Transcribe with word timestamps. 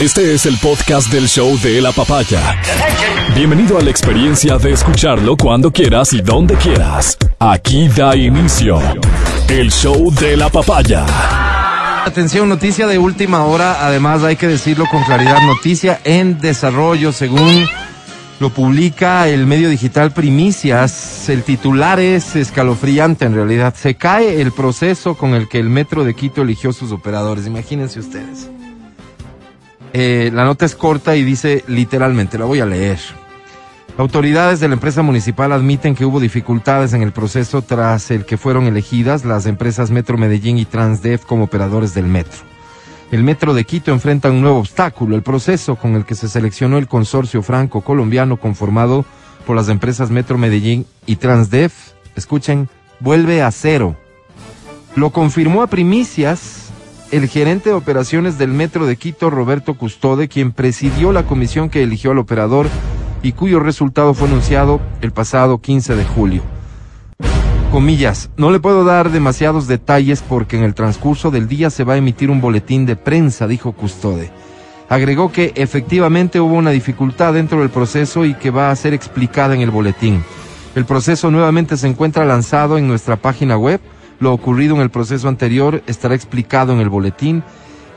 Este 0.00 0.34
es 0.34 0.44
el 0.44 0.58
podcast 0.58 1.10
del 1.10 1.26
show 1.26 1.58
de 1.60 1.80
la 1.80 1.90
papaya. 1.90 2.60
Bienvenido 3.34 3.78
a 3.78 3.82
la 3.82 3.88
experiencia 3.88 4.58
de 4.58 4.72
escucharlo 4.72 5.38
cuando 5.38 5.72
quieras 5.72 6.12
y 6.12 6.20
donde 6.20 6.54
quieras. 6.56 7.16
Aquí 7.38 7.88
da 7.88 8.14
inicio 8.14 8.78
el 9.48 9.70
show 9.70 10.12
de 10.12 10.36
la 10.36 10.50
papaya. 10.50 11.06
Atención, 12.04 12.46
noticia 12.48 12.86
de 12.86 12.98
última 12.98 13.44
hora. 13.44 13.86
Además, 13.86 14.22
hay 14.22 14.36
que 14.36 14.48
decirlo 14.48 14.86
con 14.90 15.02
claridad: 15.04 15.40
noticia 15.46 16.00
en 16.04 16.40
desarrollo, 16.40 17.10
según 17.10 17.66
lo 18.38 18.50
publica 18.50 19.28
el 19.28 19.46
medio 19.46 19.70
digital 19.70 20.12
Primicias. 20.12 21.26
El 21.30 21.42
titular 21.42 22.00
es 22.00 22.36
escalofriante 22.36 23.24
en 23.24 23.34
realidad. 23.34 23.74
Se 23.74 23.94
cae 23.94 24.42
el 24.42 24.52
proceso 24.52 25.16
con 25.16 25.34
el 25.34 25.48
que 25.48 25.58
el 25.58 25.70
Metro 25.70 26.04
de 26.04 26.12
Quito 26.14 26.42
eligió 26.42 26.74
sus 26.74 26.92
operadores. 26.92 27.46
Imagínense 27.46 27.98
ustedes. 27.98 28.50
Eh, 29.98 30.30
la 30.30 30.44
nota 30.44 30.66
es 30.66 30.74
corta 30.74 31.16
y 31.16 31.24
dice 31.24 31.64
literalmente, 31.68 32.36
la 32.36 32.44
voy 32.44 32.60
a 32.60 32.66
leer. 32.66 32.98
Autoridades 33.96 34.60
de 34.60 34.68
la 34.68 34.74
empresa 34.74 35.00
municipal 35.00 35.52
admiten 35.52 35.94
que 35.94 36.04
hubo 36.04 36.20
dificultades 36.20 36.92
en 36.92 37.00
el 37.00 37.12
proceso 37.12 37.62
tras 37.62 38.10
el 38.10 38.26
que 38.26 38.36
fueron 38.36 38.66
elegidas 38.66 39.24
las 39.24 39.46
empresas 39.46 39.90
Metro 39.90 40.18
Medellín 40.18 40.58
y 40.58 40.66
Transdev 40.66 41.24
como 41.24 41.44
operadores 41.44 41.94
del 41.94 42.08
metro. 42.08 42.40
El 43.10 43.22
Metro 43.22 43.54
de 43.54 43.64
Quito 43.64 43.90
enfrenta 43.90 44.30
un 44.30 44.42
nuevo 44.42 44.58
obstáculo, 44.58 45.16
el 45.16 45.22
proceso 45.22 45.76
con 45.76 45.94
el 45.94 46.04
que 46.04 46.14
se 46.14 46.28
seleccionó 46.28 46.76
el 46.76 46.88
consorcio 46.88 47.40
franco-colombiano 47.40 48.36
conformado 48.36 49.06
por 49.46 49.56
las 49.56 49.70
empresas 49.70 50.10
Metro 50.10 50.36
Medellín 50.36 50.84
y 51.06 51.16
Transdev, 51.16 51.72
escuchen, 52.16 52.68
vuelve 53.00 53.40
a 53.40 53.50
cero. 53.50 53.96
Lo 54.94 55.08
confirmó 55.08 55.62
a 55.62 55.68
primicias 55.68 56.65
el 57.10 57.28
gerente 57.28 57.70
de 57.70 57.76
operaciones 57.76 58.38
del 58.38 58.50
Metro 58.50 58.86
de 58.86 58.96
Quito, 58.96 59.30
Roberto 59.30 59.74
Custode, 59.74 60.28
quien 60.28 60.52
presidió 60.52 61.12
la 61.12 61.24
comisión 61.24 61.70
que 61.70 61.82
eligió 61.82 62.10
al 62.10 62.18
operador 62.18 62.66
y 63.22 63.32
cuyo 63.32 63.60
resultado 63.60 64.14
fue 64.14 64.28
anunciado 64.28 64.80
el 65.00 65.12
pasado 65.12 65.58
15 65.58 65.94
de 65.94 66.04
julio. 66.04 66.42
Comillas, 67.70 68.30
no 68.36 68.50
le 68.50 68.60
puedo 68.60 68.84
dar 68.84 69.10
demasiados 69.10 69.66
detalles 69.66 70.22
porque 70.22 70.56
en 70.56 70.64
el 70.64 70.74
transcurso 70.74 71.30
del 71.30 71.48
día 71.48 71.70
se 71.70 71.84
va 71.84 71.94
a 71.94 71.98
emitir 71.98 72.30
un 72.30 72.40
boletín 72.40 72.86
de 72.86 72.96
prensa, 72.96 73.46
dijo 73.46 73.72
Custode. 73.72 74.30
Agregó 74.88 75.32
que 75.32 75.52
efectivamente 75.56 76.40
hubo 76.40 76.54
una 76.54 76.70
dificultad 76.70 77.34
dentro 77.34 77.60
del 77.60 77.70
proceso 77.70 78.24
y 78.24 78.34
que 78.34 78.50
va 78.50 78.70
a 78.70 78.76
ser 78.76 78.94
explicada 78.94 79.54
en 79.54 79.60
el 79.60 79.70
boletín. 79.70 80.24
El 80.76 80.84
proceso 80.84 81.30
nuevamente 81.30 81.76
se 81.76 81.88
encuentra 81.88 82.24
lanzado 82.24 82.78
en 82.78 82.86
nuestra 82.86 83.16
página 83.16 83.56
web 83.58 83.80
lo 84.18 84.32
ocurrido 84.32 84.74
en 84.74 84.82
el 84.82 84.90
proceso 84.90 85.28
anterior 85.28 85.82
estará 85.86 86.14
explicado 86.14 86.72
en 86.72 86.80
el 86.80 86.88
boletín. 86.88 87.42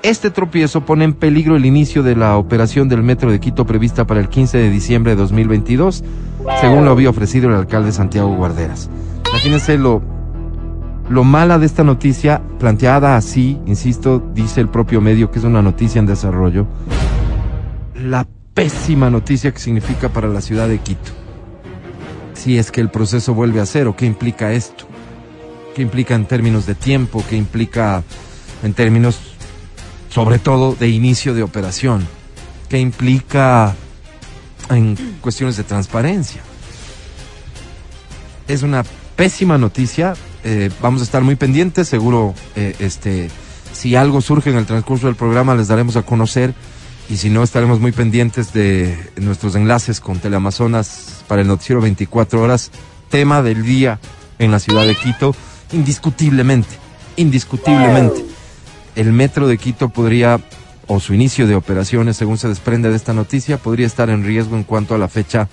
Este 0.02 0.30
tropiezo 0.32 0.86
pone 0.86 1.04
en 1.04 1.14
peligro 1.14 1.56
el 1.56 1.66
inicio 1.66 2.04
de 2.04 2.16
la 2.16 2.38
operación 2.38 2.88
del 2.88 3.04
Metro 3.04 3.32
de 3.32 3.40
Quito 3.40 3.66
prevista 3.66 4.08
para 4.08 4.22
el 4.22 4.30
15 4.30 4.58
de 4.58 4.70
diciembre 4.70 5.12
de 5.12 5.18
2022, 5.18 6.04
según 6.62 6.86
lo 6.86 6.92
había 6.92 7.10
ofrecido 7.10 7.50
el 7.50 7.56
alcalde 7.56 7.92
Santiago 7.92 8.34
Guarderas. 8.36 8.90
Imagínense 9.30 9.78
lo, 9.78 10.02
lo 11.10 11.24
mala 11.26 11.60
de 11.60 11.66
esta 11.66 11.84
noticia, 11.84 12.42
planteada 12.60 13.18
así, 13.18 13.60
insisto, 13.66 14.24
dice 14.34 14.62
el 14.62 14.70
propio 14.70 15.02
medio 15.02 15.32
que 15.32 15.40
es 15.40 15.46
una 15.46 15.62
noticia 15.62 16.00
en 16.00 16.06
desarrollo, 16.06 16.66
la 17.96 18.26
pésima 18.54 19.10
noticia 19.10 19.52
que 19.52 19.60
significa 19.60 20.10
para 20.10 20.28
la 20.28 20.42
ciudad 20.42 20.70
de 20.70 20.80
Quito. 20.80 21.12
Si 22.34 22.58
es 22.58 22.72
que 22.72 22.80
el 22.80 22.90
proceso 22.90 23.34
vuelve 23.34 23.60
a 23.60 23.66
cero, 23.66 23.96
¿qué 23.98 24.06
implica 24.06 24.54
esto? 24.54 24.89
Qué 25.76 25.82
implica 25.82 26.16
en 26.16 26.26
términos 26.26 26.66
de 26.66 26.76
tiempo, 26.76 27.24
qué 27.30 27.36
implica 27.36 28.04
en 28.64 28.74
términos, 28.74 29.20
sobre 30.10 30.40
todo, 30.40 30.76
de 30.76 30.90
inicio 30.90 31.34
de 31.34 31.44
operación, 31.44 32.08
qué 32.68 32.80
implica 32.80 33.76
en 34.70 34.96
cuestiones 35.22 35.58
de 35.58 35.64
transparencia. 35.64 36.42
Es 38.48 38.64
una 38.64 38.84
pésima 39.16 39.58
noticia, 39.58 40.16
eh, 40.44 40.70
vamos 40.82 41.02
a 41.02 41.04
estar 41.04 41.24
muy 41.24 41.36
pendientes, 41.36 41.88
seguro, 41.88 42.34
eh, 42.56 42.76
este, 42.80 43.30
si 43.74 43.96
algo 43.96 44.22
surge 44.22 44.50
en 44.50 44.58
el 44.58 44.66
transcurso 44.66 45.08
del 45.08 45.16
programa 45.16 45.56
les 45.56 45.68
daremos 45.68 45.96
a 45.96 46.02
conocer 46.02 46.54
y 47.10 47.18
si 47.18 47.30
no 47.30 47.44
estaremos 47.44 47.80
muy 47.80 47.92
pendientes 47.92 48.54
de 48.54 48.98
nuestros 49.18 49.56
enlaces 49.56 50.00
con 50.00 50.20
Teleamazonas 50.20 51.24
para 51.28 51.42
el 51.42 51.48
noticiero 51.48 51.82
24 51.82 52.42
horas, 52.42 52.72
tema 53.10 53.42
del 53.42 53.64
día 53.64 54.00
en 54.38 54.52
la 54.52 54.60
ciudad 54.60 54.86
de 54.86 54.96
Quito 54.96 55.36
indiscutiblemente, 55.72 56.70
indiscutiblemente, 57.16 58.26
el 58.96 59.12
metro 59.14 59.48
de 59.48 59.58
Quito 59.58 59.90
podría, 59.90 60.40
o 60.88 61.00
su 61.00 61.14
inicio 61.14 61.48
de 61.48 61.56
operaciones, 61.56 62.18
según 62.18 62.38
se 62.38 62.48
desprende 62.48 62.90
de 62.90 62.96
esta 62.96 63.14
noticia, 63.14 63.58
podría 63.58 63.88
estar 63.88 64.10
en 64.10 64.24
riesgo 64.24 64.56
en 64.56 64.64
cuanto 64.64 64.96
a 64.96 64.98
la 64.98 65.08
fecha 65.08 65.48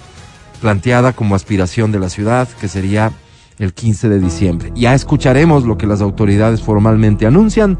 planteada 0.61 1.13
como 1.13 1.35
aspiración 1.35 1.93
de 1.93 1.99
la 1.99 2.09
ciudad, 2.09 2.49
que 2.61 2.69
sería 2.69 3.13
el 3.59 3.73
15 3.73 4.09
de 4.09 4.21
diciembre. 4.21 4.73
Ya 4.75 4.95
escucharemos 4.95 5.65
lo 5.65 5.79
que 5.79 5.87
las 5.87 6.01
autoridades 6.01 6.63
formalmente 6.63 7.27
anuncian, 7.27 7.79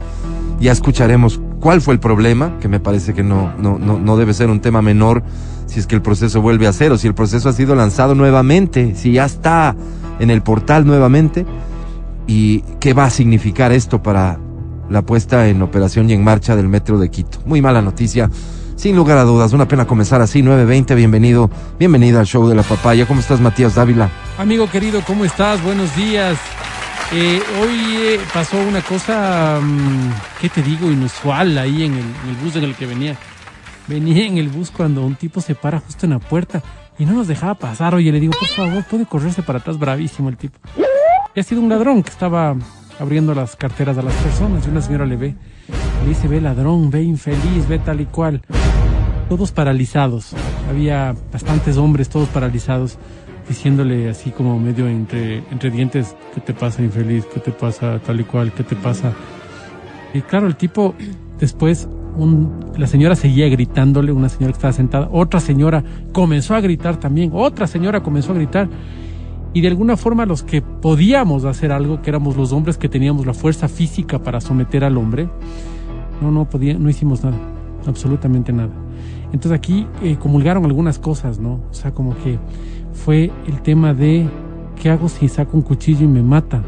ya 0.61 0.73
escucharemos 0.73 1.41
cuál 1.61 1.81
fue 1.81 1.95
el 1.95 2.01
problema, 2.01 2.59
que 2.61 2.69
me 2.69 2.81
parece 2.81 3.15
que 3.15 3.23
no, 3.23 3.53
no, 3.59 3.79
no, 3.79 3.99
no 3.99 4.17
debe 4.17 4.35
ser 4.35 4.51
un 4.51 4.61
tema 4.61 4.83
menor 4.83 5.23
si 5.67 5.81
es 5.81 5.87
que 5.87 5.95
el 5.97 6.03
proceso 6.03 6.41
vuelve 6.41 6.67
a 6.67 6.73
cero, 6.73 6.97
si 6.97 7.07
el 7.07 7.15
proceso 7.15 7.49
ha 7.49 7.53
sido 7.53 7.75
lanzado 7.75 8.15
nuevamente, 8.15 8.95
si 8.95 9.13
ya 9.13 9.25
está 9.25 9.75
en 10.19 10.31
el 10.31 10.43
portal 10.43 10.87
nuevamente 10.87 11.45
y 12.27 12.61
qué 12.81 12.93
va 12.93 13.05
a 13.05 13.11
significar 13.11 13.73
esto 13.73 14.03
para 14.03 14.39
la 14.91 15.03
puesta 15.03 15.49
en 15.49 15.63
operación 15.63 16.11
y 16.11 16.13
en 16.13 16.25
marcha 16.25 16.57
del 16.57 16.69
metro 16.69 16.99
de 16.99 17.11
Quito. 17.11 17.39
Muy 17.45 17.61
mala 17.61 17.83
noticia, 17.83 18.31
sin 18.77 18.97
lugar 18.97 19.19
a 19.19 19.25
dudas, 19.25 19.53
una 19.53 19.69
pena 19.69 19.87
comenzar 19.87 20.21
así, 20.21 20.43
9.20, 20.43 20.95
bienvenido, 20.95 21.51
bienvenida 21.79 22.21
al 22.21 22.27
show 22.27 22.47
de 22.49 22.55
la 22.55 22.63
papaya. 22.63 23.07
¿Cómo 23.07 23.21
estás, 23.21 23.41
Matías 23.41 23.75
Dávila? 23.75 24.11
Amigo 24.39 24.69
querido, 24.69 25.01
¿cómo 25.07 25.25
estás? 25.25 25.63
Buenos 25.63 25.95
días. 25.97 26.39
Eh, 27.13 27.41
hoy 27.61 27.97
eh, 27.99 28.21
pasó 28.35 28.59
una 28.59 28.83
cosa, 28.83 29.61
mm, 29.63 30.11
¿qué 30.41 30.49
te 30.49 30.63
digo? 30.63 30.91
Inusual 30.91 31.57
ahí 31.57 31.85
en 31.85 31.95
el, 31.95 32.37
bus 32.43 32.57
en 32.57 32.65
el 32.65 32.75
que 32.75 32.87
venía. 32.87 33.17
Venía 33.87 34.27
en 34.27 34.39
el 34.39 34.49
bus 34.49 34.73
cuando 34.73 35.07
un 35.07 35.15
tipo 35.15 35.41
se 35.41 35.55
para 35.55 35.79
justo 35.79 36.07
en 36.07 36.11
la 36.11 36.19
puerta 36.19 36.63
y 36.99 37.07
no 37.07 37.13
nos 37.13 37.29
dejaba 37.29 37.55
pasar. 37.55 37.95
Oye, 37.95 38.11
le 38.11 38.19
digo, 38.19 38.33
por 38.37 38.49
favor, 38.49 38.85
puede 38.85 39.07
correrse 39.07 39.43
para 39.43 39.61
atrás, 39.61 39.79
bravísimo 39.79 40.29
el 40.29 40.37
tipo 40.37 40.59
ha 41.41 41.43
sido 41.43 41.61
un 41.61 41.69
ladrón 41.69 42.03
que 42.03 42.11
estaba 42.11 42.57
abriendo 42.99 43.35
las 43.35 43.57
carteras 43.57 43.99
a 43.99 44.03
las 44.03 44.15
personas 44.15 44.67
y 44.67 44.71
una 44.71 44.81
señora 44.81 45.05
le 45.05 45.17
ve. 45.17 45.35
Le 46.03 46.09
dice, 46.09 46.29
ve 46.29 46.41
ladrón, 46.41 46.91
ve 46.91 47.03
infeliz, 47.03 47.69
ve 47.69 47.79
tal 47.79 48.01
y 48.01 48.07
cual. 48.07 48.41
Todos 49.29 49.53
paralizados. 49.53 50.33
Había 50.71 51.15
bastantes 51.33 51.77
hombres, 51.77 52.09
todos 52.09 52.29
paralizados, 52.29 52.99
diciéndole 53.49 54.09
así 54.09 54.31
como 54.31 54.59
medio 54.59 54.89
entre, 54.89 55.39
entre 55.51 55.71
dientes, 55.71 56.17
¿qué 56.35 56.41
te 56.41 56.55
pasa 56.55 56.83
infeliz? 56.83 57.27
¿Qué 57.27 57.41
te 57.41 57.51
pasa 57.51 57.99
tal 57.99 58.21
y 58.21 58.25
cual? 58.25 58.53
¿Qué 58.53 58.63
te 58.63 58.77
pasa? 58.77 59.13
Y 60.15 60.23
claro, 60.23 60.47
el 60.47 60.57
tipo 60.57 60.95
después 61.39 61.89
un, 62.17 62.73
la 62.79 62.87
señora 62.87 63.15
seguía 63.15 63.49
gritándole, 63.49 64.11
una 64.11 64.31
señora 64.31 64.53
que 64.53 64.57
estaba 64.57 64.73
sentada, 64.73 65.09
otra 65.13 65.41
señora 65.41 65.85
comenzó 66.13 66.55
a 66.55 66.61
gritar 66.61 66.97
también, 66.97 67.31
otra 67.35 67.67
señora 67.67 68.03
comenzó 68.03 68.33
a 68.33 68.37
gritar 68.37 68.69
y 69.57 69.63
de 69.63 69.69
alguna 69.69 69.97
forma 69.97 70.27
los 70.27 70.43
que 70.43 70.61
podíamos 70.61 71.47
hacer 71.47 71.73
algo, 71.73 72.03
que 72.03 72.11
éramos 72.11 72.37
los 72.37 72.53
hombres 72.53 72.77
que 72.77 72.91
teníamos 72.91 73.25
la 73.25 73.33
fuerza 73.33 73.69
física 73.69 74.23
para 74.23 74.39
someter 74.43 74.85
al 74.85 74.99
hombre, 74.99 75.31
no, 76.21 76.31
no, 76.31 76.47
podía, 76.47 76.75
no 76.75 76.91
hicimos 76.91 77.25
nada, 77.25 77.39
absolutamente 77.87 78.53
nada. 78.53 78.69
Entonces 79.33 79.53
aquí 79.53 79.87
eh, 80.03 80.19
comulgaron 80.21 80.67
algunas 80.67 80.99
cosas, 80.99 81.39
¿no? 81.39 81.63
O 81.71 81.73
sea, 81.73 81.95
como 81.95 82.15
que 82.19 82.39
fue 82.93 83.31
el 83.47 83.63
tema 83.63 83.95
de, 83.95 84.29
¿qué 84.79 84.91
hago 84.91 85.09
si 85.09 85.27
saco 85.27 85.57
un 85.57 85.63
cuchillo 85.63 86.05
y 86.05 86.09
me 86.09 86.23
mata? 86.23 86.63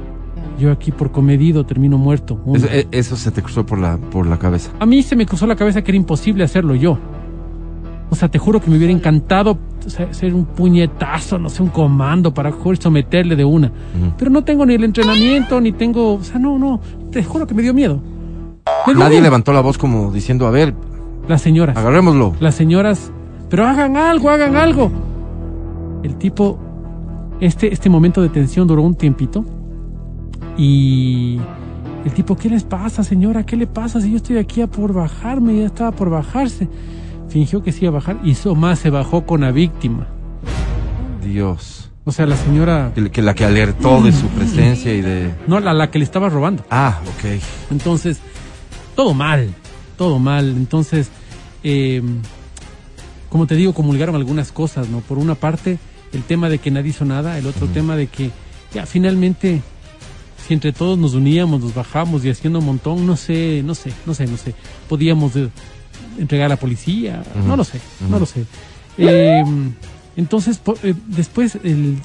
Yo 0.59 0.73
aquí 0.73 0.91
por 0.91 1.13
comedido 1.13 1.67
termino 1.67 1.99
muerto. 1.99 2.41
Eso, 2.55 2.69
eh, 2.71 2.89
eso, 2.91 3.17
se 3.17 3.31
te 3.31 3.43
cruzó 3.43 3.67
por 3.67 3.79
la, 3.79 3.99
por 3.99 4.27
la 4.27 4.39
cabeza. 4.39 4.71
A 4.81 4.87
mí 4.87 5.03
se 5.03 5.15
me 5.15 5.27
cruzó 5.27 5.47
la 5.47 5.57
cabeza 5.57 5.85
que 5.85 5.91
era 5.91 5.99
imposible 5.99 6.43
hacerlo 6.43 6.75
yo. 6.75 6.99
O 8.11 8.15
sea, 8.15 8.29
te 8.29 8.39
juro 8.39 8.61
que 8.61 8.71
me 8.71 8.77
hubiera 8.77 8.93
encantado 8.93 9.59
ser 10.11 10.35
un 10.35 10.45
puñetazo, 10.45 11.39
no 11.39 11.51
sé, 11.51 11.63
un 11.63 11.69
comando 11.69 12.33
para 12.33 12.53
someterle 12.81 13.37
de 13.37 13.45
una. 13.45 13.71
Pero 14.17 14.31
no 14.31 14.45
tengo 14.45 14.65
ni 14.65 14.75
el 14.75 14.85
entrenamiento, 14.85 15.61
ni 15.61 15.73
tengo, 15.73 16.15
o 16.15 16.23
sea, 16.23 16.39
no, 16.39 16.59
no, 16.59 16.81
te 17.11 17.23
juro 17.23 17.47
que 17.47 17.55
me 17.55 17.63
dio 17.63 17.75
miedo. 17.75 18.01
Nadie 18.97 19.21
levantó 19.21 19.53
la 19.53 19.61
voz 19.61 19.79
como 19.79 20.11
diciendo, 20.11 20.47
a 20.47 20.51
ver. 20.51 20.75
Las 21.29 21.43
señoras. 21.43 21.77
Agarrémoslo. 21.77 22.35
Las 22.41 22.55
señoras, 22.55 23.13
pero 23.51 23.67
hagan 23.67 23.97
algo, 23.97 24.31
hagan 24.31 24.57
algo. 24.57 24.91
El 26.03 26.17
tipo, 26.17 26.59
este, 27.41 27.73
este 27.73 27.91
momento 27.91 28.23
de 28.23 28.31
tensión 28.31 28.67
duró 28.67 28.83
un 28.83 28.95
tiempito. 28.95 29.45
Y 30.57 31.39
el 32.05 32.13
tipo, 32.13 32.37
¿qué 32.37 32.49
les 32.49 32.65
pasa, 32.65 33.05
señora? 33.05 33.45
¿Qué 33.45 33.57
le 33.57 33.67
pasa 33.67 34.01
si 34.01 34.11
yo 34.11 34.17
estoy 34.17 34.39
aquí 34.39 34.63
a 34.63 34.67
por 34.67 34.95
bajarme? 34.95 35.59
Ya 35.59 35.67
estaba 35.67 35.93
por 35.93 36.09
bajarse 36.09 36.69
fingió 37.29 37.63
que 37.63 37.73
sí 37.73 37.81
iba 37.83 37.91
a 37.91 37.95
bajar 37.95 38.19
y 38.25 38.37
más 38.55 38.79
se 38.79 38.91
bajó 38.91 39.27
con 39.27 39.43
la 39.43 39.51
víctima. 39.51 40.07
Dios. 41.23 41.91
O 42.05 42.13
sea, 42.13 42.25
la 42.27 42.37
señora... 42.37 42.93
Que, 43.13 43.21
la 43.21 43.35
que 43.35 43.45
alertó 43.45 44.01
de 44.01 44.13
su 44.13 44.27
presencia 44.29 44.95
y 44.95 45.03
de... 45.03 45.31
No, 45.47 45.61
la, 45.61 45.75
la 45.75 45.91
que 45.91 45.99
le 45.99 46.05
estaba 46.05 46.31
robando. 46.31 46.65
Ah, 46.71 47.01
ok. 47.03 47.41
Entonces, 47.71 48.19
todo 48.97 49.13
mal, 49.13 49.51
todo 49.99 50.19
mal. 50.19 50.49
Entonces, 50.49 51.11
eh, 51.63 52.03
como 53.29 53.47
te 53.47 53.57
digo, 53.57 53.75
comulgaron 53.75 54.15
algunas 54.15 54.53
cosas, 54.53 54.89
¿no? 54.89 55.01
Por 55.01 55.19
una 55.19 55.35
parte, 55.35 55.79
el 56.13 56.23
tema 56.23 56.49
de 56.49 56.59
que 56.59 56.71
nadie 56.71 56.91
hizo 56.91 57.05
nada, 57.05 57.37
el 57.37 57.47
otro 57.47 57.67
tema 57.67 57.95
de 57.95 58.07
que 58.07 58.31
ya 58.73 58.87
finalmente, 58.87 59.61
si 60.47 60.55
entre 60.55 60.73
todos 60.73 60.99
nos 60.99 61.15
uníamos, 61.15 61.61
nos 61.61 61.75
bajamos 61.75 62.25
y 62.25 62.31
haciendo 62.31 62.61
un 62.61 62.65
montón, 62.65 63.07
no 63.07 63.17
sé, 63.17 63.63
no 63.65 63.75
sé, 63.75 63.93
no 64.07 64.15
sé, 64.15 64.27
no 64.27 64.39
sé, 64.39 64.55
podíamos 64.89 65.33
entregar 66.19 66.47
a 66.47 66.49
la 66.51 66.57
policía, 66.57 67.23
no 67.47 67.57
lo 67.57 67.65
sé, 67.65 67.81
no 68.09 68.19
lo 68.19 68.27
sé. 68.27 68.45
Eh, 68.99 69.43
entonces, 70.17 70.59
po- 70.59 70.77
eh, 70.83 70.95
después 71.07 71.57
el, 71.63 71.99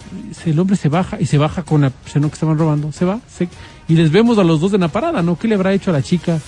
el 0.45 0.59
hombre 0.59 0.75
se 0.75 0.87
baja 0.89 1.19
y 1.19 1.25
se 1.25 1.37
baja 1.39 1.63
con 1.63 1.81
la 1.81 1.89
persona 1.89 2.27
que 2.27 2.33
estaban 2.33 2.57
robando, 2.57 2.91
se 2.91 3.05
va, 3.05 3.19
se- 3.27 3.49
y 3.87 3.95
les 3.95 4.11
vemos 4.11 4.37
a 4.37 4.43
los 4.43 4.61
dos 4.61 4.73
en 4.73 4.81
la 4.81 4.87
parada, 4.89 5.21
¿no? 5.21 5.37
¿Qué 5.37 5.47
le 5.47 5.55
habrá 5.55 5.73
hecho 5.73 5.89
a 5.89 5.93
la 5.93 6.01
chica? 6.03 6.39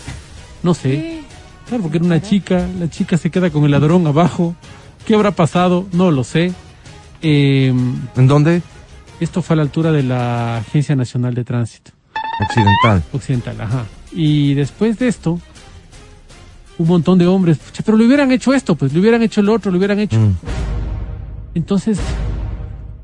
No 0.64 0.74
sé. 0.74 1.22
Claro, 1.68 1.82
porque 1.84 1.98
era 1.98 2.06
una 2.06 2.22
chica, 2.22 2.68
la 2.80 2.90
chica 2.90 3.18
se 3.18 3.32
queda 3.32 3.50
con 3.50 3.64
el 3.66 3.72
ladrón 3.72 4.06
abajo. 4.06 4.56
¿Qué 5.06 5.16
habrá 5.16 5.32
pasado? 5.32 5.88
No 5.92 6.12
lo 6.12 6.24
sé. 6.24 6.54
Eh, 7.22 7.74
¿En 8.16 8.28
dónde? 8.28 8.62
esto 9.20 9.42
fue 9.42 9.54
a 9.54 9.58
la 9.58 9.64
altura 9.64 9.92
de 9.94 10.04
la 10.04 10.58
Agencia 10.58 10.94
Nacional 10.96 11.34
de 11.34 11.44
Tránsito 11.46 11.92
Occidental. 12.42 13.04
Occidental, 13.14 13.62
ajá. 13.62 13.86
Y 14.12 14.54
después 14.54 15.00
de 15.00 15.08
esto, 15.08 15.40
un 16.78 16.88
montón 16.88 17.18
de 17.18 17.28
hombres, 17.28 17.58
"Pucha, 17.58 17.84
pero 17.86 17.98
le 17.98 18.06
hubieran 18.06 18.32
hecho 18.32 18.54
esto, 18.54 18.76
pues 18.76 18.94
le 18.94 19.00
hubieran 19.00 19.22
hecho 19.22 19.42
el 19.42 19.50
otro, 19.50 19.72
le 19.72 19.78
hubieran 19.78 20.00
hecho. 20.00 20.20
Mm. 20.20 20.34
Entonces, 21.56 22.00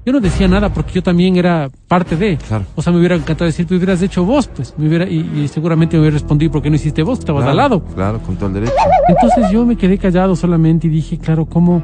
yo 0.05 0.11
no 0.11 0.19
decía 0.19 0.47
nada 0.47 0.73
porque 0.73 0.93
yo 0.93 1.03
también 1.03 1.35
era 1.37 1.69
parte 1.87 2.15
de. 2.17 2.37
Claro. 2.37 2.65
O 2.75 2.81
sea, 2.81 2.91
me 2.91 2.99
hubiera 2.99 3.15
encantado 3.15 3.45
decir, 3.45 3.65
tú 3.65 3.75
hubieras 3.75 4.01
hecho 4.01 4.25
vos, 4.25 4.47
pues. 4.47 4.73
Me 4.77 4.87
hubiera, 4.87 5.07
y, 5.07 5.19
y 5.43 5.47
seguramente 5.47 5.95
me 5.95 6.01
hubiera 6.01 6.15
respondido, 6.15 6.51
¿por 6.51 6.61
qué 6.61 6.69
no 6.69 6.75
hiciste 6.75 7.03
vos? 7.03 7.19
Estabas 7.19 7.41
Claro, 7.43 7.51
al 7.51 7.57
lado. 7.57 7.83
Claro, 7.95 8.19
con 8.19 8.35
todo 8.35 8.47
el 8.47 8.53
derecho. 8.55 8.73
Entonces 9.07 9.51
yo 9.51 9.65
me 9.65 9.75
quedé 9.77 9.97
callado 9.97 10.35
solamente 10.35 10.87
y 10.87 10.89
dije, 10.89 11.17
claro, 11.17 11.45
¿cómo, 11.45 11.83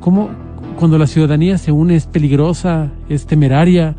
cómo 0.00 0.30
cuando 0.78 0.96
la 0.96 1.06
ciudadanía 1.06 1.58
se 1.58 1.72
une 1.72 1.96
es 1.96 2.06
peligrosa, 2.06 2.88
es 3.08 3.26
temeraria 3.26 3.94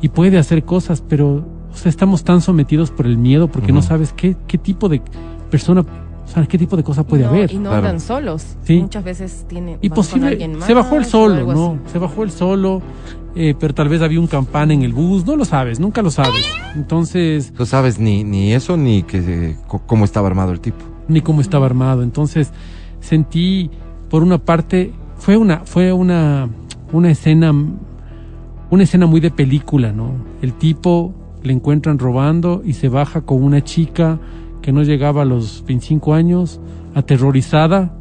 y 0.00 0.08
puede 0.08 0.38
hacer 0.38 0.64
cosas, 0.64 1.02
pero 1.06 1.44
o 1.72 1.76
sea, 1.76 1.90
estamos 1.90 2.22
tan 2.24 2.40
sometidos 2.40 2.90
por 2.92 3.06
el 3.06 3.18
miedo 3.18 3.48
porque 3.48 3.72
no 3.72 3.82
sabes 3.82 4.12
qué, 4.12 4.36
qué 4.46 4.56
tipo 4.56 4.88
de 4.88 5.02
persona, 5.50 5.84
o 6.24 6.28
sea, 6.28 6.46
qué 6.46 6.58
tipo 6.58 6.76
de 6.76 6.82
cosa 6.82 7.04
puede 7.06 7.22
no, 7.24 7.28
haber. 7.30 7.52
Y 7.52 7.56
no 7.56 7.70
Claro. 7.70 7.76
andan 7.76 8.00
solos. 8.00 8.56
Sí. 8.64 8.80
Muchas 8.80 9.04
veces 9.04 9.44
tienen. 9.48 9.78
Y 9.82 9.88
van 9.88 9.96
con 9.96 10.04
posible, 10.04 10.28
alguien 10.28 10.62
se 10.62 10.74
bajó 10.74 10.94
el 10.94 11.00
más 11.02 11.08
solo, 11.10 11.52
¿no? 11.52 11.78
así. 11.84 11.92
Se 11.92 11.98
bajó 11.98 12.22
el 12.24 12.30
solo, 12.30 12.82
eh, 13.36 13.54
pero 13.58 13.74
tal 13.74 13.88
vez 13.88 14.00
había 14.02 14.20
un 14.20 14.26
campán 14.26 14.70
en 14.70 14.82
el 14.82 14.92
bus, 14.92 15.26
no 15.26 15.36
lo 15.36 15.44
sabes, 15.44 15.78
nunca 15.80 16.02
lo 16.02 16.10
sabes. 16.10 16.46
Entonces, 16.74 17.52
No 17.58 17.66
sabes 17.66 17.98
ni, 17.98 18.24
ni 18.24 18.52
eso 18.52 18.76
ni 18.76 19.02
que 19.02 19.56
cómo 19.86 20.04
estaba 20.04 20.26
armado 20.28 20.52
el 20.52 20.60
tipo. 20.60 20.84
ni 21.08 21.20
cómo 21.20 21.40
estaba 21.40 21.66
armado. 21.66 22.02
Entonces 22.02 22.50
sentí, 23.00 23.70
por 24.08 24.22
una 24.22 24.38
parte, 24.38 24.92
fue 25.16 25.36
una, 25.36 25.60
fue 25.64 25.92
una, 25.92 26.48
una 26.92 27.10
escena, 27.10 27.52
una 28.70 28.82
escena 28.82 29.06
muy 29.06 29.20
de 29.20 29.30
película, 29.30 29.92
¿no? 29.92 30.12
El 30.42 30.54
tipo 30.54 31.14
le 31.42 31.52
encuentran 31.52 31.98
robando 31.98 32.62
y 32.64 32.72
se 32.72 32.88
baja 32.88 33.20
con 33.20 33.42
una 33.42 33.62
chica 33.62 34.18
que 34.64 34.72
no 34.72 34.82
llegaba 34.82 35.20
a 35.22 35.24
los 35.26 35.62
25 35.66 36.14
años, 36.14 36.58
aterrorizada. 36.94 37.92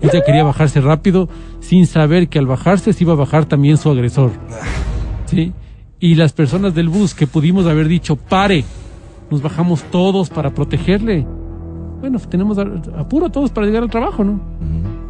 Ella 0.00 0.22
quería 0.24 0.44
bajarse 0.44 0.80
rápido, 0.80 1.28
sin 1.58 1.84
saber 1.84 2.28
que 2.28 2.38
al 2.38 2.46
bajarse 2.46 2.92
se 2.92 3.02
iba 3.02 3.12
a 3.14 3.16
bajar 3.16 3.44
también 3.46 3.76
su 3.76 3.90
agresor. 3.90 4.30
¿Sí? 5.26 5.52
Y 5.98 6.14
las 6.14 6.32
personas 6.32 6.74
del 6.76 6.88
bus 6.88 7.12
que 7.16 7.26
pudimos 7.26 7.66
haber 7.66 7.88
dicho, 7.88 8.14
pare, 8.14 8.64
nos 9.32 9.42
bajamos 9.42 9.82
todos 9.90 10.30
para 10.30 10.50
protegerle. 10.54 11.26
Bueno, 12.00 12.20
tenemos 12.20 12.56
apuro 12.96 13.28
todos 13.28 13.50
para 13.50 13.66
llegar 13.66 13.82
al 13.82 13.90
trabajo, 13.90 14.22
¿no? 14.22 14.40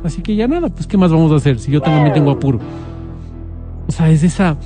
Así 0.05 0.23
que 0.23 0.35
ya 0.35 0.49
nada, 0.49 0.70
pues 0.70 0.87
¿qué 0.87 0.97
más 0.97 1.12
vamos 1.12 1.31
a 1.32 1.37
hacer 1.37 1.58
si 1.58 1.70
yo 1.70 1.82
también 1.82 2.12
tengo 2.15 2.31
apuro? 2.31 2.58
O 3.87 3.93
sea, 3.93 4.11
es 4.11 4.23
esa, 4.23 4.56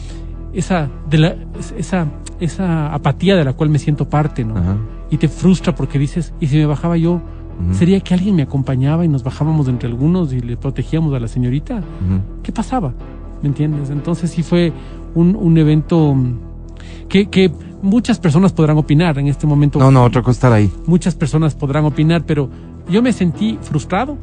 esa, 0.53 0.89
de 1.11 1.19
la, 1.19 1.29
es- 1.59 1.75
esa, 1.77 2.07
esa 2.39 2.95
apatía 2.95 3.35
de 3.35 3.45
la 3.45 3.53
cual 3.53 3.69
me 3.69 3.79
siento 3.81 4.09
parte, 4.09 4.45
¿no? 4.45 4.57
Ajá. 4.57 4.77
Y 5.11 5.19
te 5.19 5.29
frustra 5.29 5.75
porque 5.75 5.99
dices, 5.99 6.33
¿y 6.41 6.49
si 6.49 6.57
me 6.57 6.67
bajaba 6.67 6.97
yo? 6.97 7.21
¿Sería 7.73 8.01
que 8.01 8.13
alguien 8.13 8.37
me 8.37 8.43
acompañaba 8.43 9.05
y 9.05 9.09
nos 9.09 9.23
bajábamos 9.23 9.67
entre 9.69 9.89
algunos 9.89 10.33
y 10.33 10.41
le 10.41 10.59
protegíamos 10.59 11.15
a 11.15 11.21
la 11.21 11.29
señorita? 11.29 11.83
¿Qué 12.43 12.53
pasaba? 12.53 12.93
¿Me 13.43 13.49
entiendes? 13.49 13.91
Entonces 13.91 14.31
sí 14.31 14.43
fue 14.43 14.73
un, 15.15 15.37
un 15.37 15.57
evento 15.57 16.15
mm, 16.15 16.39
que, 17.09 17.27
que 17.31 17.51
muchas 17.83 18.19
personas 18.19 18.53
podrán 18.53 18.77
opinar 18.77 19.19
en 19.19 19.29
este 19.29 19.47
momento. 19.47 19.79
No, 19.79 19.91
no, 19.91 20.05
otra 20.05 20.23
cosa 20.23 20.33
estar 20.33 20.53
ahí. 20.53 20.71
Muchas 20.87 21.15
personas 21.15 21.55
podrán 21.55 21.85
opinar, 21.85 22.25
pero 22.27 22.51
yo 22.89 23.03
me 23.03 23.13
sentí 23.13 23.59
frustrado, 23.63 24.17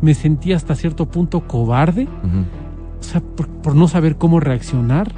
me 0.00 0.14
sentí 0.14 0.52
hasta 0.52 0.74
cierto 0.74 1.06
punto 1.06 1.40
cobarde, 1.46 2.06
o 3.00 3.02
sea, 3.02 3.20
por, 3.20 3.48
por 3.48 3.74
no 3.74 3.88
saber 3.88 4.16
cómo 4.16 4.40
reaccionar, 4.40 5.12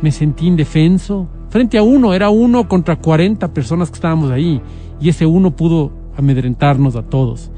me 0.00 0.12
sentí 0.12 0.46
indefenso. 0.46 1.28
Frente 1.54 1.78
a 1.78 1.84
uno, 1.84 2.14
era 2.14 2.30
uno 2.30 2.66
contra 2.66 2.96
40 2.96 3.54
personas 3.54 3.88
que 3.88 3.94
estábamos 3.94 4.32
ahí, 4.32 4.60
y 5.00 5.08
ese 5.08 5.24
uno 5.24 5.54
pudo 5.54 5.92
amedrentarnos 6.16 6.96
a 6.96 7.02
todos. 7.02 7.52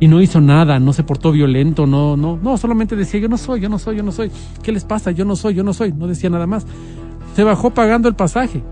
Y 0.00 0.06
no 0.06 0.20
hizo 0.20 0.42
nada, 0.42 0.78
no 0.78 0.92
se 0.92 1.02
portó 1.02 1.32
violento, 1.32 1.86
no, 1.86 2.14
no, 2.14 2.36
no, 2.36 2.58
solamente 2.58 2.94
decía 2.94 3.20
yo 3.20 3.30
no 3.30 3.38
soy, 3.38 3.62
yo 3.62 3.70
no 3.70 3.78
soy, 3.78 3.96
yo 3.96 4.02
no 4.02 4.12
soy. 4.12 4.30
¿Qué 4.62 4.70
les 4.70 4.84
pasa? 4.84 5.12
Yo 5.12 5.24
no 5.24 5.34
soy, 5.34 5.54
yo 5.54 5.64
no 5.64 5.72
soy. 5.72 5.94
No 5.94 6.08
decía 6.08 6.28
nada 6.28 6.46
más. 6.46 6.66
Se 7.34 7.42
bajó 7.42 7.70
pagando 7.70 8.06
el 8.06 8.14
pasaje. 8.14 8.62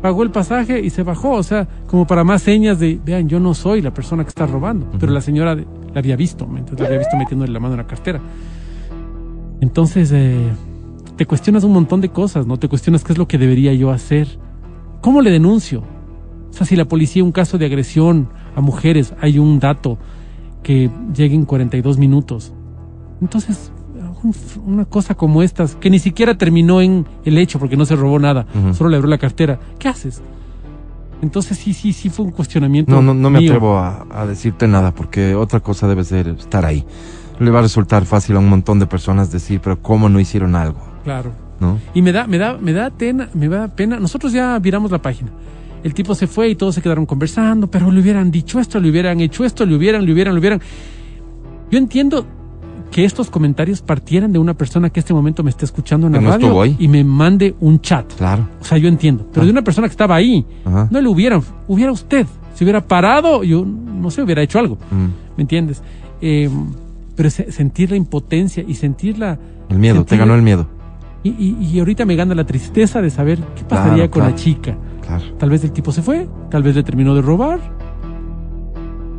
Pagó 0.00 0.22
el 0.22 0.30
pasaje 0.30 0.78
y 0.78 0.90
se 0.90 1.02
bajó, 1.02 1.32
o 1.32 1.42
sea, 1.42 1.66
como 1.88 2.06
para 2.06 2.22
más 2.22 2.42
señas 2.42 2.78
de, 2.78 3.00
vean, 3.04 3.28
yo 3.28 3.40
no 3.40 3.54
soy 3.54 3.82
la 3.82 3.92
persona 3.92 4.22
que 4.22 4.28
está 4.28 4.46
robando. 4.46 4.86
Pero 5.00 5.10
la 5.10 5.20
señora 5.20 5.56
la 5.56 5.64
había 5.96 6.14
visto, 6.14 6.46
¿me 6.46 6.60
entiendes? 6.60 6.82
La 6.82 6.86
había 6.86 6.98
visto 7.00 7.16
metiéndole 7.16 7.50
la 7.50 7.58
mano 7.58 7.74
en 7.74 7.78
la 7.78 7.88
cartera. 7.88 8.20
Entonces, 9.60 10.12
eh, 10.12 10.48
te 11.16 11.26
cuestionas 11.26 11.64
un 11.64 11.72
montón 11.72 12.00
de 12.00 12.08
cosas, 12.10 12.46
¿no? 12.46 12.58
Te 12.58 12.68
cuestionas 12.68 13.04
qué 13.04 13.12
es 13.12 13.18
lo 13.18 13.28
que 13.28 13.38
debería 13.38 13.72
yo 13.74 13.90
hacer. 13.90 14.38
¿Cómo 15.00 15.20
le 15.20 15.30
denuncio? 15.30 15.82
O 16.50 16.52
sea, 16.52 16.66
si 16.66 16.76
la 16.76 16.84
policía, 16.86 17.22
un 17.24 17.32
caso 17.32 17.58
de 17.58 17.66
agresión 17.66 18.28
a 18.56 18.60
mujeres, 18.60 19.14
hay 19.20 19.38
un 19.38 19.58
dato 19.60 19.98
que 20.62 20.90
llegue 21.14 21.34
en 21.34 21.44
42 21.44 21.98
minutos. 21.98 22.52
Entonces, 23.20 23.70
un- 24.22 24.34
una 24.64 24.84
cosa 24.86 25.14
como 25.14 25.42
estas, 25.42 25.74
que 25.76 25.90
ni 25.90 25.98
siquiera 25.98 26.36
terminó 26.38 26.80
en 26.80 27.06
el 27.24 27.36
hecho 27.38 27.58
porque 27.58 27.76
no 27.76 27.84
se 27.84 27.94
robó 27.96 28.18
nada, 28.18 28.46
solo 28.72 28.88
le 28.90 28.96
abrió 28.96 29.10
la 29.10 29.18
cartera, 29.18 29.58
¿qué 29.78 29.88
haces? 29.88 30.22
Entonces 31.22 31.58
sí, 31.58 31.72
sí, 31.72 31.92
sí 31.92 32.08
fue 32.10 32.24
un 32.26 32.32
cuestionamiento. 32.32 32.90
No, 32.92 33.00
no, 33.02 33.14
no 33.14 33.30
me 33.30 33.38
mío. 33.40 33.50
atrevo 33.52 33.78
a, 33.78 34.06
a 34.10 34.26
decirte 34.26 34.66
nada 34.68 34.94
porque 34.94 35.34
otra 35.34 35.60
cosa 35.60 35.86
debe 35.88 36.04
ser 36.04 36.28
estar 36.28 36.64
ahí. 36.64 36.84
Le 37.38 37.50
va 37.50 37.60
a 37.60 37.62
resultar 37.62 38.04
fácil 38.04 38.36
a 38.36 38.38
un 38.40 38.48
montón 38.48 38.78
de 38.78 38.86
personas 38.86 39.30
decir, 39.32 39.60
pero 39.62 39.80
¿cómo 39.80 40.08
no 40.08 40.20
hicieron 40.20 40.54
algo? 40.54 40.78
Claro. 41.04 41.32
¿No? 41.60 41.78
Y 41.94 42.02
me 42.02 42.10
da, 42.12 42.26
me 42.26 42.38
da, 42.38 42.58
me 42.58 42.72
da 42.72 42.90
pena, 42.90 43.28
me 43.34 43.48
da 43.48 43.68
pena. 43.68 43.98
Nosotros 44.00 44.32
ya 44.32 44.58
viramos 44.58 44.90
la 44.90 45.00
página. 45.00 45.30
El 45.84 45.92
tipo 45.94 46.14
se 46.14 46.26
fue 46.26 46.48
y 46.48 46.54
todos 46.56 46.74
se 46.74 46.82
quedaron 46.82 47.04
conversando, 47.06 47.70
pero 47.70 47.90
le 47.92 48.00
hubieran 48.00 48.30
dicho 48.30 48.58
esto, 48.58 48.80
le 48.80 48.88
hubieran 48.90 49.20
hecho 49.20 49.44
esto, 49.44 49.64
le 49.66 49.76
hubieran, 49.76 50.04
le 50.04 50.12
hubieran, 50.12 50.34
le 50.34 50.40
hubieran. 50.40 50.60
Yo 51.70 51.78
entiendo 51.78 52.26
que 52.90 53.04
estos 53.04 53.28
comentarios 53.28 53.82
partieran 53.82 54.32
de 54.32 54.38
una 54.38 54.54
persona 54.54 54.88
que 54.90 55.00
en 55.00 55.02
este 55.02 55.14
momento 55.14 55.42
me 55.42 55.50
está 55.50 55.64
escuchando 55.64 56.06
en 56.06 56.12
la 56.14 56.20
no 56.20 56.28
radio 56.30 56.46
estuvo 56.46 56.62
ahí. 56.62 56.76
y 56.78 56.88
me 56.88 57.02
mande 57.04 57.54
un 57.60 57.80
chat. 57.80 58.10
Claro. 58.14 58.48
O 58.60 58.64
sea, 58.64 58.78
yo 58.78 58.88
entiendo. 58.88 59.26
Pero 59.32 59.42
Ah. 59.42 59.44
de 59.46 59.50
una 59.52 59.62
persona 59.62 59.88
que 59.88 59.92
estaba 59.92 60.14
ahí, 60.14 60.44
Ajá. 60.64 60.88
no 60.90 61.00
le 61.00 61.08
hubieran, 61.08 61.42
hubiera 61.68 61.90
usted, 61.92 62.26
se 62.54 62.64
hubiera 62.64 62.80
parado, 62.86 63.42
yo 63.42 63.64
no 63.64 64.10
sé, 64.10 64.22
hubiera 64.22 64.42
hecho 64.42 64.58
algo. 64.60 64.76
Mm. 64.90 65.36
¿Me 65.36 65.42
entiendes? 65.42 65.82
Eh, 66.20 66.48
pero 67.16 67.30
se- 67.30 67.50
sentir 67.52 67.90
la 67.90 67.96
impotencia 67.96 68.64
y 68.66 68.74
sentir 68.74 69.18
la... 69.18 69.38
El 69.68 69.78
miedo, 69.78 70.04
te 70.04 70.16
ganó 70.16 70.34
el 70.34 70.42
miedo. 70.42 70.68
Y, 71.24 71.30
y- 71.30 71.56
y 71.72 71.78
ahorita 71.80 72.04
me 72.04 72.14
gana 72.16 72.34
la 72.34 72.44
tristeza 72.44 73.00
de 73.02 73.10
saber 73.10 73.38
qué 73.56 73.64
pasaría 73.64 73.94
Claro, 73.94 74.10
con 74.10 74.20
claro. 74.22 74.30
la 74.30 74.36
chica. 74.36 74.76
Claro. 75.04 75.24
Tal 75.38 75.50
vez 75.50 75.64
el 75.64 75.72
tipo 75.72 75.90
se 75.90 76.02
fue, 76.02 76.28
tal 76.50 76.62
vez 76.62 76.76
le 76.76 76.82
terminó 76.84 77.14
de 77.14 77.22
robar. 77.22 77.58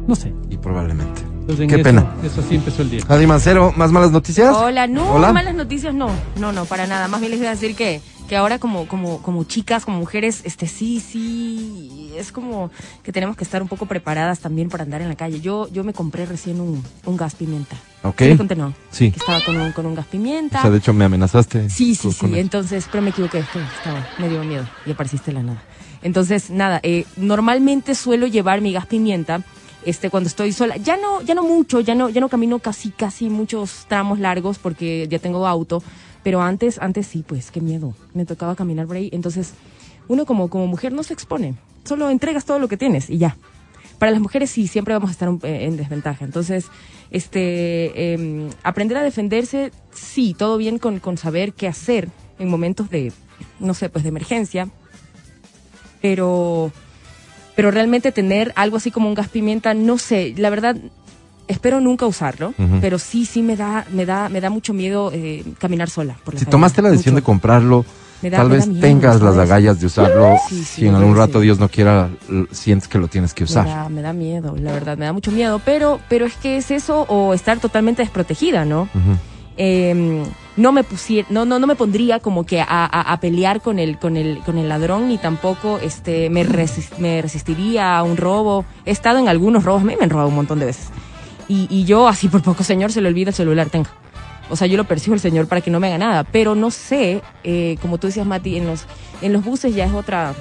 No 0.07 0.15
sé. 0.15 0.33
Y 0.50 0.57
probablemente. 0.57 1.21
Entonces, 1.41 1.62
en 1.62 1.67
Qué 1.69 1.75
eso, 1.75 1.83
pena. 1.83 2.05
Eso 2.24 2.41
así 2.41 2.55
empezó 2.55 2.81
el 2.81 2.89
día. 2.91 3.01
Adi 3.07 3.27
Mancero, 3.27 3.71
¿más 3.75 3.91
malas 3.91 4.12
noticias? 4.12 4.55
Hola, 4.55 4.88
no, 4.88 5.13
Hola. 5.13 5.31
malas 5.31 5.53
noticias 5.55 5.93
no, 5.93 6.07
no, 6.39 6.51
no, 6.51 6.65
para 6.65 6.88
nada. 6.88 7.07
Más 7.07 7.19
bien 7.19 7.31
les 7.31 7.39
voy 7.39 7.47
a 7.47 7.51
decir 7.51 7.75
que, 7.75 8.01
que 8.27 8.36
ahora 8.36 8.60
como, 8.60 8.88
como, 8.88 9.22
como 9.22 9.44
chicas, 9.44 9.86
como 9.86 10.00
mujeres, 10.00 10.41
este 10.46 10.67
sí, 10.67 11.00
sí, 11.00 12.12
es 12.17 12.32
como 12.32 12.72
que 13.03 13.12
tenemos 13.12 13.38
que 13.38 13.44
estar 13.44 13.62
un 13.62 13.67
poco 13.67 13.86
preparadas 13.86 14.39
también 14.39 14.70
para 14.70 14.84
andar 14.84 15.01
en 15.01 15.10
la 15.10 15.15
calle. 15.15 15.41
Yo, 15.41 15.67
yo 15.72 15.84
me 15.84 15.94
compré 15.94 16.25
recién 16.25 16.60
un, 16.60 16.84
un 17.05 17.17
gas 17.17 17.36
pimienta. 17.36 17.75
Ok. 18.03 18.22
¿Sí 18.22 18.38
conté, 18.38 18.55
no? 18.55 18.74
Sí. 18.91 19.12
Que 19.12 19.20
estaba 19.20 19.41
con 19.41 19.58
un, 19.58 19.72
con 19.72 19.86
un 19.86 19.96
gas 19.96 20.08
pimienta. 20.08 20.60
O 20.60 20.62
sea, 20.62 20.72
de 20.72 20.77
hecho 20.77 20.94
me 20.94 21.05
amenazaste. 21.05 21.70
Sí, 21.70 21.96
sí, 21.96 22.12
sí. 22.12 22.25
eso. 22.25 22.36
Entonces, 22.36 22.88
pero 22.91 23.01
me 23.01 23.12
equivoqué. 23.12 23.39
Estaba, 23.39 24.08
me 24.17 24.29
dio 24.29 24.44
miedo 24.44 24.67
y 24.86 24.91
apareciste 24.91 25.32
la 25.32 25.44
nada. 25.44 25.63
Entonces, 26.01 26.50
nada, 26.50 26.79
eh, 26.84 27.05
normalmente 27.17 27.96
suelo 27.96 28.27
llevar 28.27 28.62
mi 28.62 28.74
gas 28.74 28.86
pimienta 28.86 29.41
este, 29.86 30.10
cuando 30.10 30.27
estoy 30.27 30.51
sola. 30.51 30.77
Ya 30.77 30.98
no, 30.98 31.22
ya 31.22 31.34
no 31.34 31.44
mucho, 31.44 31.79
ya 31.79 31.96
no, 31.96 32.10
ya 32.10 32.22
no 32.22 32.29
camino 32.29 32.60
casi, 32.60 32.89
casi 32.89 33.29
muchos 33.29 33.86
tramos 33.88 34.20
largos 34.20 34.58
porque 34.60 35.08
ya 35.10 35.20
tengo 35.20 35.48
auto. 35.48 35.82
Pero 36.25 36.41
antes, 36.41 36.79
antes 36.79 37.05
sí, 37.05 37.24
pues, 37.25 37.51
qué 37.51 37.62
miedo. 37.62 37.94
Me 38.15 38.25
tocaba 38.25 38.55
caminar 38.55 38.88
por 38.88 38.96
ahí. 38.96 39.12
Entonces, 39.13 39.53
uno 40.08 40.25
como, 40.25 40.50
como 40.50 40.65
mujer 40.65 40.91
no 40.91 41.03
se 41.03 41.13
expone. 41.13 41.53
Solo 41.84 42.10
entregas 42.10 42.46
todo 42.46 42.58
lo 42.58 42.67
que 42.67 42.77
tienes 42.77 43.12
y 43.12 43.20
ya. 43.20 43.38
para 44.00 44.12
las 44.12 44.20
mujeres 44.20 44.50
sí, 44.50 44.67
siempre 44.67 44.96
vamos 44.96 45.10
a 45.10 45.12
estar 45.12 45.29
eh, 45.44 45.65
en 45.65 45.77
desventaja. 45.77 46.25
Entonces, 46.25 46.65
este, 47.12 48.13
em, 48.13 48.50
aprender 48.63 48.98
a 48.98 49.03
defenderse, 49.03 49.72
sí, 49.94 50.34
todo 50.36 50.58
bien 50.58 50.79
con, 50.79 51.00
con 51.00 51.15
saber 51.15 51.53
qué 51.53 51.67
hacer 51.67 52.10
en 52.39 52.50
momentos 52.50 52.89
de, 52.89 53.13
no 53.60 53.75
sé, 53.75 53.89
pues 53.89 54.01
de 54.01 54.10
emergencia, 54.10 54.67
pero, 56.01 56.72
pero 57.55 57.70
realmente 57.70 58.12
tener 58.12 58.51
algo 58.55 58.77
así 58.77 58.89
como 58.89 59.10
un 59.10 59.13
gas 59.13 59.29
pimienta, 59.29 59.75
no 59.75 60.00
sé, 60.00 60.34
la 60.36 60.50
verdad, 60.50 60.75
espero 61.47 61.79
nunca 61.81 62.05
usarlo, 62.05 62.53
pero 62.81 62.97
sí, 62.99 63.25
sí 63.25 63.41
me 63.41 63.55
da, 63.55 63.85
me 63.91 64.05
da, 64.05 64.29
me 64.29 64.41
da 64.41 64.49
mucho 64.49 64.73
miedo 64.73 65.11
eh, 65.13 65.43
caminar 65.59 65.89
sola. 65.89 66.15
Por 66.23 66.33
la 66.33 66.39
Si 66.39 66.45
calle, 66.45 66.51
tomaste 66.51 66.81
la 66.81 66.89
decisión 66.89 67.13
mucho. 67.13 67.21
de 67.21 67.25
comprarlo, 67.25 67.85
da- 68.21 68.29
tal 68.31 68.49
vez 68.49 68.67
miedo, 68.67 68.81
tengas 68.81 69.21
las 69.21 69.37
agallas 69.37 69.79
de 69.79 69.85
usarlo. 69.85 70.37
Sí, 70.49 70.57
sí, 70.59 70.63
si 70.65 70.87
en 70.87 70.95
algún 70.95 71.15
rato 71.15 71.39
Dios 71.39 71.59
no 71.59 71.69
quiera, 71.69 72.09
sientes 72.51 72.87
que 72.87 72.97
lo 72.97 73.07
tienes 73.07 73.33
que 73.33 73.43
Me 73.43 73.49
usar. 73.49 73.65
da, 73.67 73.89
me 73.89 74.01
da 74.01 74.13
miedo, 74.13 74.55
la 74.59 74.71
verdad, 74.71 74.97
me 74.97 75.05
da 75.05 75.13
mucho 75.13 75.31
miedo, 75.31 75.61
pero, 75.63 75.99
pero 76.09 76.25
es 76.25 76.35
que 76.35 76.57
es 76.57 76.71
eso 76.71 77.01
o 77.09 77.33
estar 77.33 77.59
totalmente 77.59 78.01
desprotegida, 78.01 78.65
¿no? 78.65 78.89
Eh, 79.57 80.23
no 80.57 80.71
me 80.73 80.83
pusiera, 80.83 81.27
no, 81.31 81.45
no, 81.45 81.59
no 81.59 81.67
me 81.67 81.75
pondría 81.75 82.19
como 82.19 82.45
que 82.45 82.59
a, 82.59 82.65
a- 82.67 83.13
a 83.13 83.19
pelear 83.19 83.61
con 83.61 83.77
el, 83.79 83.97
con 83.99 84.17
el, 84.17 84.39
con 84.39 84.57
el 84.57 84.67
ladrón, 84.67 85.07
ni 85.09 85.17
tampoco 85.17 85.79
este 85.81 86.29
me, 86.29 86.43
me 86.97 87.21
resistiría 87.21 87.97
a 87.97 88.03
un 88.03 88.17
robo. 88.17 88.65
He 88.85 88.91
estado 88.91 89.19
en 89.19 89.27
algunos 89.29 89.63
robos, 89.63 89.81
a 89.83 89.85
mí 89.85 89.95
me 89.97 90.03
han 90.03 90.09
robado 90.09 90.29
un 90.29 90.35
montón 90.35 90.59
de 90.59 90.65
veces. 90.65 90.87
Y, 91.47 91.67
y 91.69 91.85
yo 91.85 92.07
así 92.07 92.27
por 92.27 92.41
poco, 92.41 92.63
señor, 92.63 92.91
se 92.91 93.01
le 93.01 93.09
olvida 93.09 93.29
el 93.29 93.35
celular, 93.35 93.69
tenga. 93.69 93.89
O 94.49 94.55
sea, 94.55 94.67
yo 94.67 94.77
lo 94.77 94.83
persigo 94.83 95.13
al 95.13 95.19
señor 95.19 95.47
para 95.47 95.61
que 95.61 95.71
no 95.71 95.79
me 95.79 95.87
haga 95.87 95.97
nada, 95.97 96.23
pero 96.23 96.53
no 96.55 96.69
sé, 96.71 97.21
eh, 97.43 97.77
como 97.81 97.97
tú 97.97 98.07
decías, 98.07 98.25
Mati, 98.27 98.57
en 98.57 98.67
los, 98.67 98.85
en 99.21 99.33
los 99.33 99.43
buses 99.43 99.73
ya 99.73 99.85
es 99.85 99.93
otra, 99.93 100.33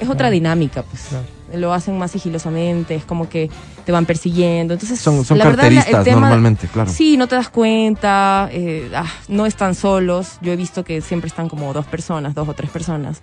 es 0.00 0.08
otra 0.08 0.30
dinámica, 0.30 0.82
pues. 0.82 1.06
Claro. 1.08 1.24
Lo 1.54 1.72
hacen 1.72 1.96
más 1.98 2.10
sigilosamente, 2.10 2.96
es 2.96 3.04
como 3.04 3.28
que 3.28 3.48
te 3.84 3.92
van 3.92 4.06
persiguiendo. 4.06 4.74
Entonces, 4.74 4.98
Son, 4.98 5.24
son 5.24 5.38
la 5.38 5.44
verdad, 5.44 5.64
la- 5.64 5.68
el 5.68 5.74
carteristas 5.76 6.04
tema- 6.04 6.20
normalmente, 6.22 6.66
claro. 6.66 6.90
Sí, 6.90 7.16
no 7.16 7.28
te 7.28 7.36
das 7.36 7.48
cuenta, 7.48 8.48
eh, 8.50 8.90
ah, 8.94 9.06
no 9.28 9.46
están 9.46 9.76
solos. 9.76 10.38
Yo 10.40 10.50
he 10.52 10.56
visto 10.56 10.82
que 10.84 11.00
siempre 11.00 11.28
están 11.28 11.48
como 11.48 11.72
dos 11.72 11.86
personas, 11.86 12.34
dos 12.34 12.48
o 12.48 12.54
tres 12.54 12.70
personas, 12.70 13.20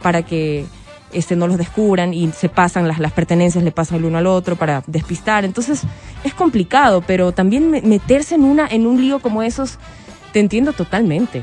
para 0.00 0.22
que 0.22 0.64
este, 1.12 1.36
no 1.36 1.46
los 1.46 1.56
descubran 1.58 2.12
y 2.14 2.30
se 2.32 2.48
pasan 2.48 2.86
las, 2.88 2.98
las 2.98 3.12
pertenencias, 3.12 3.62
le 3.64 3.72
pasan 3.72 3.98
el 3.98 4.04
uno 4.06 4.18
al 4.18 4.26
otro 4.26 4.56
para 4.56 4.82
despistar. 4.86 5.44
Entonces 5.44 5.82
es 6.24 6.34
complicado, 6.34 7.02
pero 7.06 7.32
también 7.32 7.70
me- 7.70 7.82
meterse 7.82 8.34
en, 8.34 8.44
una, 8.44 8.66
en 8.66 8.86
un 8.86 9.00
lío 9.00 9.18
como 9.20 9.42
esos, 9.42 9.78
te 10.32 10.40
entiendo 10.40 10.72
totalmente. 10.72 11.42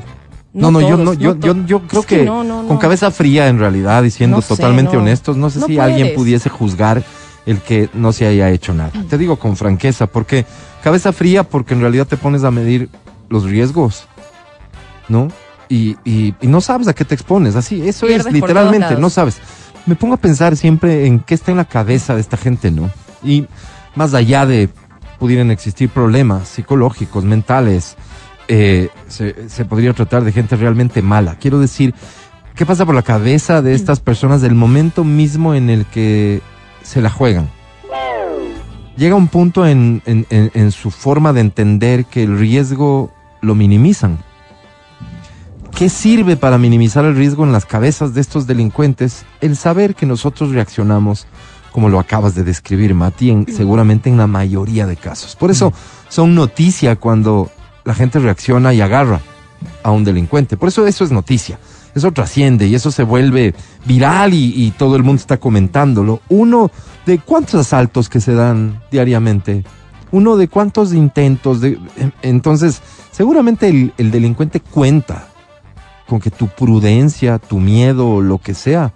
No, 0.52 0.70
no, 0.70 0.80
yo 0.80 0.90
todos, 0.90 1.00
no, 1.00 1.12
yo, 1.14 1.36
yo, 1.36 1.66
yo 1.66 1.80
creo 1.80 2.00
es 2.02 2.06
que, 2.06 2.24
no, 2.24 2.44
no, 2.44 2.66
con 2.68 2.78
cabeza 2.78 3.10
fría 3.10 3.48
en 3.48 3.58
realidad 3.58 4.04
y 4.04 4.10
siendo 4.12 4.36
No 4.36 4.42
sé, 4.42 4.48
totalmente 4.48 4.96
honestos, 4.96 5.36
no 5.36 5.50
sé 5.50 5.60
si 5.62 5.78
alguien 5.80 6.14
pudiese 6.14 6.48
juzgar 6.48 7.02
el 7.44 7.58
que 7.60 7.88
no 7.92 8.12
se 8.12 8.26
haya 8.26 8.50
hecho 8.50 8.72
nada. 8.72 8.92
Te 9.10 9.18
digo 9.18 9.36
con 9.36 9.56
franqueza, 9.56 10.06
porque 10.06 10.46
cabeza 10.82 11.12
fría 11.12 11.42
porque 11.42 11.74
en 11.74 11.80
realidad 11.80 12.06
te 12.06 12.16
pones 12.16 12.44
a 12.44 12.50
medir 12.52 12.88
los 13.28 13.42
riesgos, 13.44 14.06
¿no? 15.08 15.28
Y, 15.74 15.96
y, 16.04 16.34
y 16.40 16.46
no 16.46 16.60
sabes 16.60 16.86
a 16.88 16.94
qué 16.94 17.04
te 17.04 17.14
expones, 17.14 17.56
así, 17.56 17.76
eso 17.88 18.06
Pierdes 18.06 18.26
es 18.26 18.32
literalmente, 18.32 18.86
no 19.00 19.10
sabes. 19.10 19.38
Me 19.86 19.96
pongo 19.96 20.14
a 20.14 20.18
pensar 20.18 20.56
siempre 20.56 21.06
en 21.06 21.18
qué 21.20 21.34
está 21.34 21.50
en 21.50 21.56
la 21.56 21.64
cabeza 21.64 22.14
de 22.14 22.20
esta 22.20 22.36
gente, 22.36 22.70
¿no? 22.70 22.90
Y 23.22 23.46
más 23.96 24.14
allá 24.14 24.46
de 24.46 24.68
pudieran 25.18 25.50
existir 25.50 25.88
problemas 25.88 26.48
psicológicos, 26.48 27.24
mentales, 27.24 27.96
eh, 28.48 28.88
se, 29.08 29.48
se 29.48 29.64
podría 29.64 29.92
tratar 29.94 30.22
de 30.22 30.32
gente 30.32 30.54
realmente 30.56 31.02
mala. 31.02 31.36
Quiero 31.40 31.58
decir, 31.58 31.94
¿qué 32.54 32.64
pasa 32.66 32.84
por 32.86 32.94
la 32.94 33.02
cabeza 33.02 33.60
de 33.62 33.74
estas 33.74 34.00
personas 34.00 34.42
del 34.42 34.54
momento 34.54 35.02
mismo 35.02 35.54
en 35.54 35.70
el 35.70 35.86
que 35.86 36.40
se 36.82 37.00
la 37.00 37.10
juegan? 37.10 37.48
Llega 38.96 39.16
un 39.16 39.28
punto 39.28 39.66
en, 39.66 40.02
en- 40.06 40.26
en- 40.30 40.50
en 40.54 40.70
su 40.72 40.90
forma 40.90 41.32
de 41.32 41.40
entender 41.40 42.04
que 42.04 42.22
el 42.22 42.38
riesgo 42.38 43.12
lo 43.40 43.54
minimizan. 43.54 44.18
¿Qué 45.76 45.88
sirve 45.88 46.36
para 46.36 46.56
minimizar 46.56 47.04
el 47.04 47.16
riesgo 47.16 47.44
en 47.44 47.52
las 47.52 47.66
cabezas 47.66 48.14
de 48.14 48.20
estos 48.20 48.46
delincuentes? 48.46 49.24
El 49.40 49.56
saber 49.56 49.94
que 49.96 50.06
nosotros 50.06 50.52
reaccionamos 50.52 51.26
como 51.72 51.88
lo 51.88 51.98
acabas 51.98 52.36
de 52.36 52.44
describir, 52.44 52.94
Mati, 52.94 53.30
en- 53.30 53.46
seguramente 53.52 54.08
en 54.08 54.16
la 54.16 54.28
mayoría 54.28 54.86
de 54.86 54.96
casos. 54.96 55.34
Por 55.34 55.50
eso 55.50 55.72
son 56.08 56.36
noticia 56.36 56.94
cuando 56.94 57.50
la 57.84 57.94
gente 57.94 58.20
reacciona 58.20 58.72
y 58.72 58.80
agarra 58.80 59.20
a 59.82 59.90
un 59.90 60.04
delincuente. 60.04 60.56
Por 60.56 60.68
eso 60.68 60.86
eso 60.86 61.02
es 61.02 61.10
noticia. 61.10 61.58
Eso 61.96 62.12
trasciende 62.12 62.68
y 62.68 62.76
eso 62.76 62.92
se 62.92 63.02
vuelve 63.02 63.54
viral 63.84 64.32
y, 64.34 64.52
y 64.54 64.70
todo 64.72 64.94
el 64.94 65.02
mundo 65.02 65.20
está 65.20 65.38
comentándolo. 65.38 66.20
Uno 66.28 66.70
de 67.06 67.18
cuántos 67.18 67.54
asaltos 67.54 68.08
que 68.08 68.20
se 68.20 68.34
dan 68.34 68.80
diariamente. 68.92 69.64
Uno 70.12 70.36
de 70.36 70.46
cuántos 70.46 70.94
intentos. 70.94 71.60
De, 71.60 71.78
en- 71.96 72.12
entonces, 72.22 72.80
seguramente 73.10 73.68
el, 73.68 73.92
el 73.98 74.12
delincuente 74.12 74.60
cuenta 74.60 75.28
con 76.08 76.20
que 76.20 76.30
tu 76.30 76.48
prudencia, 76.48 77.38
tu 77.38 77.60
miedo 77.60 78.20
lo 78.20 78.38
que 78.38 78.54
sea 78.54 78.92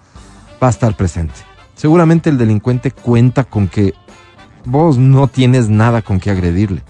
va 0.63 0.69
a 0.69 0.71
estar 0.71 0.97
presente. 0.97 1.35
Seguramente 1.75 2.31
el 2.31 2.39
delincuente 2.39 2.91
cuenta 2.91 3.45
con 3.45 3.69
que 3.69 3.95
vos 4.65 4.99
no 4.99 5.29
tienes 5.29 5.69
nada 5.69 6.03
con 6.03 6.21
que 6.21 6.31
agredirle. 6.31 6.83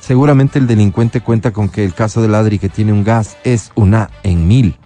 Seguramente 0.00 0.58
el 0.58 0.66
delincuente 0.66 1.20
cuenta 1.20 1.52
con 1.52 1.68
que 1.68 1.84
el 1.84 1.94
caso 1.94 2.22
de 2.22 2.28
Ladri 2.28 2.58
que 2.58 2.68
tiene 2.68 2.92
un 2.92 3.04
gas 3.04 3.36
es 3.44 3.72
una 3.74 4.10
en 4.22 4.46
mil. 4.46 4.76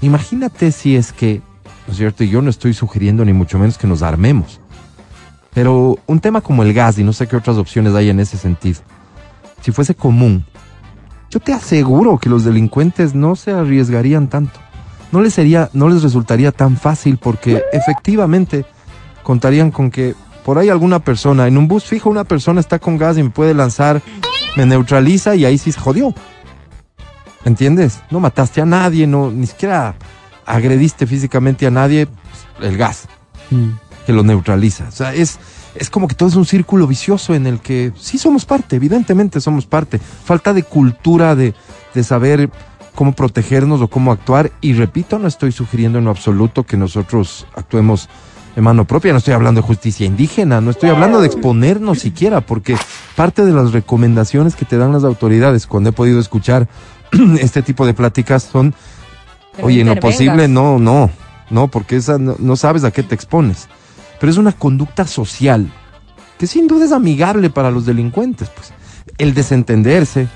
Imagínate 0.00 0.72
si 0.72 0.96
es 0.96 1.12
que, 1.12 1.40
¿no 1.86 1.92
es 1.92 1.96
cierto? 1.96 2.22
Yo 2.24 2.42
no 2.42 2.50
estoy 2.50 2.74
sugiriendo 2.74 3.24
ni 3.24 3.32
mucho 3.32 3.58
menos 3.58 3.78
que 3.78 3.86
nos 3.86 4.02
armemos. 4.02 4.60
Pero 5.54 5.98
un 6.06 6.20
tema 6.20 6.42
como 6.42 6.62
el 6.62 6.74
gas, 6.74 6.98
y 6.98 7.04
no 7.04 7.12
sé 7.12 7.26
qué 7.26 7.36
otras 7.36 7.56
opciones 7.56 7.94
hay 7.94 8.10
en 8.10 8.20
ese 8.20 8.36
sentido, 8.36 8.80
si 9.62 9.72
fuese 9.72 9.94
común, 9.94 10.44
yo 11.30 11.40
te 11.40 11.52
aseguro 11.52 12.18
que 12.18 12.28
los 12.28 12.44
delincuentes 12.44 13.14
no 13.14 13.36
se 13.36 13.50
arriesgarían 13.52 14.28
tanto. 14.28 14.58
No 15.12 15.20
les 15.20 15.34
sería, 15.34 15.70
no 15.72 15.88
les 15.88 16.02
resultaría 16.02 16.52
tan 16.52 16.76
fácil 16.76 17.18
porque 17.18 17.62
efectivamente 17.72 18.64
contarían 19.22 19.70
con 19.70 19.90
que 19.90 20.14
por 20.44 20.58
ahí 20.58 20.68
alguna 20.68 21.00
persona, 21.00 21.46
en 21.48 21.58
un 21.58 21.66
bus 21.68 21.84
fijo 21.84 22.08
una 22.10 22.24
persona 22.24 22.60
está 22.60 22.78
con 22.78 22.96
gas 22.98 23.18
y 23.18 23.22
me 23.22 23.30
puede 23.30 23.54
lanzar, 23.54 24.00
me 24.56 24.64
neutraliza 24.66 25.34
y 25.34 25.44
ahí 25.44 25.58
sí 25.58 25.72
se 25.72 25.80
jodió. 25.80 26.14
¿Entiendes? 27.44 28.00
No 28.10 28.20
mataste 28.20 28.60
a 28.60 28.66
nadie, 28.66 29.06
no, 29.06 29.30
ni 29.30 29.46
siquiera 29.46 29.94
agrediste 30.44 31.06
físicamente 31.06 31.66
a 31.66 31.70
nadie, 31.70 32.06
pues, 32.06 32.70
el 32.70 32.76
gas 32.76 33.08
Mm. 33.50 33.70
que 34.04 34.12
lo 34.12 34.24
neutraliza. 34.24 34.86
O 34.88 34.92
sea, 34.92 35.14
es, 35.14 35.38
es 35.78 35.90
como 35.90 36.08
que 36.08 36.14
todo 36.14 36.28
es 36.28 36.36
un 36.36 36.46
círculo 36.46 36.86
vicioso 36.86 37.34
en 37.34 37.46
el 37.46 37.60
que 37.60 37.92
sí 37.98 38.18
somos 38.18 38.44
parte, 38.44 38.76
evidentemente 38.76 39.40
somos 39.40 39.66
parte. 39.66 39.98
Falta 39.98 40.52
de 40.52 40.62
cultura, 40.62 41.34
de, 41.34 41.54
de 41.94 42.04
saber 42.04 42.50
cómo 42.94 43.12
protegernos 43.12 43.80
o 43.80 43.88
cómo 43.88 44.10
actuar. 44.10 44.50
Y 44.60 44.72
repito, 44.72 45.18
no 45.18 45.28
estoy 45.28 45.52
sugiriendo 45.52 45.98
en 45.98 46.04
lo 46.06 46.10
absoluto 46.10 46.64
que 46.64 46.76
nosotros 46.76 47.46
actuemos 47.54 48.08
en 48.56 48.64
mano 48.64 48.86
propia, 48.86 49.12
no 49.12 49.18
estoy 49.18 49.34
hablando 49.34 49.60
de 49.60 49.66
justicia 49.66 50.06
indígena, 50.06 50.62
no 50.62 50.70
estoy 50.70 50.88
hablando 50.88 51.20
de 51.20 51.26
exponernos 51.26 51.98
siquiera, 51.98 52.40
porque 52.40 52.74
parte 53.14 53.44
de 53.44 53.52
las 53.52 53.72
recomendaciones 53.72 54.56
que 54.56 54.64
te 54.64 54.78
dan 54.78 54.92
las 54.92 55.04
autoridades 55.04 55.66
cuando 55.66 55.90
he 55.90 55.92
podido 55.92 56.18
escuchar 56.18 56.66
este 57.38 57.60
tipo 57.60 57.84
de 57.84 57.92
pláticas 57.92 58.44
son 58.44 58.74
Pero 59.54 59.68
Oye, 59.68 59.82
en 59.82 59.88
lo 59.88 59.96
posible, 59.96 60.48
no, 60.48 60.78
no, 60.78 61.10
no, 61.50 61.68
porque 61.68 61.96
esa 61.96 62.16
no, 62.16 62.34
no 62.38 62.56
sabes 62.56 62.84
a 62.84 62.90
qué 62.90 63.02
te 63.02 63.14
expones. 63.14 63.68
Pero 64.20 64.30
es 64.32 64.38
una 64.38 64.52
conducta 64.52 65.06
social 65.06 65.70
que 66.38 66.46
sin 66.46 66.66
duda 66.66 66.84
es 66.84 66.92
amigable 66.92 67.48
para 67.50 67.70
los 67.70 67.86
delincuentes, 67.86 68.48
pues. 68.50 68.72
El 69.18 69.32
desentenderse, 69.34 70.28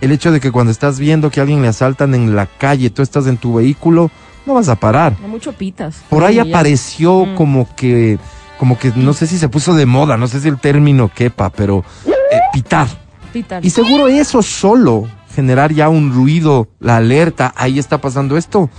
el 0.00 0.12
hecho 0.12 0.30
de 0.30 0.40
que 0.40 0.52
cuando 0.52 0.70
estás 0.70 0.98
viendo 0.98 1.30
que 1.30 1.40
a 1.40 1.42
alguien 1.42 1.60
le 1.62 1.68
asaltan 1.68 2.14
en 2.14 2.36
la 2.36 2.46
calle, 2.46 2.90
tú 2.90 3.02
estás 3.02 3.26
en 3.26 3.36
tu 3.36 3.54
vehículo, 3.54 4.10
no 4.46 4.54
vas 4.54 4.68
a 4.68 4.76
parar. 4.76 5.18
Mucho 5.26 5.52
pitas. 5.52 5.96
Por 6.08 6.22
ahí 6.24 6.38
apareció 6.38 7.26
Mm. 7.26 7.34
como 7.34 7.74
que, 7.74 8.18
como 8.58 8.78
que 8.78 8.92
no 8.94 9.12
sé 9.12 9.26
si 9.26 9.38
se 9.38 9.48
puso 9.48 9.74
de 9.74 9.86
moda, 9.86 10.16
no 10.16 10.28
sé 10.28 10.40
si 10.40 10.48
el 10.48 10.58
término 10.60 11.10
quepa, 11.12 11.50
pero 11.50 11.84
eh, 12.06 12.12
pitar. 12.52 12.86
Pitar. 13.32 13.64
Y 13.64 13.70
seguro 13.70 14.06
eso 14.08 14.42
solo, 14.42 15.08
generar 15.34 15.72
ya 15.72 15.88
un 15.88 16.12
ruido, 16.14 16.68
la 16.78 16.96
alerta, 16.98 17.52
ahí 17.56 17.78
está 17.78 18.00
pasando 18.00 18.36
esto, 18.36 18.70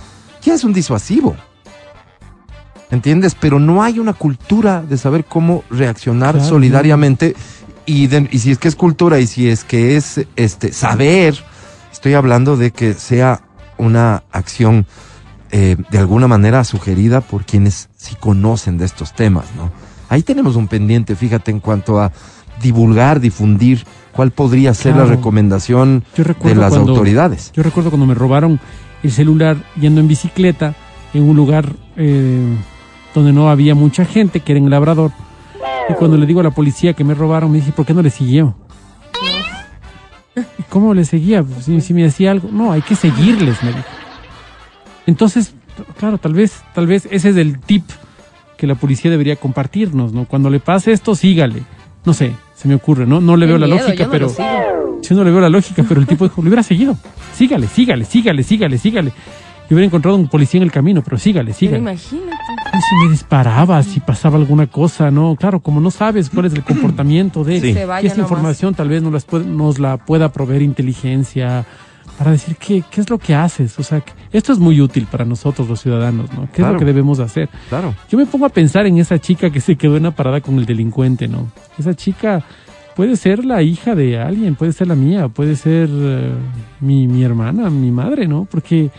ya 0.42 0.54
es 0.54 0.64
un 0.64 0.72
disuasivo. 0.72 1.36
¿Entiendes? 2.90 3.36
Pero 3.38 3.58
no 3.60 3.82
hay 3.82 3.98
una 3.98 4.12
cultura 4.14 4.82
de 4.82 4.96
saber 4.98 5.24
cómo 5.24 5.62
reaccionar 5.70 6.34
Claro. 6.34 6.48
solidariamente. 6.48 7.36
Y, 7.86 8.06
de- 8.08 8.28
y 8.30 8.38
si 8.40 8.50
es 8.50 8.58
que 8.58 8.68
es 8.68 8.76
cultura 8.76 9.18
y 9.20 9.26
si 9.26 9.48
es 9.48 9.64
que 9.64 9.96
es 9.96 10.20
este 10.36 10.72
saber, 10.72 11.36
estoy 11.92 12.14
hablando 12.14 12.56
de 12.56 12.70
que 12.72 12.94
sea 12.94 13.42
una 13.78 14.22
acción 14.32 14.86
eh, 15.52 15.76
de 15.90 15.98
alguna 15.98 16.28
manera 16.28 16.62
sugerida 16.64 17.20
por 17.22 17.44
quienes 17.44 17.88
sí 17.96 18.14
conocen 18.20 18.78
de 18.78 18.84
estos 18.84 19.12
temas, 19.14 19.46
¿no? 19.56 19.70
Ahí 20.08 20.22
tenemos 20.22 20.54
un 20.54 20.68
pendiente, 20.68 21.16
fíjate, 21.16 21.50
en 21.50 21.58
cuanto 21.58 22.00
a 22.00 22.12
divulgar, 22.62 23.18
difundir 23.20 23.84
cuál 24.12 24.30
podría 24.30 24.74
ser 24.74 24.94
la 24.96 25.06
recomendación 25.06 26.04
de 26.16 26.54
las 26.54 26.70
cuando- 26.72 26.92
autoridades. 26.92 27.50
Yo 27.54 27.62
recuerdo 27.64 27.90
cuando 27.90 28.06
me 28.06 28.14
robaron 28.14 28.60
el 29.02 29.10
celular 29.10 29.56
yendo 29.80 30.00
en 30.00 30.06
bicicleta 30.08 30.74
en 31.14 31.22
un 31.28 31.34
lugar 31.34 31.72
eh, 31.96 32.56
donde 33.14 33.32
no 33.32 33.50
había 33.50 33.74
mucha 33.74 34.04
gente, 34.04 34.40
que 34.40 34.52
era 34.52 34.58
en 34.60 34.70
Labrador, 34.70 35.12
Y 35.88 35.94
cuando 35.94 36.16
le 36.16 36.26
digo 36.26 36.40
a 36.40 36.44
la 36.44 36.50
policía 36.50 36.92
que 36.92 37.04
me 37.04 37.14
robaron, 37.14 37.50
me 37.50 37.58
dice, 37.58 37.72
¿por 37.72 37.84
qué 37.84 37.94
no 37.94 38.02
le 38.02 38.10
siguió? 38.10 38.54
¿Y 40.36 40.62
¿Cómo 40.68 40.94
le 40.94 41.04
seguía? 41.04 41.42
Pues, 41.42 41.64
si, 41.64 41.80
si 41.80 41.92
me 41.92 42.02
decía 42.02 42.30
algo, 42.30 42.48
no, 42.52 42.72
hay 42.72 42.82
que 42.82 42.94
seguirles, 42.94 43.62
me 43.62 43.70
dijo. 43.70 43.84
Entonces, 45.06 45.54
claro, 45.98 46.18
tal 46.18 46.34
vez, 46.34 46.62
tal 46.74 46.86
vez 46.86 47.08
ese 47.10 47.30
es 47.30 47.36
el 47.36 47.58
tip 47.60 47.84
que 48.56 48.66
la 48.66 48.74
policía 48.74 49.10
debería 49.10 49.36
compartirnos, 49.36 50.12
¿no? 50.12 50.26
Cuando 50.26 50.50
le 50.50 50.60
pase 50.60 50.92
esto, 50.92 51.14
sígale. 51.14 51.62
No 52.04 52.12
sé, 52.12 52.32
se 52.54 52.68
me 52.68 52.74
ocurre, 52.74 53.06
¿no? 53.06 53.20
No 53.20 53.36
le 53.36 53.46
Qué 53.46 53.52
veo 53.52 53.58
la 53.58 53.66
lógica, 53.66 54.04
no 54.04 54.10
pero... 54.10 54.26
lo. 54.26 55.00
Yo 55.02 55.16
no 55.16 55.24
le 55.24 55.30
veo 55.30 55.40
la 55.40 55.48
lógica, 55.48 55.84
pero 55.88 56.00
el 56.00 56.06
tipo 56.06 56.24
dijo, 56.24 56.42
le 56.42 56.48
hubiera 56.48 56.62
seguido. 56.62 56.96
Sígale, 57.34 57.66
sígale, 57.66 58.04
sígale, 58.04 58.42
sígale, 58.42 58.78
sígale. 58.78 59.12
Y 59.70 59.74
hubiera 59.74 59.86
encontrado 59.86 60.16
un 60.16 60.26
policía 60.28 60.58
en 60.58 60.64
el 60.64 60.72
camino, 60.72 61.00
pero 61.02 61.16
sígale, 61.16 61.46
Pero 61.52 61.58
sígale. 61.58 61.78
imagínate. 61.78 62.36
Y 62.72 62.80
si 62.82 63.04
me 63.06 63.10
disparaba, 63.12 63.82
si 63.84 64.00
pasaba 64.00 64.36
alguna 64.36 64.66
cosa, 64.66 65.10
¿no? 65.12 65.36
Claro, 65.36 65.60
como 65.60 65.80
no 65.80 65.90
sabes 65.92 66.28
cuál 66.28 66.46
es 66.46 66.54
el 66.54 66.64
comportamiento 66.64 67.44
de... 67.44 67.60
Sí. 67.60 67.72
Se 67.74 67.86
vaya 67.86 68.06
Y 68.06 68.10
nomás. 68.10 68.18
información 68.30 68.74
tal 68.74 68.88
vez 68.88 69.02
nos, 69.02 69.12
las 69.12 69.24
puede- 69.24 69.44
nos 69.46 69.78
la 69.78 69.96
pueda 69.96 70.32
proveer 70.32 70.62
inteligencia 70.62 71.64
para 72.18 72.32
decir 72.32 72.56
qué, 72.56 72.82
qué 72.90 73.00
es 73.00 73.08
lo 73.08 73.18
que 73.18 73.34
haces. 73.34 73.78
O 73.78 73.82
sea, 73.84 74.00
que 74.00 74.12
esto 74.32 74.52
es 74.52 74.58
muy 74.58 74.80
útil 74.80 75.06
para 75.10 75.24
nosotros 75.24 75.68
los 75.68 75.80
ciudadanos, 75.80 76.32
¿no? 76.32 76.48
¿Qué 76.52 76.62
es 76.62 76.68
lo 76.68 76.76
que 76.76 76.84
debemos 76.84 77.18
hacer? 77.20 77.48
Claro. 77.68 77.94
Yo 78.10 78.18
me 78.18 78.26
pongo 78.26 78.46
a 78.46 78.50
pensar 78.50 78.86
en 78.86 78.98
esa 78.98 79.18
chica 79.20 79.50
que 79.50 79.60
se 79.60 79.76
quedó 79.76 79.96
en 79.96 80.02
la 80.02 80.10
parada 80.10 80.40
con 80.40 80.58
el 80.58 80.66
delincuente, 80.66 81.28
¿no? 81.28 81.46
Esa 81.78 81.94
chica 81.94 82.42
puede 82.96 83.16
ser 83.16 83.44
la 83.44 83.62
hija 83.62 83.94
de 83.94 84.18
alguien, 84.20 84.56
puede 84.56 84.72
ser 84.72 84.88
la 84.88 84.96
mía, 84.96 85.28
puede 85.28 85.54
ser 85.56 85.88
eh, 85.90 86.32
mi, 86.80 87.06
mi 87.08 87.22
hermana, 87.22 87.70
mi 87.70 87.90
madre, 87.90 88.26
¿no? 88.28 88.46
Porque, 88.50 88.90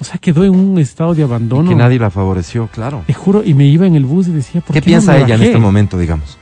o 0.00 0.04
sea, 0.04 0.18
quedó 0.18 0.44
en 0.44 0.50
un 0.50 0.78
estado 0.78 1.14
de 1.14 1.22
abandono. 1.22 1.68
Que 1.68 1.74
nadie 1.74 1.98
la 1.98 2.10
favoreció, 2.10 2.68
claro. 2.72 3.02
Te 3.06 3.14
juro, 3.14 3.42
y 3.44 3.54
me 3.54 3.64
iba 3.66 3.86
en 3.86 3.94
el 3.94 4.04
bus 4.04 4.28
y 4.28 4.32
decía, 4.32 4.60
¿por 4.60 4.74
¿Qué 4.74 4.80
qué, 4.80 4.86
piensa 4.86 5.12
no 5.12 5.18
me 5.18 5.24
ella 5.24 5.34
en 5.36 5.42
este 5.42 5.58
momento, 5.58 5.98
digamos? 5.98 6.38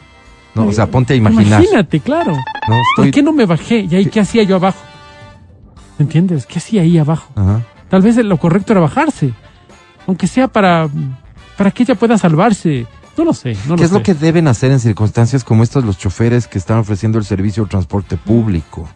No, 0.54 0.66
o 0.66 0.72
sea, 0.72 0.86
ponte 0.86 1.14
a 1.14 1.16
imaginar. 1.16 1.62
Imagínate, 1.62 2.00
claro. 2.00 2.32
No, 2.32 2.76
¿Por 2.96 3.10
qué 3.10 3.22
no 3.22 3.32
me 3.32 3.46
bajé? 3.46 3.86
¿Y 3.90 3.94
ahí 3.94 4.06
qué 4.06 4.20
hacía 4.20 4.42
yo 4.42 4.56
abajo? 4.56 4.78
¿Me 5.98 6.04
entiendes? 6.04 6.46
¿Qué 6.46 6.58
hacía 6.58 6.82
ahí 6.82 6.98
abajo? 6.98 7.32
Ajá. 7.34 7.62
Tal 7.88 8.02
vez 8.02 8.16
lo 8.16 8.36
correcto 8.38 8.72
era 8.72 8.80
bajarse. 8.80 9.32
Aunque 10.06 10.26
sea 10.26 10.48
para, 10.48 10.88
para 11.56 11.70
que 11.70 11.84
ella 11.84 11.94
pueda 11.94 12.18
salvarse. 12.18 12.86
No 13.16 13.24
lo 13.24 13.34
sé, 13.34 13.56
no 13.68 13.76
¿Qué 13.76 13.82
lo 13.82 13.84
es 13.84 13.90
sé. 13.90 13.94
lo 13.94 14.02
que 14.02 14.14
deben 14.14 14.48
hacer 14.48 14.72
en 14.72 14.80
circunstancias 14.80 15.44
como 15.44 15.62
estas 15.62 15.84
los 15.84 15.98
choferes 15.98 16.46
que 16.46 16.56
están 16.58 16.78
ofreciendo 16.78 17.18
el 17.18 17.24
servicio 17.24 17.64
de 17.64 17.68
transporte 17.68 18.16
público? 18.16 18.88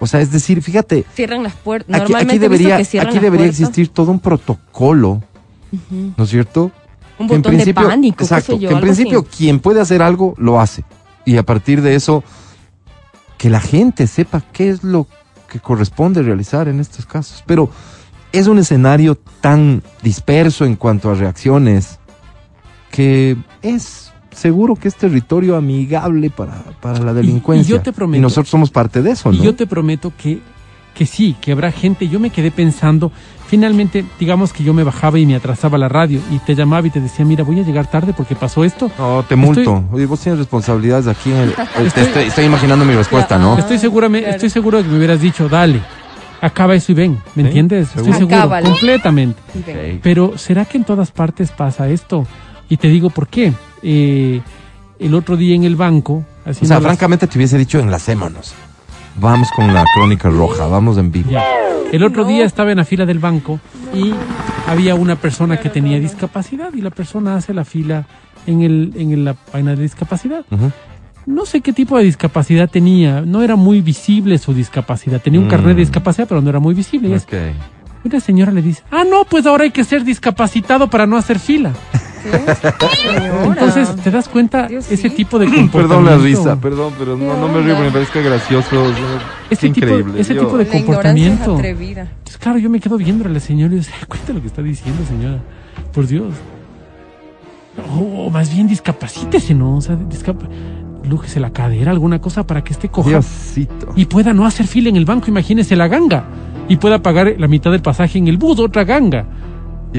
O 0.00 0.06
sea, 0.06 0.20
es 0.20 0.30
decir, 0.30 0.60
fíjate, 0.62 1.04
Cierran 1.14 1.42
las 1.42 1.54
puertas. 1.54 1.88
aquí, 1.94 2.12
Normalmente 2.12 2.32
aquí 2.34 2.38
debería, 2.38 2.76
aquí 2.76 3.18
debería 3.18 3.46
existir 3.46 3.88
todo 3.88 4.10
un 4.10 4.20
protocolo, 4.20 5.22
¿no 6.16 6.24
es 6.24 6.30
cierto? 6.30 6.70
un 7.18 7.28
Que 7.28 7.34
en 7.34 7.42
botón 7.42 7.58
de 7.58 7.74
pánico. 7.74 8.24
Exacto, 8.24 8.54
yo, 8.58 8.68
que 8.68 8.74
en 8.74 8.78
así. 8.78 8.82
principio 8.82 9.24
quien 9.24 9.60
puede 9.60 9.80
hacer 9.80 10.02
algo, 10.02 10.34
lo 10.36 10.60
hace. 10.60 10.84
Y 11.24 11.36
a 11.36 11.42
partir 11.44 11.80
de 11.80 11.94
eso, 11.94 12.24
que 13.38 13.50
la 13.50 13.60
gente 13.60 14.06
sepa 14.06 14.42
qué 14.52 14.68
es 14.70 14.82
lo 14.82 15.06
que 15.48 15.60
corresponde 15.60 16.22
realizar 16.22 16.68
en 16.68 16.80
estos 16.80 17.06
casos. 17.06 17.44
Pero 17.46 17.70
es 18.32 18.48
un 18.48 18.58
escenario 18.58 19.16
tan 19.40 19.82
disperso 20.02 20.64
en 20.64 20.74
cuanto 20.76 21.10
a 21.10 21.14
reacciones 21.14 22.00
que 22.90 23.36
es 23.62 24.03
seguro 24.34 24.74
que 24.76 24.88
es 24.88 24.94
territorio 24.96 25.56
amigable 25.56 26.30
para, 26.30 26.54
para 26.80 26.98
la 27.00 27.12
delincuencia. 27.14 27.76
yo 27.76 27.82
te 27.82 27.92
prometo- 27.92 28.18
Y 28.18 28.20
nosotros 28.20 28.48
somos 28.50 28.70
parte 28.70 29.02
de 29.02 29.12
eso, 29.12 29.32
Y 29.32 29.38
¿no? 29.38 29.44
yo 29.44 29.54
te 29.54 29.66
prometo 29.66 30.12
que, 30.16 30.40
que 30.94 31.06
sí, 31.06 31.36
que 31.40 31.52
habrá 31.52 31.72
gente. 31.72 32.08
Yo 32.08 32.20
me 32.20 32.30
quedé 32.30 32.50
pensando, 32.50 33.10
finalmente, 33.46 34.04
digamos 34.20 34.52
que 34.52 34.62
yo 34.64 34.72
me 34.74 34.82
bajaba 34.84 35.18
y 35.18 35.26
me 35.26 35.34
atrasaba 35.36 35.76
la 35.78 35.88
radio 35.88 36.20
y 36.30 36.38
te 36.38 36.54
llamaba 36.54 36.86
y 36.86 36.90
te 36.90 37.00
decía, 37.00 37.24
mira, 37.24 37.44
voy 37.44 37.60
a 37.60 37.62
llegar 37.64 37.90
tarde 37.90 38.12
porque 38.16 38.34
pasó 38.36 38.64
esto. 38.64 38.90
No, 38.98 39.24
te 39.28 39.36
multo. 39.36 39.84
Oye, 39.92 40.06
vos 40.06 40.20
tienes 40.20 40.38
responsabilidades 40.38 41.06
aquí 41.06 41.30
en 41.30 41.36
el... 41.38 41.54
el- 41.78 41.86
estoy, 41.86 42.22
estoy 42.24 42.44
imaginando 42.44 42.84
mi 42.84 42.94
respuesta, 42.94 43.38
¿no? 43.38 43.58
Estoy, 43.58 43.78
segura, 43.78 44.08
me- 44.08 44.28
estoy 44.28 44.50
seguro 44.50 44.78
de 44.78 44.84
que 44.84 44.90
me 44.90 44.96
hubieras 44.98 45.20
dicho, 45.20 45.48
dale, 45.48 45.80
acaba 46.40 46.74
eso 46.74 46.92
y 46.92 46.94
ven. 46.94 47.18
¿Me 47.34 47.42
Sí, 47.42 47.46
entiendes? 47.48 47.88
seguro. 47.88 48.04
Estoy 48.12 48.18
seguro, 48.20 48.36
Acábalo. 48.36 48.66
completamente. 48.70 49.40
Y. 49.54 49.98
Pero 50.02 50.36
¿será 50.38 50.64
que 50.64 50.78
en 50.78 50.84
todas 50.84 51.10
partes 51.10 51.50
pasa 51.50 51.88
esto? 51.88 52.26
Y 52.68 52.76
te 52.76 52.88
digo 52.88 53.10
por 53.10 53.26
qué. 53.28 53.52
Eh, 53.84 54.40
el 54.98 55.14
otro 55.14 55.36
día 55.36 55.54
en 55.54 55.64
el 55.64 55.76
banco, 55.76 56.24
O 56.46 56.52
sea, 56.54 56.68
las- 56.78 56.82
francamente 56.82 57.26
te 57.26 57.36
hubiese 57.38 57.58
dicho 57.58 57.78
enlacémonos. 57.78 58.54
Vamos 59.20 59.48
con 59.54 59.72
la 59.72 59.84
crónica 59.94 60.28
roja, 60.30 60.66
vamos 60.66 60.98
en 60.98 61.12
vivo. 61.12 61.30
Ya. 61.30 61.44
El 61.92 62.02
otro 62.02 62.22
No. 62.22 62.28
día 62.28 62.44
estaba 62.44 62.70
en 62.72 62.78
la 62.78 62.84
fila 62.84 63.06
del 63.06 63.18
banco 63.20 63.60
y 63.94 64.12
había 64.66 64.94
una 64.96 65.16
persona 65.16 65.58
que 65.58 65.68
tenía 65.68 66.00
discapacidad 66.00 66.72
y 66.74 66.80
la 66.80 66.90
persona 66.90 67.36
hace 67.36 67.54
la 67.54 67.64
fila 67.64 68.06
en, 68.46 68.62
el, 68.62 68.92
en 68.96 69.24
la 69.24 69.34
página 69.34 69.76
de 69.76 69.82
discapacidad. 69.82 70.44
No 71.26 71.46
sé 71.46 71.60
qué 71.60 71.72
tipo 71.72 71.96
de 71.96 72.04
discapacidad 72.04 72.68
tenía, 72.68 73.20
no 73.22 73.42
era 73.42 73.56
muy 73.56 73.80
visible 73.80 74.36
su 74.38 74.52
discapacidad. 74.52 75.20
Tenía 75.22 75.40
un 75.40 75.46
Mm. 75.46 75.50
carnet 75.50 75.76
de 75.76 75.80
discapacidad, 75.82 76.26
pero 76.28 76.40
no 76.40 76.50
era 76.50 76.58
muy 76.60 76.74
visible. 76.74 77.08
Y 77.08 77.12
es- 77.12 77.22
Ok. 77.24 77.34
y 78.04 78.08
la 78.08 78.20
señora 78.20 78.50
le 78.52 78.60
dice, 78.62 78.82
ah, 78.90 79.04
no, 79.08 79.24
pues 79.24 79.46
ahora 79.46 79.64
hay 79.64 79.70
que 79.70 79.84
ser 79.84 80.04
discapacitado 80.04 80.90
para 80.90 81.06
no 81.06 81.16
hacer 81.16 81.38
fila. 81.38 81.72
Señora. 82.30 83.44
Entonces, 83.44 83.94
¿te 83.96 84.10
das 84.10 84.28
cuenta 84.28 84.66
Dios, 84.68 84.90
ese 84.90 85.08
sí. 85.08 85.14
tipo 85.16 85.38
de 85.38 85.46
comportamiento? 85.46 85.78
Perdón 85.88 86.04
la 86.06 86.16
risa, 86.16 86.56
perdón, 86.60 86.92
pero 86.98 87.16
no, 87.16 87.34
¿Qué 87.34 87.40
no 87.40 87.48
me 87.48 87.60
río, 87.62 87.78
me 87.78 87.90
parece 87.90 88.22
gracioso. 88.22 88.68
Tipo- 89.50 89.66
increíble. 89.66 90.20
ese 90.20 90.34
Yo- 90.34 90.40
tipo 90.46 90.56
de 90.58 90.64
La 90.64 90.76
ignorancia 90.76 90.78
es 90.78 90.84
comportamiento. 90.84 91.54
atrevida. 91.56 92.00
Entonces, 92.02 92.38
claro, 92.38 92.58
yo 92.58 92.70
me 92.70 92.80
quedo 92.80 92.96
viendo 92.96 93.24
a 93.26 93.28
la 93.28 93.40
señora 93.40 93.72
y 93.74 93.78
digo, 93.78 93.82
"Se 94.00 94.06
cuenta 94.06 94.32
lo 94.32 94.40
que 94.40 94.46
está 94.48 94.62
diciendo, 94.62 95.04
señora. 95.06 95.38
Por 95.92 96.06
Dios. 96.06 96.34
O 97.98 98.30
más 98.30 98.52
bien 98.54 98.66
discapacítese, 98.68 99.54
¿no? 99.54 99.76
O 99.76 99.80
sea, 99.80 99.96
discap- 99.96 100.48
lújese 101.08 101.40
la 101.40 101.50
cadera, 101.50 101.90
alguna 101.90 102.20
cosa 102.20 102.46
para 102.46 102.62
que 102.62 102.72
esté 102.72 102.88
coja. 102.88 103.10
Diosito. 103.10 103.92
Y 103.96 104.04
pueda 104.06 104.32
no 104.32 104.46
hacer 104.46 104.66
fila 104.66 104.88
en 104.88 104.96
el 104.96 105.04
banco, 105.04 105.26
imagínese 105.28 105.74
la 105.76 105.88
ganga. 105.88 106.24
Y 106.68 106.76
pueda 106.76 107.02
pagar 107.02 107.34
la 107.36 107.48
mitad 107.48 107.70
del 107.72 107.82
pasaje 107.82 108.18
en 108.18 108.28
el 108.28 108.38
bus, 108.38 108.58
otra 108.60 108.84
ganga. 108.84 109.26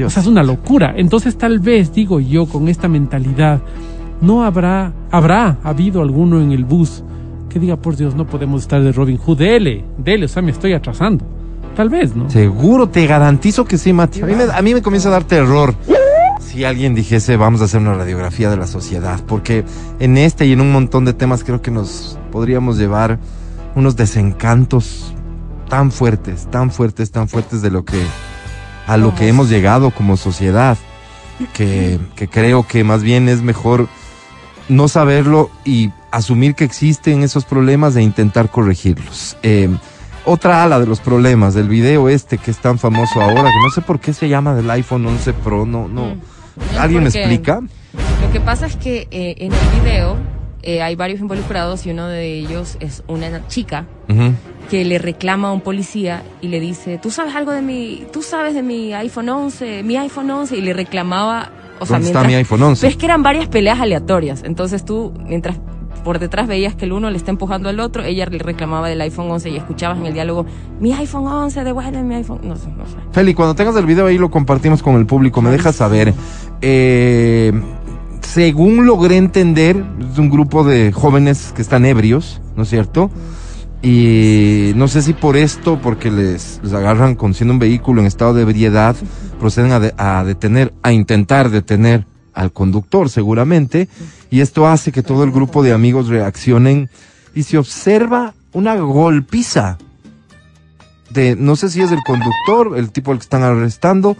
O 0.04 0.10
sea, 0.10 0.22
es 0.22 0.28
una 0.28 0.42
locura. 0.42 0.94
Entonces, 0.96 1.38
tal 1.38 1.58
vez, 1.58 1.92
digo 1.92 2.20
yo, 2.20 2.46
con 2.46 2.68
esta 2.68 2.88
mentalidad, 2.88 3.60
no 4.20 4.44
habrá, 4.44 4.92
habrá 5.10 5.58
habido 5.62 6.02
alguno 6.02 6.40
en 6.40 6.52
el 6.52 6.64
bus 6.64 7.02
que 7.48 7.58
diga, 7.58 7.76
por 7.76 7.96
Dios, 7.96 8.14
no 8.14 8.26
podemos 8.26 8.62
estar 8.62 8.82
de 8.82 8.92
Robin 8.92 9.16
Hood, 9.16 9.38
dele, 9.38 9.84
dele, 9.96 10.26
o 10.26 10.28
sea, 10.28 10.42
me 10.42 10.50
estoy 10.50 10.74
atrasando. 10.74 11.24
Tal 11.74 11.88
vez, 11.88 12.14
¿no? 12.14 12.28
Seguro, 12.30 12.88
te 12.88 13.06
garantizo 13.06 13.64
que 13.64 13.78
sí, 13.78 13.92
Mati. 13.92 14.22
A 14.22 14.26
mí, 14.26 14.34
me, 14.34 14.44
a 14.44 14.62
mí 14.62 14.74
me 14.74 14.82
comienza 14.82 15.08
a 15.08 15.12
dar 15.12 15.24
terror 15.24 15.74
si 16.56 16.64
alguien 16.64 16.94
dijese 16.94 17.36
vamos 17.36 17.60
a 17.60 17.64
hacer 17.64 17.80
una 17.80 17.92
radiografía 17.94 18.48
de 18.48 18.56
la 18.56 18.66
sociedad, 18.66 19.20
porque 19.26 19.64
en 19.98 20.16
este 20.16 20.46
y 20.46 20.52
en 20.52 20.62
un 20.62 20.72
montón 20.72 21.04
de 21.04 21.12
temas 21.12 21.44
creo 21.44 21.60
que 21.60 21.70
nos 21.70 22.18
podríamos 22.32 22.78
llevar 22.78 23.18
unos 23.74 23.96
desencantos 23.96 25.12
tan 25.68 25.90
fuertes, 25.90 26.48
tan 26.50 26.70
fuertes, 26.70 27.10
tan 27.10 27.28
fuertes 27.28 27.60
de 27.60 27.70
lo 27.70 27.84
que 27.84 28.00
a 28.86 28.96
lo 28.96 29.14
que 29.14 29.28
hemos 29.28 29.48
llegado 29.48 29.90
como 29.90 30.16
sociedad, 30.16 30.76
que, 31.52 31.98
que 32.14 32.28
creo 32.28 32.66
que 32.66 32.84
más 32.84 33.02
bien 33.02 33.28
es 33.28 33.42
mejor 33.42 33.88
no 34.68 34.88
saberlo 34.88 35.50
y 35.64 35.90
asumir 36.10 36.54
que 36.54 36.64
existen 36.64 37.22
esos 37.22 37.44
problemas 37.44 37.96
e 37.96 38.02
intentar 38.02 38.50
corregirlos. 38.50 39.36
Eh, 39.42 39.68
otra 40.24 40.64
ala 40.64 40.80
de 40.80 40.86
los 40.86 41.00
problemas 41.00 41.54
del 41.54 41.68
video 41.68 42.08
este 42.08 42.38
que 42.38 42.50
es 42.50 42.58
tan 42.58 42.78
famoso 42.78 43.20
ahora, 43.20 43.44
que 43.44 43.62
no 43.62 43.70
sé 43.70 43.80
por 43.80 44.00
qué 44.00 44.12
se 44.12 44.28
llama 44.28 44.54
del 44.54 44.68
iPhone 44.70 45.06
11 45.06 45.32
Pro, 45.34 45.66
no, 45.66 45.88
no. 45.88 46.14
Mm. 46.14 46.78
¿Alguien 46.78 47.02
me 47.04 47.08
explica? 47.10 47.60
Lo 48.22 48.32
que 48.32 48.40
pasa 48.40 48.66
es 48.66 48.76
que 48.76 49.06
eh, 49.10 49.34
en 49.38 49.52
el 49.52 49.80
video 49.80 50.16
eh, 50.66 50.82
hay 50.82 50.96
varios 50.96 51.20
involucrados 51.20 51.86
y 51.86 51.90
uno 51.92 52.06
de 52.08 52.34
ellos 52.38 52.76
es 52.80 53.02
una 53.06 53.46
chica 53.48 53.86
Ujú. 54.10 54.32
que 54.68 54.84
le 54.84 54.98
reclama 54.98 55.48
a 55.48 55.52
un 55.52 55.60
policía 55.62 56.22
y 56.42 56.48
le 56.48 56.60
dice, 56.60 56.98
¿tú 56.98 57.10
sabes 57.10 57.34
algo 57.34 57.52
de 57.52 57.62
mi, 57.62 58.04
tú 58.12 58.20
sabes 58.20 58.54
de 58.54 58.62
mi 58.62 58.92
iPhone 58.92 59.28
11, 59.30 59.82
mi 59.84 59.96
iPhone 59.96 60.30
11? 60.30 60.56
Y 60.56 60.60
le 60.60 60.72
reclamaba, 60.74 61.50
o 61.80 61.86
sea, 61.86 61.96
¿Dónde 61.96 62.08
está 62.08 62.18
mientras- 62.20 62.26
mi 62.26 62.34
iPhone 62.34 62.62
11? 62.64 62.86
Ves 62.86 62.96
que 62.96 63.06
eran 63.06 63.22
varias 63.22 63.48
peleas 63.48 63.80
aleatorias, 63.80 64.42
entonces 64.44 64.84
tú, 64.84 65.14
mientras 65.26 65.56
por 66.04 66.18
detrás 66.20 66.46
veías 66.46 66.76
que 66.76 66.84
el 66.84 66.92
uno 66.92 67.10
le 67.10 67.16
está 67.16 67.32
empujando 67.32 67.68
al 67.68 67.80
otro, 67.80 68.04
ella 68.04 68.26
le 68.26 68.38
reclamaba 68.38 68.88
del 68.88 69.00
iPhone 69.00 69.28
11 69.30 69.50
y 69.50 69.56
escuchabas 69.56 69.98
en 69.98 70.06
el 70.06 70.12
diálogo, 70.14 70.46
mi 70.78 70.92
iPhone 70.92 71.26
11, 71.26 71.64
devuelve 71.64 72.02
mi 72.04 72.14
iPhone, 72.14 72.40
no 72.44 72.54
sé, 72.56 72.68
no 72.68 72.86
sé. 72.86 72.94
Feli, 73.10 73.34
cuando 73.34 73.54
tengas 73.56 73.74
el 73.76 73.86
video 73.86 74.06
ahí 74.06 74.16
lo 74.18 74.30
compartimos 74.30 74.82
con 74.84 74.94
el 74.96 75.06
público, 75.06 75.42
me 75.42 75.50
dejas 75.50 75.74
saber. 75.76 76.14
Eh, 76.60 77.52
según 78.36 78.84
logré 78.84 79.16
entender, 79.16 79.82
es 80.12 80.18
un 80.18 80.28
grupo 80.28 80.62
de 80.62 80.92
jóvenes 80.92 81.54
que 81.56 81.62
están 81.62 81.86
ebrios, 81.86 82.42
¿no 82.54 82.64
es 82.64 82.68
cierto? 82.68 83.10
Y 83.82 84.72
no 84.76 84.88
sé 84.88 85.00
si 85.00 85.14
por 85.14 85.38
esto, 85.38 85.80
porque 85.80 86.10
les, 86.10 86.60
les 86.62 86.74
agarran 86.74 87.14
conduciendo 87.14 87.54
un 87.54 87.58
vehículo 87.58 88.02
en 88.02 88.06
estado 88.06 88.34
de 88.34 88.42
ebriedad, 88.42 88.94
proceden 89.40 89.72
a, 89.72 89.80
de- 89.80 89.94
a 89.96 90.22
detener, 90.22 90.74
a 90.82 90.92
intentar 90.92 91.48
detener 91.48 92.04
al 92.34 92.52
conductor 92.52 93.08
seguramente, 93.08 93.88
y 94.30 94.40
esto 94.40 94.68
hace 94.68 94.92
que 94.92 95.02
todo 95.02 95.24
el 95.24 95.30
grupo 95.30 95.62
de 95.62 95.72
amigos 95.72 96.08
reaccionen 96.08 96.90
y 97.34 97.44
se 97.44 97.56
observa 97.56 98.34
una 98.52 98.74
golpiza 98.76 99.78
de, 101.08 101.36
no 101.36 101.56
sé 101.56 101.70
si 101.70 101.80
es 101.80 101.90
el 101.90 102.00
conductor, 102.06 102.76
el 102.76 102.90
tipo 102.90 103.12
al 103.12 103.16
que 103.16 103.22
están 103.24 103.44
arrestando, 103.44 104.14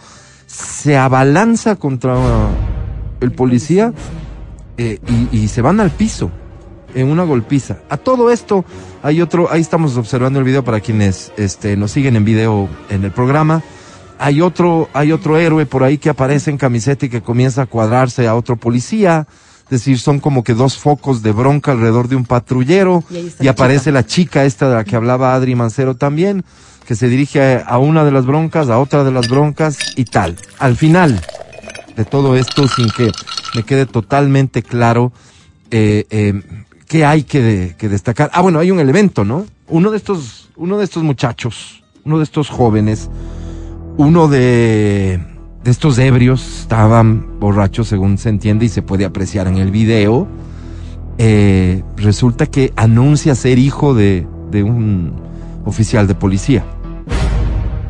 se 0.47 0.97
abalanza 0.97 1.77
contra 1.77 2.15
el 3.21 3.33
policía 3.33 3.93
eh, 4.79 4.99
y, 5.33 5.37
y 5.37 5.49
se 5.49 5.63
van 5.63 5.81
al 5.81 5.91
piso 5.91 6.31
en 6.97 7.09
una 7.09 7.25
golpiza. 7.25 7.79
A 7.89 7.97
todo 7.97 8.31
esto 8.31 8.65
hay 9.03 9.21
otro, 9.21 9.49
ahí 9.53 9.61
estamos 9.61 9.97
observando 9.97 10.39
el 10.39 10.45
video 10.45 10.65
para 10.65 10.81
quienes 10.81 11.31
este, 11.37 11.77
nos 11.77 11.93
siguen 11.93 12.17
en 12.17 12.25
video 12.25 12.69
en 12.89 13.05
el 13.05 13.13
programa. 13.13 13.63
Hay 14.19 14.41
otro, 14.41 14.89
hay 14.95 15.13
otro 15.13 15.37
héroe 15.37 15.67
por 15.67 15.85
ahí 15.85 15.99
que 15.99 16.09
aparece 16.09 16.51
en 16.51 16.57
camiseta 16.57 17.07
y 17.07 17.09
que 17.11 17.21
comienza 17.21 17.63
a 17.63 17.67
cuadrarse 17.67 18.27
a 18.27 18.35
otro 18.35 18.57
policía. 18.57 19.27
Es 19.65 19.71
decir, 19.71 19.99
son 19.99 20.21
como 20.21 20.43
que 20.43 20.55
dos 20.55 20.79
focos 20.79 21.23
de 21.23 21.33
bronca 21.33 21.73
alrededor 21.73 22.09
de 22.09 22.17
un 22.17 22.25
patrullero. 22.25 23.05
Y 23.11 23.45
la 23.45 23.51
aparece 23.51 23.85
chica. 23.85 23.93
la 23.93 24.07
chica 24.07 24.45
esta 24.45 24.69
de 24.71 24.75
la 24.77 24.85
que 24.85 24.97
hablaba 24.97 25.35
Adri 25.35 25.55
Mancero 25.55 25.97
también, 25.97 26.45
que 26.87 26.95
se 26.95 27.09
dirige 27.09 27.43
a, 27.43 27.61
a 27.61 27.79
una 27.79 28.05
de 28.05 28.13
las 28.13 28.25
broncas, 28.25 28.71
a 28.71 28.79
otra 28.79 29.05
de 29.05 29.11
las 29.11 29.29
broncas 29.29 29.79
y 29.97 30.05
tal. 30.05 30.37
Al 30.59 30.77
final 30.77 31.21
de 31.97 32.05
todo 32.05 32.37
esto, 32.37 32.69
sin 32.69 32.89
que 32.91 33.11
me 33.55 33.63
quede 33.63 33.87
totalmente 33.87 34.63
claro 34.63 35.13
eh, 35.71 36.05
eh, 36.11 36.43
qué 36.87 37.05
hay 37.05 37.23
que, 37.25 37.41
de- 37.43 37.77
que 37.77 37.89
destacar. 37.89 38.31
Ah, 38.33 38.43
bueno, 38.43 38.59
hay 38.59 38.71
un 38.71 38.81
elemento, 38.81 39.25
¿no? 39.25 39.47
Uno 39.69 39.91
de 39.91 39.97
estos, 39.97 40.51
uno 40.57 40.79
de 40.79 40.85
estos 40.85 41.03
muchachos, 41.03 41.83
uno 42.05 42.19
de 42.19 42.25
estos 42.25 42.49
jóvenes, 42.51 43.09
uno 43.97 44.29
de, 44.29 45.21
estos 45.65 45.99
ebrios, 45.99 46.61
estaban 46.61 47.41
borrachos 47.41 47.89
según 47.89 48.19
se 48.19 48.29
entiende 48.29 48.67
y 48.67 48.69
se 48.69 48.83
puede 48.83 49.05
apreciar 49.05 49.49
en 49.49 49.57
el 49.57 49.71
video. 49.71 50.29
Eh, 51.19 51.83
resulta 51.97 52.47
que 52.47 52.73
anuncia 52.77 53.35
ser 53.35 53.59
hijo 53.59 53.95
de 53.95 54.27
un 54.55 55.15
oficial 55.65 56.07
de 56.07 56.15
policía. 56.15 56.65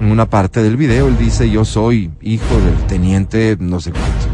En 0.00 0.10
una 0.10 0.26
parte 0.28 0.62
del 0.62 0.76
video 0.76 1.08
él 1.08 1.16
dice 1.18 1.48
yo 1.50 1.64
soy 1.64 2.10
hijo 2.20 2.54
del 2.64 2.86
teniente 2.86 3.56
no 3.58 3.80
sé 3.80 3.92
cuánto. 3.92 4.26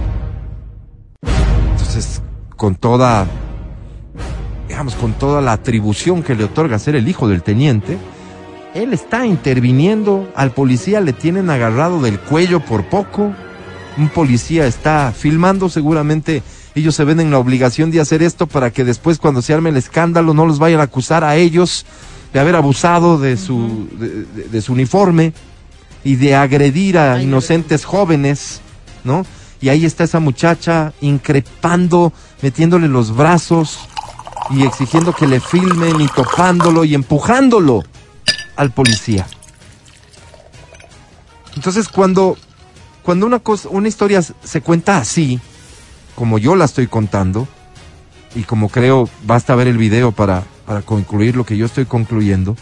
Entonces, 1.70 2.20
con 2.56 2.74
toda, 2.74 3.26
digamos, 4.68 4.94
con 4.96 5.12
toda 5.12 5.40
la 5.40 5.52
atribución 5.52 6.22
que 6.22 6.34
le 6.34 6.44
otorga 6.44 6.78
ser 6.78 6.96
el 6.96 7.08
hijo 7.08 7.28
del 7.28 7.42
teniente, 7.42 7.96
él 8.74 8.92
está 8.92 9.26
interviniendo, 9.26 10.28
al 10.34 10.50
policía 10.52 11.00
le 11.00 11.12
tienen 11.12 11.50
agarrado 11.50 12.00
del 12.00 12.18
cuello 12.18 12.60
por 12.60 12.84
poco, 12.88 13.32
un 13.98 14.08
policía 14.08 14.66
está 14.66 15.12
filmando, 15.14 15.68
seguramente 15.68 16.42
ellos 16.74 16.94
se 16.94 17.04
ven 17.04 17.20
en 17.20 17.30
la 17.30 17.38
obligación 17.38 17.90
de 17.90 18.00
hacer 18.00 18.22
esto 18.22 18.46
para 18.46 18.70
que 18.70 18.84
después 18.84 19.18
cuando 19.18 19.42
se 19.42 19.52
arme 19.52 19.70
el 19.70 19.76
escándalo 19.76 20.32
no 20.34 20.46
los 20.46 20.58
vayan 20.58 20.80
a 20.80 20.84
acusar 20.84 21.22
a 21.22 21.36
ellos 21.36 21.84
de 22.32 22.40
haber 22.40 22.56
abusado 22.56 23.18
de 23.18 23.36
su, 23.36 23.88
de, 23.98 24.08
de- 24.24 24.48
de 24.48 24.62
su 24.62 24.72
uniforme 24.72 25.34
y 26.04 26.16
de 26.16 26.34
agredir 26.34 26.98
a 26.98 27.14
Ay, 27.14 27.24
inocentes 27.24 27.84
jóvenes, 27.84 28.60
¿no? 29.04 29.24
Y 29.60 29.68
ahí 29.68 29.84
está 29.84 30.04
esa 30.04 30.20
muchacha 30.20 30.92
increpando, 31.00 32.12
metiéndole 32.40 32.88
los 32.88 33.14
brazos 33.14 33.78
y 34.50 34.64
exigiendo 34.64 35.14
que 35.14 35.26
le 35.26 35.40
filmen 35.40 36.00
y 36.00 36.08
topándolo 36.08 36.84
y 36.84 36.94
empujándolo 36.94 37.84
al 38.56 38.72
policía. 38.72 39.26
Entonces 41.54 41.88
cuando, 41.88 42.36
cuando 43.02 43.26
una 43.26 43.38
cosa, 43.38 43.68
una 43.70 43.88
historia 43.88 44.20
se 44.22 44.60
cuenta 44.60 44.98
así, 44.98 45.40
como 46.16 46.38
yo 46.38 46.56
la 46.56 46.64
estoy 46.64 46.88
contando, 46.88 47.46
y 48.34 48.42
como 48.42 48.68
creo 48.68 49.08
basta 49.24 49.54
ver 49.54 49.68
el 49.68 49.76
video 49.76 50.12
para, 50.12 50.42
para 50.66 50.82
concluir 50.82 51.36
lo 51.36 51.44
que 51.44 51.56
yo 51.56 51.66
estoy 51.66 51.84
concluyendo, 51.84 52.56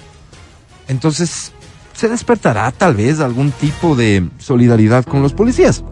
entonces 0.89 1.53
se 2.01 2.09
despertará 2.09 2.73
tal 2.73 2.95
vez 2.95 3.21
algún 3.21 3.51
tipo 3.51 3.95
de 3.95 4.27
solidaridad 4.39 5.05
con 5.05 5.21
los 5.21 5.35
policías. 5.35 5.85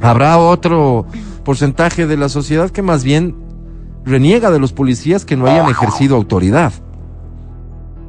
Habrá 0.00 0.38
otro 0.38 1.06
porcentaje 1.42 2.06
de 2.06 2.16
la 2.16 2.28
sociedad 2.28 2.70
que 2.70 2.82
más 2.82 3.02
bien 3.02 3.34
reniega 4.04 4.52
de 4.52 4.60
los 4.60 4.72
policías 4.72 5.24
que 5.24 5.36
no 5.36 5.46
hayan 5.46 5.68
ejercido 5.68 6.14
autoridad. 6.14 6.72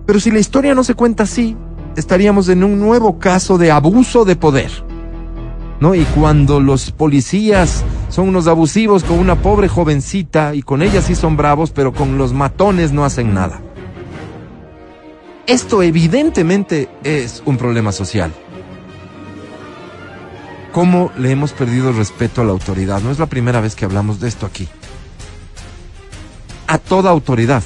Pero 0.05 0.19
si 0.19 0.29
la 0.29 0.37
historia 0.37 0.75
no 0.75 0.83
se 0.83 0.93
cuenta 0.93 1.23
así, 1.23 1.57
estaríamos 1.95 2.47
en 2.47 2.63
un 2.63 2.79
nuevo 2.79 3.17
caso 3.17 3.57
de 3.57 3.71
abuso 3.71 4.23
de 4.23 4.35
poder. 4.35 4.69
¿No? 5.79 5.95
Y 5.95 6.03
cuando 6.03 6.59
los 6.59 6.91
policías 6.91 7.83
son 8.09 8.29
unos 8.29 8.45
abusivos 8.45 9.03
con 9.03 9.17
una 9.17 9.41
pobre 9.41 9.67
jovencita 9.67 10.53
y 10.53 10.61
con 10.61 10.83
ella 10.83 11.01
sí 11.01 11.15
son 11.15 11.37
bravos, 11.37 11.71
pero 11.71 11.91
con 11.91 12.19
los 12.19 12.33
matones 12.33 12.91
no 12.91 13.03
hacen 13.03 13.33
nada. 13.33 13.61
Esto 15.47 15.83
evidentemente 15.83 16.89
es 17.03 17.43
un 17.45 17.57
problema 17.57 17.91
social. 17.91 18.33
¿Cómo 20.71 21.11
le 21.17 21.29
hemos 21.29 21.53
perdido 21.53 21.93
respeto 21.93 22.41
a 22.41 22.43
la 22.43 22.51
autoridad? 22.51 22.99
No 22.99 23.11
es 23.11 23.19
la 23.19 23.27
primera 23.27 23.61
vez 23.61 23.75
que 23.75 23.85
hablamos 23.85 24.19
de 24.19 24.27
esto 24.27 24.47
aquí. 24.47 24.67
A 26.65 26.79
toda 26.79 27.11
autoridad, 27.11 27.61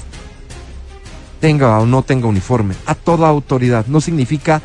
tenga 1.40 1.80
o 1.80 1.86
no 1.86 2.04
tenga 2.04 2.28
uniforme, 2.28 2.76
a 2.86 2.96
toda 2.96 3.30
autoridad, 3.30 3.86
no 3.88 4.02
significa 4.02 4.62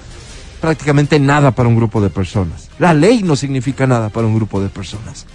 prácticamente 0.60 1.20
nada 1.20 1.52
para 1.52 1.68
un 1.68 1.76
grupo 1.76 2.00
de 2.00 2.10
personas. 2.10 2.68
La 2.80 2.94
ley 2.94 3.22
no 3.22 3.36
significa 3.36 3.86
nada 3.86 4.08
para 4.08 4.26
un 4.26 4.34
grupo 4.34 4.60
de 4.60 4.68
personas. 4.68 5.26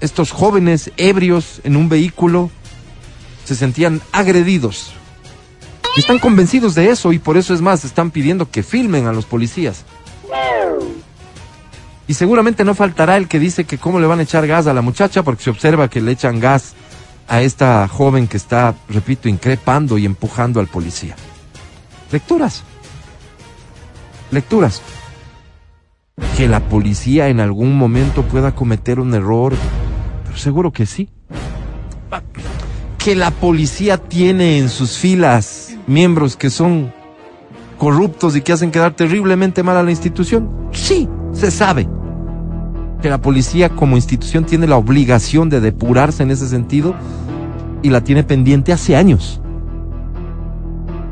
Estos 0.00 0.30
jóvenes 0.30 0.92
ebrios 0.96 1.60
en 1.64 1.76
un 1.76 1.88
vehículo 1.88 2.48
se 3.44 3.56
sentían 3.56 4.00
agredidos. 4.12 4.95
Y 5.96 6.00
están 6.00 6.18
convencidos 6.18 6.74
de 6.74 6.90
eso 6.90 7.12
y 7.12 7.18
por 7.18 7.38
eso 7.38 7.54
es 7.54 7.62
más, 7.62 7.84
están 7.84 8.10
pidiendo 8.10 8.50
que 8.50 8.62
filmen 8.62 9.06
a 9.06 9.12
los 9.12 9.24
policías. 9.24 9.84
Y 12.06 12.14
seguramente 12.14 12.64
no 12.64 12.74
faltará 12.74 13.16
el 13.16 13.28
que 13.28 13.38
dice 13.38 13.64
que 13.64 13.78
cómo 13.78 13.98
le 13.98 14.06
van 14.06 14.20
a 14.20 14.22
echar 14.22 14.46
gas 14.46 14.66
a 14.66 14.74
la 14.74 14.82
muchacha 14.82 15.22
porque 15.22 15.44
se 15.44 15.50
observa 15.50 15.88
que 15.88 16.00
le 16.00 16.12
echan 16.12 16.38
gas 16.38 16.74
a 17.28 17.40
esta 17.42 17.88
joven 17.88 18.28
que 18.28 18.36
está, 18.36 18.74
repito, 18.88 19.28
increpando 19.28 19.98
y 19.98 20.04
empujando 20.04 20.60
al 20.60 20.68
policía. 20.68 21.16
Lecturas. 22.12 22.62
Lecturas. 24.30 24.82
Que 26.36 26.46
la 26.46 26.60
policía 26.60 27.28
en 27.28 27.40
algún 27.40 27.76
momento 27.76 28.22
pueda 28.22 28.54
cometer 28.54 29.00
un 29.00 29.14
error, 29.14 29.54
pero 30.24 30.36
seguro 30.36 30.72
que 30.72 30.86
sí. 30.86 31.08
Que 33.06 33.14
la 33.14 33.30
policía 33.30 33.98
tiene 33.98 34.58
en 34.58 34.68
sus 34.68 34.98
filas 34.98 35.76
miembros 35.86 36.36
que 36.36 36.50
son 36.50 36.92
corruptos 37.78 38.34
y 38.34 38.40
que 38.40 38.52
hacen 38.52 38.72
quedar 38.72 38.94
terriblemente 38.94 39.62
mal 39.62 39.76
a 39.76 39.84
la 39.84 39.92
institución. 39.92 40.50
Sí, 40.72 41.08
se 41.30 41.52
sabe. 41.52 41.88
Que 43.00 43.08
la 43.08 43.20
policía 43.20 43.68
como 43.68 43.94
institución 43.94 44.44
tiene 44.44 44.66
la 44.66 44.76
obligación 44.76 45.48
de 45.48 45.60
depurarse 45.60 46.24
en 46.24 46.32
ese 46.32 46.48
sentido 46.48 46.96
y 47.80 47.90
la 47.90 48.02
tiene 48.02 48.24
pendiente 48.24 48.72
hace 48.72 48.96
años. 48.96 49.40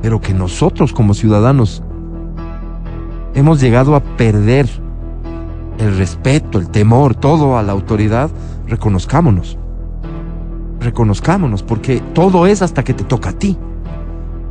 Pero 0.03 0.21
que 0.21 0.35
nosotros 0.35 0.93
como 0.93 1.15
ciudadanos 1.15 1.85
hemos 3.37 3.61
llegado 3.61 3.95
a 3.95 4.03
perder 4.03 4.69
el 5.79 5.97
respeto, 5.97 6.59
el 6.59 6.71
temor, 6.71 7.15
todo 7.15 7.57
a 7.57 7.63
la 7.63 7.71
autoridad, 7.71 8.31
reconozcámonos. 8.67 9.59
Reconozcámonos, 10.85 11.63
porque 11.63 12.03
todo 12.13 12.47
es 12.47 12.61
hasta 12.61 12.85
que 12.85 12.93
te 12.93 13.05
toca 13.05 13.31
a 13.31 13.33
ti. 13.33 13.57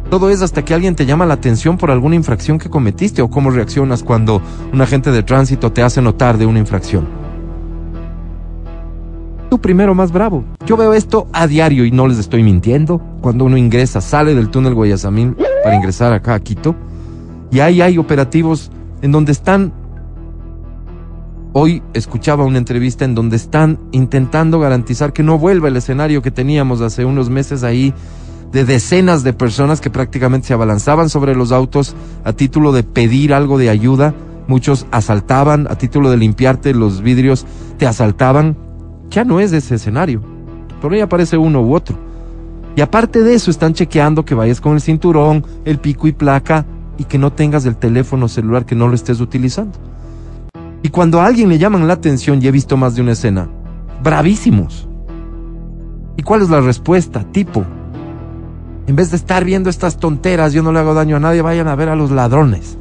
Todo 0.09 0.31
es 0.31 0.41
hasta 0.41 0.65
que 0.65 0.73
alguien 0.73 0.95
te 0.95 1.05
llama 1.05 1.27
la 1.27 1.35
atención 1.35 1.77
por 1.77 1.91
alguna 1.91 2.15
infracción 2.15 2.57
que 2.57 2.71
cometiste 2.71 3.21
o 3.21 3.29
cómo 3.29 3.51
reaccionas 3.51 4.01
cuando 4.01 4.41
un 4.73 4.81
agente 4.81 5.11
de 5.11 5.21
tránsito 5.21 5.71
te 5.71 5.83
hace 5.83 6.01
notar 6.01 6.39
de 6.39 6.47
una 6.47 6.57
infracción. 6.57 7.07
Tú 9.51 9.61
primero 9.61 9.93
más 9.93 10.11
bravo. 10.11 10.43
Yo 10.65 10.75
veo 10.75 10.93
esto 10.93 11.27
a 11.33 11.45
diario 11.45 11.85
y 11.85 11.91
no 11.91 12.07
les 12.07 12.17
estoy 12.17 12.41
mintiendo. 12.41 12.99
Cuando 13.21 13.45
uno 13.45 13.55
ingresa, 13.55 14.01
sale 14.01 14.33
del 14.33 14.49
túnel 14.49 14.73
Guayasamín 14.73 15.37
para 15.63 15.75
ingresar 15.75 16.13
acá 16.13 16.33
a 16.33 16.39
Quito. 16.39 16.75
Y 17.51 17.59
ahí 17.59 17.79
hay 17.81 17.99
operativos 17.99 18.71
en 19.03 19.11
donde 19.11 19.31
están... 19.31 19.82
Hoy 21.55 21.83
escuchaba 21.93 22.45
una 22.45 22.57
entrevista 22.57 23.05
en 23.05 23.13
donde 23.13 23.35
están 23.35 23.77
intentando 23.91 24.59
garantizar 24.59 25.13
que 25.13 25.21
no 25.21 25.37
vuelva 25.37 25.67
el 25.67 25.77
escenario 25.77 26.23
que 26.23 26.31
teníamos 26.31 26.81
hace 26.81 27.05
unos 27.05 27.29
meses 27.29 27.63
ahí 27.63 27.93
de 28.51 28.65
decenas 28.65 29.23
de 29.23 29.33
personas 29.33 29.79
que 29.79 29.91
prácticamente 29.91 30.47
se 30.47 30.55
abalanzaban 30.55 31.09
sobre 31.09 31.35
los 31.35 31.51
autos 31.51 31.95
a 32.23 32.33
título 32.33 32.71
de 32.71 32.81
pedir 32.81 33.35
algo 33.35 33.59
de 33.59 33.69
ayuda. 33.69 34.15
Muchos 34.47 34.87
asaltaban 34.89 35.67
a 35.69 35.75
título 35.75 36.09
de 36.09 36.17
limpiarte 36.17 36.73
los 36.73 37.01
vidrios, 37.01 37.45
te 37.77 37.85
asaltaban. 37.85 38.57
Ya 39.11 39.23
no 39.23 39.39
es 39.39 39.53
ese 39.53 39.75
escenario. 39.75 40.23
Por 40.81 40.93
ahí 40.93 41.01
aparece 41.01 41.37
uno 41.37 41.61
u 41.61 41.75
otro. 41.75 41.99
Y 42.75 42.81
aparte 42.81 43.21
de 43.21 43.35
eso, 43.35 43.51
están 43.51 43.75
chequeando 43.75 44.25
que 44.25 44.33
vayas 44.33 44.59
con 44.59 44.73
el 44.73 44.81
cinturón, 44.81 45.45
el 45.65 45.77
pico 45.77 46.07
y 46.07 46.13
placa 46.13 46.65
y 46.97 47.03
que 47.03 47.19
no 47.19 47.31
tengas 47.31 47.67
el 47.67 47.75
teléfono 47.75 48.27
celular 48.27 48.65
que 48.65 48.73
no 48.73 48.87
lo 48.87 48.95
estés 48.95 49.21
utilizando. 49.21 49.92
Y 50.83 50.89
cuando 50.89 51.21
a 51.21 51.25
alguien 51.25 51.47
le 51.47 51.57
llaman 51.57 51.87
la 51.87 51.93
atención, 51.93 52.39
y 52.43 52.47
he 52.47 52.51
visto 52.51 52.75
más 52.75 52.93
de 52.93 53.01
una 53.01 53.13
escena, 53.13 53.49
bravísimos. 54.03 54.87
¿Y 56.17 56.23
cuál 56.23 56.41
es 56.41 56.49
la 56.49 56.59
respuesta? 56.59 57.23
Tipo, 57.31 57.65
en 58.85 58.95
vez 58.95 59.09
de 59.09 59.17
estar 59.17 59.45
viendo 59.45 59.69
estas 59.69 59.97
tonteras, 59.97 60.51
yo 60.51 60.61
no 60.61 60.73
le 60.73 60.79
hago 60.79 60.93
daño 60.93 61.15
a 61.15 61.19
nadie, 61.21 61.41
vayan 61.41 61.69
a 61.69 61.75
ver 61.75 61.87
a 61.87 61.95
los 61.95 62.11
ladrones. 62.11 62.77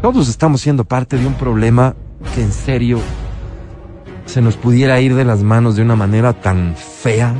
Todos 0.00 0.28
estamos 0.28 0.62
siendo 0.62 0.84
parte 0.84 1.18
de 1.18 1.26
un 1.26 1.34
problema 1.34 1.94
que 2.34 2.42
en 2.42 2.52
serio 2.52 2.98
se 4.24 4.40
nos 4.40 4.56
pudiera 4.56 5.00
ir 5.00 5.14
de 5.14 5.26
las 5.26 5.42
manos 5.42 5.76
de 5.76 5.82
una 5.82 5.94
manera 5.94 6.32
tan 6.32 6.74
fea. 6.74 7.34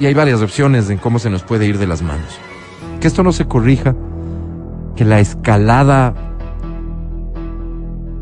Y 0.00 0.06
hay 0.06 0.14
varias 0.14 0.40
opciones 0.40 0.88
en 0.88 0.96
cómo 0.96 1.18
se 1.18 1.28
nos 1.28 1.42
puede 1.42 1.66
ir 1.66 1.78
de 1.78 1.86
las 1.86 2.00
manos. 2.00 2.38
Que 3.00 3.08
esto 3.08 3.22
no 3.22 3.32
se 3.32 3.46
corrija, 3.46 3.94
que 4.94 5.04
la 5.04 5.20
escalada 5.20 6.14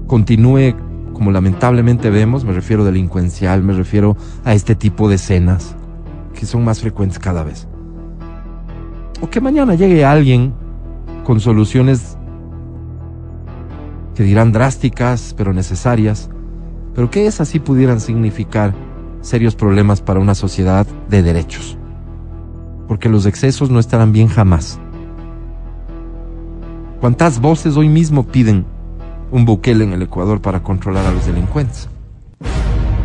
continúe 0.06 0.74
como 1.14 1.30
lamentablemente 1.30 2.10
vemos, 2.10 2.44
me 2.44 2.52
refiero 2.52 2.84
delincuencial, 2.84 3.62
me 3.62 3.72
refiero 3.72 4.16
a 4.44 4.52
este 4.52 4.74
tipo 4.74 5.08
de 5.08 5.14
escenas 5.14 5.76
que 6.34 6.44
son 6.44 6.64
más 6.64 6.80
frecuentes 6.80 7.18
cada 7.18 7.44
vez. 7.44 7.68
O 9.20 9.30
que 9.30 9.40
mañana 9.40 9.74
llegue 9.74 10.04
alguien 10.04 10.52
con 11.24 11.40
soluciones 11.40 12.18
que 14.14 14.24
dirán 14.24 14.52
drásticas, 14.52 15.34
pero 15.36 15.52
necesarias, 15.52 16.28
pero 16.94 17.10
que 17.10 17.26
esas 17.26 17.48
sí 17.48 17.60
pudieran 17.60 18.00
significar 18.00 18.74
serios 19.20 19.54
problemas 19.56 20.02
para 20.02 20.20
una 20.20 20.34
sociedad 20.34 20.86
de 21.08 21.22
derechos. 21.22 21.78
Porque 22.86 23.08
los 23.08 23.24
excesos 23.24 23.70
no 23.70 23.80
estarán 23.80 24.12
bien 24.12 24.28
jamás. 24.28 24.78
¿Cuántas 27.00 27.40
voces 27.40 27.76
hoy 27.76 27.88
mismo 27.88 28.26
piden 28.26 28.66
un 29.34 29.44
buquel 29.44 29.82
en 29.82 29.92
el 29.92 30.02
Ecuador 30.02 30.40
para 30.40 30.62
controlar 30.62 31.04
a 31.06 31.10
los 31.10 31.26
delincuentes? 31.26 31.88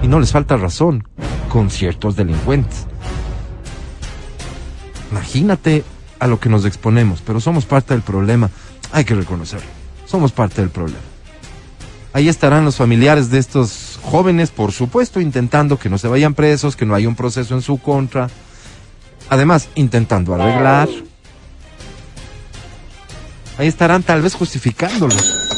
Y 0.04 0.08
no 0.08 0.20
les 0.20 0.32
falta 0.32 0.58
razón 0.58 1.04
con 1.50 1.72
ciertos 1.72 2.15
delincuentes. 2.15 2.86
Imagínate 5.10 5.84
a 6.20 6.28
lo 6.28 6.39
que 6.39 6.50
nos 6.50 6.65
exponemos, 6.65 7.24
pero 7.26 7.39
somos 7.39 7.65
parte 7.65 7.96
del 7.96 8.04
problema. 8.04 8.52
Hay 8.92 9.06
que 9.06 9.15
reconocerlo. 9.15 9.65
Somos 10.06 10.32
parte 10.32 10.62
del 10.62 10.70
problema. 10.70 11.02
Ahí 12.13 12.30
estarán 12.30 12.63
los 12.63 12.76
familiares 12.76 13.32
de 13.32 13.39
estos 13.39 14.00
jóvenes, 14.04 14.52
por 14.52 14.72
supuesto, 14.72 15.20
intentando 15.20 15.80
que 15.80 15.89
no 15.89 15.98
se 15.98 16.08
vayan 16.08 16.36
presos, 16.36 16.76
que 16.76 16.86
no 16.86 16.94
haya 16.94 17.08
un 17.08 17.15
proceso 17.15 17.56
en 17.56 17.63
su 17.63 17.80
contra. 17.80 18.30
Además, 19.32 19.70
intentando 19.74 20.36
arreglar. 20.36 20.89
Ahí 23.58 23.68
estarán 23.68 24.04
tal 24.04 24.22
vez 24.22 24.36
justificándolos. 24.36 25.48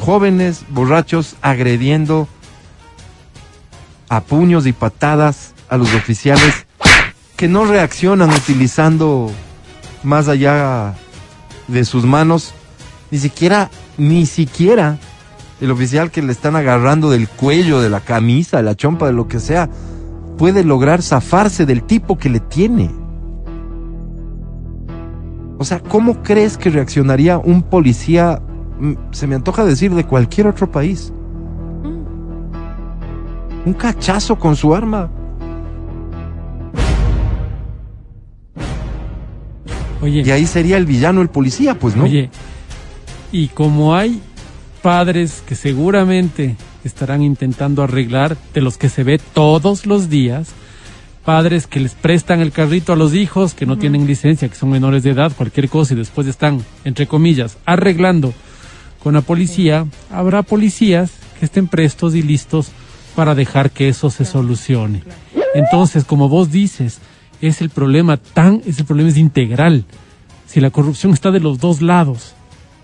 Jóvenes, 0.00 0.64
borrachos, 0.70 1.36
agrediendo 1.42 2.26
a 4.08 4.22
puños 4.22 4.66
y 4.66 4.72
patadas 4.72 5.54
a 5.68 5.76
los 5.76 5.94
oficiales 5.94 6.66
que 7.36 7.48
no 7.48 7.64
reaccionan 7.64 8.30
utilizando 8.30 9.30
más 10.02 10.28
allá 10.28 10.94
de 11.68 11.84
sus 11.84 12.04
manos, 12.04 12.54
ni 13.10 13.18
siquiera, 13.18 13.70
ni 13.98 14.26
siquiera 14.26 14.98
el 15.60 15.70
oficial 15.70 16.10
que 16.10 16.22
le 16.22 16.32
están 16.32 16.56
agarrando 16.56 17.10
del 17.10 17.28
cuello, 17.28 17.80
de 17.80 17.90
la 17.90 18.00
camisa, 18.00 18.56
de 18.56 18.62
la 18.62 18.74
chompa, 18.74 19.06
de 19.06 19.12
lo 19.12 19.28
que 19.28 19.38
sea, 19.38 19.68
puede 20.38 20.64
lograr 20.64 21.02
zafarse 21.02 21.66
del 21.66 21.82
tipo 21.82 22.16
que 22.16 22.30
le 22.30 22.40
tiene. 22.40 22.90
O 25.58 25.64
sea, 25.64 25.80
¿cómo 25.80 26.22
crees 26.22 26.56
que 26.56 26.70
reaccionaría 26.70 27.36
un 27.36 27.62
policía, 27.62 28.40
se 29.12 29.26
me 29.26 29.34
antoja 29.34 29.64
decir, 29.64 29.94
de 29.94 30.04
cualquier 30.04 30.46
otro 30.46 30.70
país? 30.70 31.12
Un 33.64 33.74
cachazo 33.74 34.38
con 34.38 34.56
su 34.56 34.74
arma. 34.74 35.10
Oye, 40.02 40.22
Y 40.24 40.30
ahí 40.30 40.46
sería 40.46 40.78
el 40.78 40.86
villano 40.86 41.20
el 41.20 41.28
policía, 41.28 41.78
pues 41.78 41.94
no. 41.94 42.04
oye, 42.04 42.30
y 43.32 43.48
como 43.48 43.94
hay 43.94 44.20
padres 44.82 45.42
que 45.46 45.54
seguramente 45.54 46.56
estarán 46.84 47.22
intentando 47.22 47.82
arreglar, 47.82 48.36
de 48.54 48.62
los 48.62 48.78
que 48.78 48.88
se 48.88 49.04
ve 49.04 49.20
todos 49.34 49.84
los 49.84 50.08
días, 50.08 50.52
padres 51.24 51.66
que 51.66 51.80
les 51.80 51.94
prestan 51.94 52.40
el 52.40 52.50
carrito 52.52 52.94
a 52.94 52.96
los 52.96 53.14
hijos 53.14 53.52
que 53.52 53.66
no 53.66 53.76
tienen 53.76 54.06
licencia, 54.06 54.48
que 54.48 54.54
son 54.54 54.70
menores 54.70 55.02
de 55.02 55.10
edad, 55.10 55.32
cualquier 55.36 55.68
cosa, 55.68 55.92
y 55.92 55.98
después 55.98 56.26
están, 56.26 56.64
entre 56.84 57.06
comillas, 57.06 57.58
arreglando 57.66 58.32
con 59.02 59.14
la 59.14 59.20
policía, 59.22 59.86
habrá 60.10 60.42
policías 60.42 61.10
que 61.38 61.46
estén 61.46 61.68
prestos 61.68 62.14
y 62.14 62.22
listos 62.22 62.70
para 63.16 63.34
dejar 63.34 63.70
que 63.70 63.88
eso 63.88 64.10
se 64.10 64.24
solucione. 64.24 65.02
Entonces, 65.54 66.04
como 66.04 66.28
vos 66.28 66.50
dices, 66.50 66.98
es 67.40 67.60
el 67.60 67.70
problema 67.70 68.16
tan, 68.18 68.62
es 68.66 68.78
el 68.78 68.84
problema 68.84 69.08
es 69.10 69.16
integral. 69.16 69.84
Si 70.46 70.60
la 70.60 70.70
corrupción 70.70 71.12
está 71.12 71.30
de 71.30 71.40
los 71.40 71.58
dos 71.58 71.80
lados, 71.82 72.34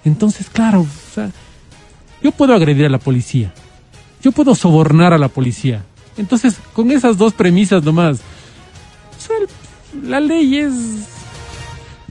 entonces, 0.04 0.48
claro, 0.50 0.80
o 0.82 1.14
sea, 1.14 1.30
yo 2.22 2.32
puedo 2.32 2.54
agredir 2.54 2.86
a 2.86 2.90
la 2.90 2.98
policía, 2.98 3.52
yo 4.22 4.32
puedo 4.32 4.54
sobornar 4.54 5.12
a 5.12 5.18
la 5.18 5.28
policía. 5.28 5.84
Entonces, 6.16 6.56
con 6.72 6.90
esas 6.90 7.18
dos 7.18 7.34
premisas 7.34 7.82
nomás, 7.84 8.18
o 8.18 9.20
sea, 9.20 9.36
el- 9.36 10.08
la 10.10 10.20
ley 10.20 10.56
es... 10.58 10.72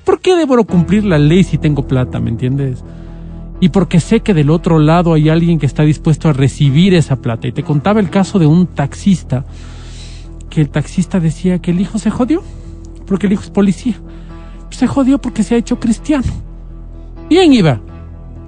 ¿Por 0.04 0.20
qué 0.20 0.36
debo 0.36 0.64
cumplir 0.66 1.04
la 1.04 1.18
ley 1.18 1.44
si 1.44 1.58
tengo 1.58 1.88
plata, 1.88 2.20
me 2.20 2.30
entiendes? 2.30 2.84
Y 3.60 3.70
porque 3.70 4.00
sé 4.00 4.20
que 4.20 4.34
del 4.34 4.50
otro 4.50 4.80
lado 4.80 5.14
hay 5.14 5.30
alguien 5.30 5.60
que 5.60 5.66
está 5.66 5.84
dispuesto 5.84 6.28
a 6.30 6.34
recibir 6.34 6.94
esa 6.94 7.18
plata. 7.18 7.48
Y 7.48 7.52
te 7.52 7.64
contaba 7.64 8.00
el 8.00 8.10
caso 8.10 8.40
de 8.40 8.46
un 8.46 8.68
taxista, 8.68 9.46
que 10.50 10.62
el 10.62 10.70
taxista 10.70 11.20
decía 11.20 11.60
que 11.60 11.72
el 11.72 11.80
hijo 11.80 11.98
se 11.98 12.12
jodió, 12.12 12.44
porque 13.08 13.28
el 13.28 13.34
hijo 13.34 13.44
es 13.44 13.50
policía. 13.50 13.96
Se 14.70 14.88
jodió 14.88 15.20
porque 15.20 15.44
se 15.44 15.56
ha 15.56 15.58
hecho 15.58 15.80
cristiano. 15.80 16.32
Bien 17.30 17.54
iba. 17.54 17.80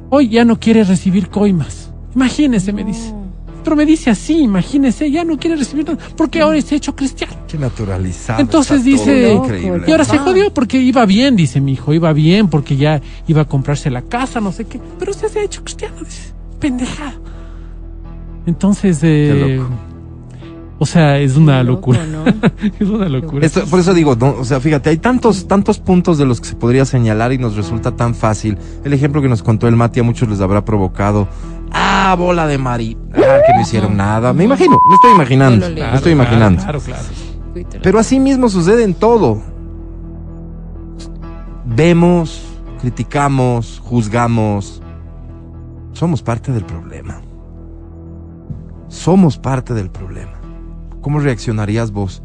Hoy 0.09 0.29
ya 0.29 0.43
no 0.45 0.59
quiere 0.59 0.83
recibir 0.83 1.29
coimas. 1.29 1.91
Imagínese, 2.13 2.73
me 2.73 2.83
dice. 2.83 3.16
Me 3.75 3.85
dice 3.85 4.09
así, 4.09 4.39
imagínese, 4.41 5.09
ya 5.11 5.23
no 5.23 5.37
quiere 5.37 5.55
recibir 5.55 5.85
nada, 5.85 5.99
porque 6.15 6.41
ahora 6.41 6.59
se 6.61 6.75
ha 6.75 6.77
hecho 6.77 6.95
cristiano. 6.95 7.33
Qué 7.47 7.57
naturalizado. 7.57 8.39
Entonces 8.39 8.83
dice, 8.83 9.33
increíble. 9.33 9.83
y 9.87 9.91
ahora 9.91 10.05
se 10.05 10.15
Ah. 10.17 10.19
jodió 10.23 10.53
porque 10.53 10.77
iba 10.81 11.05
bien, 11.05 11.35
dice 11.35 11.59
mi 11.61 11.73
hijo, 11.73 11.93
iba 11.93 12.11
bien 12.13 12.47
porque 12.47 12.75
ya 12.77 13.01
iba 13.27 13.41
a 13.41 13.45
comprarse 13.45 13.89
la 13.89 14.01
casa, 14.01 14.39
no 14.41 14.51
sé 14.51 14.65
qué, 14.65 14.79
pero 14.99 15.11
usted 15.11 15.27
se 15.29 15.39
ha 15.39 15.43
hecho 15.43 15.63
cristiano, 15.63 15.95
dice, 15.99 16.33
pendejada. 16.59 17.15
Entonces, 18.45 18.99
eh, 19.03 19.57
loco. 19.59 19.69
o 20.79 20.85
sea, 20.85 21.19
es 21.19 21.35
una 21.35 21.63
Loco, 21.63 21.91
locura, 21.93 22.05
¿no? 22.05 22.23
es 22.79 22.87
una 22.89 23.09
locura. 23.09 23.45
Esto- 23.45 23.65
por 23.65 23.79
eso 23.79 23.93
digo, 23.93 24.15
no, 24.15 24.35
o 24.39 24.45
sea, 24.45 24.59
fíjate, 24.59 24.89
hay 24.89 24.97
tantos, 24.97 25.47
tantos 25.47 25.79
puntos 25.79 26.17
de 26.17 26.25
los 26.25 26.39
que 26.39 26.47
se 26.47 26.55
podría 26.55 26.85
señalar 26.85 27.33
y 27.33 27.37
nos 27.37 27.55
resulta 27.55 27.95
tan 27.95 28.15
fácil. 28.15 28.57
El 28.85 28.93
ejemplo 28.93 29.21
que 29.21 29.27
nos 29.27 29.43
contó 29.43 29.67
el 29.67 29.75
Mati 29.75 29.99
a 29.99 30.03
muchos 30.03 30.29
les 30.29 30.39
habrá 30.39 30.63
provocado. 30.63 31.27
Ah, 31.71 32.15
bola 32.17 32.47
de 32.47 32.57
Mari. 32.57 32.97
Ah, 33.13 33.39
que 33.45 33.53
no 33.53 33.61
hicieron 33.61 33.97
nada. 33.97 34.33
Me 34.33 34.45
imagino, 34.45 34.77
me 34.87 34.95
estoy 34.95 35.11
imaginando. 35.11 35.69
Me 35.69 35.95
estoy 35.95 36.11
imaginando. 36.13 36.61
Claro, 36.61 36.79
claro. 36.79 37.03
Pero 37.81 37.99
así 37.99 38.19
mismo 38.19 38.49
sucede 38.49 38.83
en 38.83 38.93
todo. 38.93 39.41
Vemos, 41.65 42.45
criticamos, 42.79 43.81
juzgamos. 43.83 44.81
Somos 45.93 46.21
parte 46.21 46.51
del 46.51 46.63
problema. 46.63 47.21
Somos 48.87 49.37
parte 49.37 49.73
del 49.73 49.89
problema. 49.89 50.39
¿Cómo 51.01 51.19
reaccionarías 51.19 51.91
vos 51.91 52.21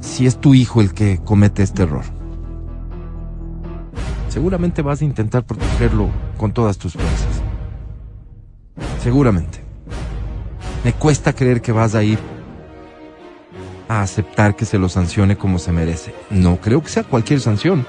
si 0.00 0.26
es 0.26 0.38
tu 0.38 0.54
hijo 0.54 0.80
el 0.80 0.94
que 0.94 1.18
comete 1.24 1.62
este 1.62 1.82
error? 1.82 2.04
Seguramente 4.28 4.82
vas 4.82 5.02
a 5.02 5.04
intentar 5.04 5.44
protegerlo 5.44 6.08
con 6.38 6.52
todas 6.52 6.78
tus 6.78 6.94
fuerzas. 6.94 7.29
Seguramente. 9.02 9.60
Me 10.84 10.92
cuesta 10.92 11.32
creer 11.32 11.60
que 11.60 11.72
vas 11.72 11.94
a 11.94 12.02
ir 12.02 12.18
a 13.88 14.02
aceptar 14.02 14.56
que 14.56 14.64
se 14.64 14.78
lo 14.78 14.88
sancione 14.88 15.36
como 15.36 15.58
se 15.58 15.72
merece. 15.72 16.14
No 16.30 16.56
creo 16.60 16.82
que 16.82 16.88
sea 16.90 17.02
cualquier 17.04 17.40
sanción. 17.40 17.86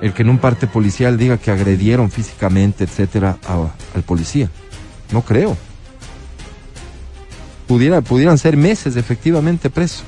El 0.00 0.12
que 0.12 0.22
en 0.22 0.28
un 0.30 0.38
parte 0.38 0.66
policial 0.66 1.16
diga 1.18 1.38
que 1.38 1.50
agredieron 1.50 2.10
físicamente, 2.10 2.84
etcétera, 2.84 3.38
a- 3.46 3.68
al 3.94 4.02
policía. 4.02 4.48
No 5.12 5.22
creo. 5.22 5.56
Pudiera, 7.66 8.02
pudieran 8.02 8.36
ser 8.38 8.56
meses 8.56 8.96
efectivamente 8.96 9.70
preso. 9.70 10.02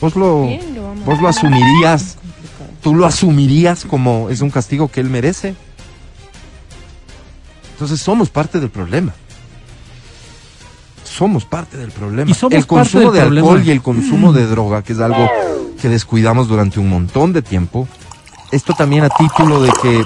Vos 0.00 0.14
lo, 0.16 0.46
Bien, 0.46 0.74
lo 0.74 0.94
vos 1.04 1.20
lo 1.20 1.28
asumirías, 1.28 2.16
tú 2.82 2.94
lo 2.94 3.04
asumirías 3.04 3.84
como 3.84 4.30
es 4.30 4.40
un 4.40 4.50
castigo 4.50 4.88
que 4.88 5.00
él 5.00 5.10
merece. 5.10 5.54
Entonces 7.80 8.02
somos 8.02 8.28
parte 8.28 8.60
del 8.60 8.68
problema. 8.68 9.14
Somos 11.02 11.46
parte 11.46 11.78
del 11.78 11.90
problema. 11.90 12.34
Somos 12.34 12.52
el 12.52 12.66
consumo 12.66 13.10
de 13.10 13.22
alcohol 13.22 13.42
problema. 13.42 13.64
y 13.64 13.70
el 13.70 13.80
consumo 13.80 14.32
de 14.34 14.46
droga, 14.46 14.82
que 14.82 14.92
es 14.92 15.00
algo 15.00 15.26
que 15.80 15.88
descuidamos 15.88 16.46
durante 16.46 16.78
un 16.78 16.90
montón 16.90 17.32
de 17.32 17.40
tiempo. 17.40 17.88
Esto 18.52 18.74
también 18.74 19.04
a 19.04 19.08
título 19.08 19.62
de 19.62 19.72
que, 19.80 20.04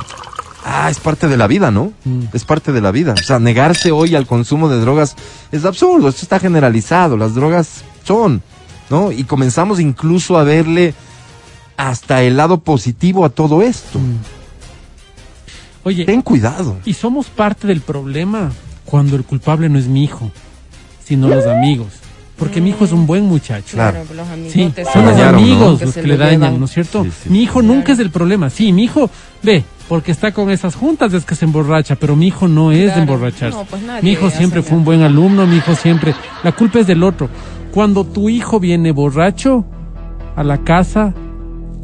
ah, 0.65 0.89
es 0.89 1.01
parte 1.01 1.27
de 1.27 1.37
la 1.37 1.49
vida, 1.49 1.73
¿no? 1.73 1.93
Mm. 2.05 2.27
Es 2.33 2.45
parte 2.45 2.71
de 2.71 2.81
la 2.81 2.93
vida. 2.93 3.15
O 3.15 3.25
sea, 3.25 3.41
negarse 3.41 3.91
hoy 3.91 4.15
al 4.15 4.29
consumo 4.29 4.69
de 4.69 4.79
drogas 4.81 5.17
es 5.51 5.65
absurdo. 5.65 6.09
Esto 6.09 6.23
está 6.23 6.39
generalizado. 6.39 7.17
Las 7.17 7.35
drogas 7.35 7.83
son, 8.05 8.41
¿no? 8.89 9.11
Y 9.11 9.25
comenzamos 9.25 9.81
incluso 9.81 10.39
a 10.39 10.45
verle 10.45 10.95
hasta 11.77 12.23
el 12.23 12.37
lado 12.37 12.59
positivo 12.59 13.25
a 13.25 13.31
todo 13.31 13.63
esto. 13.63 13.99
Oye, 15.85 16.05
Ten 16.05 16.23
cuidado. 16.23 16.77
y 16.85 16.95
somos 16.95 17.27
parte 17.27 17.67
del 17.67 17.81
problema 17.81 18.51
cuando 18.85 19.17
el 19.17 19.25
culpable 19.25 19.69
no 19.69 19.79
es 19.79 19.87
mi 19.87 20.05
hijo, 20.05 20.31
sino 21.05 21.29
los 21.29 21.47
amigos. 21.47 21.89
Porque 22.37 22.61
mi 22.61 22.71
hijo 22.71 22.85
es 22.85 22.91
un 22.91 23.07
buen 23.07 23.25
muchacho. 23.27 23.75
Claro. 23.77 24.01
Claro, 24.03 24.15
los 24.17 24.29
amigos 24.29 24.53
Sí, 24.53 24.73
te 24.75 24.85
son 24.85 25.05
los 25.07 25.21
amigos 25.21 25.79
que 25.79 25.85
los 25.87 25.95
que 25.95 26.03
le 26.03 26.17
dañan, 26.17 26.41
llevan. 26.41 26.59
¿no 26.61 26.65
es 26.67 26.73
cierto? 26.73 27.05
Sí, 27.05 27.11
sí. 27.25 27.31
Mi 27.31 27.43
hijo 27.43 27.63
nunca 27.63 27.93
es 27.93 28.01
el 28.01 28.11
problema. 28.11 28.51
Sí, 28.51 28.73
mi 28.73 28.85
hijo, 28.85 29.09
ve, 29.43 29.63
porque 29.89 30.11
está 30.11 30.33
con 30.33 30.51
esas 30.51 30.75
juntas 30.75 31.13
es 31.13 31.25
que 31.25 31.37
se 31.37 31.45
emborracha, 31.45 31.95
pero 31.95 32.17
mi 32.17 32.27
hijo 32.27 32.49
no 32.49 32.73
es 32.73 32.93
de 32.95 33.03
emborracharse. 33.03 33.57
No, 33.57 33.65
pues 33.65 33.83
mi 34.03 34.11
hijo 34.11 34.31
siempre 34.31 34.63
fue 34.63 34.77
un 34.79 34.85
buen 34.85 35.03
alumno, 35.03 35.47
mi 35.47 35.59
hijo 35.59 35.77
siempre. 35.77 36.13
La 36.43 36.51
culpa 36.53 36.81
es 36.81 36.89
del 36.89 37.05
otro. 37.05 37.29
Cuando 37.73 38.05
tu 38.05 38.29
hijo 38.29 38.59
viene 38.59 38.91
borracho 38.91 39.65
a 40.35 40.43
la 40.43 40.59
casa, 40.59 41.15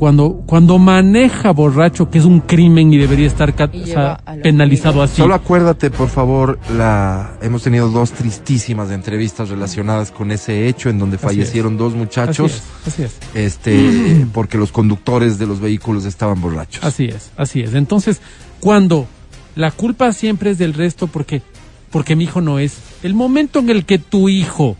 cuando, 0.00 0.42
cuando 0.46 0.78
maneja 0.78 1.52
borracho, 1.52 2.08
que 2.08 2.16
es 2.16 2.24
un 2.24 2.40
crimen 2.40 2.90
y 2.90 2.96
debería 2.96 3.26
estar 3.26 3.54
Y 3.70 3.82
o 3.82 3.84
sea, 3.86 4.16
penalizado 4.42 5.02
así. 5.02 5.18
Solo 5.18 5.34
acuérdate, 5.34 5.90
por 5.90 6.08
favor, 6.08 6.58
la 6.74 7.36
hemos 7.42 7.64
tenido 7.64 7.90
dos 7.90 8.12
tristísimas 8.12 8.90
entrevistas 8.92 9.50
relacionadas 9.50 10.10
con 10.10 10.30
ese 10.30 10.68
hecho 10.68 10.88
en 10.88 10.98
donde 10.98 11.16
Así 11.16 11.26
fallecieron 11.26 11.76
dos 11.76 11.92
Así 11.92 11.98
muchachos, 11.98 12.50
es, 12.50 12.62
así 12.86 13.02
es. 13.02 13.18
este, 13.34 14.26
porque 14.32 14.56
los 14.56 14.72
conductores 14.72 15.38
de 15.38 15.46
los 15.46 15.60
vehículos 15.60 16.06
estaban 16.06 16.40
borrachos. 16.40 16.82
Así 16.82 17.04
es, 17.04 17.30
así 17.36 17.60
es. 17.60 17.74
Entonces, 17.74 18.22
cuando 18.58 19.06
la 19.54 19.70
culpa 19.70 20.14
siempre 20.14 20.52
es 20.52 20.56
del 20.56 20.72
resto 20.72 21.08
porque 21.08 21.42
porque 21.90 22.16
mi 22.16 22.24
hijo 22.24 22.40
no 22.40 22.58
es 22.58 22.78
el 23.02 23.12
momento 23.12 23.58
en 23.58 23.68
el 23.68 23.84
que 23.84 23.98
tu 23.98 24.30
hijo 24.30 24.78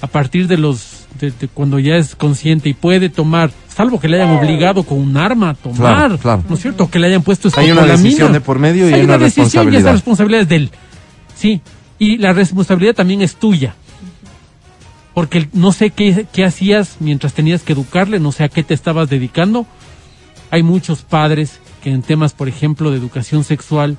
a 0.00 0.06
partir 0.06 0.46
de 0.46 0.56
los 0.56 1.06
de, 1.18 1.32
de 1.32 1.48
cuando 1.48 1.80
ya 1.80 1.96
es 1.96 2.14
consciente 2.14 2.68
y 2.68 2.74
puede 2.74 3.08
tomar, 3.08 3.50
salvo 3.74 3.98
que 4.00 4.08
le 4.08 4.20
hayan 4.22 4.36
obligado 4.36 4.82
con 4.82 4.98
un 4.98 5.16
arma 5.16 5.50
a 5.50 5.54
tomar, 5.54 5.76
Claro, 5.76 6.18
claro. 6.18 6.44
¿no 6.48 6.54
es 6.54 6.60
cierto? 6.62 6.90
Que 6.90 6.98
le 6.98 7.06
hayan 7.08 7.22
puesto 7.22 7.48
Hay 7.56 7.70
una 7.70 7.84
decisión 7.84 8.32
de 8.32 8.40
por 8.40 8.58
medio 8.58 8.88
y 8.88 8.92
hay 8.92 9.00
hay 9.00 9.04
una 9.04 9.18
decisión 9.18 9.72
y 9.72 9.76
esa 9.76 9.92
responsabilidad. 9.92 9.92
responsabilidad 9.92 10.40
es 10.42 10.48
de 10.48 10.56
él. 10.56 10.70
Sí, 11.34 11.60
y 11.98 12.18
la 12.18 12.32
responsabilidad 12.32 12.94
también 12.94 13.22
es 13.22 13.36
tuya. 13.36 13.74
Porque 15.14 15.48
no 15.52 15.72
sé 15.72 15.90
qué, 15.90 16.26
qué 16.32 16.44
hacías 16.44 16.96
mientras 17.00 17.34
tenías 17.34 17.62
que 17.62 17.74
educarle, 17.74 18.18
no 18.18 18.32
sé 18.32 18.44
a 18.44 18.48
qué 18.48 18.62
te 18.62 18.72
estabas 18.74 19.10
dedicando. 19.10 19.66
Hay 20.50 20.62
muchos 20.62 21.02
padres 21.02 21.60
que 21.82 21.90
en 21.90 22.02
temas, 22.02 22.32
por 22.32 22.48
ejemplo, 22.48 22.90
de 22.90 22.96
educación 22.98 23.44
sexual, 23.44 23.98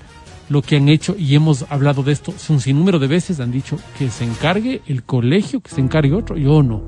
lo 0.50 0.62
que 0.62 0.78
han 0.78 0.90
hecho, 0.90 1.16
y 1.18 1.36
hemos 1.36 1.66
hablado 1.70 2.02
de 2.04 2.14
esto 2.14 2.34
un 2.50 2.60
sinnúmero 2.60 2.98
de 3.00 3.08
veces, 3.08 3.40
han 3.40 3.52
dicho 3.52 3.78
que 3.98 4.10
se 4.10 4.24
encargue 4.24 4.82
el 4.88 5.04
colegio, 5.04 5.62
que 5.62 5.70
se 5.70 5.82
encargue 5.82 6.14
otro, 6.14 6.36
yo 6.38 6.64
no. 6.64 6.82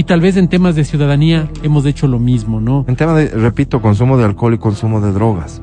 Y 0.00 0.04
tal 0.04 0.22
vez 0.22 0.38
en 0.38 0.48
temas 0.48 0.76
de 0.76 0.86
ciudadanía 0.86 1.50
hemos 1.62 1.84
hecho 1.84 2.08
lo 2.08 2.18
mismo, 2.18 2.58
¿no? 2.58 2.86
En 2.88 2.96
tema 2.96 3.12
de, 3.12 3.28
repito, 3.28 3.82
consumo 3.82 4.16
de 4.16 4.24
alcohol 4.24 4.54
y 4.54 4.56
consumo 4.56 5.02
de 5.02 5.12
drogas. 5.12 5.60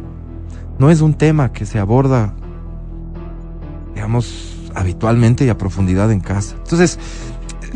No 0.78 0.92
es 0.92 1.02
un 1.02 1.16
tema 1.16 1.52
que 1.52 1.66
se 1.66 1.80
aborda, 1.80 2.36
digamos, 3.96 4.56
habitualmente 4.76 5.44
y 5.44 5.50
a 5.50 5.58
profundidad 5.58 6.12
en 6.12 6.20
casa. 6.20 6.56
Entonces, 6.56 7.00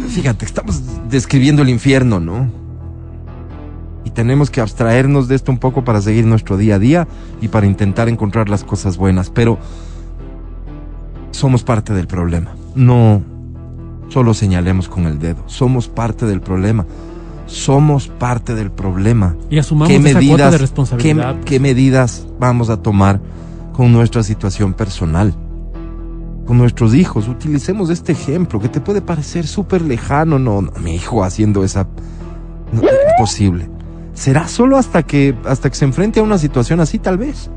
fíjate, 0.09 0.45
estamos 0.45 0.83
describiendo 1.09 1.63
el 1.63 1.69
infierno, 1.69 2.19
¿no? 2.19 2.51
Y 4.05 4.11
tenemos 4.11 4.51
que 4.51 4.61
abstraernos 4.61 5.27
de 5.27 5.37
esto 5.37 5.51
un 5.51 5.57
poco 5.57 5.83
para 5.83 5.99
seguir 5.99 6.27
nuestro 6.27 6.57
día 6.57 6.75
a 6.75 6.79
día 6.79 7.07
y 7.41 7.47
para 7.47 7.65
intentar 7.65 8.07
encontrar 8.07 8.49
las 8.49 8.63
cosas 8.63 8.97
buenas. 8.97 9.31
Pero 9.31 9.57
somos 11.31 11.63
parte 11.63 11.91
del 11.95 12.05
problema. 12.05 12.53
No 12.75 13.30
solo 14.11 14.33
señalemos 14.33 14.89
con 14.89 15.05
el 15.05 15.19
dedo. 15.19 15.43
Somos 15.47 15.87
parte 15.87 16.25
del 16.25 16.41
problema. 16.41 16.85
Somos 17.45 18.07
parte 18.07 18.55
del 18.55 18.71
problema. 18.71 19.35
Y 19.49 19.57
asumamos 19.57 19.89
¿Qué 19.89 19.95
esa 19.95 20.03
cuota 20.03 20.19
medidas, 20.19 20.51
de 20.51 20.57
responsabilidad. 20.57 21.35
qué, 21.39 21.45
qué 21.45 21.59
medidas 21.59 22.27
vamos 22.39 22.69
a 22.69 22.77
tomar 22.77 23.21
con 23.73 23.91
nuestra 23.91 24.23
situación 24.23 24.73
personal? 24.73 25.33
Con 26.45 26.57
nuestros 26.57 26.93
hijos. 26.93 27.27
Utilicemos 27.27 27.89
este 27.89 28.11
ejemplo 28.11 28.59
que 28.59 28.69
te 28.69 28.81
puede 28.81 29.01
parecer 29.01 29.47
súper 29.47 29.81
lejano. 29.81 30.39
No, 30.39 30.61
no, 30.61 30.71
mi 30.81 30.95
hijo 30.95 31.23
haciendo 31.23 31.63
esa... 31.63 31.87
No, 32.73 32.81
imposible. 33.11 33.69
Será 34.13 34.47
solo 34.47 34.77
hasta 34.77 35.03
que, 35.03 35.35
hasta 35.45 35.69
que 35.69 35.75
se 35.75 35.85
enfrente 35.85 36.19
a 36.19 36.23
una 36.23 36.37
situación 36.37 36.79
así, 36.81 36.99
tal 36.99 37.17
vez. 37.17 37.49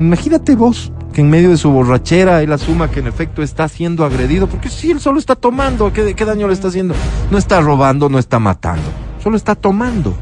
Imagínate 0.00 0.54
vos 0.56 0.92
que 1.16 1.22
en 1.22 1.30
medio 1.30 1.48
de 1.48 1.56
su 1.56 1.70
borrachera 1.70 2.42
él 2.42 2.52
asuma 2.52 2.90
que 2.90 3.00
en 3.00 3.06
efecto 3.06 3.42
está 3.42 3.70
siendo 3.70 4.04
agredido, 4.04 4.48
porque 4.48 4.68
si 4.68 4.90
él 4.90 5.00
solo 5.00 5.18
está 5.18 5.34
tomando, 5.34 5.90
¿qué, 5.90 6.14
qué 6.14 6.24
daño 6.26 6.46
le 6.46 6.52
está 6.52 6.68
haciendo? 6.68 6.94
No 7.30 7.38
está 7.38 7.62
robando, 7.62 8.10
no 8.10 8.18
está 8.18 8.38
matando, 8.38 8.84
solo 9.24 9.38
está 9.38 9.54
tomando. 9.54 10.14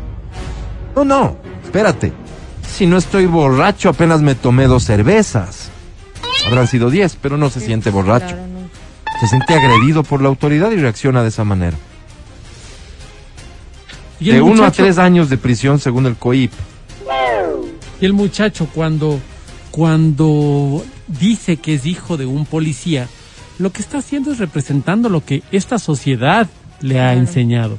No, 0.95 1.05
no, 1.05 1.37
espérate. 1.65 2.13
Si 2.65 2.87
no 2.87 2.97
estoy 2.97 3.27
borracho, 3.27 3.89
apenas 3.89 4.23
me 4.23 4.37
tomé 4.37 4.69
dos 4.69 4.85
cervezas. 4.85 5.69
Habrán 6.47 6.69
sido 6.69 6.91
diez, 6.91 7.19
pero 7.21 7.37
no 7.37 7.51
se 7.51 7.59
siente 7.59 7.91
borracho. 7.91 8.37
Se 9.19 9.27
siente 9.27 9.53
agredido 9.53 10.05
por 10.05 10.23
la 10.23 10.29
autoridad 10.29 10.71
y 10.71 10.77
reacciona 10.77 11.23
de 11.23 11.31
esa 11.31 11.43
manera. 11.43 11.77
De 14.21 14.41
uno 14.41 14.65
a 14.65 14.71
tres 14.71 14.99
años 14.99 15.29
de 15.29 15.39
prisión 15.39 15.81
según 15.81 16.07
el 16.07 16.15
COIP. 16.15 16.53
Y 18.01 18.05
el 18.07 18.13
muchacho 18.13 18.69
cuando, 18.73 19.19
cuando 19.75 20.85
dice 21.09 21.57
que 21.57 21.75
es 21.75 21.85
hijo 21.85 22.17
de 22.17 22.27
un 22.27 22.47
policía, 22.47 23.09
lo 23.59 23.73
que 23.73 23.83
está 23.83 23.99
haciendo 23.99 24.31
es 24.31 24.39
representando 24.39 25.09
lo 25.09 25.25
que 25.25 25.43
esta 25.51 25.81
sociedad 25.81 26.49
le 26.81 27.01
ha 27.01 27.13
enseñado. 27.15 27.77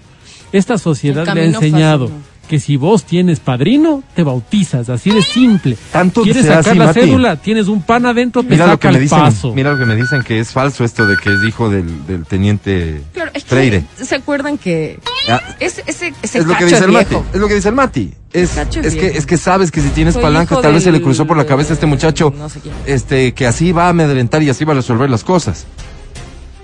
Esta 0.51 0.77
sociedad 0.77 1.25
le 1.33 1.39
ha 1.39 1.45
enseñado. 1.45 2.07
fácil, 2.07 2.21
que 2.45 2.59
si 2.59 2.77
vos 2.77 3.03
tienes 3.03 3.39
padrino, 3.39 4.03
te 4.15 4.23
bautizas, 4.23 4.89
así 4.89 5.09
de 5.11 5.21
simple. 5.21 5.77
Tanto 5.91 6.21
¿Quieres 6.21 6.45
sacar 6.45 6.59
así, 6.69 6.77
la 6.79 6.85
Mati. 6.85 6.99
cédula? 7.01 7.35
Tienes 7.37 7.67
un 7.67 7.81
pan 7.81 8.05
adentro, 8.05 8.43
te 8.43 8.49
Mira 8.49 8.67
lo 8.67 8.79
que 8.79 8.87
me 8.89 8.95
el 8.95 9.01
dicen, 9.01 9.19
paso. 9.19 9.53
mira 9.53 9.71
lo 9.71 9.77
que 9.77 9.85
me 9.85 9.95
dicen 9.95 10.21
que 10.23 10.39
es 10.39 10.51
falso 10.51 10.83
esto 10.83 11.05
de 11.07 11.17
que 11.17 11.29
es 11.33 11.43
hijo 11.47 11.69
del, 11.69 12.05
del 12.07 12.25
teniente 12.25 13.01
Claro, 13.13 13.31
es 13.33 13.43
que 13.43 13.49
Freire. 13.49 13.83
se 14.01 14.15
acuerdan 14.15 14.57
que 14.57 14.99
Ah, 15.27 15.41
ese, 15.59 15.83
ese, 15.87 16.13
ese 16.21 16.37
es 16.39 16.45
lo 16.45 16.55
que 16.55 16.65
dice 16.65 16.77
es 16.77 16.83
el 16.83 16.91
Mati, 16.91 17.15
es 17.33 17.39
lo 17.39 17.47
que 17.47 17.55
dice 17.55 17.69
el 17.69 17.75
Mati. 17.75 18.13
Es, 18.31 18.57
es 18.57 18.75
es 18.75 18.95
que 18.95 19.07
es 19.17 19.25
que 19.25 19.37
sabes 19.37 19.71
que 19.71 19.81
si 19.81 19.89
tienes 19.89 20.13
Soy 20.13 20.23
palanca 20.23 20.59
tal 20.61 20.73
vez 20.73 20.83
se 20.83 20.91
le 20.91 21.01
cruzó 21.01 21.25
por 21.25 21.35
la 21.37 21.45
cabeza 21.45 21.71
a 21.71 21.75
este 21.75 21.85
muchacho 21.85 22.31
no 22.37 22.47
sé 22.49 22.59
quién. 22.59 22.75
este 22.85 23.33
que 23.33 23.47
así 23.47 23.71
va 23.71 23.85
a 23.87 23.89
amedrentar 23.89 24.43
y 24.43 24.49
así 24.49 24.65
va 24.65 24.73
a 24.73 24.75
resolver 24.75 25.09
las 25.09 25.23
cosas. 25.23 25.65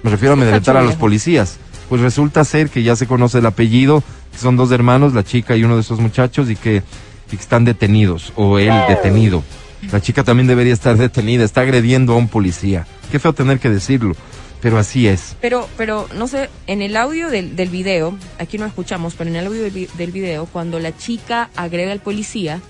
Me 0.03 0.09
refiero 0.11 0.33
a 0.33 0.37
amedrentar 0.37 0.77
a 0.77 0.81
los 0.83 0.95
policías. 0.95 1.57
Pues 1.91 1.99
resulta 2.01 2.45
ser 2.45 2.69
que 2.69 2.83
ya 2.83 2.95
se 2.95 3.05
conoce 3.05 3.39
el 3.39 3.45
apellido, 3.45 4.01
que 4.31 4.37
son 4.37 4.55
dos 4.55 4.71
hermanos, 4.71 5.13
la 5.13 5.25
chica 5.25 5.57
y 5.57 5.65
uno 5.65 5.75
de 5.75 5.81
esos 5.81 5.99
muchachos 5.99 6.49
y 6.49 6.55
que, 6.55 6.83
y 7.29 7.35
que 7.35 7.41
están 7.41 7.65
detenidos 7.65 8.31
o 8.37 8.57
él 8.59 8.71
detenido. 8.87 9.43
La 9.91 9.99
chica 9.99 10.23
también 10.23 10.47
debería 10.47 10.71
estar 10.71 10.95
detenida, 10.97 11.43
está 11.43 11.59
agrediendo 11.61 12.13
a 12.13 12.15
un 12.15 12.29
policía. 12.29 12.87
Qué 13.11 13.19
feo 13.19 13.33
tener 13.33 13.59
que 13.59 13.69
decirlo, 13.69 14.15
pero 14.61 14.77
así 14.77 15.05
es. 15.05 15.35
Pero, 15.41 15.67
pero, 15.75 16.07
no 16.15 16.29
sé, 16.29 16.49
en 16.65 16.81
el 16.81 16.95
audio 16.95 17.29
del, 17.29 17.57
del 17.57 17.67
video, 17.67 18.17
aquí 18.39 18.57
no 18.57 18.65
escuchamos, 18.65 19.15
pero 19.17 19.29
en 19.29 19.35
el 19.35 19.47
audio 19.47 19.61
del, 19.63 19.71
vi- 19.71 19.89
del 19.97 20.11
video, 20.13 20.45
cuando 20.45 20.79
la 20.79 20.95
chica 20.95 21.49
agrega 21.57 21.91
al 21.91 21.99
policía, 21.99 22.61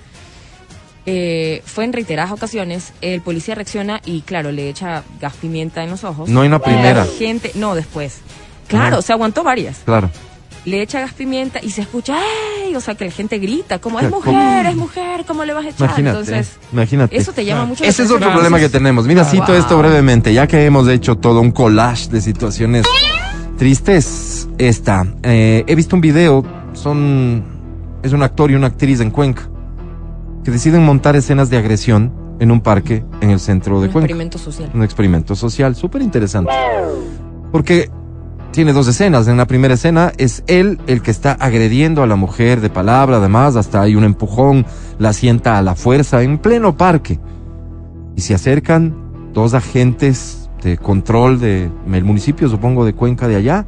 eh, 1.06 1.62
fue 1.66 1.84
en 1.84 1.94
reiteradas 1.94 2.32
ocasiones, 2.32 2.94
el 3.02 3.22
policía 3.22 3.54
reacciona 3.54 4.02
y, 4.04 4.22
claro, 4.22 4.52
le 4.52 4.68
echa 4.68 5.04
gas 5.20 5.34
pimienta 5.40 5.84
en 5.84 5.92
los 5.92 6.04
ojos. 6.04 6.28
No 6.28 6.44
en 6.44 6.50
la 6.50 6.60
primera. 6.60 7.06
La 7.06 7.12
gente, 7.20 7.52
no, 7.54 7.76
después. 7.76 8.18
Claro, 8.68 8.98
No. 8.98 9.02
se 9.02 9.14
aguantó 9.14 9.44
varias. 9.44 9.80
Claro. 9.86 10.10
Le 10.64 10.82
echa 10.84 11.00
gas 11.00 11.14
pimienta 11.14 11.60
y 11.64 11.72
se 11.72 11.82
escucha, 11.82 12.16
¡ay! 12.18 12.76
O 12.76 12.82
sea, 12.82 12.94
que 12.94 13.06
la 13.06 13.12
gente 13.12 13.40
grita, 13.40 13.80
como 13.80 14.00
es 14.00 14.10
mujer, 14.12 14.68
es 14.68 14.76
mujer, 14.76 15.26
¿cómo 15.28 15.44
le 15.44 15.54
vas 15.54 15.66
a 15.66 15.70
echar? 15.70 15.88
Imagínate, 15.90 16.20
Entonces, 16.20 16.60
imagínate. 16.72 17.18
eso 17.18 17.32
te 17.34 17.44
llama 17.44 17.62
Claro. 17.62 17.68
mucho 17.70 17.84
la 17.84 17.90
Ese 17.90 18.04
es 18.04 18.12
otro 18.12 18.32
problema 18.32 18.60
que 18.60 18.70
tenemos. 18.70 19.08
Mira, 19.08 19.26
cito 19.26 19.48
Wow. 19.48 19.56
esto 19.56 19.78
brevemente, 19.80 20.34
ya 20.34 20.46
que 20.46 20.64
hemos 20.66 20.88
hecho 20.88 21.18
todo 21.18 21.42
un 21.42 21.52
collage 21.52 22.10
de 22.10 22.22
situaciones 22.22 22.86
tristes. 23.58 24.48
Esta, 24.58 25.06
eh, 25.24 25.64
he 25.68 25.76
visto 25.76 25.96
un 25.96 26.02
video, 26.02 26.44
son, 26.74 27.44
es 28.04 28.14
un 28.14 28.22
actor 28.24 28.52
y 28.52 28.56
una 28.56 28.68
actriz 28.68 29.00
en 29.02 29.10
Cuenca, 29.12 29.50
que 30.44 30.52
deciden 30.52 30.86
montar 30.86 31.16
escenas 31.16 31.50
de 31.50 31.58
agresión 31.58 32.14
en 32.40 32.52
un 32.52 32.62
parque 32.62 33.04
en 33.22 33.32
el 33.32 33.40
centro 33.40 33.82
de 33.82 33.88
Un 33.88 33.94
Cuenca. 33.94 34.06
experimento 34.06 34.38
social. 34.38 34.70
Un 34.74 34.84
experimento 34.84 35.36
social, 35.36 35.76
súper 35.76 36.02
interesante. 36.04 36.52
Porque 37.52 37.90
tiene 38.52 38.74
dos 38.74 38.88
escenas. 38.88 39.28
En 39.28 39.38
la 39.38 39.48
primera 39.48 39.74
escena 39.74 40.12
es 40.18 40.44
él 40.48 40.80
el 40.88 41.02
que 41.02 41.12
está 41.12 41.34
agrediendo 41.34 42.04
a 42.04 42.08
la 42.08 42.16
mujer 42.16 42.62
de 42.62 42.70
palabra, 42.70 43.18
además, 43.18 43.56
hasta 43.56 43.82
hay 43.82 43.96
un 43.96 44.04
empujón, 44.04 44.66
la 45.00 45.14
sienta 45.14 45.58
a 45.58 45.62
la 45.62 45.76
fuerza 45.76 46.22
en 46.22 46.38
pleno 46.38 46.78
parque. 46.78 47.20
Y 48.16 48.22
se 48.22 48.34
acercan 48.34 48.94
dos 49.34 49.54
agentes 49.54 50.50
de 50.64 50.78
control 50.78 51.40
de 51.40 51.72
el 51.92 52.04
municipio, 52.04 52.50
supongo, 52.50 52.86
de 52.86 52.94
Cuenca 52.94 53.28
de 53.28 53.38
allá, 53.38 53.66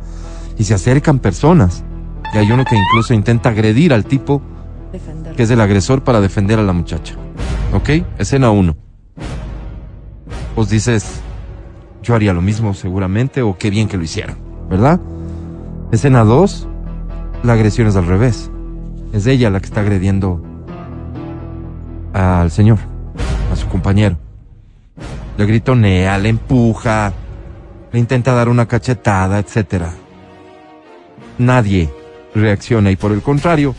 y 0.58 0.66
se 0.66 0.74
acercan 0.74 1.20
personas. 1.20 1.84
Y 2.34 2.38
hay 2.38 2.52
uno 2.52 2.66
que 2.66 2.76
incluso 2.76 3.14
intenta 3.14 3.50
agredir 3.50 3.94
al 3.94 4.06
tipo 4.06 4.42
que 5.36 5.44
es 5.44 5.50
el 5.50 5.62
agresor 5.62 6.04
para 6.04 6.22
defender 6.22 6.60
a 6.60 6.64
la 6.64 6.74
muchacha. 6.74 7.16
¿Ok? 7.74 7.90
Escena 8.20 8.52
1. 8.52 8.76
Vos 10.56 10.70
dices, 10.70 11.22
yo 12.04 12.14
haría 12.14 12.34
lo 12.34 12.42
mismo 12.42 12.74
seguramente, 12.74 13.42
o 13.42 13.58
qué 13.58 13.72
bien 13.72 13.88
que 13.88 13.98
lo 13.98 14.04
hicieron, 14.04 14.38
¿verdad? 14.74 15.00
Escena 15.92 16.24
2, 16.24 16.68
la 17.44 17.54
agresión 17.54 17.88
es 17.88 17.96
al 17.96 18.08
revés. 18.08 18.50
Es 19.14 19.28
ella 19.28 19.52
la 19.52 19.60
que 19.60 19.68
está 19.68 19.82
agrediendo 19.82 20.42
al 22.12 22.50
señor, 22.50 22.80
a 23.52 23.56
su 23.56 23.68
compañero. 23.68 24.18
Le 25.38 25.46
gritonea, 25.46 26.18
le 26.18 26.30
empuja, 26.30 27.14
le 27.92 28.00
intenta 28.00 28.34
dar 28.34 28.50
una 28.50 28.66
cachetada, 28.66 29.38
etcétera. 29.38 29.94
Nadie 31.38 31.94
reacciona 32.34 32.90
y 32.90 32.96
por 32.96 33.12
el 33.12 33.22
contrario, 33.22 33.76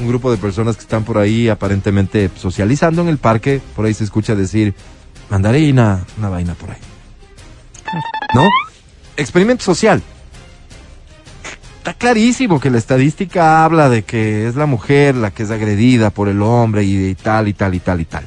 un 0.00 0.08
grupo 0.08 0.30
de 0.30 0.38
personas 0.38 0.76
que 0.76 0.82
están 0.82 1.04
por 1.04 1.18
ahí 1.18 1.50
aparentemente 1.50 2.30
socializando 2.34 3.02
en 3.02 3.08
el 3.08 3.18
parque, 3.18 3.60
por 3.76 3.84
ahí 3.84 3.92
se 3.92 4.04
escucha 4.04 4.34
decir 4.34 4.74
mandarina, 5.28 6.02
una 6.16 6.30
vaina 6.30 6.54
por 6.54 6.70
ahí. 6.70 6.80
¿No? 8.34 8.48
Experimento 9.18 9.64
social. 9.64 10.02
Está 11.80 11.94
clarísimo 11.94 12.60
que 12.60 12.68
la 12.70 12.76
estadística 12.76 13.64
habla 13.64 13.88
de 13.88 14.02
que 14.04 14.46
es 14.46 14.54
la 14.54 14.66
mujer 14.66 15.14
la 15.14 15.30
que 15.30 15.44
es 15.44 15.50
agredida 15.50 16.10
por 16.10 16.28
el 16.28 16.42
hombre 16.42 16.84
y, 16.84 17.06
y 17.08 17.14
tal 17.14 17.48
y 17.48 17.54
tal 17.54 17.74
y 17.74 17.80
tal 17.80 18.00
y 18.02 18.04
tal. 18.04 18.26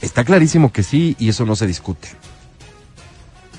Está 0.00 0.24
clarísimo 0.24 0.72
que 0.72 0.82
sí 0.82 1.14
y 1.18 1.28
eso 1.28 1.44
no 1.44 1.54
se 1.54 1.66
discute. 1.66 2.08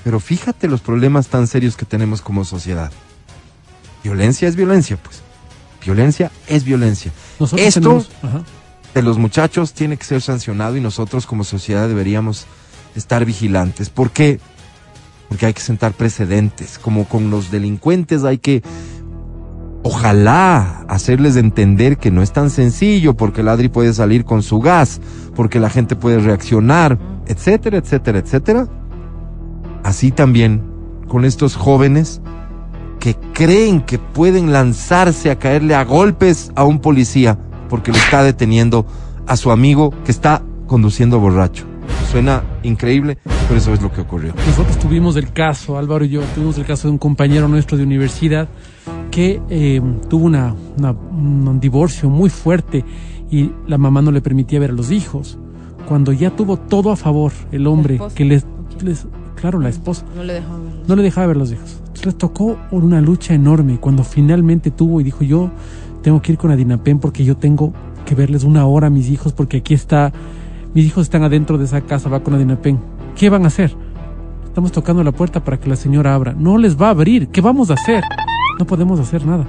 Pero 0.02 0.18
fíjate 0.18 0.66
los 0.66 0.80
problemas 0.80 1.28
tan 1.28 1.46
serios 1.46 1.76
que 1.76 1.84
tenemos 1.86 2.20
como 2.22 2.44
sociedad. 2.44 2.90
Violencia 4.02 4.48
es 4.48 4.56
violencia, 4.56 4.96
pues. 5.00 5.22
Violencia 5.84 6.32
es 6.48 6.64
violencia. 6.64 7.12
Nosotros 7.38 7.64
Esto 7.68 7.80
tenemos- 7.80 8.08
ajá. 8.22 8.42
de 8.94 9.02
los 9.02 9.16
muchachos 9.16 9.74
tiene 9.74 9.96
que 9.96 10.04
ser 10.04 10.20
sancionado 10.22 10.76
y 10.76 10.80
nosotros 10.80 11.24
como 11.26 11.44
sociedad 11.44 11.86
deberíamos 11.86 12.46
estar 12.96 13.24
vigilantes. 13.24 13.90
¿Por 13.90 14.10
qué? 14.10 14.40
Porque 15.28 15.46
hay 15.46 15.54
que 15.54 15.60
sentar 15.60 15.92
precedentes. 15.92 16.78
Como 16.78 17.04
con 17.06 17.30
los 17.30 17.50
delincuentes 17.50 18.24
hay 18.24 18.38
que, 18.38 18.62
ojalá, 19.82 20.84
hacerles 20.88 21.36
entender 21.36 21.98
que 21.98 22.10
no 22.10 22.22
es 22.22 22.32
tan 22.32 22.50
sencillo, 22.50 23.14
porque 23.14 23.40
el 23.40 23.48
Adri 23.48 23.68
puede 23.68 23.92
salir 23.92 24.24
con 24.24 24.42
su 24.42 24.60
gas, 24.60 25.00
porque 25.34 25.60
la 25.60 25.70
gente 25.70 25.96
puede 25.96 26.18
reaccionar, 26.18 26.98
etcétera, 27.26 27.78
etcétera, 27.78 28.18
etcétera. 28.18 28.68
Así 29.82 30.10
también 30.10 30.62
con 31.08 31.24
estos 31.24 31.56
jóvenes 31.56 32.20
que 33.00 33.16
creen 33.32 33.80
que 33.80 33.98
pueden 33.98 34.52
lanzarse 34.52 35.30
a 35.30 35.38
caerle 35.38 35.74
a 35.74 35.84
golpes 35.84 36.52
a 36.54 36.64
un 36.64 36.78
policía 36.78 37.36
porque 37.68 37.90
lo 37.90 37.98
está 37.98 38.22
deteniendo 38.22 38.86
a 39.26 39.36
su 39.36 39.50
amigo 39.50 39.92
que 40.04 40.12
está 40.12 40.42
conduciendo 40.66 41.18
borracho. 41.18 41.71
Suena 42.12 42.42
increíble, 42.62 43.16
pero 43.48 43.58
eso 43.58 43.72
es 43.72 43.80
lo 43.80 43.90
que 43.90 44.02
ocurrió. 44.02 44.34
Nosotros 44.46 44.78
tuvimos 44.78 45.16
el 45.16 45.32
caso, 45.32 45.78
Álvaro 45.78 46.04
y 46.04 46.10
yo, 46.10 46.20
tuvimos 46.34 46.58
el 46.58 46.66
caso 46.66 46.86
de 46.88 46.92
un 46.92 46.98
compañero 46.98 47.48
nuestro 47.48 47.78
de 47.78 47.84
universidad 47.84 48.48
que 49.10 49.40
eh, 49.48 49.80
tuvo 50.10 50.26
una, 50.26 50.54
una- 50.78 50.90
un 50.92 51.58
divorcio 51.58 52.10
muy 52.10 52.28
fuerte 52.28 52.84
y 53.30 53.50
la 53.66 53.78
mamá 53.78 54.02
no 54.02 54.10
le 54.12 54.20
permitía 54.20 54.60
ver 54.60 54.70
a 54.70 54.74
los 54.74 54.90
hijos. 54.90 55.38
Cuando 55.88 56.12
ya 56.12 56.30
tuvo 56.36 56.58
todo 56.58 56.92
a 56.92 56.96
favor, 56.96 57.32
el 57.50 57.66
hombre 57.66 57.98
que 58.14 58.26
les, 58.26 58.44
claro, 59.34 59.58
la 59.58 59.70
esposa, 59.70 60.04
No 60.14 60.22
le 60.22 60.34
dejaba 60.34 60.58
ver. 60.58 60.72
no 60.86 60.96
le 60.96 61.02
dejaba 61.02 61.26
ver 61.28 61.36
los 61.38 61.50
hijos. 61.50 61.76
Entonces 61.80 62.06
les 62.06 62.18
tocó 62.18 62.58
una 62.70 63.00
lucha 63.00 63.32
enorme. 63.32 63.78
Cuando 63.80 64.04
finalmente 64.04 64.70
tuvo 64.70 65.00
y 65.00 65.04
dijo, 65.04 65.24
yo 65.24 65.50
tengo 66.02 66.20
que 66.20 66.32
ir 66.32 66.38
con 66.38 66.50
Adinapen 66.50 66.98
porque 66.98 67.24
yo 67.24 67.38
tengo 67.38 67.72
que 68.04 68.14
verles 68.14 68.44
una 68.44 68.66
hora 68.66 68.88
a 68.88 68.90
mis 68.90 69.08
hijos 69.08 69.32
porque 69.32 69.58
aquí 69.58 69.72
está, 69.74 70.12
mis 70.74 70.86
hijos 70.86 71.02
están 71.04 71.22
adentro 71.22 71.58
de 71.58 71.64
esa 71.64 71.80
casa, 71.82 72.08
va 72.08 72.20
con 72.20 72.34
Adinapen. 72.34 72.78
¿Qué 73.16 73.28
van 73.30 73.44
a 73.44 73.48
hacer? 73.48 73.74
Estamos 74.44 74.72
tocando 74.72 75.02
la 75.04 75.12
puerta 75.12 75.42
para 75.44 75.58
que 75.58 75.68
la 75.68 75.76
señora 75.76 76.14
abra. 76.14 76.34
No 76.36 76.58
les 76.58 76.80
va 76.80 76.88
a 76.88 76.90
abrir. 76.90 77.28
¿Qué 77.28 77.40
vamos 77.40 77.70
a 77.70 77.74
hacer? 77.74 78.02
No 78.58 78.66
podemos 78.66 79.00
hacer 79.00 79.24
nada. 79.26 79.46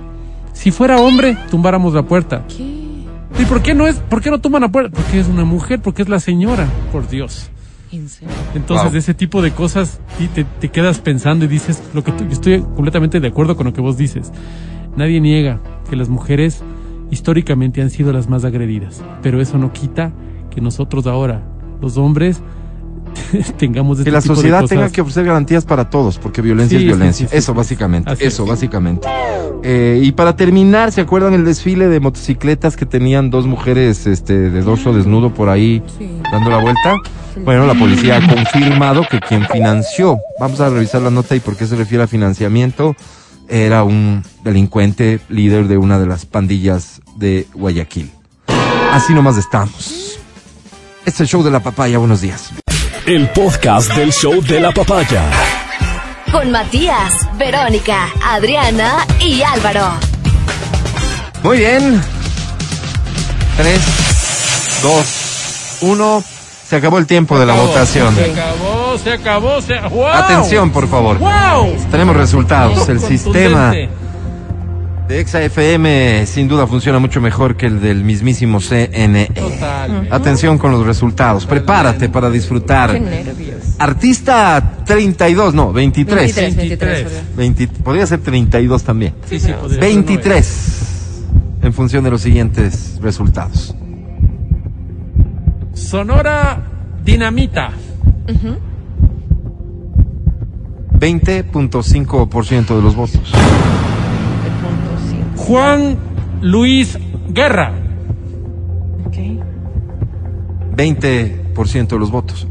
Si 0.54 0.72
fuera 0.72 1.00
hombre, 1.02 1.38
tumbáramos 1.52 1.94
la 1.94 2.04
puerta. 2.04 2.46
¿Qué? 2.48 2.64
¿Y 3.40 3.46
por 3.50 3.62
qué 3.62 3.74
no 3.74 3.88
es? 3.88 3.96
¿Por 3.98 4.22
qué 4.22 4.30
no 4.30 4.40
tumban 4.40 4.62
la 4.62 4.70
puerta? 4.70 4.92
Porque 4.96 5.20
es 5.20 5.28
una 5.28 5.44
mujer, 5.44 5.82
porque 5.82 6.04
es 6.04 6.10
la 6.10 6.20
señora. 6.20 6.68
Por 6.92 7.08
Dios. 7.10 7.50
Entonces, 8.56 8.90
Wow. 8.92 8.98
ese 8.98 9.14
tipo 9.14 9.42
de 9.42 9.52
cosas 9.52 10.00
y 10.20 10.28
te, 10.28 10.44
te 10.46 10.70
quedas 10.70 11.00
pensando 11.00 11.46
y 11.46 11.48
dices 11.48 11.82
lo 11.94 12.04
que 12.04 12.12
tú- 12.12 12.24
yo 12.26 12.32
estoy 12.32 12.62
completamente 12.62 13.20
de 13.20 13.28
acuerdo 13.28 13.56
con 13.56 13.66
lo 13.68 13.74
que 13.74 13.82
vos 13.82 13.98
dices. 13.98 14.32
Nadie 14.96 15.20
niega 15.22 15.60
que 15.90 15.96
las 15.96 16.10
mujeres 16.10 16.64
históricamente 17.12 17.82
han 17.82 17.90
sido 17.92 18.12
las 18.14 18.30
más 18.30 18.46
agredidas, 18.46 19.04
pero 19.22 19.42
eso 19.42 19.58
no 19.60 19.74
quita 19.74 20.12
que 20.54 20.62
nosotros 20.62 21.08
ahora, 21.08 21.44
los 21.82 21.98
hombres, 21.98 22.42
tengamos 23.58 24.00
este 24.00 24.10
Que 24.10 24.14
la 24.14 24.22
tipo 24.22 24.34
de 24.34 24.36
sociedad 24.38 24.62
cosas. 24.62 24.70
tenga 24.78 24.90
que 24.92 25.02
ofrecer 25.02 25.26
garantías 25.26 25.66
para 25.66 25.90
todos, 25.90 26.18
porque 26.18 26.42
violencia 26.42 26.78
Sí, 26.80 26.86
es 26.86 26.92
violencia. 26.92 27.28
sí, 27.28 27.32
sí, 27.32 27.38
eso 27.38 27.52
sí. 27.54 27.58
básicamente, 27.58 28.12
Así 28.12 28.24
eso 28.26 28.44
es. 28.44 28.50
básicamente. 28.50 29.08
Eh, 29.64 30.02
y 30.04 30.12
para 30.12 30.36
terminar, 30.36 30.92
¿se 30.92 31.02
acuerdan 31.02 31.34
el 31.34 31.46
desfile 31.46 31.88
de 31.88 32.00
motocicletas 32.00 32.76
que 32.76 32.86
tenían 32.86 33.30
dos 33.30 33.46
mujeres 33.48 34.06
este, 34.08 34.50
de 34.50 34.62
dorso 34.62 34.94
desnudo 34.94 35.34
por 35.34 35.50
ahí 35.50 35.82
Sí. 35.98 36.10
dando 36.32 36.50
la 36.50 36.58
vuelta? 36.62 36.96
Bueno, 37.44 37.66
la 37.66 37.74
policía 37.74 38.18
ha 38.18 38.28
confirmado 38.28 39.04
que 39.10 39.20
quien 39.20 39.46
financió, 39.48 40.20
vamos 40.40 40.60
a 40.60 40.70
revisar 40.70 41.02
la 41.02 41.10
nota 41.10 41.36
y 41.36 41.40
por 41.40 41.56
qué 41.56 41.66
se 41.66 41.76
refiere 41.76 42.04
a 42.04 42.08
financiamiento, 42.08 42.96
era 43.50 43.84
un 43.84 44.24
delincuente 44.44 45.20
líder 45.30 45.68
de 45.68 45.78
una 45.78 45.98
de 45.98 46.06
las 46.08 46.26
pandillas 46.26 47.02
de 47.18 47.48
Guayaquil. 47.54 48.12
Así 48.92 49.14
nomás 49.14 49.38
estamos. 49.38 50.20
Este 51.06 51.10
es 51.10 51.20
el 51.22 51.28
show 51.28 51.44
de 51.44 51.52
la 51.52 51.60
papaya, 51.60 51.98
buenos 51.98 52.22
días. 52.22 52.52
El 53.06 53.30
podcast 53.32 53.94
del 53.94 54.14
show 54.14 54.42
de 54.42 54.62
la 54.62 54.72
papaya. 54.72 55.22
Con 56.32 56.50
Matías, 56.50 57.12
Verónica, 57.38 58.08
Adriana 58.24 59.06
y 59.20 59.42
Álvaro. 59.42 59.86
Muy 61.44 61.58
bien. 61.58 62.02
Tres, 63.58 63.82
dos, 64.82 65.78
uno. 65.82 66.24
Se 66.66 66.78
acabó 66.78 66.98
el 66.98 67.06
tiempo 67.06 67.38
de 67.38 67.46
la 67.46 67.54
acabó, 67.54 67.68
votación. 67.68 68.16
Se 68.16 68.32
acabó, 68.32 68.98
se 68.98 69.12
acabó, 69.12 69.62
se 69.62 69.80
¡Wow! 69.82 70.08
Atención, 70.08 70.72
por 70.72 70.88
favor. 70.88 71.20
¡Wow! 71.20 71.76
Tenemos 71.92 72.16
resultados. 72.16 72.88
El 72.88 72.98
Contundente. 73.00 73.18
sistema 73.18 73.74
de 75.08 75.20
Exa 75.20 75.42
FM 75.42 76.26
sin 76.26 76.48
duda 76.48 76.66
funciona 76.68 77.00
mucho 77.00 77.20
mejor 77.22 77.56
que 77.56 77.66
el 77.66 77.82
del 77.82 78.04
mismísimo 78.04 78.60
CNE. 78.60 79.28
Total. 79.34 80.08
Atención 80.12 80.58
con 80.58 80.72
los 80.72 80.86
resultados. 80.86 81.46
Prepárate 81.46 82.10
para 82.10 82.28
Qué 82.28 82.34
disfrutar. 82.34 83.00
nervios. 83.00 83.76
Artista 83.80 84.84
32, 84.86 85.54
no, 85.54 85.74
23. 85.74 86.36
23, 86.36 86.56
23. 86.56 87.04
23. 87.36 87.36
20 87.38 87.68
podría 87.84 88.06
ser 88.08 88.20
32 88.22 88.84
también. 88.84 89.14
Sí, 89.30 89.40
sí, 89.40 89.52
podría 89.52 89.82
ser 89.82 89.94
23 89.94 91.24
en 91.64 91.74
función 91.74 92.04
de 92.04 92.12
los 92.12 92.22
siguientes 92.22 93.00
resultados. 93.02 93.76
Sonora 95.74 96.64
Dinamita. 97.04 97.72
20.5% 101.00 102.76
de 102.76 102.82
los 102.82 102.96
votos. 102.96 103.34
Juan 105.46 105.98
Luis 106.42 106.98
Guerra. 107.30 107.74
Ok. 109.06 109.16
20% 110.76 111.88
de 111.88 112.00
los 112.00 112.12
votos. 112.12 112.48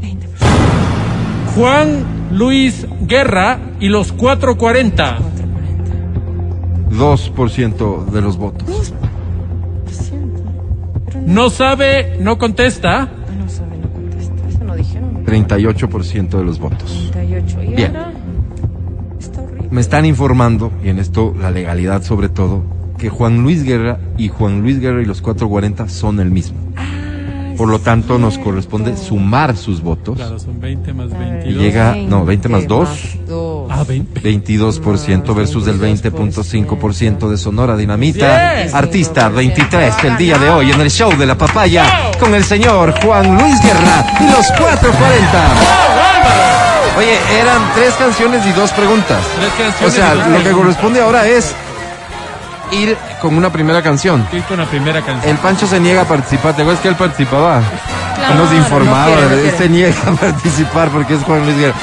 Juan 1.55 2.03
Luis 2.31 2.87
Guerra 3.01 3.59
y 3.79 3.89
los 3.89 4.11
440. 4.11 5.17
2% 6.91 8.05
de 8.05 8.21
los 8.21 8.37
votos. 8.37 8.93
No 11.25 11.49
sabe, 11.49 12.17
no 12.19 12.37
contesta. 12.37 13.01
Ah, 13.01 13.09
no 13.39 13.49
sabe, 13.49 13.77
no 13.77 13.89
contesta. 13.89 14.47
Eso 14.47 14.63
no 14.63 14.75
dijeron. 14.75 15.25
38% 15.25 16.29
de 16.37 16.43
los 16.43 16.59
votos. 16.59 17.09
38. 17.11 17.63
¿Y 17.63 17.67
Bien. 17.75 17.95
ahora? 17.95 18.13
Está 19.19 19.41
horrible. 19.41 19.67
Me 19.71 19.81
están 19.81 20.05
informando, 20.05 20.71
y 20.83 20.89
en 20.89 20.99
esto 20.99 21.33
la 21.39 21.49
legalidad 21.49 22.03
sobre 22.03 22.29
todo, 22.29 22.63
que 23.03 23.09
Juan 23.09 23.43
Luis 23.43 23.65
Guerra 23.65 23.99
y 24.17 24.29
Juan 24.29 24.61
Luis 24.61 24.79
Guerra 24.79 25.01
y 25.01 25.05
los 25.05 25.21
440 25.21 25.89
son 25.89 26.21
el 26.21 26.31
mismo. 26.31 26.57
Por 27.57 27.67
lo 27.67 27.79
tanto, 27.79 28.17
nos 28.17 28.37
corresponde 28.37 28.95
sumar 28.95 29.57
sus 29.57 29.81
votos. 29.81 30.15
Claro, 30.15 30.39
son 30.39 30.61
20 30.61 30.93
más 30.93 31.07
Y 31.11 31.15
22. 31.15 31.61
llega, 31.61 31.95
no, 31.95 32.23
20 32.23 32.47
más 32.47 32.65
2. 32.65 32.89
dos. 33.27 33.67
Ah, 33.69 33.83
20. 33.85 34.21
22% 34.21 35.35
versus 35.35 35.67
el 35.67 35.81
20.5% 35.81 37.27
de 37.29 37.37
Sonora 37.37 37.75
Dinamita. 37.75 38.63
Yes. 38.63 38.73
Artista 38.73 39.27
23 39.27 39.95
el 40.05 40.15
día 40.15 40.37
de 40.37 40.49
hoy 40.49 40.71
en 40.71 40.79
el 40.79 40.89
show 40.89 41.11
de 41.17 41.25
la 41.25 41.37
papaya 41.37 42.09
con 42.21 42.33
el 42.33 42.45
señor 42.45 42.93
Juan 43.03 43.37
Luis 43.37 43.61
Guerra 43.61 44.05
y 44.21 44.31
los 44.31 44.47
440. 44.47 45.53
Oye, 46.97 47.17
eran 47.37 47.61
tres 47.75 47.95
canciones 47.95 48.45
y 48.47 48.51
dos 48.53 48.71
preguntas. 48.71 49.21
Tres 49.35 49.51
O 49.51 49.57
canciones 49.83 49.93
sea, 49.93 50.13
y 50.13 50.17
dos 50.19 50.27
lo 50.39 50.43
que 50.45 50.51
corresponde 50.51 51.01
ahora 51.01 51.27
es 51.27 51.53
ir 52.73 52.97
con 53.21 53.35
una 53.35 53.51
primera 53.51 53.81
canción. 53.81 54.25
Ir 54.33 54.43
con 54.43 54.57
la 54.57 54.65
primera 54.65 55.01
canción. 55.01 55.29
El 55.31 55.37
Pancho 55.37 55.67
se 55.67 55.79
niega 55.79 56.01
a 56.01 56.05
participar. 56.05 56.55
¿Te 56.55 56.61
acuerdas 56.61 56.81
que 56.81 56.89
él 56.89 56.95
participaba? 56.95 57.61
Claro, 58.15 58.35
Nos 58.35 58.53
informaba. 58.53 59.07
no 59.07 59.13
quiere, 59.13 59.27
no 59.27 59.33
él 59.35 59.41
quiere. 59.41 59.57
se 59.57 59.69
niega 59.69 59.95
a 60.07 60.11
participar 60.11 60.89
porque 60.89 61.13
es 61.15 61.23
Juan 61.23 61.45
Luis 61.45 61.57
Guerra. 61.57 61.75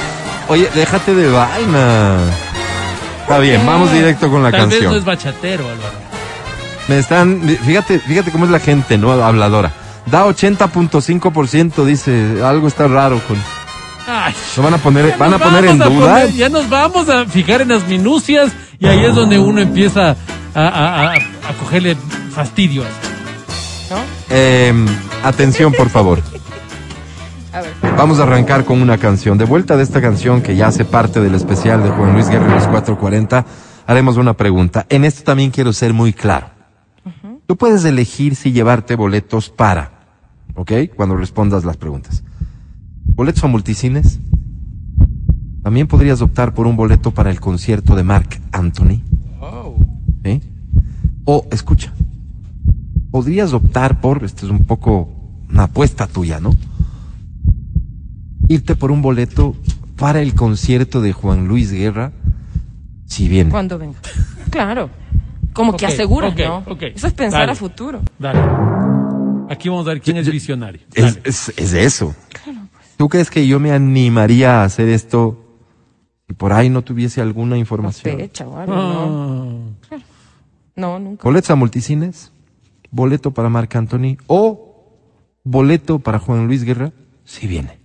Oye, 0.48 0.68
déjate 0.74 1.14
de 1.14 1.30
vaina. 1.30 2.16
Está 3.22 3.38
bien, 3.38 3.64
vamos 3.64 3.92
directo 3.92 4.28
con 4.30 4.42
la 4.42 4.50
Tal 4.50 4.62
vez 4.62 4.70
canción. 4.70 4.92
no 4.92 4.98
es 4.98 5.04
bachatero, 5.04 5.64
Álvaro. 5.68 5.94
Me 6.88 6.98
están, 6.98 7.40
fíjate, 7.64 8.00
fíjate 8.00 8.32
cómo 8.32 8.46
es 8.46 8.50
la 8.50 8.58
gente, 8.58 8.98
¿no? 8.98 9.12
Habladora. 9.12 9.70
Da 10.06 10.24
80.5%, 10.26 11.84
dice. 11.84 12.42
Algo 12.44 12.66
está 12.68 12.88
raro 12.88 13.20
con. 13.28 13.36
Ay, 14.08 14.34
¿No 14.56 14.62
van 14.64 14.74
a 14.74 14.78
poner, 14.78 15.14
van 15.16 15.34
a 15.34 15.38
poner 15.38 15.66
en 15.66 15.80
a 15.80 15.84
duda? 15.84 16.14
poner- 16.14 16.32
ya 16.34 16.48
nos 16.48 16.68
vamos 16.68 17.08
a 17.08 17.26
fijar 17.26 17.60
en 17.60 17.68
las 17.68 17.86
minucias 17.86 18.50
y 18.80 18.86
ahí 18.86 19.04
es 19.04 19.14
donde 19.14 19.38
uno 19.38 19.60
empieza 19.60 20.16
a, 20.54 20.60
a- 20.60 21.12
a- 21.12 21.14
a 21.14 21.52
cogerle 21.60 21.94
fastidio. 22.30 22.82
¿No? 23.90 23.96
Eh, 24.30 24.72
atención, 25.22 25.72
por 25.72 25.88
favor. 25.88 26.20
A 27.52 27.60
ver. 27.62 27.72
Vamos 27.96 28.20
a 28.20 28.22
arrancar 28.22 28.64
con 28.64 28.80
una 28.80 28.96
canción. 28.96 29.36
De 29.36 29.44
vuelta 29.44 29.76
de 29.76 29.82
esta 29.82 30.00
canción 30.00 30.40
que 30.40 30.54
ya 30.54 30.68
hace 30.68 30.84
parte 30.84 31.20
del 31.20 31.34
especial 31.34 31.82
de 31.82 31.90
Juan 31.90 32.12
Luis 32.12 32.26
los 32.26 32.64
440, 32.68 33.44
haremos 33.88 34.16
una 34.18 34.34
pregunta. 34.34 34.86
En 34.88 35.04
esto 35.04 35.24
también 35.24 35.50
quiero 35.50 35.72
ser 35.72 35.92
muy 35.92 36.12
claro. 36.12 36.50
Tú 37.48 37.56
puedes 37.56 37.84
elegir 37.84 38.36
si 38.36 38.52
llevarte 38.52 38.94
boletos 38.94 39.50
para, 39.50 39.90
¿ok? 40.54 40.70
Cuando 40.94 41.16
respondas 41.16 41.64
las 41.64 41.76
preguntas. 41.76 42.22
¿Boletos 43.04 43.42
a 43.42 43.48
multicines? 43.48 44.20
También 45.62 45.86
podrías 45.86 46.22
optar 46.22 46.54
por 46.54 46.66
un 46.66 46.76
boleto 46.76 47.10
para 47.10 47.30
el 47.30 47.40
concierto 47.40 47.94
de 47.94 48.02
Mark 48.02 48.40
Anthony. 48.52 49.02
¿sí? 50.24 50.40
O, 51.24 51.46
escucha, 51.50 51.92
podrías 53.10 53.52
optar 53.52 54.00
por, 54.00 54.24
esto 54.24 54.46
es 54.46 54.52
un 54.52 54.64
poco 54.64 55.10
una 55.50 55.64
apuesta 55.64 56.06
tuya, 56.06 56.40
¿no? 56.40 56.50
Irte 58.48 58.74
por 58.74 58.90
un 58.90 59.02
boleto 59.02 59.54
para 59.96 60.22
el 60.22 60.34
concierto 60.34 61.00
de 61.00 61.12
Juan 61.12 61.46
Luis 61.46 61.70
Guerra, 61.72 62.12
si 63.06 63.28
bien. 63.28 63.50
Cuando 63.50 63.78
venga. 63.78 63.98
Claro. 64.50 64.90
Como 65.52 65.76
que 65.76 65.84
Ok, 65.86 65.92
asegura, 65.92 66.28
ok, 66.28 66.38
¿no? 66.38 66.56
ok. 66.66 66.82
Eso 66.94 67.06
es 67.06 67.12
pensar 67.12 67.40
Dale. 67.40 67.52
a 67.52 67.54
futuro. 67.54 68.00
Dale. 68.18 68.40
Aquí 69.50 69.68
vamos 69.68 69.86
a 69.86 69.90
ver 69.90 70.00
quién 70.00 70.16
es 70.16 70.30
visionario. 70.30 70.80
Es, 70.94 71.18
es, 71.24 71.52
es 71.56 71.72
eso. 71.74 72.14
¿Tú 72.96 73.08
crees 73.08 73.30
que 73.30 73.46
yo 73.46 73.58
me 73.60 73.72
animaría 73.72 74.60
a 74.62 74.64
hacer 74.64 74.88
esto 74.88 75.49
si 76.30 76.34
por 76.34 76.52
ahí 76.52 76.70
no 76.70 76.82
tuviese 76.82 77.20
alguna 77.20 77.58
información? 77.58 78.12
Sospecha 78.14 78.46
o 78.46 78.56
algo, 78.56 78.72
¿no? 78.72 79.74
Ah, 79.90 79.96
No, 80.76 80.96
nunca. 81.00 81.24
¿Boletos 81.24 81.50
a 81.50 81.56
multicines? 81.56 82.30
¿Boleto 82.92 83.32
para 83.32 83.48
Marc 83.48 83.74
Anthony? 83.74 84.16
¿O 84.28 84.76
boleto 85.42 85.98
para 85.98 86.20
Juan 86.20 86.46
Luis 86.46 86.62
Guerra? 86.62 86.92
Si 87.24 87.48
viene. 87.48 87.80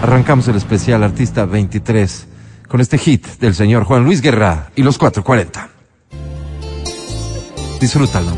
Arrancamos 0.00 0.48
el 0.48 0.56
especial 0.56 1.02
Artista 1.02 1.44
23 1.44 2.26
con 2.68 2.80
este 2.80 2.96
hit 2.96 3.26
del 3.38 3.54
señor 3.54 3.84
Juan 3.84 4.04
Luis 4.04 4.22
Guerra 4.22 4.70
y 4.74 4.82
los 4.82 4.96
440. 4.96 5.68
Disfrútalo. 7.78 8.32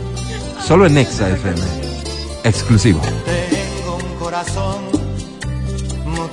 Solo 0.60 0.86
en 0.86 0.94
Nexa 0.94 1.30
FM. 1.30 1.60
Exclusivo. 2.42 3.00
Tengo 3.24 3.94
un 3.96 4.18
corazón 4.18 4.87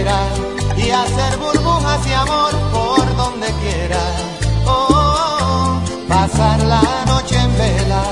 y 0.00 0.90
hacer 0.90 1.36
burbujas 1.36 2.02
de 2.06 2.14
amor 2.14 2.52
por 2.72 3.16
donde 3.16 3.48
quiera. 3.60 4.00
Oh, 4.66 5.78
pasar 6.08 6.58
la 6.62 6.82
noche 7.06 7.36
en 7.36 7.52
vela, 7.58 8.02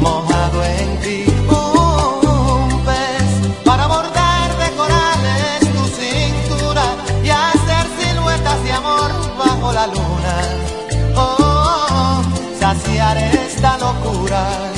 mojado 0.00 0.64
en 0.64 1.00
ti. 1.00 1.24
Un 1.48 2.84
pez 2.84 3.64
para 3.64 3.86
bordar 3.86 4.48
de 4.58 4.76
corales 4.76 5.60
tu 5.60 5.84
cintura 5.98 6.84
y 7.24 7.30
hacer 7.30 7.86
siluetas 7.98 8.62
de 8.64 8.72
amor 8.72 9.10
bajo 9.38 9.72
la 9.72 9.86
luna. 9.86 10.34
Oh, 11.16 12.22
saciar 12.60 13.16
esta 13.16 13.78
locura 13.78 14.77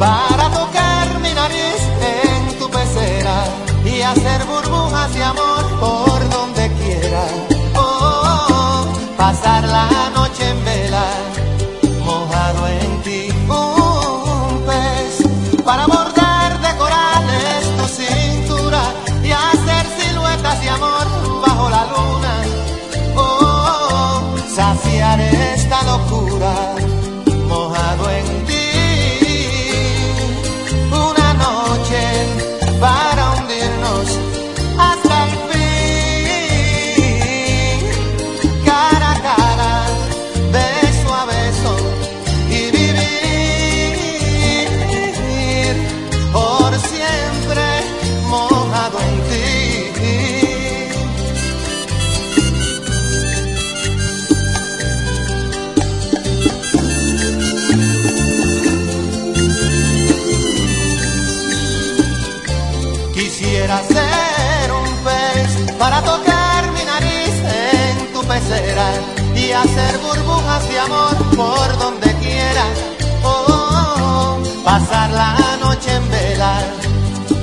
para 0.00 0.48
tocar 0.60 1.06
mi 1.20 1.32
nariz 1.34 1.80
en 2.16 2.58
tu 2.58 2.66
pecera 2.70 3.36
y 3.84 4.00
hacer 4.00 4.40
burbujas 4.46 5.12
de 5.14 5.22
amor 5.22 5.62
por 5.78 6.18
donde 6.30 6.64
quiera. 6.80 7.24
Oh, 7.76 8.86
pasar 9.18 9.62
la 9.68 9.88
noche 10.16 10.48
en 10.48 10.64
vela, 10.64 11.06
mojado 12.06 12.62
en 12.80 13.02
ti. 13.02 13.22
Un 13.48 14.62
pez 14.68 15.62
para 15.68 15.86
bordar 15.86 16.50
de 16.64 16.70
corales 16.82 17.60
tu 17.78 17.86
cintura 18.00 18.82
y 19.22 19.30
hacer 19.32 19.84
siluetas 19.98 20.60
de 20.62 20.68
amor 20.70 21.06
bajo 21.46 21.68
la 21.76 21.82
luna. 21.92 22.34
Oh, 23.16 24.34
saciar 24.56 25.20
esta 25.20 25.82
locura 25.82 26.79
Quisiera 63.50 63.82
ser 63.82 64.70
un 64.70 64.96
pez 65.02 65.74
para 65.76 66.00
tocar 66.02 66.70
mi 66.70 66.84
nariz 66.84 67.34
en 67.72 68.12
tu 68.12 68.20
pecera 68.22 68.92
y 69.34 69.50
hacer 69.50 69.98
burbujas 69.98 70.68
de 70.68 70.78
amor 70.78 71.16
por 71.34 71.78
donde 71.80 72.14
quiera. 72.22 72.64
Oh, 73.24 74.38
pasar 74.64 75.10
la 75.10 75.34
noche 75.60 75.92
en 75.92 76.10
vela, 76.12 76.62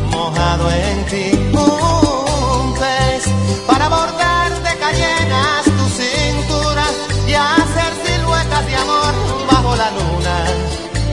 mojado 0.10 0.72
en 0.72 1.06
ti. 1.08 1.32
Un 1.52 2.74
pez 2.76 3.24
para 3.68 3.90
bordar 3.90 4.50
de 4.64 4.78
cayenas 4.78 5.66
tu 5.66 5.86
cintura 6.02 6.86
y 7.28 7.34
hacer 7.34 7.92
siluetas 8.06 8.66
de 8.66 8.76
amor 8.78 9.14
bajo 9.52 9.76
la 9.76 9.92
luna. 9.92 10.38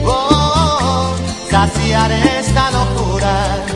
Oh, 0.05 1.13
saciar 1.51 2.13
esta 2.13 2.71
locura 2.71 3.74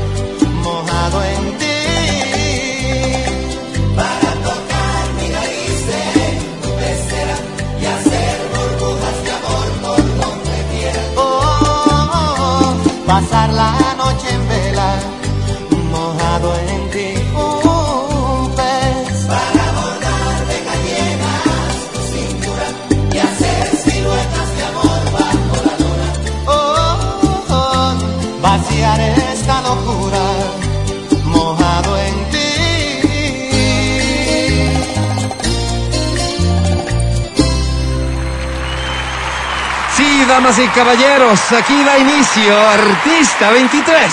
damas 40.40 40.58
y 40.58 40.68
caballeros, 40.70 41.52
aquí 41.52 41.84
da 41.84 42.00
inicio 42.00 42.58
Artista 42.70 43.52
23. 43.52 44.04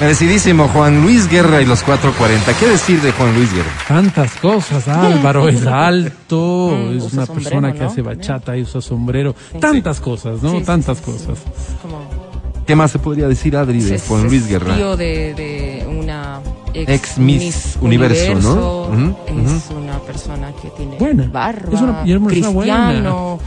Merecidísimo 0.00 0.68
Juan 0.68 1.00
Luis 1.00 1.30
Guerra 1.30 1.62
y 1.62 1.64
los 1.64 1.82
440. 1.82 2.52
¿Qué 2.58 2.66
decir 2.66 3.00
de 3.00 3.12
Juan 3.12 3.34
Luis 3.34 3.54
Guerra? 3.54 3.70
Tantas 3.88 4.32
cosas, 4.34 4.86
Álvaro, 4.88 5.48
es 5.48 5.66
alto, 5.66 6.90
es 6.90 7.10
una 7.14 7.24
sombrero, 7.24 7.34
persona 7.34 7.72
que 7.72 7.80
¿no? 7.80 7.86
hace 7.86 8.02
bachata 8.02 8.54
y 8.54 8.62
usa 8.62 8.82
sombrero, 8.82 9.34
tantas 9.58 10.00
cosas, 10.00 10.42
¿no? 10.42 10.50
Sí, 10.50 10.60
tantas 10.60 11.00
cosas. 11.00 11.38
¿Qué 12.66 12.74
más 12.74 12.90
se 12.90 12.98
podría 12.98 13.28
decir, 13.28 13.56
Adri, 13.56 13.80
de 13.80 14.00
Juan 14.00 14.24
Luis 14.24 14.48
Guerra? 14.48 14.74
tío 14.74 14.96
de, 14.96 15.32
ex, 16.82 16.88
Ex 16.90 17.18
Miss 17.18 17.78
Universo, 17.80 18.34
¿no? 18.36 18.82
Ujú, 18.82 19.16
Es 19.28 19.64
una 19.76 19.98
persona 20.00 20.52
que 20.60 20.68
tiene 20.70 20.96
Buena. 20.98 21.28
barba, 21.32 21.72
Es 21.74 21.80
una- 21.80 22.02
es 22.04 22.16
una 22.16 22.26
persona 22.28 22.48
buena. 22.50 22.86
cristiano. 22.88 23.38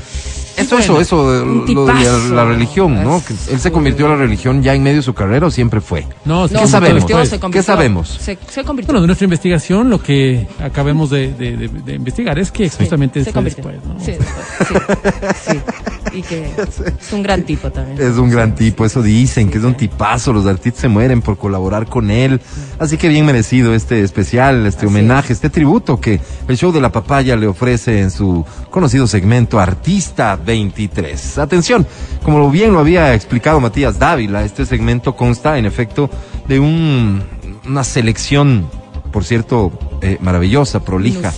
Eso, 0.57 0.77
eso, 0.77 0.99
eso, 0.99 1.21
Un 1.21 1.73
lo 1.73 1.85
de 1.85 1.93
la, 1.93 2.17
la 2.35 2.43
religión, 2.45 3.01
¿no? 3.01 3.23
Que 3.25 3.33
él 3.53 3.59
se 3.61 3.71
convirtió 3.71 4.07
a 4.07 4.09
la 4.09 4.15
religión 4.17 4.61
ya 4.61 4.73
en 4.75 4.83
medio 4.83 4.97
de 4.97 5.03
su 5.03 5.13
carrera 5.13 5.47
o 5.47 5.51
siempre 5.51 5.79
fue. 5.79 6.05
No, 6.25 6.49
sí, 6.49 6.53
No, 6.53 6.59
¿Qué 6.61 6.67
sabemos? 6.67 7.03
convirtió, 7.03 7.25
se 7.25 7.39
convirtió. 7.39 7.63
sabemos? 7.63 8.09
Se, 8.19 8.37
se 8.49 8.63
convirtió. 8.65 8.87
Bueno, 8.91 8.99
de 9.01 9.07
nuestra 9.07 9.23
investigación, 9.23 9.89
lo 9.89 10.03
que 10.03 10.49
acabamos 10.61 11.11
de, 11.11 11.31
de- 11.31 11.55
de- 11.55 11.67
de 11.69 11.93
investigar 11.93 12.37
es 12.39 12.51
que 12.51 12.69
justamente 12.69 13.23
se 13.23 13.31
después, 13.31 13.75
¿no? 13.85 13.97
Sí, 14.03 14.11
después, 14.11 14.97
sí, 15.45 15.53
sí. 15.53 15.59
Y 16.13 16.21
que 16.21 16.45
es 17.01 17.13
un 17.13 17.21
gran 17.23 17.43
tipo 17.43 17.71
también. 17.71 17.99
Es 18.01 18.17
un 18.17 18.29
gran 18.29 18.55
tipo, 18.55 18.85
eso 18.85 19.01
dicen, 19.01 19.49
que 19.49 19.57
es 19.57 19.63
un 19.63 19.75
tipazo, 19.75 20.33
los 20.33 20.45
artistas 20.45 20.81
se 20.81 20.87
mueren 20.87 21.21
por 21.21 21.37
colaborar 21.37 21.85
con 21.87 22.09
él. 22.11 22.39
Así 22.79 22.97
que 22.97 23.07
bien 23.09 23.25
merecido 23.25 23.73
este 23.73 24.01
especial, 24.03 24.65
este 24.65 24.79
Así 24.79 24.87
homenaje, 24.87 25.33
este 25.33 25.49
tributo 25.49 25.99
que 25.99 26.19
el 26.47 26.57
show 26.57 26.71
de 26.71 26.81
la 26.81 26.91
papaya 26.91 27.35
le 27.35 27.47
ofrece 27.47 27.99
en 28.01 28.11
su 28.11 28.45
conocido 28.69 29.07
segmento 29.07 29.59
Artista 29.59 30.35
23. 30.35 31.37
Atención, 31.37 31.85
como 32.23 32.49
bien 32.49 32.73
lo 32.73 32.79
había 32.79 33.13
explicado 33.13 33.59
Matías 33.59 33.99
Dávila, 33.99 34.43
este 34.43 34.65
segmento 34.65 35.15
consta 35.15 35.57
en 35.57 35.65
efecto 35.65 36.09
de 36.47 36.59
un- 36.59 37.21
una 37.67 37.83
selección, 37.83 38.67
por 39.11 39.23
cierto, 39.23 39.71
eh, 40.01 40.17
maravillosa, 40.21 40.79
prolija, 40.83 41.33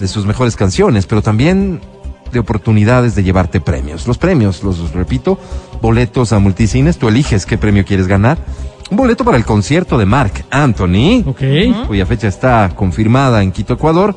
de 0.00 0.08
sus 0.08 0.26
mejores 0.26 0.56
canciones, 0.56 1.06
pero 1.06 1.22
también 1.22 1.80
de 2.32 2.38
oportunidades 2.38 3.14
de 3.14 3.22
llevarte 3.22 3.60
premios. 3.60 4.06
Los 4.06 4.18
premios, 4.18 4.62
los 4.62 4.92
repito, 4.92 5.38
boletos 5.82 6.32
a 6.32 6.38
multicines, 6.38 6.98
tú 6.98 7.08
eliges 7.08 7.46
qué 7.46 7.58
premio 7.58 7.84
quieres 7.84 8.06
ganar. 8.06 8.38
Un 8.90 8.96
boleto 8.96 9.24
para 9.24 9.36
el 9.36 9.44
concierto 9.44 9.98
de 9.98 10.06
Mark 10.06 10.44
Anthony, 10.50 11.22
Ok, 11.26 11.86
cuya 11.86 12.06
fecha 12.06 12.26
está 12.28 12.70
confirmada 12.74 13.42
en 13.42 13.52
Quito, 13.52 13.74
Ecuador. 13.74 14.16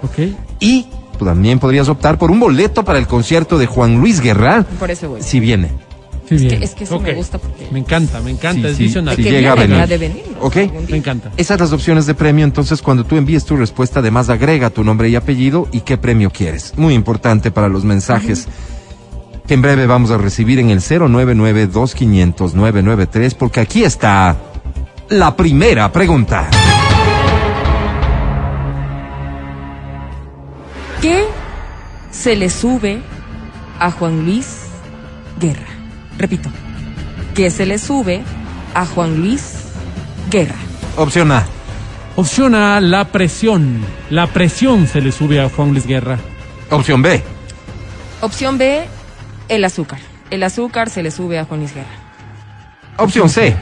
Y 0.60 0.88
tú 1.20 1.26
también 1.26 1.60
podrías 1.60 1.88
optar 1.90 2.18
por 2.18 2.32
un 2.32 2.40
boleto 2.40 2.84
para 2.84 2.98
el 2.98 3.06
concierto 3.06 3.58
de 3.60 3.68
Juan 3.68 4.00
Luis 4.00 4.20
Guerra, 4.20 4.66
Por 4.80 4.90
eso 4.90 5.10
voy. 5.10 5.22
si 5.22 5.40
viene. 5.40 5.70
Sí, 6.30 6.38
bien. 6.38 6.60
que- 6.60 6.66
es 6.66 6.74
que 6.74 6.84
eso 6.86 7.00
me 7.00 7.14
gusta 7.14 7.38
porque- 7.38 7.68
Me 7.72 7.80
encanta, 7.80 8.22
me 8.22 8.32
encanta, 8.32 8.68
Sí, 8.70 8.72
es 8.72 8.78
sí, 8.78 8.84
visionario. 8.84 9.26
llega 9.30 9.54
a 9.54 9.88
de 9.88 9.98
venir. 9.98 10.24
Ok. 10.40 10.56
Me 10.90 10.98
encanta. 10.98 11.32
Esas 11.38 11.60
las 11.60 11.74
opciones 11.74 12.06
de 12.06 12.14
premio, 12.16 12.46
entonces 12.46 12.82
cuando 12.82 13.04
tú 13.04 13.18
envíes 13.18 13.44
tu 13.46 13.58
respuesta, 13.58 14.00
además 14.00 14.30
agrega 14.30 14.70
tu 14.70 14.84
nombre 14.84 15.10
y 15.10 15.16
apellido 15.16 15.68
y 15.72 15.82
qué 15.82 15.98
premio 15.98 16.30
quieres. 16.32 16.74
Muy 16.78 16.94
importante 16.94 17.52
para 17.52 17.68
los 17.68 17.84
mensajes 17.84 18.48
que 19.48 19.54
en 19.56 19.62
breve 19.62 19.86
vamos 19.86 20.12
a 20.12 20.18
recibir 20.18 20.60
en 20.60 20.70
el 20.70 20.80
099-2500-993, 20.80 23.36
porque 23.36 23.60
aquí 23.60 23.84
está 23.84 24.38
la 25.10 25.36
primera 25.36 25.92
pregunta. 25.92 26.48
¿Qué 31.02 31.26
se 32.12 32.36
le 32.38 32.50
sube 32.50 33.02
a 33.80 33.92
Juan 33.92 34.24
Luis 34.24 34.48
Guerra? 35.40 35.68
Repito, 36.24 36.50
¿qué 37.36 37.52
se 37.52 37.66
le 37.66 37.78
sube 37.78 38.24
a 38.74 38.86
Juan 38.86 39.18
Luis 39.18 39.56
Guerra? 40.32 40.56
Opción 40.96 41.34
A. 41.34 41.46
Opción 42.16 42.56
A, 42.56 42.80
la 42.80 43.04
presión. 43.12 43.82
La 44.10 44.28
presión 44.28 44.88
se 44.88 45.02
le 45.02 45.12
sube 45.12 45.42
a 45.42 45.50
Juan 45.50 45.72
Luis 45.72 45.86
Guerra. 45.86 46.18
Opción 46.70 47.02
B. 47.02 47.22
Opción 48.22 48.58
B, 48.58 48.86
el 49.50 49.66
azúcar. 49.66 50.00
El 50.30 50.44
azúcar 50.44 50.90
se 50.90 51.04
le 51.04 51.12
sube 51.12 51.40
a 51.40 51.44
Juan 51.44 51.60
Luis 51.60 51.76
Guerra. 51.76 51.92
Opción 52.96 53.28
C. 53.28 53.58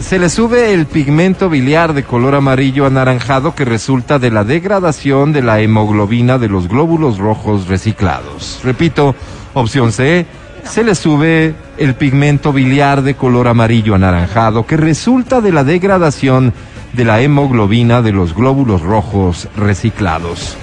Se 0.00 0.18
le 0.18 0.28
sube 0.28 0.74
el 0.74 0.84
pigmento 0.84 1.48
biliar 1.48 1.94
de 1.94 2.04
color 2.04 2.34
amarillo 2.34 2.84
anaranjado 2.84 3.54
que 3.54 3.64
resulta 3.64 4.18
de 4.18 4.30
la 4.30 4.44
degradación 4.44 5.32
de 5.32 5.40
la 5.40 5.62
hemoglobina 5.62 6.36
de 6.36 6.50
los 6.50 6.68
glóbulos 6.68 7.16
rojos 7.16 7.68
reciclados. 7.68 8.60
Repito, 8.62 9.14
opción 9.54 9.92
C. 9.92 10.26
Se 10.64 10.84
le 10.84 10.94
sube 10.94 11.54
el 11.76 11.94
pigmento 11.94 12.52
biliar 12.52 13.02
de 13.02 13.14
color 13.14 13.48
amarillo 13.48 13.94
anaranjado 13.94 14.66
que 14.66 14.76
resulta 14.76 15.40
de 15.40 15.52
la 15.52 15.64
degradación 15.64 16.54
de 16.92 17.04
la 17.04 17.20
hemoglobina 17.20 18.02
de 18.02 18.12
los 18.12 18.34
glóbulos 18.34 18.82
rojos 18.82 19.48
reciclados. 19.56 20.56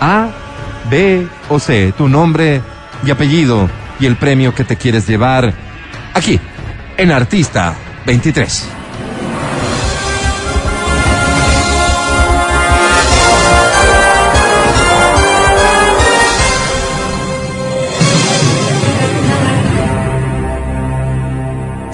A, 0.00 0.28
B 0.90 1.26
o 1.48 1.58
C, 1.58 1.92
tu 1.96 2.08
nombre 2.08 2.62
y 3.04 3.10
apellido 3.10 3.68
y 4.00 4.06
el 4.06 4.16
premio 4.16 4.54
que 4.54 4.64
te 4.64 4.76
quieres 4.76 5.06
llevar 5.06 5.52
aquí, 6.14 6.40
en 6.96 7.12
Artista 7.12 7.74
23. 8.06 8.77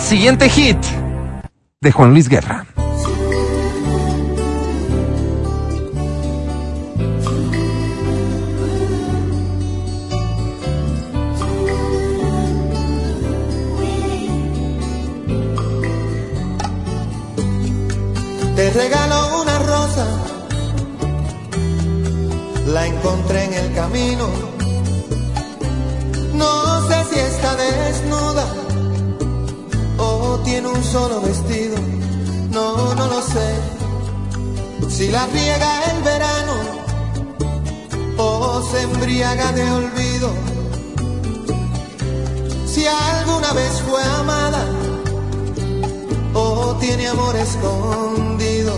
Siguiente 0.04 0.50
hit 0.50 0.76
de 1.80 1.90
Juan 1.90 2.10
Luis 2.10 2.28
Guerra. 2.28 2.66
Te 18.54 18.70
regalo 18.72 19.40
una 19.40 19.58
rosa, 19.60 20.06
la 22.66 22.86
encontré 22.86 23.44
en 23.44 23.54
el 23.54 23.74
camino. 23.74 24.28
No 26.34 26.88
sé 26.88 27.04
si 27.10 27.18
está 27.18 27.56
desnuda 27.56 28.63
o 30.34 30.38
tiene 30.40 30.68
un 30.68 30.82
solo 30.82 31.20
vestido. 31.20 31.76
No, 32.50 32.94
no 32.94 33.06
lo 33.06 33.20
sé. 33.22 33.48
Si 34.88 35.08
la 35.08 35.26
riega 35.26 35.70
el 35.90 36.02
verano 36.02 36.54
o 38.16 38.62
se 38.70 38.82
embriaga 38.82 39.52
de 39.52 39.64
olvido. 39.70 40.28
Si 42.66 42.84
alguna 42.86 43.52
vez 43.52 43.72
fue 43.88 44.02
amada 44.20 44.64
o 46.34 46.76
tiene 46.80 47.08
amor 47.08 47.36
escondido. 47.36 48.74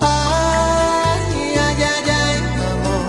Ay, 0.00 1.54
ay, 1.66 1.78
ay, 1.92 2.06
ay, 2.22 2.36
amor. 2.74 3.04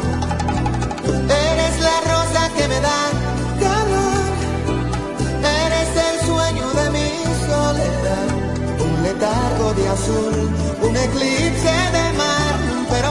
Eres 1.50 1.80
la 1.88 1.98
rosa 2.12 2.42
que 2.56 2.68
me 2.68 2.80
da 2.80 3.03
Un 9.24 9.30
letargo 9.30 9.74
de 9.74 9.88
azul, 9.88 10.50
un 10.82 10.98
eclipse 10.98 11.74
de 11.96 12.18
mar. 12.18 12.56
Pero, 12.90 13.10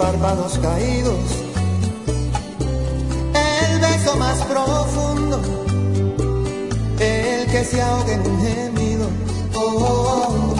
párpados 0.00 0.58
caídos, 0.60 1.20
el 3.34 3.80
beso 3.80 4.16
más 4.16 4.38
profundo, 4.44 5.38
el 6.98 7.46
que 7.50 7.62
se 7.62 7.82
ahoga 7.82 8.14
en 8.14 8.20
un 8.26 8.40
gemido. 8.40 9.08
Oh. 9.54 10.54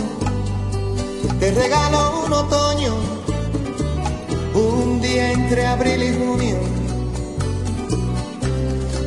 Te 1.40 1.50
regalo 1.52 2.26
un 2.26 2.32
otoño, 2.34 2.94
un 4.54 5.00
día 5.00 5.32
entre 5.32 5.66
abril 5.66 6.02
y 6.02 6.12
junio, 6.18 6.58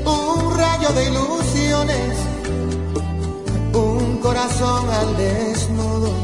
un 0.03 0.57
rayo 0.57 0.89
de 0.93 1.03
ilusiones, 1.11 2.17
un 3.71 4.17
corazón 4.17 4.89
al 4.89 5.15
desnudo. 5.15 6.22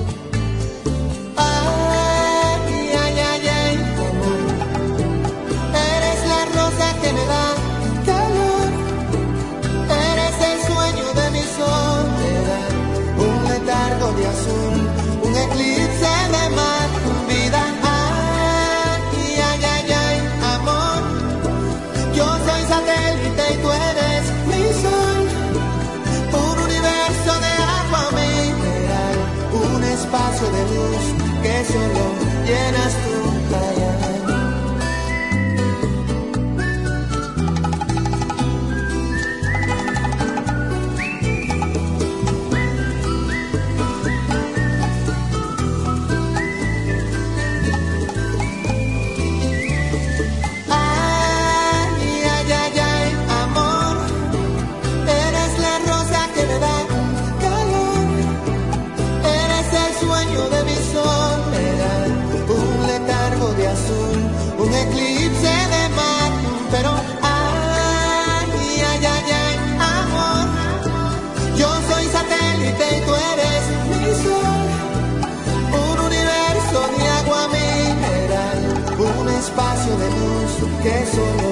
Luz 80.90 81.00
que 81.00 81.06
solo 81.06 81.49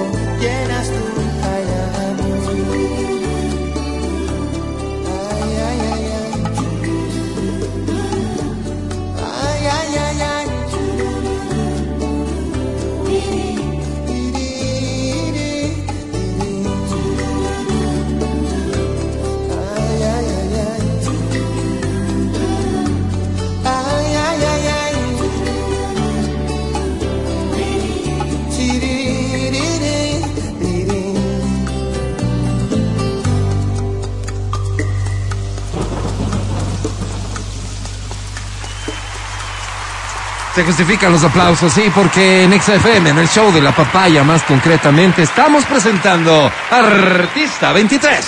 Se 40.58 40.64
justifican 40.64 41.12
los 41.12 41.22
aplausos, 41.22 41.72
sí, 41.72 41.84
porque 41.94 42.42
en 42.42 42.60
XFM, 42.60 43.10
en 43.10 43.18
el 43.18 43.28
show 43.28 43.52
de 43.52 43.60
la 43.60 43.70
papaya 43.70 44.24
más 44.24 44.42
concretamente, 44.42 45.22
estamos 45.22 45.64
presentando 45.64 46.50
Artista 46.68 47.72
23. 47.72 48.26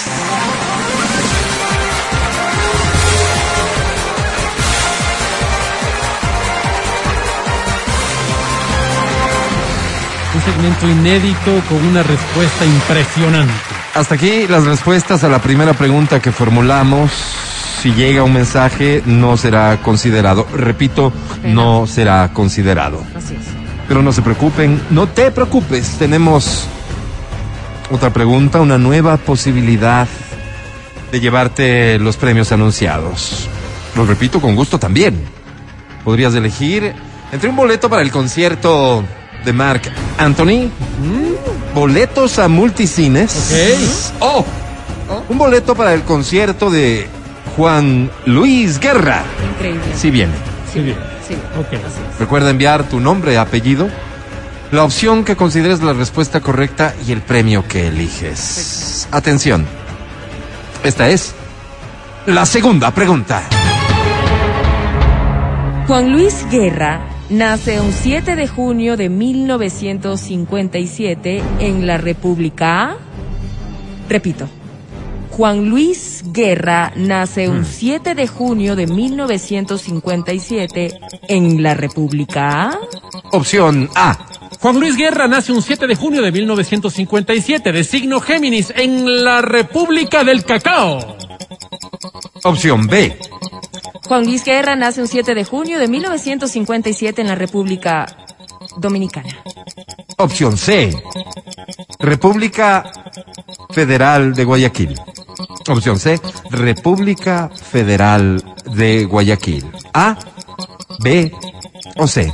Un 10.33 10.41
segmento 10.43 10.89
inédito 10.89 11.61
con 11.68 11.85
una 11.85 12.05
respuesta 12.05 12.64
impresionante. 12.64 13.53
Hasta 13.97 14.14
aquí 14.14 14.47
las 14.47 14.66
respuestas 14.66 15.24
a 15.24 15.28
la 15.28 15.41
primera 15.43 15.72
pregunta 15.72 16.22
que 16.22 16.31
formulamos. 16.31 17.11
Si 17.83 17.93
llega 17.95 18.22
un 18.22 18.35
mensaje, 18.35 19.03
no 19.05 19.37
será 19.37 19.78
considerado. 19.83 20.47
Repito, 20.53 21.12
no 21.45 21.86
será 21.86 22.30
considerado. 22.32 23.03
Así 23.16 23.34
es. 23.34 23.43
Pero 23.88 24.03
no 24.03 24.12
se 24.12 24.22
preocupen, 24.22 24.80
no 24.91 25.09
te 25.09 25.30
preocupes. 25.30 25.97
Tenemos 25.99 26.66
otra 27.91 28.12
pregunta, 28.12 28.61
una 28.61 28.78
nueva 28.78 29.16
posibilidad 29.16 30.07
de 31.11 31.20
llevarte 31.20 31.99
los 31.99 32.16
premios 32.16 32.53
anunciados. 32.53 33.49
Lo 33.97 34.07
repito 34.07 34.41
con 34.41 34.55
gusto 34.55 34.78
también. 34.78 35.20
Podrías 36.05 36.34
elegir 36.34 36.95
entre 37.32 37.49
un 37.49 37.57
boleto 37.57 37.91
para 37.91 38.03
el 38.03 38.11
concierto 38.11 39.05
de 39.45 39.53
Mark 39.53 39.82
Anthony, 40.18 40.70
boletos 41.74 42.38
a 42.38 42.49
multicines 42.49 44.12
o 44.20 44.45
un 45.28 45.38
boleto 45.38 45.74
para 45.74 45.95
el 45.95 46.03
concierto 46.03 46.70
de 46.70 47.09
Juan 47.57 48.11
Luis 48.26 48.78
Guerra. 48.78 49.24
Increíble. 49.55 49.82
Si 49.97 50.11
viene. 50.11 50.34
Sí, 50.72 50.80
bien. 50.80 51.09
Sí. 51.31 51.37
Ok. 51.59 51.72
Así 51.74 52.01
es. 52.11 52.18
Recuerda 52.18 52.51
enviar 52.51 52.89
tu 52.89 52.99
nombre, 52.99 53.39
apellido, 53.39 53.89
la 54.72 54.83
opción 54.85 55.24
que 55.24 55.37
consideres 55.37 55.81
la 55.81 55.93
respuesta 55.93 56.41
correcta 56.41 56.93
y 57.07 57.12
el 57.12 57.22
premio 57.22 57.68
que 57.68 57.87
eliges. 57.87 59.07
Atención. 59.12 59.64
Esta 60.83 61.09
es 61.09 61.33
la 62.26 62.45
segunda 62.47 62.91
pregunta. 62.91 63.45
Juan 65.87 66.11
Luis 66.12 66.45
Guerra 66.51 67.01
nace 67.31 67.81
un 67.81 67.93
7 67.93 68.35
de 68.35 68.49
junio 68.49 68.97
de 68.97 69.09
1957 69.09 71.43
en 71.61 71.87
la 71.87 71.99
República. 71.99 72.97
Repito. 74.09 74.49
Juan 75.31 75.68
Luis 75.68 76.22
Guerra 76.26 76.93
nace 76.97 77.49
un 77.49 77.64
7 77.64 78.14
de 78.14 78.26
junio 78.26 78.76
de 78.76 78.87
1957 78.87 81.01
en 81.28 81.62
la 81.62 81.74
República. 81.74 82.78
Opción 83.33 83.89
A. 83.95 84.18
Juan 84.61 84.81
Luis 84.81 84.97
Guerra 84.97 85.28
nace 85.28 85.53
un 85.53 85.62
7 85.62 85.87
de 85.87 85.95
junio 85.95 86.22
de 86.22 86.33
1957 86.33 87.72
de 87.72 87.85
signo 87.85 88.20
Géminis 88.20 88.72
en 88.76 89.24
la 89.24 89.41
República 89.41 90.24
del 90.24 90.45
Cacao. 90.45 91.16
Opción 92.45 92.87
B. 92.87 93.18
Juan 94.07 94.26
Luis 94.26 94.45
Guerra 94.45 94.76
nace 94.76 95.01
un 95.01 95.09
7 95.09 95.35
de 95.35 95.45
junio 95.45 95.78
de 95.78 95.89
1957 95.89 97.20
en 97.20 97.28
la 97.28 97.37
República 97.37 98.07
Dominicana. 98.76 99.43
Opción 100.21 100.59
C. 100.59 100.95
República 101.99 102.93
Federal 103.71 104.35
de 104.35 104.45
Guayaquil. 104.45 105.01
Opción 105.66 105.99
C. 105.99 106.21
República 106.51 107.49
Federal 107.49 108.45
de 108.66 109.07
Guayaquil. 109.07 109.64
A, 109.95 110.18
B 110.99 111.33
o 111.97 112.07
C. 112.07 112.31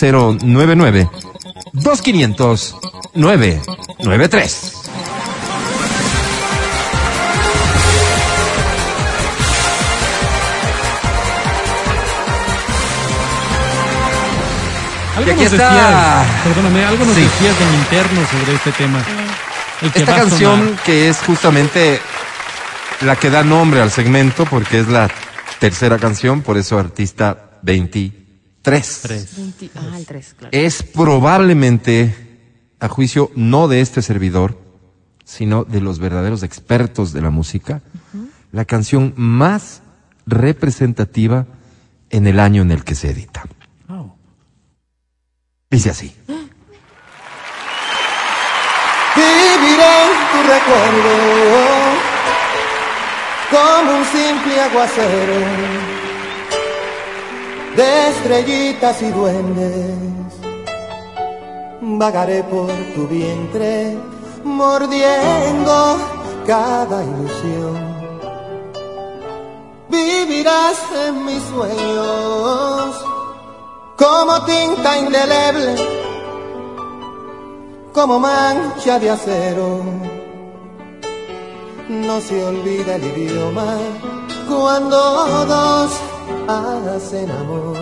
099 0.00 1.10
2500 1.74 2.76
993. 3.14 4.72
Algo 15.16 15.28
Y 15.30 15.32
aquí 15.32 15.44
nos 15.44 15.52
está. 15.52 15.68
decías, 15.70 16.42
perdóname, 16.44 16.84
algo 16.84 17.04
nos 17.04 17.14
Sí. 17.14 17.22
decías 17.22 17.56
en 17.60 17.74
interno 17.74 18.20
sobre 18.30 18.54
este 18.54 18.72
tema. 18.72 19.02
El 19.82 19.92
que 19.92 19.98
Esta 20.00 20.16
canción 20.16 20.60
sonar. 20.68 20.82
que 20.84 21.08
es 21.08 21.18
justamente 21.18 22.00
la 23.02 23.16
que 23.16 23.30
da 23.30 23.42
nombre 23.44 23.80
al 23.80 23.90
segmento 23.90 24.44
porque 24.46 24.80
es 24.80 24.88
la 24.88 25.10
tercera 25.58 25.98
canción, 25.98 26.42
por 26.42 26.56
eso 26.56 26.78
artista 26.78 27.58
23. 27.62 29.00
Tres. 29.02 29.36
20 29.36 29.70
ah, 29.74 29.96
el 29.98 30.06
3, 30.06 30.34
claro. 30.38 30.48
Es 30.52 30.82
probablemente, 30.82 32.14
a 32.80 32.88
juicio 32.88 33.30
no 33.36 33.68
de 33.68 33.80
este 33.80 34.02
servidor, 34.02 34.58
sino 35.24 35.64
de 35.64 35.80
los 35.80 35.98
verdaderos 35.98 36.42
expertos 36.42 37.12
de 37.12 37.20
la 37.22 37.30
música, 37.30 37.80
la 38.52 38.64
canción 38.64 39.12
más 39.16 39.82
representativa 40.26 41.46
en 42.10 42.26
el 42.26 42.38
año 42.40 42.62
en 42.62 42.70
el 42.70 42.84
que 42.84 42.94
se 42.94 43.10
edita. 43.10 43.44
Dice 45.70 45.90
así. 45.90 46.14
Viviré 49.16 49.96
tu 50.32 50.38
recuerdo 50.42 51.14
como 53.50 53.98
un 53.98 54.04
simple 54.04 54.60
aguacero 54.60 55.38
de 57.76 58.08
estrellitas 58.08 59.02
y 59.02 59.10
duendes. 59.10 59.94
Vagaré 61.80 62.44
por 62.44 62.70
tu 62.94 63.08
vientre 63.08 63.96
mordiendo 64.44 65.98
cada 66.46 67.02
ilusión. 67.02 67.96
Vivirás 69.88 70.78
en 71.06 71.24
mis 71.24 71.42
sueños 71.42 73.15
como 73.96 74.44
tinta 74.44 74.98
indeleble 74.98 75.96
como 77.96 78.20
mancha 78.20 78.98
de 78.98 79.08
acero. 79.08 79.80
No 81.88 82.20
se 82.20 82.44
olvida 82.44 82.96
el 82.96 83.04
idioma 83.04 83.74
cuando 84.46 84.98
dos 85.46 85.90
hacen 86.46 87.30
amor. 87.30 87.78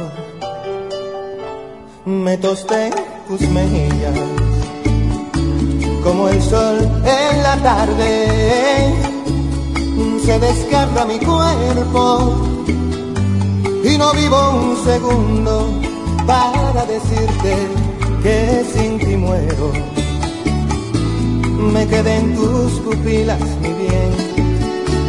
Me 2.04 2.38
tosté 2.38 2.92
tus 3.26 3.40
mejillas 3.40 4.16
como 6.04 6.28
el 6.28 6.40
sol 6.42 6.78
en 7.04 7.42
la 7.42 7.56
tarde. 7.56 8.10
Se 10.24 10.38
desgarra 10.38 11.04
mi 11.06 11.18
cuerpo 11.18 12.02
y 13.82 13.98
no 13.98 14.12
vivo 14.12 14.50
un 14.62 14.76
segundo 14.84 15.93
para 16.26 16.86
decirte 16.86 17.54
que 18.22 18.64
sin 18.72 18.98
ti 18.98 19.16
muero 19.16 19.72
me 21.72 21.86
quedé 21.86 22.16
en 22.16 22.34
tus 22.34 22.72
pupilas, 22.80 23.40
mi 23.62 23.72
bien. 23.72 24.10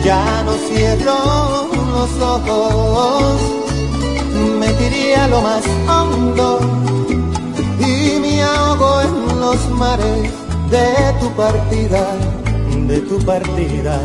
Ya 0.04 0.44
no 0.44 0.54
cierro 0.68 1.68
los 1.96 2.12
ojos, 2.22 3.40
me 4.60 4.68
tiré 4.74 5.16
a 5.16 5.28
lo 5.28 5.42
más 5.42 5.64
hondo 5.88 6.60
y 7.80 8.20
me 8.20 8.44
ahogo 8.44 9.02
en 9.02 9.40
los 9.40 9.70
mares 9.72 10.32
de 10.70 10.88
tu 11.20 11.30
partida, 11.36 12.04
de 12.88 13.00
tu 13.02 13.18
partida. 13.26 14.00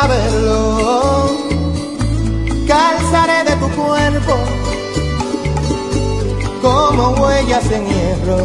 Saberlo, 0.00 1.30
calzaré 2.66 3.38
de 3.48 3.56
tu 3.62 3.68
cuerpo 3.80 4.34
como 6.62 7.02
huellas 7.20 7.66
en 7.76 7.82
hierro. 7.86 8.42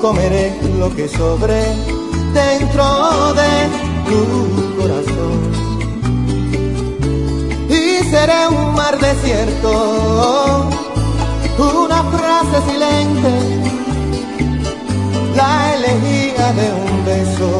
Comeré 0.00 0.52
lo 0.78 0.94
que 0.94 1.08
sobre 1.08 1.60
dentro 2.32 2.84
de 3.40 3.52
tu 4.08 4.20
corazón. 4.78 5.40
Y 7.68 8.04
seré 8.10 8.40
un 8.48 8.74
mar 8.74 8.94
desierto, 8.98 10.68
una 11.58 12.00
frase 12.14 12.56
silente, 12.70 13.32
la 15.34 15.74
elegía 15.76 16.46
de 16.58 16.66
un 16.82 17.04
beso, 17.10 17.50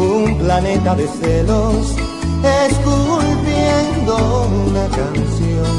un 0.00 0.38
planeta 0.38 0.94
de 0.94 1.06
celos, 1.06 1.94
esculpiendo 2.68 4.48
una 4.66 4.86
canción. 4.88 5.72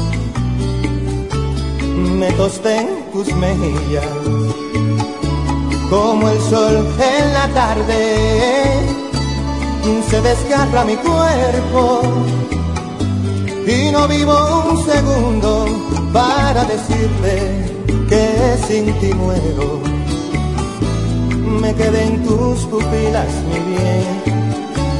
Me 2.18 2.30
tosté 2.32 2.78
en 2.78 2.88
tus 3.12 3.34
mejillas, 3.34 4.04
como 5.90 6.28
el 6.28 6.40
sol 6.40 6.86
en 6.98 7.32
la 7.32 7.48
tarde 7.48 8.92
se 10.12 10.20
desgarra 10.20 10.84
mi 10.84 10.94
cuerpo 10.96 12.02
y 13.66 13.90
no 13.90 14.06
vivo 14.06 14.34
un 14.70 14.84
segundo 14.84 15.66
para 16.12 16.64
decirte 16.64 17.64
que 18.10 18.58
sin 18.66 18.92
ti 19.00 19.14
muero. 19.14 20.01
Me 21.60 21.74
quedé 21.74 22.04
en 22.04 22.22
tus 22.24 22.64
pupilas, 22.66 23.32
mi 23.48 23.58
bien, 23.70 24.22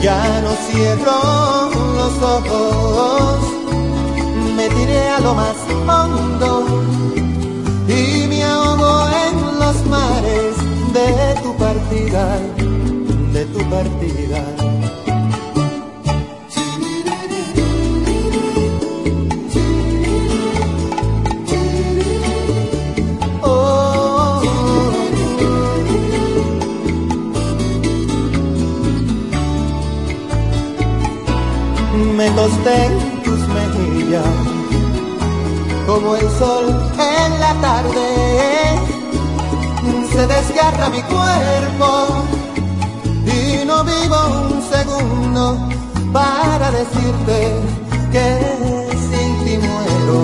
ya 0.03 0.41
no 0.43 0.51
cierro 0.67 1.71
los 1.97 2.15
ojos, 2.23 3.39
me 4.57 4.69
tiré 4.69 5.09
a 5.09 5.21
lo 5.21 5.35
más 5.35 5.57
hondo 5.89 6.65
y 7.89 8.27
me 8.29 8.45
ahogo 8.45 9.09
en 9.27 9.59
los 9.59 9.87
mares 9.87 10.55
de 10.93 11.41
tu 11.43 11.57
partida, 11.57 12.39
de 13.33 13.45
tu 13.47 13.59
partida. 13.71 15.02
Me 32.43 32.49
tosté 32.49 32.87
en 32.87 33.23
tus 33.23 33.39
mejillas 33.47 34.27
como 35.87 36.17
el 36.17 36.29
sol 36.41 36.65
en 36.99 37.41
la 37.41 37.55
tarde. 37.61 38.09
Se 40.13 40.27
desgarra 40.27 40.89
mi 40.89 41.03
cuerpo 41.03 41.89
y 43.27 43.65
no 43.65 43.85
vivo 43.85 44.17
un 44.51 44.61
segundo 44.75 45.69
para 46.13 46.73
decirte 46.73 47.39
que 48.11 48.27
sin 49.09 49.45
ti 49.45 49.59
muero. 49.69 50.19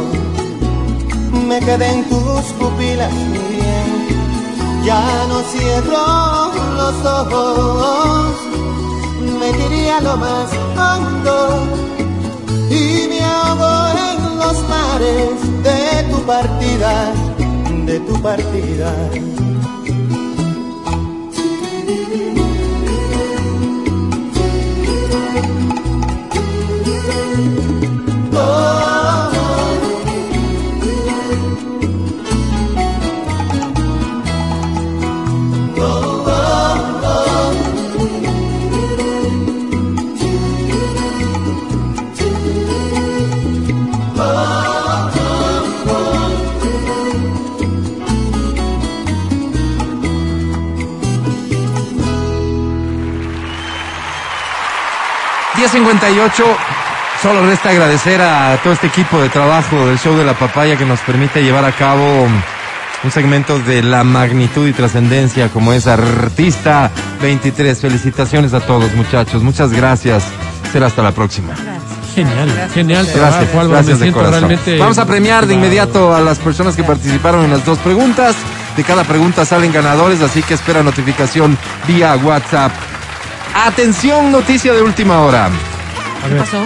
Me 1.46 1.60
quedé 1.60 1.88
en 1.98 2.08
tus 2.08 2.44
pupilas, 2.58 3.14
bien. 3.14 3.88
Ya 4.84 5.04
no 5.28 5.38
cierro 5.52 6.52
los 6.80 6.96
ojos, 7.20 8.34
me 9.38 9.52
tiré 9.52 9.92
a 9.92 10.00
lo 10.00 10.16
más 10.16 10.50
hondo 10.76 11.87
y 12.70 13.08
me 13.08 13.20
ahogo 13.20 13.88
en 13.96 14.38
los 14.38 14.68
mares 14.68 15.62
de 15.62 16.02
tu 16.10 16.22
partida, 16.26 17.12
de 17.86 18.00
tu 18.00 18.22
partida. 18.22 18.92
58. 55.88 56.44
Solo 57.22 57.46
resta 57.46 57.70
agradecer 57.70 58.20
a 58.20 58.58
todo 58.62 58.74
este 58.74 58.88
equipo 58.88 59.22
de 59.22 59.30
trabajo 59.30 59.86
del 59.86 59.98
show 59.98 60.14
de 60.18 60.24
la 60.24 60.34
papaya 60.34 60.76
que 60.76 60.84
nos 60.84 61.00
permite 61.00 61.42
llevar 61.42 61.64
a 61.64 61.72
cabo 61.72 62.26
Un 63.04 63.10
segmento 63.10 63.58
de 63.60 63.82
la 63.82 64.04
magnitud 64.04 64.68
y 64.68 64.74
trascendencia 64.74 65.48
como 65.48 65.72
es 65.72 65.86
Artista 65.86 66.90
23. 67.22 67.80
Felicitaciones 67.80 68.52
a 68.52 68.60
todos, 68.60 68.92
muchachos. 68.94 69.42
Muchas 69.42 69.72
gracias. 69.72 70.24
Será 70.72 70.88
hasta 70.88 71.02
la 71.02 71.12
próxima. 71.12 71.54
Genial, 72.14 72.70
genial 72.74 73.06
Gracias, 73.06 73.14
trabajo, 73.14 73.60
Álvaro. 73.60 73.68
gracias 73.70 74.00
Me 74.00 74.06
de 74.06 74.12
corazón. 74.12 74.40
realmente 74.40 74.78
Vamos 74.78 74.98
a 74.98 75.06
premiar 75.06 75.46
de 75.46 75.54
inmediato 75.54 76.14
a 76.14 76.20
las 76.20 76.38
personas 76.38 76.76
que 76.76 76.82
participaron 76.82 77.46
en 77.46 77.50
las 77.50 77.64
dos 77.64 77.78
preguntas. 77.78 78.36
De 78.76 78.84
cada 78.84 79.04
pregunta 79.04 79.46
salen 79.46 79.72
ganadores, 79.72 80.20
así 80.20 80.42
que 80.42 80.52
espera 80.52 80.82
notificación 80.82 81.56
vía 81.86 82.14
WhatsApp. 82.16 82.72
Atención, 83.54 84.30
noticia 84.30 84.72
de 84.72 84.82
última 84.82 85.20
hora. 85.20 85.50
A 86.18 86.28
¿Qué 86.28 86.34
ver, 86.34 86.38
pasó? 86.42 86.62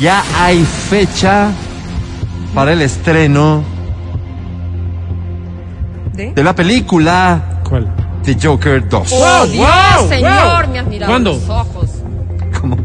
Ya 0.00 0.22
hay 0.36 0.64
fecha 0.64 1.50
para 2.54 2.72
el 2.72 2.82
estreno 2.82 3.62
¿De? 6.14 6.32
de 6.32 6.42
la 6.44 6.54
película 6.54 7.60
¿cuál? 7.68 7.88
The 8.24 8.36
Joker 8.40 8.88
2. 8.88 9.12
¡Oh, 9.12 9.46
Dios, 9.46 9.66
wow, 9.66 10.08
señor! 10.08 10.64
wow. 10.64 10.72
Me 10.72 10.78
has 10.78 10.86
mirado 10.86 11.12
¿Cuándo? 11.12 11.32
los 11.32 11.48
ojos. 11.48 11.90
¿Cómo? 12.60 12.76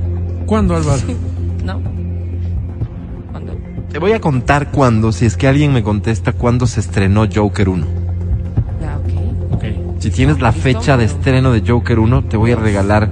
¿Cuándo, 0.46 0.76
Álvaro? 0.76 1.02
¿No? 1.64 1.82
¿Cuándo? 3.32 3.58
Te 3.92 4.00
voy 4.00 4.14
a 4.14 4.22
contar 4.22 4.72
cuándo, 4.72 5.12
si 5.12 5.26
es 5.26 5.36
que 5.36 5.48
alguien 5.48 5.74
me 5.74 5.84
contesta 5.84 6.32
cuándo 6.34 6.66
se 6.68 6.80
estrenó 6.80 7.28
Joker 7.34 7.70
1. 7.70 7.86
Ya, 8.82 8.98
ok. 8.98 9.54
Ok. 9.56 9.64
Si 10.00 10.12
tienes 10.12 10.40
la 10.40 10.52
fecha 10.52 10.96
de 10.98 11.06
estreno 11.06 11.52
de 11.52 11.64
Joker 11.68 12.00
1, 12.00 12.24
te 12.26 12.38
voy 12.38 12.52
a 12.52 12.56
regalar 12.56 13.10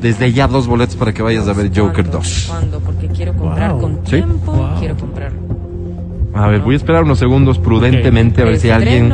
desde 0.00 0.32
ya 0.32 0.46
dos 0.48 0.66
boletos 0.66 0.96
para 0.96 1.12
que 1.12 1.22
vayas 1.22 1.46
a 1.48 1.52
ver 1.52 1.68
Joker 1.68 2.04
¿Cuándo? 2.06 2.18
2. 2.18 2.46
¿Cuándo? 2.48 2.80
Porque 2.80 3.08
quiero 3.08 3.34
comprar 3.34 3.72
Wow. 3.72 3.80
con 3.80 3.94
Sí. 4.04 4.10
tiempo. 4.16 4.52
Wow. 4.52 4.78
Quiero 4.78 4.96
comprar. 4.96 5.32
A 6.34 6.46
ver, 6.46 6.60
voy 6.60 6.74
a 6.74 6.76
esperar 6.76 7.02
unos 7.04 7.18
segundos 7.18 7.58
prudentemente 7.58 8.42
a 8.42 8.44
ver 8.44 8.58
si 8.58 8.70
alguien 8.70 9.12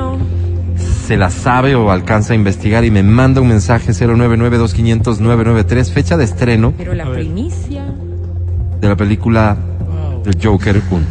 se 0.77 1.17
la 1.17 1.31
sabe 1.31 1.75
o 1.75 1.91
alcanza 1.91 2.35
a 2.35 2.37
investigar 2.37 2.85
y 2.85 2.91
me 2.91 3.03
manda 3.03 3.41
un 3.41 3.49
mensaje 3.49 3.93
099-2500-993, 3.93 5.91
fecha 5.93 6.17
de 6.17 6.25
estreno 6.25 6.73
Pero 6.77 6.95
la 6.95 7.11
primicia. 7.11 7.85
de 8.81 8.89
la 8.89 8.97
película 8.97 9.57
Wow. 9.87 10.23
The 10.23 10.47
Joker 10.47 10.83
1. 10.91 11.03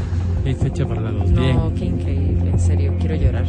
Hay 0.46 0.54
fecha 0.54 0.86
para 0.86 1.02
la 1.02 1.12
dos. 1.12 1.32
Bien. 1.34 1.56
No, 1.56 1.74
qué 1.74 1.86
increíble. 1.86 2.52
En 2.52 2.60
serio, 2.60 2.94
quiero 3.00 3.16
llorar. 3.16 3.46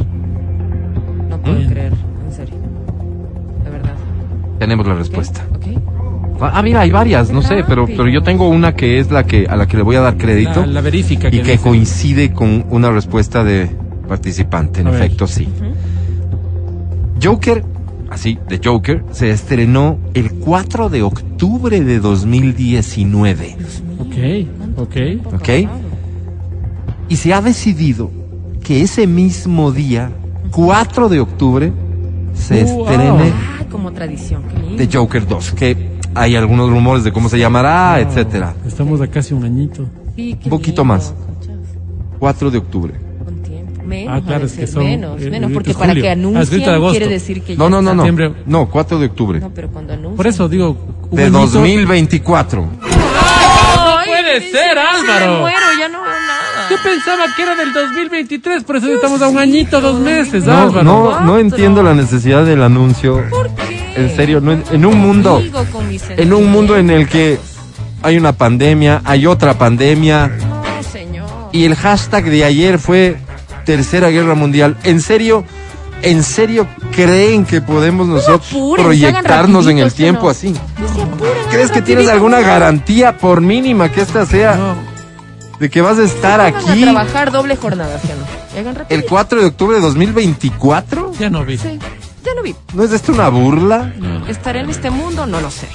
No 1.29 1.39
puedo 1.39 1.61
¿Mm? 1.61 1.67
creer. 1.69 1.93
En 2.27 2.33
serio. 2.33 2.55
De 3.65 3.71
verdad. 3.71 3.95
Tenemos 4.59 4.87
la 4.87 4.95
respuesta. 4.95 5.43
¿Ok? 5.55 5.67
Ah, 6.41 6.63
mira, 6.63 6.81
hay 6.81 6.91
varias, 6.91 7.31
no 7.31 7.43
sé, 7.43 7.65
pero, 7.67 7.87
pero 7.87 8.09
yo 8.09 8.23
tengo 8.23 8.49
una 8.49 8.75
que 8.75 8.99
es 8.99 9.11
la 9.11 9.25
que 9.25 9.47
a 9.49 9.57
la 9.57 9.67
que 9.67 9.77
le 9.77 9.83
voy 9.83 9.97
a 9.97 10.01
dar 10.01 10.17
crédito 10.17 10.61
La, 10.61 10.67
la 10.67 10.81
verifica. 10.81 11.29
y 11.29 11.31
que 11.31 11.53
dice. 11.53 11.59
coincide 11.59 12.33
con 12.33 12.67
una 12.71 12.91
respuesta 12.91 13.43
de 13.45 13.71
participante. 14.09 14.81
En 14.83 14.89
A 14.89 14.91
ver. 14.91 15.03
efecto, 15.03 15.27
sí. 15.27 15.49
Joker, 17.23 17.65
así, 18.11 18.39
de 18.49 18.61
Joker, 18.63 19.05
se 19.11 19.31
estrenó 19.31 19.99
el 20.15 20.33
4 20.35 20.89
de 20.91 21.03
octubre 21.03 21.81
de 21.81 21.99
2019 22.01 23.57
Ok, 23.99 24.79
ok. 24.79 25.35
¿Ok? 25.35 25.49
y 27.09 27.17
se 27.17 27.33
ha 27.33 27.41
decidido 27.41 28.11
que 28.63 28.83
ese 28.83 29.07
mismo 29.07 29.71
día, 29.73 30.11
4 30.51 31.09
de 31.09 31.21
octubre, 31.21 31.73
se 32.35 32.65
Wow. 32.65 32.83
estrene 32.89 33.33
Ah, 33.33 33.65
como 33.71 33.93
tradición. 33.93 34.43
Qué 34.53 34.59
lindo. 34.61 34.77
The 34.77 34.97
Joker 34.99 35.27
2, 35.27 35.53
que 35.53 35.86
hay 36.17 36.35
algunos 36.37 36.71
rumores 36.71 37.05
de 37.05 37.13
cómo 37.13 37.29
se 37.29 37.39
llamará, 37.39 37.99
Wow. 37.99 38.09
etcétera. 38.09 38.55
Estamos 38.67 39.01
a 39.01 39.07
casi 39.07 39.35
un 39.35 39.45
añito. 39.45 39.85
Sí, 40.17 40.37
un 40.45 40.51
poquito 40.51 40.83
lindo, 40.83 40.85
más. 40.85 41.15
cachas. 41.39 41.57
4 42.19 42.51
de 42.51 42.59
octubre. 42.59 42.95
Con 43.25 43.43
tiempo. 43.43 43.83
Menos, 43.85 44.15
Ah, 44.17 44.23
claro, 44.27 44.47
es 44.47 44.53
que 44.55 44.67
son, 44.67 44.85
menos, 44.85 45.21
eh, 45.23 45.31
menos, 45.31 45.53
porque 45.53 45.71
es 45.71 45.77
para 45.77 45.89
julio. 45.91 46.03
que 46.03 46.09
Ah, 46.09 46.15
de 46.17 46.21
anuncien 46.21 46.63
quiere 46.91 47.09
decir 47.09 47.43
que 47.43 47.55
ya 47.55 47.59
No, 47.59 47.69
no, 47.71 47.83
no, 47.83 47.95
no. 47.95 48.03
Septiembre. 48.05 48.43
No, 48.47 48.69
4 48.69 48.99
de 48.99 49.07
octubre. 49.07 49.41
No, 49.41 49.51
pero 49.51 49.69
cuando 49.69 49.93
anuncian. 49.93 50.17
Por 50.17 50.27
eso 50.27 50.49
digo. 50.49 50.77
un 51.11 51.17
De 51.17 51.25
añito- 51.27 51.39
2024. 51.61 52.63
No 52.63 52.69
puede 54.07 54.41
ser, 54.51 54.79
Álvaro. 54.79 55.35
Me 55.35 55.41
muero, 55.41 55.57
ya 55.79 55.89
no 55.89 56.03
veo 56.03 56.11
nada. 56.11 56.69
Yo 56.71 56.77
pensaba 56.83 57.25
que 57.37 57.43
era 57.43 57.55
del 57.55 57.73
2023, 57.73 58.65
por 58.65 58.77
eso 58.77 58.93
estamos 58.93 59.23
a 59.23 59.29
un 59.29 59.39
añito, 59.39 59.81
dos 59.81 60.01
meses, 60.01 60.45
No, 60.45 60.53
Álvaro. 60.53 60.83
no, 60.83 61.21
no 61.21 61.39
entiendo 61.39 61.83
la 61.83 61.95
necesidad 61.95 62.45
del 62.45 62.63
anuncio. 62.63 63.23
¿Por 63.31 63.49
qué? 63.55 63.66
En 63.97 64.15
serio, 64.15 64.41
no 64.41 64.53
en, 64.53 64.85
un 64.87 64.99
mundo, 64.99 65.43
en 66.11 66.33
un 66.33 66.51
mundo 66.51 66.77
en 66.77 66.91
el 66.91 67.09
que 67.09 67.39
hay 68.03 68.17
una 68.17 68.33
pandemia, 68.33 69.01
hay 69.05 69.27
otra 69.27 69.55
pandemia 69.55 70.29
No, 70.29 70.63
señor. 70.93 71.27
y 71.53 71.65
el 71.65 71.75
hashtag 71.75 72.25
de 72.25 72.45
ayer 72.45 72.79
fue 72.79 73.17
Tercera 73.65 74.09
Guerra 74.11 74.35
Mundial. 74.35 74.77
En 74.85 75.01
serio, 75.01 75.45
en 76.03 76.23
serio 76.23 76.67
creen 76.95 77.45
que 77.45 77.61
podemos 77.61 78.07
nosotros 78.07 78.49
apuren, 78.51 78.85
proyectarnos 78.85 79.67
en 79.67 79.79
el 79.79 79.93
tiempo 79.93 80.29
así. 80.29 80.55
rapiditos, 80.55 80.81
No 80.81 80.95
se 80.95 81.03
apuren, 81.03 81.33
¿Crees 81.51 81.71
que 81.71 81.83
tienes 81.83 82.09
alguna 82.09 82.41
garantía 82.41 83.17
por 83.17 83.41
mínima 83.41 83.91
que 83.91 84.03
esta 84.03 84.27
sea 84.27 84.77
de 85.59 85.71
que 85.71 85.81
vas 85.81 85.99
a 85.99 86.05
estar 86.05 86.39
aquí 86.41 86.83
a 86.83 86.93
trabajar 86.93 87.33
doble 87.33 87.57
jornada, 87.57 87.99
el 88.55 88.75
rapidito. 88.75 89.09
4 89.09 89.41
de 89.41 89.47
octubre 89.47 89.77
de 89.77 89.83
2024? 89.83 91.13
ya 91.19 91.31
no 91.31 91.45
vi. 91.47 91.57
Sí, 91.57 91.79
ya 92.27 92.35
lo 92.35 92.43
vi. 92.43 92.55
¿No 92.75 92.83
es 92.83 92.93
esto 92.93 93.13
una 93.13 93.29
burla? 93.29 93.95
¿Estaré 94.29 94.61
en 94.61 94.71
este 94.71 94.91
mundo? 94.91 95.27
No 95.27 95.41
lo 95.41 95.51
sé. 95.51 95.69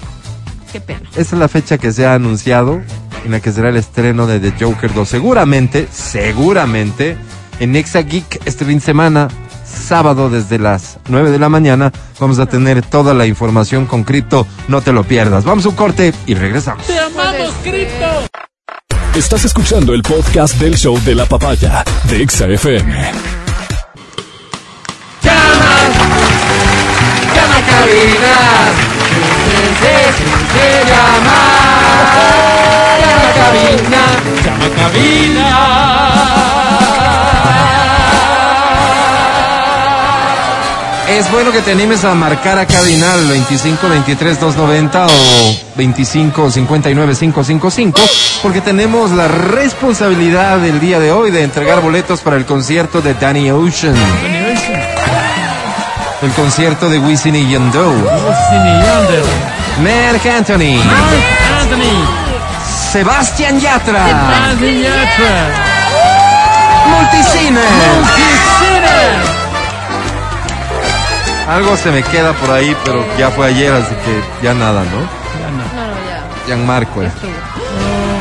Qué 0.71 0.81
pena. 0.81 1.01
Esa 1.11 1.35
es 1.35 1.39
la 1.39 1.47
fecha 1.47 1.77
que 1.77 1.91
se 1.91 2.05
ha 2.05 2.13
anunciado 2.13 2.81
en 3.25 3.31
la 3.31 3.39
que 3.39 3.51
será 3.51 3.69
el 3.69 3.77
estreno 3.77 4.27
de 4.27 4.39
The 4.39 4.63
Joker 4.63 4.93
2. 4.93 5.07
Seguramente, 5.07 5.87
seguramente, 5.91 7.17
en 7.59 7.75
Exa 7.75 8.01
Geek 8.01 8.41
este 8.45 8.65
fin 8.65 8.79
de 8.79 8.85
semana, 8.85 9.27
sábado 9.65 10.29
desde 10.29 10.59
las 10.59 10.97
9 11.07 11.31
de 11.31 11.39
la 11.39 11.49
mañana, 11.49 11.91
vamos 12.19 12.39
a 12.39 12.45
tener 12.45 12.81
toda 12.81 13.13
la 13.13 13.25
información 13.25 13.85
con 13.85 14.03
cripto. 14.03 14.45
No 14.67 14.81
te 14.81 14.91
lo 14.91 15.03
pierdas. 15.03 15.43
Vamos 15.43 15.65
a 15.65 15.69
un 15.69 15.75
corte 15.75 16.13
y 16.25 16.33
regresamos. 16.35 16.85
¡Te 16.85 16.99
amamos, 16.99 17.53
Cripto! 17.63 18.27
Estás 19.15 19.43
escuchando 19.43 19.93
el 19.93 20.03
podcast 20.03 20.55
del 20.55 20.77
show 20.77 20.97
de 21.03 21.15
la 21.15 21.25
papaya 21.25 21.83
de 22.09 22.23
Exa 22.23 22.47
FM. 22.47 23.11
Llama 25.21 26.20
a 27.71 27.79
cabina. 27.79 28.33
Llama 30.87 31.37
a 33.19 33.33
cabina. 33.33 34.01
¡Llama 34.43 34.67
cabina! 34.75 35.47
Es 41.09 41.29
bueno 41.29 41.51
que 41.51 41.61
te 41.61 41.71
animes 41.71 42.05
a 42.05 42.15
marcar 42.15 42.57
a 42.57 42.65
cabinal 42.65 43.27
25 43.27 43.89
23 43.89 44.39
290 44.39 45.07
o 45.07 45.09
25 45.75 46.49
59 46.49 47.15
555 47.19 48.01
porque 48.41 48.61
tenemos 48.61 49.11
la 49.11 49.27
responsabilidad 49.27 50.59
del 50.59 50.79
día 50.79 50.99
de 50.99 51.11
hoy 51.11 51.31
de 51.31 51.43
entregar 51.43 51.81
boletos 51.81 52.21
para 52.21 52.37
el 52.37 52.45
concierto 52.45 53.01
de 53.01 53.13
Danny 53.13 53.51
Ocean, 53.51 53.93
el 56.21 56.31
concierto 56.33 56.89
de 56.89 56.99
Wisin 56.99 57.35
y 57.35 57.49
Yandel, 57.51 57.81
Cine 58.49 58.83
Yonder. 58.85 59.23
Mark 59.81 60.21
Anthony, 60.37 60.79
Anthony. 61.61 62.05
Sebastián 62.91 63.59
Yatra, 63.59 64.05
Anthony 64.49 64.81
Yatra. 64.83 65.49
Multicine. 66.87 67.59
Quisiera. 68.15 68.97
Algo 71.55 71.75
se 71.77 71.91
me 71.91 72.03
queda 72.03 72.33
por 72.33 72.51
ahí, 72.51 72.75
pero 72.85 73.03
ya 73.17 73.29
fue 73.31 73.47
ayer, 73.47 73.73
así 73.73 73.95
que 73.95 74.23
ya 74.45 74.53
nada, 74.53 74.83
¿no? 74.83 74.99
Ya 75.39 75.49
no. 75.51 75.57
No, 75.57 75.87
no, 75.87 75.93
ya. 76.09 76.45
Gianmarco. 76.47 77.01
eh. 77.03 77.11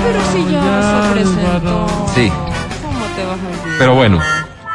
Pero 0.03 0.20
si 0.32 0.44
ya, 0.53 0.61
ya, 0.61 1.03
se 1.07 1.12
presentó. 1.12 1.51
Álvaro. 1.51 2.07
Sí. 2.14 2.32
¿Cómo 2.82 3.05
te 3.14 3.24
vas 3.24 3.38
a 3.38 3.46
olvidar? 3.46 3.78
Pero 3.78 3.94
bueno, 3.94 4.18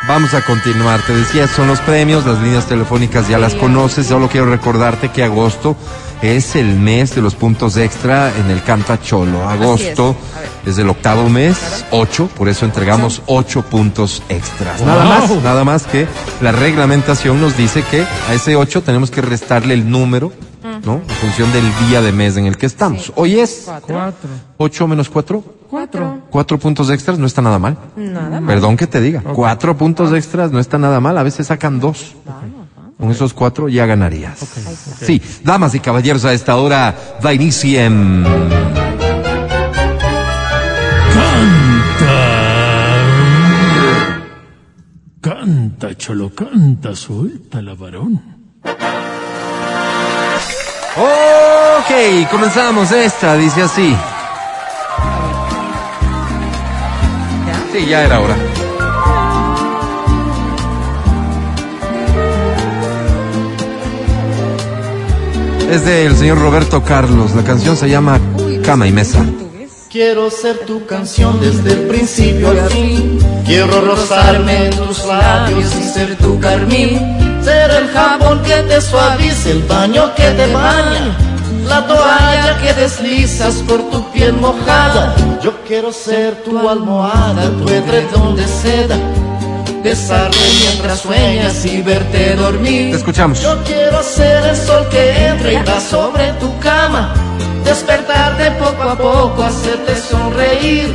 vamos 0.07 0.33
a 0.33 0.41
continuar. 0.41 1.01
Te 1.01 1.15
decía, 1.15 1.47
son 1.47 1.67
los 1.67 1.79
premios, 1.79 2.25
las 2.25 2.39
líneas 2.39 2.65
telefónicas 2.65 3.27
ya 3.27 3.37
las 3.37 3.55
conoces. 3.55 4.07
Solo 4.07 4.29
quiero 4.29 4.47
recordarte 4.47 5.09
que 5.09 5.23
agosto 5.23 5.75
es 6.21 6.55
el 6.55 6.75
mes 6.75 7.15
de 7.15 7.21
los 7.21 7.35
puntos 7.35 7.77
extra 7.77 8.31
en 8.35 8.49
el 8.49 8.63
Canta 8.63 8.99
Cholo. 9.01 9.47
Agosto 9.47 10.15
es. 10.65 10.77
El 10.77 10.89
octavo 10.89 11.29
mes, 11.29 11.85
ocho, 11.91 12.27
por 12.35 12.49
eso 12.49 12.65
entregamos 12.65 13.21
ocho 13.27 13.61
puntos 13.61 14.23
extras. 14.29 14.79
Wow. 14.79 14.87
Nada 14.87 15.05
más, 15.05 15.29
nada 15.43 15.63
más 15.63 15.83
que 15.83 16.07
la 16.41 16.51
reglamentación 16.51 17.39
nos 17.39 17.55
dice 17.55 17.83
que 17.83 18.05
a 18.27 18.33
ese 18.33 18.55
ocho 18.55 18.81
tenemos 18.81 19.11
que 19.11 19.21
restarle 19.21 19.75
el 19.75 19.89
número, 19.89 20.33
¿no? 20.83 20.95
En 20.95 21.15
función 21.21 21.51
del 21.53 21.65
día 21.87 22.01
de 22.01 22.11
mes 22.11 22.37
en 22.37 22.45
el 22.45 22.57
que 22.57 22.65
estamos. 22.65 23.11
Hoy 23.15 23.39
es 23.39 23.65
Cuatro. 23.65 24.29
Ocho 24.57 24.87
menos 24.87 25.09
cuatro. 25.09 25.43
Cuatro. 25.69 26.19
Cuatro 26.29 26.59
puntos 26.59 26.89
extras 26.89 27.17
no 27.17 27.25
está 27.25 27.41
nada 27.41 27.59
mal. 27.59 27.77
Nada 27.95 28.39
más. 28.41 28.47
Perdón 28.47 28.77
que 28.77 28.87
te 28.87 29.01
diga. 29.01 29.21
Cuatro 29.21 29.77
puntos 29.77 30.13
extras 30.13 30.51
no 30.51 30.59
está 30.59 30.77
nada 30.77 30.99
mal. 30.99 31.17
A 31.17 31.23
veces 31.23 31.47
sacan 31.47 31.79
dos. 31.79 32.15
Con 32.97 33.11
esos 33.11 33.33
cuatro 33.33 33.67
ya 33.67 33.85
ganarías. 33.85 34.39
Sí, 35.01 35.21
damas 35.43 35.75
y 35.75 35.79
caballeros, 35.79 36.23
a 36.23 36.33
esta 36.33 36.55
hora 36.55 36.95
da 37.21 37.33
inicio 37.33 37.81
en... 37.81 38.25
Canta, 45.19 45.95
Cholo 45.97 46.31
Suelta, 46.37 46.95
suelta 46.95 47.61
la 47.61 47.73
varón. 47.73 48.21
Ok, 50.97 52.29
comenzamos 52.31 52.91
esta, 52.91 53.35
dice 53.35 53.63
así. 53.63 53.95
Sí, 57.73 57.85
ya 57.85 58.05
era 58.05 58.21
hora. 58.21 58.35
Es 65.69 65.83
del 65.83 66.15
señor 66.15 66.39
Roberto 66.39 66.81
Carlos. 66.83 67.35
La 67.35 67.43
canción 67.43 67.75
se 67.75 67.89
llama 67.89 68.17
Cama 68.63 68.87
y 68.87 68.93
Mesa. 68.93 69.25
Quiero 69.91 70.29
ser 70.29 70.59
tu 70.59 70.85
canción 70.85 71.41
desde 71.41 71.73
el 71.73 71.87
principio 71.87 72.51
al 72.51 72.69
fin. 72.69 73.19
Quiero 73.45 73.81
rozarme 73.81 74.67
en 74.67 74.77
tus 74.77 75.05
labios 75.05 75.75
y 75.75 75.83
ser 75.83 76.15
tu 76.15 76.39
carmín. 76.39 77.24
Ser 77.45 77.69
el 77.69 77.89
jabón 77.89 78.41
que 78.41 78.55
te 78.63 78.81
suavice, 78.81 79.51
el 79.51 79.61
baño 79.63 80.15
que 80.15 80.31
te 80.31 80.51
baña. 80.51 81.15
La 81.67 81.85
toalla 81.85 82.57
que 82.59 82.73
deslizas 82.73 83.57
por 83.67 83.87
tu 83.91 84.03
piel 84.11 84.33
mojada. 84.33 85.15
Yo 85.43 85.53
quiero 85.67 85.93
ser 85.93 86.43
tu 86.43 86.67
almohada, 86.67 87.51
tu 87.59 87.69
edredón 87.69 88.35
de 88.35 88.47
seda. 88.47 88.97
Besarte 89.83 90.39
mientras 90.59 91.01
sueñas 91.01 91.63
y 91.65 91.83
verte 91.83 92.35
dormir. 92.35 92.89
Te 92.89 92.97
escuchamos. 92.97 93.39
Yo 93.39 93.63
quiero 93.63 94.01
ser 94.01 94.43
el 94.43 94.57
sol 94.57 94.87
que 94.89 95.27
entra 95.27 95.53
y 95.53 95.57
va 95.57 95.79
sobre 95.79 96.33
tu 96.39 96.57
cama. 96.57 97.13
Despertarte 97.63 98.49
poco 98.53 98.89
a 98.89 98.97
poco, 98.97 99.43
hacerte 99.43 99.95
sonreír. 99.95 100.91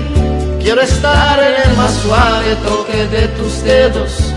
Quiero 0.60 0.80
estar 0.80 1.38
en 1.38 1.70
el 1.70 1.76
más 1.76 1.92
suave 2.02 2.56
toque 2.66 3.06
de 3.06 3.28
tus 3.28 3.62
dedos. 3.62 4.29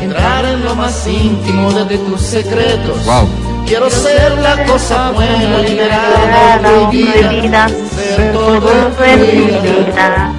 Entrar 0.00 0.44
en 0.44 0.64
lo 0.64 0.74
más 0.74 1.06
íntimo 1.06 1.72
de 1.72 1.98
tus 1.98 2.20
secretos. 2.20 3.04
Wow. 3.04 3.50
Quiero 3.66 3.88
ser 3.88 4.38
la 4.38 4.64
cosa 4.64 5.12
buena, 5.12 5.58
liberada, 5.58 6.58
prohibida. 6.58 7.68
Ser 7.68 8.32
todo 8.32 8.60
vida. 8.98 10.32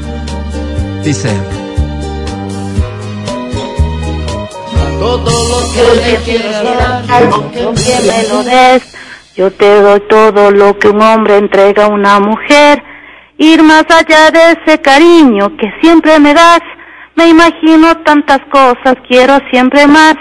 Dice. 1.03 1.29
Todo 4.99 5.31
lo 5.31 6.01
que 6.03 6.15
quieras 6.25 6.63
dar. 6.63 7.03
algo 7.09 7.51
que 7.51 7.61
me 7.61 8.23
lo 8.27 8.43
des. 8.43 8.83
Yo 9.35 9.51
te 9.51 9.81
doy 9.81 10.01
todo 10.09 10.51
lo 10.51 10.77
que 10.77 10.89
un 10.89 11.01
hombre 11.01 11.37
entrega 11.37 11.85
a 11.85 11.87
una 11.87 12.19
mujer. 12.19 12.83
Ir 13.37 13.63
más 13.63 13.85
allá 13.89 14.29
de 14.31 14.57
ese 14.57 14.81
cariño 14.81 15.55
que 15.57 15.71
siempre 15.81 16.19
me 16.19 16.33
das. 16.33 16.59
Me 17.15 17.27
imagino 17.27 17.97
tantas 17.97 18.39
cosas, 18.51 18.95
quiero 19.07 19.37
siempre 19.51 19.87
más. 19.87 20.15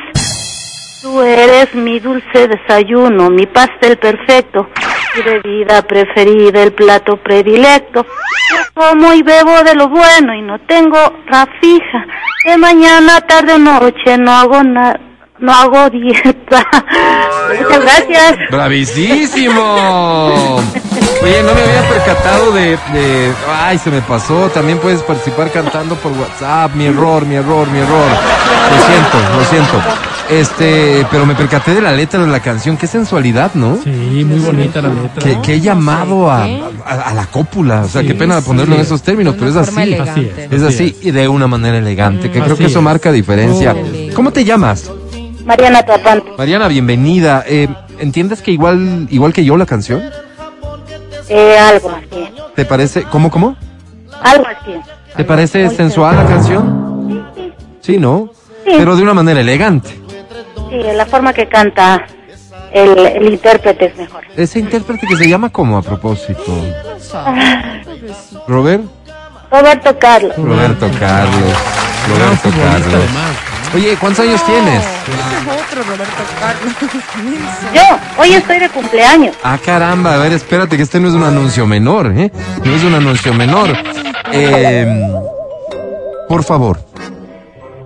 Tú 1.02 1.22
eres 1.22 1.74
mi 1.74 1.98
dulce 1.98 2.46
desayuno, 2.46 3.30
mi 3.30 3.46
pastel 3.46 3.96
perfecto, 3.96 4.68
mi 5.16 5.22
bebida 5.22 5.82
preferida, 5.82 6.62
el 6.62 6.72
plato 6.72 7.16
predilecto. 7.16 8.06
Como 8.74 9.12
y 9.14 9.22
bebo 9.22 9.62
de 9.62 9.74
lo 9.74 9.88
bueno 9.88 10.34
y 10.34 10.42
no 10.42 10.58
tengo 10.60 10.98
rafija. 11.26 12.06
De 12.44 12.56
mañana, 12.56 13.20
tarde 13.22 13.58
noche 13.58 14.18
no 14.18 14.32
hago 14.32 14.62
nada. 14.62 15.09
No 15.40 15.52
hago 15.52 15.88
dieta. 15.90 16.66
Muchas 17.62 17.82
gracias. 17.82 18.36
¡Bravísimo! 18.50 20.56
Oye, 21.22 21.42
no 21.42 21.54
me 21.54 21.60
había 21.62 21.88
percatado 21.88 22.52
de, 22.52 22.70
de- 22.92 23.32
Ay, 23.50 23.78
se 23.78 23.90
me 23.90 24.00
pasó. 24.02 24.48
También 24.54 24.78
puedes 24.78 25.02
participar 25.02 25.50
cantando 25.50 25.94
por 25.96 26.12
WhatsApp. 26.12 26.74
Mi 26.74 26.86
error, 26.86 27.24
mi 27.26 27.34
error, 27.36 27.68
mi 27.70 27.78
error. 27.78 28.06
Lo 28.70 28.86
siento, 28.86 29.18
lo 29.38 29.44
siento. 29.44 29.80
Este, 30.30 31.04
pero 31.10 31.26
me 31.26 31.34
percaté 31.34 31.74
de 31.74 31.82
la 31.82 31.92
letra 31.92 32.20
de 32.20 32.28
la 32.30 32.40
canción. 32.40 32.76
Qué 32.76 32.86
sensualidad, 32.86 33.50
¿no? 33.54 33.78
Sí, 33.82 34.24
muy 34.24 34.38
bonita 34.38 34.80
la 34.80 34.88
letra. 34.90 35.42
He 35.52 35.60
llamado 35.60 36.30
a, 36.30 36.44
a- 36.44 37.10
a 37.10 37.14
la 37.14 37.26
cópula. 37.26 37.82
O 37.82 37.88
sea, 37.88 38.02
Sí, 38.02 38.06
qué 38.08 38.14
pena 38.14 38.40
ponerlo 38.40 38.76
en 38.76 38.80
esos 38.82 39.02
términos, 39.02 39.34
pero 39.38 39.50
es 39.50 39.56
así. 39.56 39.80
elegante. 39.80 40.48
Es 40.50 40.62
así 40.62 40.96
y 41.02 41.10
de 41.10 41.26
una 41.28 41.46
manera 41.48 41.76
elegante, 41.78 42.30
que 42.30 42.40
creo 42.40 42.54
Así 42.54 42.62
que 42.62 42.66
eso 42.70 42.78
es. 42.78 42.84
marca 42.84 43.10
diferencia. 43.12 43.74
Oh. 43.76 44.14
¿Cómo 44.14 44.30
te 44.32 44.44
llamas? 44.44 44.90
Mariana 45.44 45.82
Tapante. 45.82 46.30
Mariana, 46.36 46.68
bienvenida. 46.68 47.44
Eh, 47.46 47.68
¿Entiendes 47.98 48.42
que 48.42 48.52
igual, 48.52 49.06
igual 49.10 49.32
que 49.32 49.44
yo 49.44 49.56
la 49.56 49.66
canción? 49.66 50.02
Eh, 51.28 51.56
algo 51.58 51.90
así. 51.90 52.28
¿Te 52.54 52.64
parece, 52.64 53.04
cómo, 53.04 53.30
cómo? 53.30 53.56
Algo 54.22 54.44
así. 54.46 54.72
¿Te 55.16 55.24
parece 55.24 55.68
sensual 55.70 56.16
la 56.16 56.26
canción? 56.26 57.26
Sí, 57.80 57.98
¿no? 57.98 58.30
Sí. 58.64 58.72
Pero 58.76 58.96
de 58.96 59.02
una 59.02 59.14
manera 59.14 59.40
elegante. 59.40 59.90
Sí, 60.70 60.76
la 60.94 61.06
forma 61.06 61.32
que 61.32 61.48
canta 61.48 62.04
el, 62.72 62.98
el 62.98 63.32
intérprete 63.32 63.86
es 63.86 63.96
mejor. 63.96 64.22
Ese 64.36 64.58
intérprete 64.58 65.06
que 65.06 65.16
se 65.16 65.28
llama 65.28 65.50
como 65.50 65.78
a 65.78 65.82
propósito. 65.82 66.42
Robert? 68.46 68.82
Roberto 69.50 69.98
Carlos. 69.98 70.36
Roberto 70.36 70.88
Carlos. 70.98 71.54
Roberto 72.08 72.50
Carlos. 72.50 73.04
Oye, 73.74 73.96
¿cuántos 74.00 74.24
años 74.26 74.44
tienes? 74.44 74.84
otro 75.46 75.82
Roberto 75.84 76.22
Carlos. 76.40 76.74
Yo, 77.74 77.82
hoy 78.22 78.32
estoy 78.32 78.58
de 78.58 78.68
cumpleaños. 78.68 79.36
Ah, 79.44 79.58
caramba, 79.64 80.14
a 80.14 80.18
ver, 80.18 80.32
espérate, 80.32 80.76
que 80.76 80.82
este 80.82 80.98
no 80.98 81.08
es 81.08 81.14
un 81.14 81.22
anuncio 81.22 81.66
menor, 81.66 82.12
¿eh? 82.16 82.32
No 82.64 82.74
es 82.74 82.82
un 82.82 82.94
anuncio 82.94 83.32
menor. 83.32 83.70
Eh, 84.32 85.12
por 86.28 86.42
favor, 86.42 86.80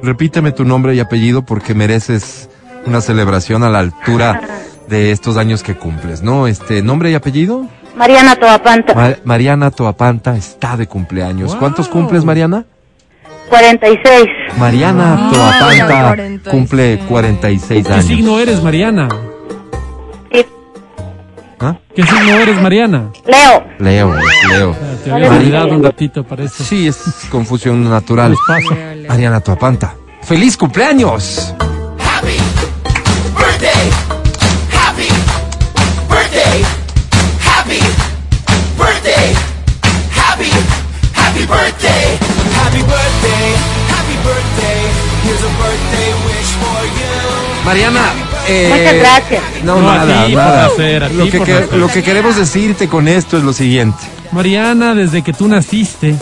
repíteme 0.03 0.53
tu 0.53 0.65
nombre 0.65 0.95
y 0.95 1.01
apellido 1.01 1.43
porque 1.45 1.75
mereces 1.75 2.49
una 2.87 3.01
celebración 3.03 3.63
a 3.63 3.69
la 3.71 3.81
altura 3.81 4.41
de 4.89 5.13
estos 5.13 5.37
años 5.37 5.63
que 5.63 5.75
cumples, 5.77 6.23
¿no? 6.23 6.47
Este, 6.47 6.83
nombre 6.83 7.11
y 7.11 7.15
apellido. 7.15 7.67
Mariana 7.95 8.37
Toapanta. 8.37 8.95
Ma- 8.95 9.15
Mariana 9.25 9.71
Toapanta 9.71 10.35
está 10.37 10.77
de 10.77 10.87
cumpleaños. 10.87 11.51
Wow. 11.53 11.59
¿Cuántos 11.61 11.89
cumples, 11.89 12.25
Mariana? 12.25 12.65
46. 13.59 14.27
Mariana 14.59 15.31
Toapanta 15.33 15.87
46. 15.87 16.41
cumple 16.51 16.99
46 17.09 17.87
¿Qué 17.87 17.93
años. 17.93 18.05
signo 18.05 18.41
eres, 18.41 18.61
Mariana? 18.61 19.09
Sí. 20.33 20.45
¿Ah? 21.61 21.77
¿Qué 21.95 22.03
signo 22.03 22.33
eres, 22.41 22.61
Mariana? 22.61 23.13
Leo. 23.25 23.65
Leo, 23.79 24.17
Leo. 24.49 24.77
Te 25.05 25.13
había 25.13 25.31
olvidado 25.31 25.69
un 25.69 25.85
ratito, 25.85 26.25
parece. 26.25 26.65
Sí, 26.65 26.89
es 26.89 26.99
confusión 27.31 27.89
natural. 27.89 28.33
Les 28.33 28.41
pasa. 28.45 28.75
Mariana 29.09 29.39
Toapanta. 29.41 29.95
¡Feliz 30.23 30.57
cumpleaños! 30.57 31.55
birthday, 33.37 33.91
happy 34.73 35.09
birthday, 36.09 36.65
happy 37.47 37.79
birthday, 38.77 39.35
happy, 40.19 40.51
happy 40.51 40.51
birthday, 40.51 40.57
happy 41.15 41.47
birthday, 41.47 42.34
Mariana, 47.65 48.01
eh, 48.47 48.69
Muchas 48.71 48.95
gracias. 48.99 49.43
No, 49.65 49.81
No, 49.81 49.91
a 49.91 49.97
nada, 50.05 50.27
ti 50.27 50.35
nada. 50.35 50.69
ti 50.77 51.09
lo, 51.15 51.25
que, 51.25 51.41
que- 51.41 51.77
lo 51.77 51.89
que 51.89 52.03
queremos 52.03 52.37
decirte 52.37 52.89
con 52.89 53.09
esto 53.09 53.39
es 53.39 53.43
lo 53.43 53.53
siguiente. 53.53 53.99
Mariana, 54.33 54.95
desde 54.95 55.23
que 55.23 55.33
tú 55.33 55.49
naciste, 55.49 56.15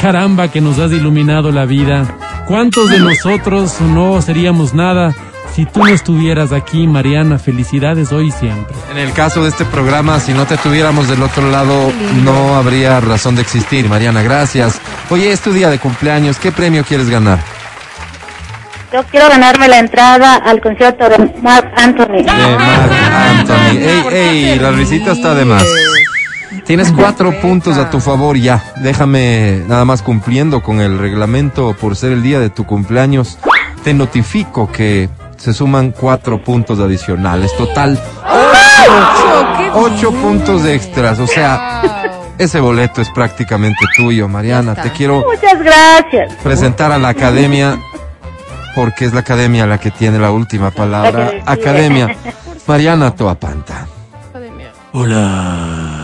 caramba 0.00 0.48
que 0.48 0.60
nos 0.60 0.78
has 0.78 0.92
iluminado 0.92 1.50
la 1.50 1.64
vida. 1.64 2.06
¿Cuántos 2.46 2.90
de 2.90 3.00
nosotros 3.00 3.80
no 3.80 4.22
seríamos 4.22 4.72
nada 4.74 5.12
si 5.56 5.64
tú 5.64 5.80
no 5.80 5.86
estuvieras 5.86 6.52
aquí, 6.52 6.86
Mariana? 6.86 7.38
Felicidades 7.38 8.12
hoy 8.12 8.28
y 8.28 8.30
siempre. 8.30 8.76
En 8.90 8.98
el 8.98 9.10
caso 9.14 9.42
de 9.42 9.48
este 9.48 9.64
programa, 9.64 10.20
si 10.20 10.34
no 10.34 10.44
te 10.44 10.58
tuviéramos 10.58 11.08
del 11.08 11.22
otro 11.22 11.50
lado, 11.50 11.90
no 12.22 12.56
habría 12.56 13.00
razón 13.00 13.36
de 13.36 13.40
existir. 13.40 13.88
Mariana, 13.88 14.22
gracias. 14.22 14.78
Oye, 15.08 15.32
es 15.32 15.40
tu 15.40 15.54
día 15.54 15.70
de 15.70 15.78
cumpleaños. 15.78 16.38
¿Qué 16.38 16.52
premio 16.52 16.84
quieres 16.84 17.08
ganar? 17.08 17.38
Yo 18.92 19.02
quiero 19.04 19.30
ganarme 19.30 19.66
la 19.68 19.78
entrada 19.78 20.36
al 20.36 20.60
concierto 20.60 21.08
de 21.08 21.32
Mark 21.40 21.72
Anthony. 21.74 22.18
De 22.18 22.24
Marc 22.24 22.92
Anthony. 23.30 24.12
Ey, 24.12 24.44
ey, 24.50 24.58
la 24.58 24.72
risita 24.72 25.12
está 25.12 25.34
de 25.34 25.46
más. 25.46 25.64
Tienes 26.66 26.92
cuatro 26.92 27.32
puntos 27.40 27.78
a 27.78 27.88
tu 27.88 28.00
favor 28.00 28.36
ya. 28.36 28.62
Déjame 28.82 29.62
nada 29.68 29.86
más 29.86 30.02
cumpliendo 30.02 30.62
con 30.62 30.82
el 30.82 30.98
reglamento 30.98 31.74
por 31.80 31.96
ser 31.96 32.12
el 32.12 32.22
día 32.22 32.40
de 32.40 32.50
tu 32.50 32.66
cumpleaños. 32.66 33.38
Te 33.84 33.94
notifico 33.94 34.70
que 34.70 35.08
se 35.36 35.52
suman 35.52 35.92
cuatro 35.92 36.42
puntos 36.42 36.78
adicionales. 36.80 37.54
Total, 37.56 37.98
ocho 39.74 40.12
puntos 40.12 40.64
extras. 40.64 41.18
O 41.18 41.26
sea, 41.26 42.32
ese 42.38 42.60
boleto 42.60 43.00
es 43.00 43.10
prácticamente 43.10 43.84
tuyo, 43.96 44.28
Mariana. 44.28 44.74
Te 44.74 44.90
quiero 44.90 45.24
Muchas 45.26 45.58
gracias. 45.62 46.34
presentar 46.42 46.92
a 46.92 46.98
la 46.98 47.08
academia 47.08 47.78
porque 48.74 49.06
es 49.06 49.14
la 49.14 49.20
academia 49.20 49.66
la 49.66 49.78
que 49.78 49.90
tiene 49.90 50.18
la 50.18 50.30
última 50.30 50.70
palabra. 50.70 51.32
Academia. 51.46 52.14
Mariana 52.66 53.14
Toapanta. 53.14 53.86
Hola. 54.92 56.02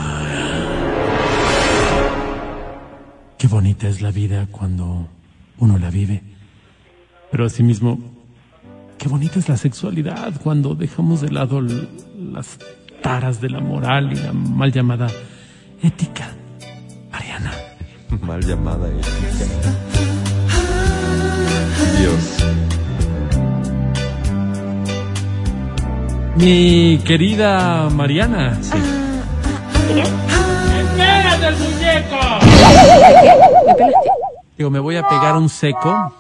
Qué 3.39 3.49
bonita 3.49 3.89
es 3.89 4.01
la 4.01 4.11
vida 4.11 4.47
cuando 4.51 5.09
uno 5.59 5.79
la 5.79 5.91
vive. 5.91 6.23
Pero 7.31 7.47
asimismo, 7.47 7.99
qué 9.03 9.09
bonita 9.09 9.41
es 9.41 9.49
la 9.49 9.57
sexualidad 9.57 10.33
cuando 10.45 10.77
dejamos 10.77 11.23
de 11.23 11.33
lado 11.33 11.61
las 11.61 12.57
taras 13.03 13.41
de 13.41 13.51
la 13.51 13.59
moral 13.59 14.13
y 14.13 14.15
la 14.15 14.33
mal 14.33 14.71
llamada 14.71 15.09
ética. 15.83 16.31
Mariana. 17.11 17.51
Mal 18.21 18.41
llamada 18.47 18.87
ética. 18.87 19.73
Dios. 21.99 22.37
Mi 26.37 27.01
querida 27.05 27.91
Mariana. 27.91 28.57
Sí. 28.63 28.79
¡Espérate 30.79 31.47
el 31.49 31.57
muñeco! 31.57 32.21
Digo, 34.57 34.71
me 34.71 34.79
voy 34.79 34.95
a 34.95 35.09
pegar 35.09 35.37
un 35.37 35.49
seco 35.49 36.13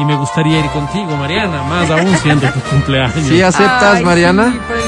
y 0.00 0.04
me 0.04 0.16
gustaría 0.16 0.58
ir 0.60 0.66
contigo, 0.70 1.16
Mariana, 1.16 1.62
más 1.64 1.90
aún 1.90 2.16
siendo 2.18 2.48
tu 2.50 2.60
cumpleaños. 2.60 3.26
¿Sí 3.28 3.42
aceptas, 3.42 3.96
Ay, 3.98 4.04
Mariana? 4.04 4.52
sí, 4.52 4.58
por 4.66 4.76
el 4.76 4.82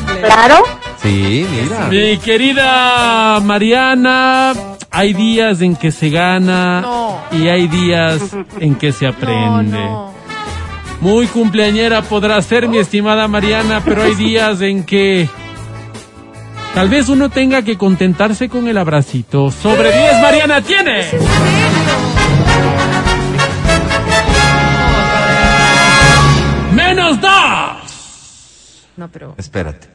cumple. 0.00 0.20
Claro. 0.22 0.62
Sí, 1.02 1.46
mira. 1.50 1.86
Mi 1.90 2.18
querida 2.18 3.38
Mariana, 3.40 4.52
hay 4.90 5.12
días 5.14 5.60
en 5.60 5.76
que 5.76 5.92
se 5.92 6.10
gana 6.10 6.80
No. 6.80 7.18
y 7.30 7.46
hay 7.48 7.68
días 7.68 8.20
en 8.58 8.74
que 8.74 8.90
se 8.92 9.04
No, 9.06 9.10
aprende. 9.12 9.78
no. 9.78 10.08
Muy 11.00 11.28
cumpleañera 11.28 12.02
podrá 12.02 12.42
ser 12.42 12.66
mi 12.66 12.78
estimada 12.78 13.28
Mariana, 13.28 13.80
pero 13.84 14.02
hay 14.02 14.16
días 14.16 14.60
en 14.62 14.82
que 14.82 15.28
tal 16.74 16.88
vez 16.88 17.08
uno 17.08 17.28
tenga 17.28 17.62
que 17.62 17.78
contentarse 17.78 18.48
con 18.48 18.66
el 18.66 18.76
abracito. 18.76 19.52
Sobre 19.52 19.92
10 19.96 20.20
Mariana 20.20 20.60
tiene. 20.60 21.04
Menos 26.94 27.20
dos. 27.20 28.86
No, 28.96 29.08
pero. 29.08 29.34
Espérate. 29.36 29.88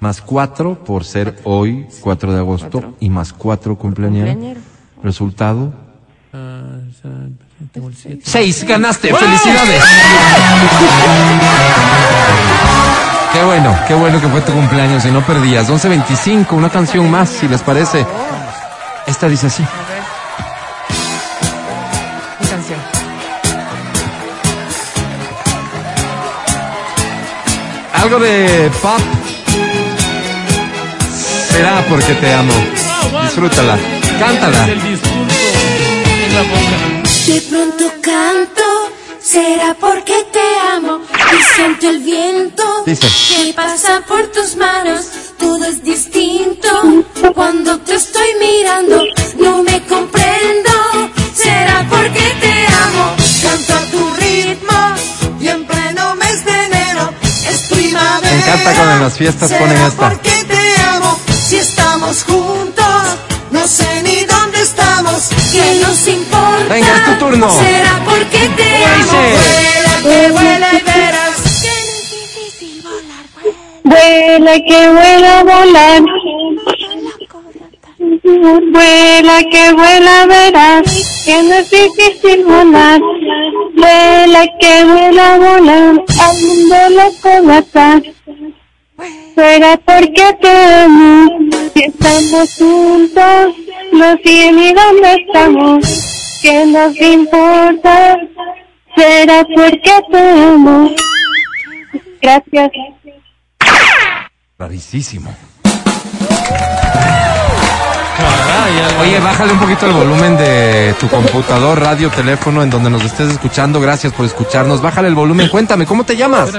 Más 0.00 0.20
cuatro 0.20 0.84
por 0.84 1.04
ser 1.04 1.38
hoy, 1.44 1.86
4 2.00 2.32
de 2.32 2.38
agosto, 2.38 2.68
Cuatro. 2.70 2.94
y 3.00 3.08
más 3.08 3.32
cuatro 3.32 3.76
cumpleañero. 3.76 4.26
Cumpleañero. 4.26 4.60
Resultado. 5.02 5.72
Ya, 6.32 7.10
tengo 7.72 7.88
el 7.88 7.96
siete. 7.96 8.20
Seis, 8.24 8.64
ganaste. 8.64 9.14
Felicidades. 9.14 9.82
Qué 13.32 13.42
bueno, 13.44 13.76
qué 13.88 13.94
bueno 13.94 14.20
que 14.20 14.28
fue 14.28 14.40
tu 14.42 14.52
cumpleaños 14.52 15.04
y 15.06 15.10
no 15.10 15.24
perdías. 15.24 15.68
11.25, 15.70 16.52
una 16.52 16.68
canción 16.70 17.10
más, 17.10 17.28
si 17.30 17.48
les 17.48 17.62
parece. 17.62 18.04
Esta 19.06 19.28
dice 19.28 19.46
así. 19.48 19.64
Algo 28.04 28.18
de 28.18 28.70
pop. 28.82 29.00
Será 31.50 31.82
porque 31.88 32.12
te 32.12 32.34
amo. 32.34 32.52
Disfrútala. 33.22 33.78
Cántala. 34.20 34.66
De 37.26 37.40
pronto 37.48 37.84
canto, 38.02 38.68
será 39.22 39.74
porque 39.80 40.12
te 40.30 40.46
amo 40.76 41.00
y 41.32 41.54
siento 41.54 41.88
el 41.88 41.98
viento 42.00 42.62
Dice. 42.84 43.06
que 43.28 43.54
pasa 43.54 44.02
por 44.06 44.26
tus 44.26 44.54
manos. 44.56 45.06
Todo 45.38 45.64
es 45.64 45.82
distinto 45.82 46.68
cuando 47.34 47.78
te 47.78 47.94
estoy 47.94 48.28
mirando. 48.38 49.02
No 49.38 49.62
me 49.62 49.80
comprendo, 49.86 50.72
será 51.34 51.86
porque 51.88 52.20
te 52.42 52.53
encanta 58.54 58.74
cuando 58.74 58.94
en 58.94 59.02
las 59.02 59.16
fiestas 59.16 59.52
ponen 59.52 59.80
esta. 59.82 60.10
porque 60.10 60.44
te 60.44 60.80
amo 60.82 61.18
si 61.48 61.56
estamos 61.56 62.24
juntos. 62.24 62.84
No 63.50 63.66
sé 63.68 64.02
ni 64.02 64.24
dónde 64.24 64.60
estamos, 64.62 65.28
que 65.52 65.80
nos 65.80 66.08
importa. 66.08 66.64
Venga, 66.68 66.96
es 66.96 67.04
tu 67.04 67.12
turno. 67.24 67.50
Será 67.50 68.00
porque 68.04 68.48
te 68.56 68.64
¿Cómo 68.64 68.86
amo. 68.86 69.28
Vuela, 70.02 70.02
que 70.02 70.28
vuela 70.32 70.68
y 70.72 70.82
verás. 70.82 71.36
Que 71.62 71.70
no 71.72 71.92
es 71.94 72.10
difícil 72.10 72.82
volar, 72.82 73.24
vuela. 73.34 73.58
Vuela 73.84 74.54
que 74.68 74.88
vuela 74.90 75.38
a 75.38 75.44
volar. 75.44 76.02
Vuela 78.72 79.42
que 79.50 79.72
vuela 79.72 80.26
verás 80.26 81.22
que 81.24 81.42
no 81.42 81.54
es 81.54 81.70
difícil 81.70 82.44
volar. 82.44 83.00
Vuela 83.76 84.46
que 84.60 84.84
vuela 84.84 85.38
volar 85.38 86.04
al 86.20 86.36
mundo 86.42 86.76
loco 86.90 87.42
matar. 87.44 88.02
Será 89.34 89.76
porque 89.78 90.36
te 90.40 90.74
amo. 90.84 91.28
Si 91.74 91.84
estamos 91.84 92.54
juntos, 92.58 93.56
no 93.92 94.16
sé 94.22 94.52
ni 94.52 94.72
dónde 94.72 95.14
estamos. 95.26 95.84
Que 96.42 96.66
nos 96.66 96.96
importa. 97.00 98.18
Será 98.96 99.44
porque 99.44 99.92
te 100.10 100.18
amo. 100.18 100.90
Gracias. 102.22 102.70
Rarísimo. 104.58 105.34
Oye, 109.00 109.20
bájale 109.20 109.52
un 109.52 109.58
poquito 109.58 109.84
el 109.86 109.92
volumen 109.92 110.38
de 110.38 110.94
tu 110.98 111.06
computador, 111.08 111.78
radio, 111.80 112.08
teléfono, 112.08 112.62
en 112.62 112.70
donde 112.70 112.88
nos 112.88 113.04
estés 113.04 113.30
escuchando. 113.30 113.78
Gracias 113.78 114.12
por 114.14 114.24
escucharnos. 114.24 114.80
Bájale 114.80 115.08
el 115.08 115.14
volumen. 115.14 115.48
Cuéntame, 115.50 115.84
¿cómo 115.84 116.04
te 116.04 116.16
llamas? 116.16 116.50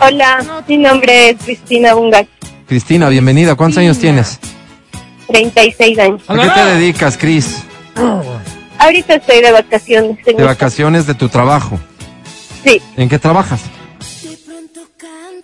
Hola, 0.00 0.62
mi 0.68 0.76
nombre 0.76 1.30
es 1.30 1.36
Cristina 1.42 1.94
Bunga, 1.94 2.26
Cristina, 2.68 3.08
bienvenida. 3.08 3.54
¿Cuántos 3.54 3.78
años 3.78 3.98
tienes? 3.98 4.38
36 5.28 5.98
años. 5.98 6.22
¿A 6.28 6.34
qué 6.34 6.48
te 6.50 6.64
dedicas, 6.66 7.16
Cris? 7.16 7.62
Ahorita 8.78 9.14
estoy 9.14 9.40
de 9.40 9.52
vacaciones. 9.52 10.18
De 10.24 10.44
vacaciones 10.44 11.06
de 11.06 11.14
tu 11.14 11.30
trabajo. 11.30 11.80
Sí, 12.62 12.82
¿En 12.96 13.08
qué 13.08 13.18
trabajas? 13.18 13.60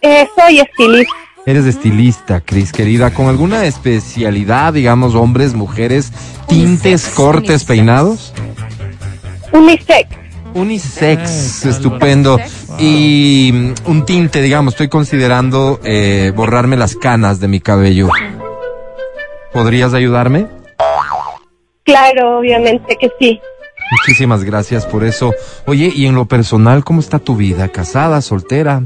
eh, 0.02 0.28
soy 0.36 0.58
estilista. 0.60 1.12
Eres 1.44 1.66
estilista, 1.66 2.40
Cris, 2.40 2.70
querida, 2.72 3.12
con 3.12 3.26
alguna 3.26 3.64
especialidad, 3.66 4.72
digamos, 4.72 5.14
hombres, 5.16 5.54
mujeres, 5.54 6.12
tintes, 6.48 7.06
cortes, 7.08 7.48
unisex. 7.50 7.64
peinados. 7.64 8.32
Unisex. 9.52 10.08
Unisex, 10.54 11.64
Eh, 11.64 11.70
estupendo. 11.70 12.38
Y 12.78 13.50
mm, 13.52 13.90
un 13.90 14.04
tinte, 14.04 14.40
digamos, 14.40 14.74
estoy 14.74 14.88
considerando 14.88 15.80
eh, 15.82 16.32
borrarme 16.36 16.76
las 16.76 16.94
canas 16.94 17.40
de 17.40 17.48
mi 17.48 17.60
cabello. 17.60 18.08
¿Podrías 19.52 19.94
ayudarme? 19.94 20.46
Claro, 21.84 22.38
obviamente 22.38 22.96
que 23.00 23.10
sí. 23.18 23.40
Muchísimas 23.90 24.44
gracias 24.44 24.86
por 24.86 25.04
eso. 25.04 25.34
Oye, 25.66 25.92
y 25.94 26.06
en 26.06 26.14
lo 26.14 26.26
personal, 26.26 26.84
¿cómo 26.84 27.00
está 27.00 27.18
tu 27.18 27.34
vida? 27.36 27.68
¿Casada, 27.68 28.22
soltera? 28.22 28.84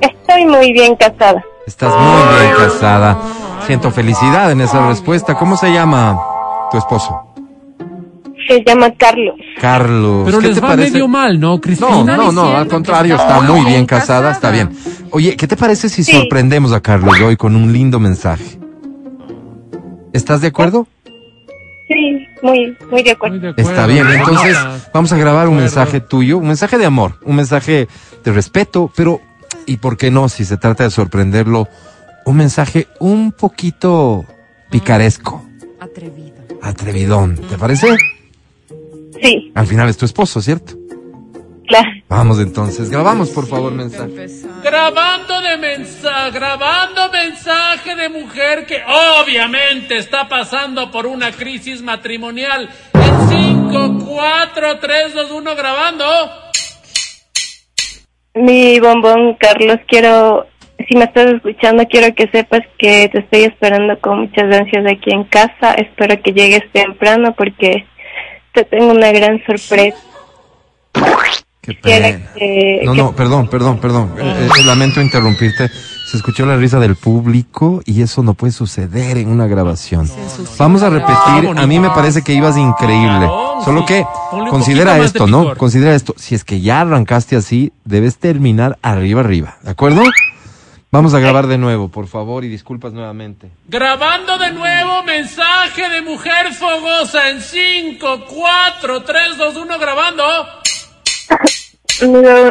Estoy 0.00 0.44
muy 0.46 0.72
bien 0.72 0.96
casada. 0.96 1.42
Estás 1.66 1.92
muy 1.94 2.40
bien 2.44 2.52
casada. 2.56 3.18
Siento 3.66 3.90
felicidad 3.90 4.52
en 4.52 4.60
esa 4.60 4.86
respuesta. 4.86 5.34
¿Cómo 5.34 5.56
se 5.56 5.72
llama 5.72 6.18
tu 6.70 6.78
esposo? 6.78 7.22
Se 8.48 8.62
llama 8.64 8.90
Carlos. 8.96 9.34
Carlos. 9.60 10.22
Pero 10.26 10.38
¿Qué 10.38 10.46
les 10.48 10.54
te 10.56 10.60
va 10.60 10.68
parece? 10.68 10.92
medio 10.92 11.08
mal, 11.08 11.40
¿no, 11.40 11.54
No, 11.54 11.60
Cristina? 11.60 12.16
no, 12.16 12.30
no, 12.30 12.42
al 12.42 12.48
diciendo 12.64 12.68
contrario, 12.68 13.16
está 13.16 13.40
muy 13.40 13.64
bien 13.64 13.86
casada, 13.86 14.30
está 14.30 14.50
bien. 14.52 14.70
Oye, 15.10 15.36
¿qué 15.36 15.48
te 15.48 15.56
parece 15.56 15.88
si 15.88 16.04
Sí. 16.04 16.12
sorprendemos 16.12 16.72
a 16.72 16.80
Carlos 16.80 17.18
hoy 17.20 17.36
con 17.36 17.56
un 17.56 17.72
lindo 17.72 17.98
mensaje? 17.98 18.60
¿Estás 20.12 20.40
de 20.42 20.48
acuerdo? 20.48 20.86
Sí, 21.88 22.26
muy, 22.42 22.76
muy 22.90 23.02
de 23.02 23.10
acuerdo. 23.12 23.34
Muy 23.36 23.42
de 23.42 23.50
acuerdo. 23.50 23.70
Está 23.70 23.86
bien, 23.86 24.06
entonces 24.08 24.56
vamos 24.92 25.12
a 25.12 25.16
grabar 25.16 25.48
un 25.48 25.56
mensaje 25.56 26.00
tuyo, 26.00 26.38
un 26.38 26.46
mensaje 26.46 26.78
de 26.78 26.86
amor, 26.86 27.14
un 27.24 27.36
mensaje 27.36 27.88
de 28.24 28.32
respeto, 28.32 28.90
pero, 28.96 29.20
¿y 29.66 29.76
por 29.78 29.96
qué 29.96 30.10
no, 30.10 30.28
si 30.28 30.44
se 30.44 30.56
trata 30.56 30.84
de 30.84 30.90
sorprenderlo, 30.90 31.68
un 32.24 32.36
mensaje 32.36 32.88
un 33.00 33.32
poquito 33.32 34.24
picaresco, 34.70 35.44
Atrevido. 35.80 36.34
atrevidón, 36.62 37.36
¿te 37.36 37.56
parece? 37.58 37.96
Sí, 39.22 39.52
Al 39.54 39.66
final 39.66 39.88
es 39.88 39.96
tu 39.96 40.04
esposo, 40.04 40.40
¿cierto? 40.42 40.74
claro. 41.68 41.88
Vamos 42.08 42.38
entonces, 42.38 42.88
grabamos 42.90 43.30
por 43.30 43.48
favor 43.48 43.72
mensaje. 43.72 44.28
Grabando 44.62 45.40
de 45.40 45.56
mensaje, 45.56 46.30
grabando 46.30 47.10
mensaje 47.10 47.96
de 47.96 48.08
mujer 48.08 48.64
que 48.66 48.80
obviamente 49.20 49.96
está 49.96 50.28
pasando 50.28 50.90
por 50.92 51.06
una 51.06 51.32
crisis 51.32 51.82
matrimonial. 51.82 52.70
En 52.94 53.28
5, 53.68 54.04
4, 54.06 54.78
3, 54.78 55.14
2, 55.14 55.30
1, 55.32 55.56
grabando. 55.56 56.04
Mi 58.36 58.78
bombón, 58.80 59.32
Carlos, 59.40 59.78
quiero, 59.88 60.46
si 60.86 60.94
me 60.94 61.04
estás 61.04 61.32
escuchando, 61.32 61.86
quiero 61.86 62.14
que 62.14 62.28
sepas 62.28 62.60
que 62.76 63.08
te 63.08 63.20
estoy 63.20 63.44
esperando 63.44 63.98
con 63.98 64.20
muchas 64.20 64.54
ansias 64.54 64.84
aquí 64.84 65.10
en 65.10 65.24
casa. 65.24 65.72
Espero 65.72 66.20
que 66.22 66.34
llegues 66.34 66.70
temprano 66.70 67.32
porque 67.34 67.86
te 68.52 68.64
tengo 68.64 68.90
una 68.90 69.10
gran 69.10 69.42
sorpresa. 69.46 69.96
Qué 71.66 71.74
pena. 71.74 72.32
que... 72.34 72.80
No, 72.84 72.92
que- 72.92 72.98
no, 72.98 73.12
perdón, 73.16 73.48
perdón, 73.48 73.78
perdón. 73.80 74.14
Eh, 74.18 74.48
eh, 74.60 74.64
lamento 74.64 75.00
interrumpirte. 75.02 75.68
Se 75.68 76.16
escuchó 76.16 76.46
la 76.46 76.56
risa 76.56 76.78
del 76.78 76.94
público 76.94 77.82
y 77.84 78.00
eso 78.02 78.22
no 78.22 78.34
puede 78.34 78.52
suceder 78.52 79.18
en 79.18 79.28
una 79.28 79.48
grabación. 79.48 80.08
Vamos 80.56 80.82
a 80.84 80.88
repetir. 80.90 81.58
A 81.58 81.66
mí 81.66 81.80
me 81.80 81.90
parece 81.90 82.22
que 82.22 82.32
ibas 82.32 82.56
increíble. 82.56 83.26
Claro, 83.26 83.58
Solo 83.64 83.80
sí. 83.80 83.86
que 83.88 84.04
considera 84.48 84.98
esto, 84.98 85.26
¿no? 85.26 85.56
Considera 85.56 85.96
esto. 85.96 86.14
Si 86.16 86.36
es 86.36 86.44
que 86.44 86.60
ya 86.60 86.82
arrancaste 86.82 87.34
así, 87.34 87.72
debes 87.84 88.18
terminar 88.18 88.78
arriba, 88.82 89.20
arriba. 89.22 89.56
¿De 89.62 89.70
acuerdo? 89.72 90.02
Vamos 90.92 91.12
a 91.14 91.18
grabar 91.18 91.48
de 91.48 91.58
nuevo, 91.58 91.88
por 91.88 92.06
favor, 92.06 92.44
y 92.44 92.48
disculpas 92.48 92.92
nuevamente. 92.92 93.50
Grabando 93.68 94.38
de 94.38 94.52
nuevo 94.52 95.02
mensaje 95.02 95.88
de 95.90 96.00
mujer 96.02 96.54
fogosa 96.54 97.30
en 97.30 97.40
5, 97.42 98.24
4, 98.28 99.02
3, 99.02 99.22
2, 99.36 99.56
1, 99.56 99.78
grabando. 99.80 100.22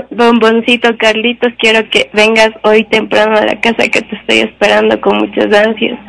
Bomboncito 0.10 0.97
Carlitos, 0.97 1.53
quiero 1.60 1.88
que 1.89 2.10
vengas 2.14 2.49
hoy 2.64 2.84
temprano 2.85 3.38
a 3.38 3.45
la 3.45 3.61
casa 3.61 3.88
que 3.89 4.02
te 4.02 4.15
estoy 4.15 4.39
esperando 4.39 4.99
con 5.02 5.18
muchas 5.18 5.53
ansias. 5.53 5.99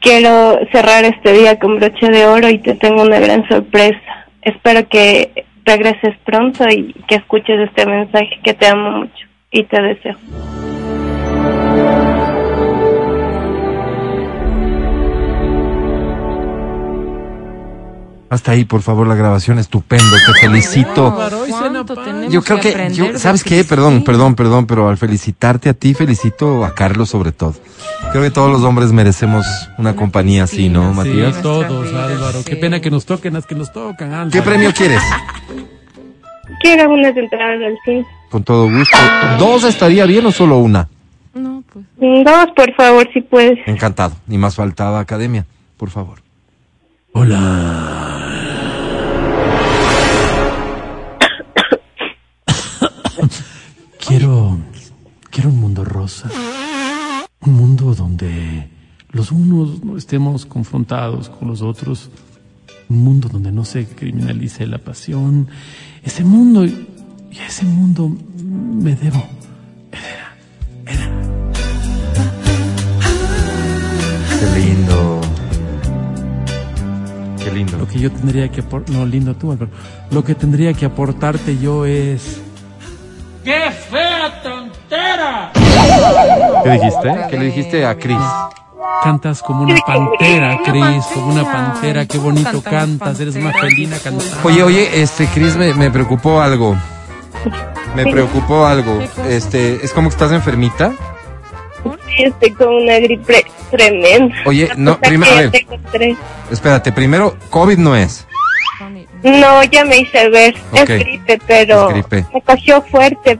Quiero 0.00 0.58
cerrar 0.72 1.04
este 1.04 1.32
día 1.32 1.58
con 1.58 1.76
broche 1.76 2.08
de 2.08 2.26
oro 2.26 2.48
y 2.48 2.58
te 2.58 2.74
tengo 2.74 3.02
una 3.02 3.20
gran 3.20 3.46
sorpresa. 3.48 4.00
Espero 4.40 4.88
que 4.88 5.44
regreses 5.64 6.16
pronto 6.24 6.64
y 6.68 6.94
que 7.06 7.16
escuches 7.16 7.60
este 7.60 7.84
mensaje 7.84 8.40
que 8.42 8.54
te 8.54 8.66
amo 8.66 8.90
mucho 9.00 9.26
y 9.50 9.64
te 9.64 9.82
deseo. 9.82 10.16
Hasta 18.30 18.52
ahí, 18.52 18.64
por 18.64 18.80
favor, 18.82 19.08
la 19.08 19.16
grabación 19.16 19.58
estupendo. 19.58 20.04
Te 20.24 20.40
felicito. 20.46 21.08
Álvaro, 21.08 21.40
hoy 21.40 21.48
cena 21.50 21.60
¿Cuánto 21.84 21.94
pan. 21.96 22.04
tenemos 22.04 22.32
Yo 22.32 22.42
creo 22.42 22.60
que, 22.60 22.90
yo- 22.94 23.18
¿sabes 23.18 23.42
qué? 23.42 23.64
Perdón, 23.64 24.04
perdón, 24.04 24.36
perdón, 24.36 24.66
pero 24.66 24.88
al 24.88 24.96
felicitarte 24.98 25.68
a 25.68 25.74
ti, 25.74 25.94
felicito 25.94 26.64
a 26.64 26.72
Carlos 26.72 27.08
sobre 27.08 27.32
todo. 27.32 27.54
Creo 28.12 28.22
que 28.22 28.30
todos 28.30 28.52
los 28.52 28.62
hombres 28.62 28.92
merecemos 28.92 29.44
una 29.78 29.96
compañía 29.96 30.44
así, 30.44 30.68
¿no, 30.68 30.90
Sí, 30.92 30.96
Matías? 30.98 31.42
todos, 31.42 31.88
vida, 31.90 32.04
Álvaro. 32.06 32.38
Qué 32.44 32.54
sí. 32.54 32.60
pena 32.60 32.80
que 32.80 32.90
nos 32.90 33.04
toquen 33.04 33.34
las 33.34 33.46
que 33.46 33.56
nos 33.56 33.72
tocan, 33.72 34.12
Álvaro. 34.12 34.30
¿Qué 34.30 34.42
premio 34.42 34.72
quieres? 34.72 35.02
Quiero 36.62 36.92
unas 36.92 37.16
entradas 37.16 37.60
al 37.66 37.78
cine. 37.84 38.06
Con 38.30 38.44
todo 38.44 38.70
gusto. 38.70 38.96
¿Dos 39.40 39.64
estaría 39.64 40.04
bien 40.06 40.24
o 40.26 40.30
solo 40.30 40.58
una? 40.58 40.88
No, 41.34 41.64
pues. 41.72 41.84
Dos, 41.98 42.46
por 42.54 42.72
favor, 42.76 43.08
si 43.12 43.22
puedes. 43.22 43.58
Encantado. 43.66 44.14
Ni 44.28 44.38
más 44.38 44.54
faltaba 44.54 45.00
academia, 45.00 45.46
por 45.76 45.90
favor. 45.90 46.20
Hola. 47.12 48.20
quiero, 53.98 54.58
quiero 55.30 55.50
un 55.50 55.60
mundo 55.60 55.84
rosa. 55.84 56.30
Un 57.40 57.54
mundo 57.54 57.94
donde 57.94 58.68
los 59.10 59.32
unos 59.32 59.82
no 59.84 59.96
estemos 59.96 60.46
confrontados 60.46 61.28
con 61.28 61.48
los 61.48 61.62
otros. 61.62 62.10
Un 62.88 63.04
mundo 63.04 63.28
donde 63.28 63.50
no 63.50 63.64
se 63.64 63.86
criminalice 63.86 64.66
la 64.66 64.78
pasión. 64.78 65.48
Ese 66.02 66.24
mundo, 66.24 66.64
y 66.64 66.86
ese 67.46 67.64
mundo 67.64 68.08
me 68.38 68.94
debo. 68.94 69.22
Qué 74.38 74.58
lindo. 74.58 75.19
Qué 77.42 77.50
lindo. 77.50 77.78
Lo 77.78 77.86
que 77.86 77.98
yo 77.98 78.10
tendría 78.12 78.50
que 78.50 78.60
aportar, 78.60 78.94
no, 78.94 79.06
lindo 79.06 79.34
tú, 79.34 79.52
Álvaro. 79.52 79.70
Lo 80.10 80.22
que 80.22 80.34
tendría 80.34 80.74
que 80.74 80.84
aportarte 80.86 81.58
yo 81.58 81.86
es. 81.86 82.40
¡Qué 83.44 83.70
fea 83.90 84.42
tontera! 84.42 85.52
¿Qué 86.62 86.70
dijiste? 86.70 87.26
¿Qué 87.30 87.38
le 87.38 87.44
dijiste 87.46 87.86
a 87.86 87.96
Chris? 87.96 88.18
Cantas 89.02 89.42
como 89.42 89.62
una 89.62 89.76
pantera, 89.86 90.58
Cris, 90.62 91.04
como 91.14 91.28
una 91.28 91.44
pantera. 91.44 92.04
Qué 92.04 92.18
bonito 92.18 92.62
cantas, 92.62 93.18
eres 93.20 93.36
una 93.36 93.52
felina 93.52 93.96
cantante. 93.98 94.34
Oye, 94.44 94.62
oye, 94.62 95.02
este, 95.02 95.26
Chris, 95.28 95.56
me, 95.56 95.72
me 95.72 95.90
preocupó 95.90 96.40
algo. 96.42 96.76
Me 97.96 98.04
preocupó 98.04 98.66
algo. 98.66 99.00
Este, 99.26 99.84
es 99.84 99.92
como 99.92 100.08
que 100.08 100.14
estás 100.14 100.32
enfermita. 100.32 100.92
Sí, 102.16 102.24
estoy 102.24 102.50
con 102.52 102.68
una 102.74 102.98
gripe 102.98 103.44
tremenda. 103.70 104.34
Oye, 104.46 104.68
no, 104.76 104.92
a 105.02 105.08
ver. 105.10 105.52
tres. 105.92 106.16
Espérate, 106.50 106.92
primero, 106.92 107.36
COVID 107.50 107.78
no 107.78 107.94
es. 107.96 108.26
No, 109.22 109.62
ya 109.64 109.84
me 109.84 109.98
hice 109.98 110.28
ver. 110.30 110.54
Es 110.72 110.86
gripe, 110.88 111.38
pero 111.46 111.88
Es 111.90 111.94
gripe. 111.94 112.24
me 112.32 112.40
cogió 112.42 112.82
fuerte. 112.82 113.38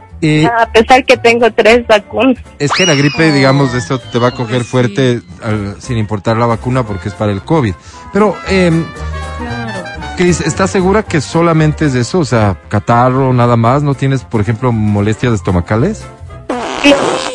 A 0.60 0.66
pesar 0.70 1.02
que 1.06 1.16
tengo 1.16 1.50
tres 1.50 1.86
vacunas. 1.86 2.36
Es 2.58 2.70
que 2.72 2.84
la 2.84 2.94
gripe, 2.94 3.32
digamos, 3.32 3.72
esto 3.72 3.98
te 3.98 4.18
va 4.18 4.28
a 4.28 4.30
coger 4.32 4.64
fuerte 4.64 5.22
al- 5.42 5.76
sin 5.80 5.96
importar 5.96 6.36
la 6.36 6.44
vacuna 6.44 6.82
porque 6.82 7.08
es 7.08 7.14
para 7.14 7.32
el 7.32 7.40
COVID. 7.40 7.72
Pero, 8.12 8.36
eh, 8.50 8.70
Cris, 10.18 10.42
¿estás 10.42 10.70
segura 10.70 11.02
que 11.02 11.22
solamente 11.22 11.86
es 11.86 11.94
eso? 11.94 12.18
O 12.18 12.24
sea, 12.26 12.58
catarro, 12.68 13.32
nada 13.32 13.56
más. 13.56 13.82
¿No 13.82 13.94
tienes, 13.94 14.22
por 14.24 14.42
ejemplo, 14.42 14.70
molestias 14.72 15.32
estomacales? 15.32 16.04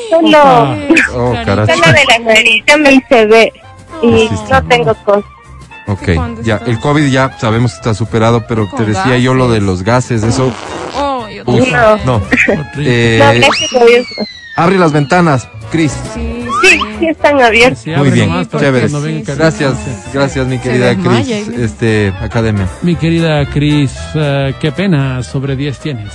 Solo, 0.10 0.76
Oh, 1.16 1.34
solo 1.46 1.66
de 1.66 2.06
la 2.10 2.20
nariz, 2.20 2.64
ya 2.68 2.78
me 2.78 2.92
hice 2.94 3.26
ver. 3.26 3.54
Y 4.04 4.30
no 4.50 4.64
tengo 4.68 4.94
cosas. 5.06 5.24
Ok, 5.88 6.10
ya, 6.44 6.60
el 6.66 6.80
COVID 6.80 7.10
ya 7.12 7.38
sabemos 7.40 7.72
que 7.74 7.78
está 7.78 7.94
superado, 7.94 8.46
pero 8.48 8.68
te 8.76 8.86
decía 8.86 9.18
yo 9.18 9.34
lo 9.34 9.50
de 9.50 9.62
los 9.62 9.84
gases, 9.84 10.24
eso. 10.24 10.52
Oh, 10.96 11.28
yo 11.30 11.44
Uy, 11.46 11.72
No. 11.72 11.98
no. 12.06 12.22
Eh, 12.78 13.20
No, 13.22 13.34
gracias 13.34 14.06
abre 14.56 14.78
las 14.78 14.92
ventanas, 14.92 15.48
Cris. 15.72 15.94
Sí, 16.14 16.46
Sí, 16.70 16.80
sí 17.00 17.08
están 17.08 17.40
abiertos. 17.42 17.80
Sí, 17.80 17.92
Muy 17.92 18.10
bien, 18.10 18.30
nomás 18.30 18.48
para 18.48 18.64
chévere. 18.64 18.88
que 18.88 18.92
no 18.94 19.06
el 19.06 19.24
Gracias, 19.24 19.74
gracias, 20.14 20.48
mi 20.48 20.58
querida 20.58 20.96
Cris, 20.96 21.48
este, 21.50 22.14
academia. 22.20 22.68
Mi 22.82 22.96
querida 22.96 23.46
Cris, 23.46 23.94
eh, 24.16 24.56
qué 24.60 24.72
pena, 24.72 25.22
sobre 25.22 25.56
10 25.56 25.78
tienes. 25.80 26.14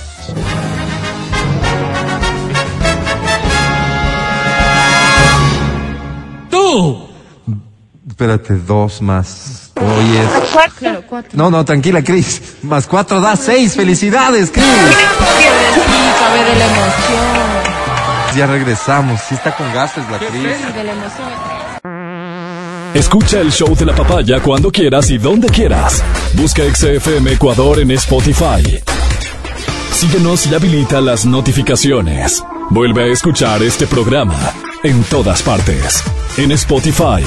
Espérate, 8.07 8.55
dos 8.55 9.01
más. 9.01 9.71
Oye. 9.75 10.21
Cuatro. 10.53 11.03
No, 11.33 11.49
no, 11.49 11.63
tranquila, 11.63 12.03
Cris. 12.03 12.41
Más 12.63 12.87
cuatro 12.87 13.21
da 13.21 13.35
seis. 13.35 13.75
¡Felicidades, 13.75 14.51
Cris! 14.51 14.65
Ya 18.35 18.47
regresamos. 18.47 19.21
Sí 19.27 19.35
está 19.35 19.55
con 19.55 19.71
gases 19.73 20.03
la 20.09 20.17
Cris. 20.17 20.57
Escucha 22.93 23.39
el 23.39 23.51
show 23.51 23.73
de 23.75 23.85
la 23.85 23.95
papaya 23.95 24.41
cuando 24.41 24.71
quieras 24.71 25.09
y 25.09 25.17
donde 25.17 25.47
quieras. 25.47 26.03
Busca 26.33 26.63
XFM 26.63 27.31
Ecuador 27.31 27.79
en 27.79 27.91
Spotify. 27.91 28.81
Síguenos 29.93 30.47
y 30.47 30.55
habilita 30.55 30.99
las 30.99 31.25
notificaciones. 31.25 32.43
Vuelve 32.73 33.03
a 33.03 33.07
escuchar 33.07 33.61
este 33.63 33.85
programa 33.85 34.39
en 34.81 35.03
todas 35.03 35.43
partes. 35.43 36.01
En 36.37 36.53
Spotify, 36.53 37.21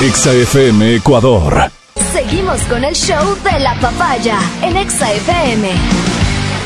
XFM 0.00 0.96
Ecuador. 0.96 1.70
Seguimos 2.12 2.60
con 2.62 2.82
el 2.82 2.96
show 2.96 3.36
de 3.44 3.60
la 3.60 3.78
papaya 3.80 4.40
en 4.60 4.76
Exa 4.76 5.12
FM. 5.12 5.70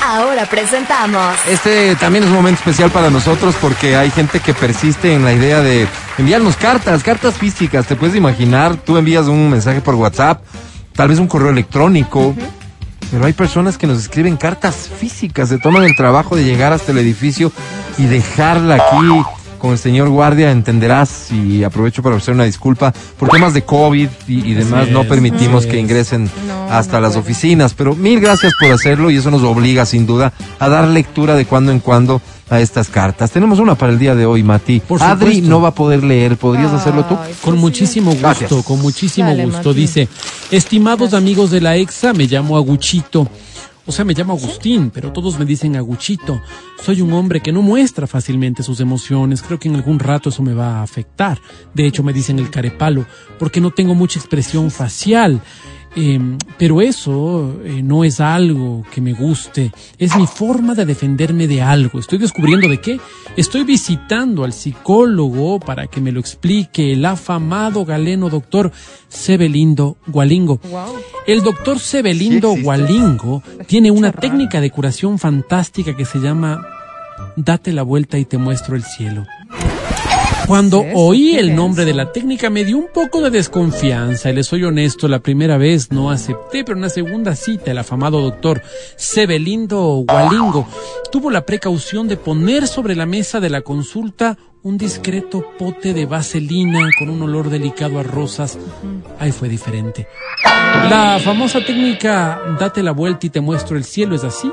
Ahora 0.02 0.46
presentamos 0.46 1.36
Este 1.46 1.94
también 1.96 2.24
es 2.24 2.30
un 2.30 2.36
momento 2.36 2.60
especial 2.60 2.90
para 2.90 3.10
nosotros 3.10 3.54
porque 3.60 3.96
hay 3.96 4.10
gente 4.10 4.40
que 4.40 4.54
persiste 4.54 5.12
en 5.12 5.26
la 5.26 5.34
idea 5.34 5.60
de 5.60 5.86
enviarnos 6.16 6.56
cartas, 6.56 7.02
cartas 7.02 7.34
físicas. 7.34 7.86
Te 7.86 7.96
puedes 7.96 8.16
imaginar, 8.16 8.76
tú 8.76 8.96
envías 8.96 9.26
un 9.26 9.50
mensaje 9.50 9.82
por 9.82 9.94
WhatsApp, 9.96 10.42
tal 10.94 11.08
vez 11.08 11.18
un 11.18 11.28
correo 11.28 11.50
electrónico, 11.50 12.34
pero 13.12 13.26
hay 13.26 13.34
personas 13.34 13.76
que 13.76 13.86
nos 13.86 13.98
escriben 13.98 14.38
cartas 14.38 14.88
físicas, 14.88 15.50
se 15.50 15.58
toman 15.58 15.84
el 15.84 15.94
trabajo 15.94 16.34
de 16.34 16.44
llegar 16.44 16.72
hasta 16.72 16.92
el 16.92 16.98
edificio 16.98 17.52
y 17.98 18.06
dejarla 18.06 18.76
aquí 18.76 19.22
con 19.58 19.72
el 19.72 19.78
señor 19.78 20.08
guardia, 20.08 20.50
entenderás 20.50 21.30
y 21.30 21.62
aprovecho 21.62 22.02
para 22.02 22.16
ofrecer 22.16 22.34
una 22.34 22.44
disculpa 22.44 22.92
por 23.18 23.28
temas 23.28 23.52
de 23.52 23.62
COVID 23.62 24.08
y, 24.26 24.50
y 24.50 24.54
demás, 24.54 24.88
no 24.88 25.04
permitimos 25.04 25.66
que 25.66 25.74
es. 25.76 25.78
ingresen 25.78 26.30
No, 26.48 26.72
hasta 26.72 26.96
no 26.96 27.02
las 27.02 27.12
puede. 27.12 27.20
oficinas, 27.20 27.74
pero 27.74 27.94
mil 27.94 28.18
gracias 28.18 28.54
por 28.58 28.72
hacerlo 28.72 29.10
y 29.10 29.18
eso 29.18 29.30
nos 29.30 29.42
obliga 29.42 29.84
sin 29.84 30.06
duda 30.06 30.32
a 30.58 30.68
dar 30.70 30.88
lectura 30.88 31.36
de 31.36 31.44
cuando 31.44 31.70
en 31.70 31.80
cuando 31.80 32.22
a 32.52 32.60
estas 32.60 32.88
cartas. 32.88 33.30
Tenemos 33.30 33.58
una 33.58 33.74
para 33.74 33.92
el 33.92 33.98
día 33.98 34.14
de 34.14 34.26
hoy, 34.26 34.42
Mati. 34.42 34.80
Por 34.80 35.02
Adri 35.02 35.26
supuesto. 35.36 35.48
no 35.50 35.60
va 35.62 35.68
a 35.68 35.74
poder 35.74 36.04
leer, 36.04 36.36
¿podrías 36.36 36.72
hacerlo 36.72 37.04
tú? 37.06 37.16
Con 37.42 37.56
muchísimo 37.58 38.10
gusto, 38.10 38.28
Gracias. 38.28 38.64
con 38.64 38.80
muchísimo 38.80 39.28
Dale, 39.28 39.46
gusto. 39.46 39.72
Dice, 39.72 40.08
estimados 40.50 41.14
amigos 41.14 41.50
de 41.50 41.60
la 41.60 41.76
EXA, 41.76 42.12
me 42.12 42.26
llamo 42.26 42.56
Aguchito. 42.56 43.28
O 43.84 43.90
sea, 43.90 44.04
me 44.04 44.14
llamo 44.14 44.34
Agustín, 44.34 44.90
pero 44.90 45.10
todos 45.12 45.38
me 45.40 45.44
dicen 45.44 45.74
Aguchito. 45.74 46.40
Soy 46.84 47.00
un 47.00 47.12
hombre 47.14 47.40
que 47.40 47.50
no 47.50 47.62
muestra 47.62 48.06
fácilmente 48.06 48.62
sus 48.62 48.78
emociones. 48.78 49.42
Creo 49.42 49.58
que 49.58 49.68
en 49.68 49.74
algún 49.74 49.98
rato 49.98 50.28
eso 50.28 50.40
me 50.42 50.54
va 50.54 50.78
a 50.78 50.82
afectar. 50.84 51.40
De 51.74 51.86
hecho, 51.86 52.04
me 52.04 52.12
dicen 52.12 52.38
el 52.38 52.48
carepalo, 52.48 53.06
porque 53.40 53.60
no 53.60 53.72
tengo 53.72 53.94
mucha 53.96 54.20
expresión 54.20 54.70
facial. 54.70 55.40
Eh, 55.94 56.18
pero 56.58 56.80
eso 56.80 57.60
eh, 57.64 57.82
no 57.82 58.02
es 58.02 58.18
algo 58.18 58.82
que 58.90 59.02
me 59.02 59.12
guste, 59.12 59.72
es 59.98 60.16
mi 60.16 60.26
forma 60.26 60.74
de 60.74 60.86
defenderme 60.86 61.46
de 61.46 61.60
algo. 61.60 61.98
Estoy 61.98 62.18
descubriendo 62.18 62.66
de 62.68 62.80
qué. 62.80 62.98
Estoy 63.36 63.64
visitando 63.64 64.44
al 64.44 64.54
psicólogo 64.54 65.60
para 65.60 65.86
que 65.86 66.00
me 66.00 66.10
lo 66.12 66.20
explique 66.20 66.92
el 66.92 67.04
afamado 67.04 67.84
galeno 67.84 68.30
doctor 68.30 68.72
Sebelindo 69.08 69.96
Gualingo. 70.06 70.60
El 71.26 71.42
doctor 71.42 71.78
Sebelindo 71.78 72.54
Sí. 72.54 72.62
Gualingo 72.62 73.42
tiene 73.66 73.90
una 73.90 74.12
técnica 74.12 74.60
de 74.60 74.70
curación 74.70 75.18
fantástica 75.18 75.94
que 75.94 76.04
se 76.04 76.20
llama 76.20 76.66
Date 77.36 77.72
la 77.72 77.82
vuelta 77.82 78.18
y 78.18 78.24
te 78.24 78.38
muestro 78.38 78.76
el 78.76 78.84
cielo. 78.84 79.26
Cuando 80.46 80.84
oí 80.94 81.36
el 81.36 81.54
nombre 81.54 81.84
de 81.84 81.94
la 81.94 82.12
técnica 82.12 82.50
me 82.50 82.64
dio 82.64 82.76
un 82.76 82.88
poco 82.92 83.20
de 83.22 83.30
desconfianza 83.30 84.30
y 84.30 84.34
les 84.34 84.46
soy 84.46 84.64
honesto, 84.64 85.08
la 85.08 85.20
primera 85.20 85.56
vez 85.56 85.90
no 85.92 86.10
acepté, 86.10 86.64
pero 86.64 86.76
en 86.76 86.82
la 86.82 86.88
segunda 86.88 87.36
cita 87.36 87.70
el 87.70 87.78
afamado 87.78 88.20
doctor 88.20 88.62
Sebelindo 88.96 90.04
Gualingo 90.06 90.66
tuvo 91.10 91.30
la 91.30 91.46
precaución 91.46 92.08
de 92.08 92.16
poner 92.16 92.66
sobre 92.66 92.96
la 92.96 93.06
mesa 93.06 93.40
de 93.40 93.50
la 93.50 93.62
consulta 93.62 94.36
un 94.62 94.78
discreto 94.78 95.44
pote 95.58 95.92
de 95.94 96.06
vaselina 96.06 96.88
con 96.98 97.08
un 97.08 97.22
olor 97.22 97.50
delicado 97.50 97.98
a 97.98 98.02
rosas. 98.02 98.58
Ahí 99.18 99.32
fue 99.32 99.48
diferente. 99.48 100.06
La 100.88 101.18
famosa 101.22 101.64
técnica 101.64 102.40
date 102.58 102.82
la 102.82 102.92
vuelta 102.92 103.26
y 103.26 103.30
te 103.30 103.40
muestro 103.40 103.76
el 103.76 103.84
cielo 103.84 104.14
es 104.14 104.24
así 104.24 104.50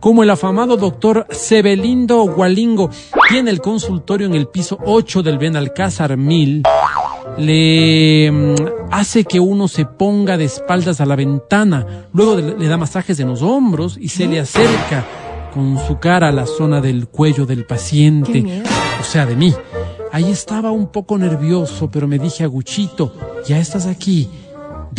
como 0.00 0.22
el 0.22 0.30
afamado 0.30 0.76
doctor 0.76 1.26
Sebelindo 1.30 2.22
Gualingo 2.22 2.90
tiene 3.28 3.50
el 3.50 3.60
consultorio 3.60 4.26
en 4.26 4.34
el 4.34 4.48
piso 4.48 4.78
8 4.84 5.22
del 5.22 5.38
Benalcázar 5.38 6.16
1000, 6.16 6.62
le 7.38 8.30
mm, 8.30 8.54
hace 8.90 9.24
que 9.24 9.40
uno 9.40 9.68
se 9.68 9.84
ponga 9.84 10.36
de 10.36 10.44
espaldas 10.44 11.00
a 11.00 11.06
la 11.06 11.16
ventana, 11.16 12.08
luego 12.12 12.36
le 12.36 12.68
da 12.68 12.76
masajes 12.76 13.18
en 13.20 13.28
los 13.28 13.42
hombros 13.42 13.96
y 14.00 14.08
se 14.08 14.26
le 14.26 14.40
acerca 14.40 15.04
con 15.52 15.78
su 15.86 15.98
cara 15.98 16.28
a 16.28 16.32
la 16.32 16.46
zona 16.46 16.80
del 16.80 17.08
cuello 17.08 17.46
del 17.46 17.64
paciente, 17.64 18.62
o 19.00 19.04
sea, 19.04 19.26
de 19.26 19.36
mí. 19.36 19.54
Ahí 20.12 20.30
estaba 20.30 20.70
un 20.70 20.88
poco 20.88 21.18
nervioso, 21.18 21.90
pero 21.90 22.08
me 22.08 22.18
dije 22.18 22.44
a 22.44 22.46
Guchito, 22.46 23.12
ya 23.46 23.58
estás 23.58 23.86
aquí. 23.86 24.28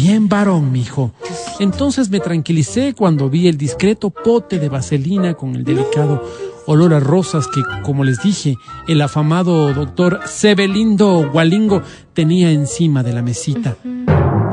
Bien 0.02 0.30
varón, 0.30 0.72
mijo. 0.72 1.12
Entonces 1.60 2.10
me 2.10 2.22
tranquilicé 2.22 2.94
cuando 2.94 3.30
vi 3.30 3.50
el 3.50 3.58
discreto 3.58 4.12
pote 4.12 4.58
de 4.58 4.70
vaselina 4.70 5.34
con 5.34 5.58
el 5.58 5.66
delicado 5.66 6.24
olor 6.68 6.94
a 6.94 7.02
rosas 7.02 7.48
que, 7.48 7.62
como 7.84 8.06
les 8.06 8.24
dije, 8.24 8.56
el 8.88 9.02
afamado 9.02 9.74
doctor 9.74 10.22
Sebelindo 10.26 11.30
Gualingo 11.30 11.82
tenía 12.14 12.50
encima 12.50 13.04
de 13.04 13.12
la 13.12 13.22
mesita. 13.22 13.76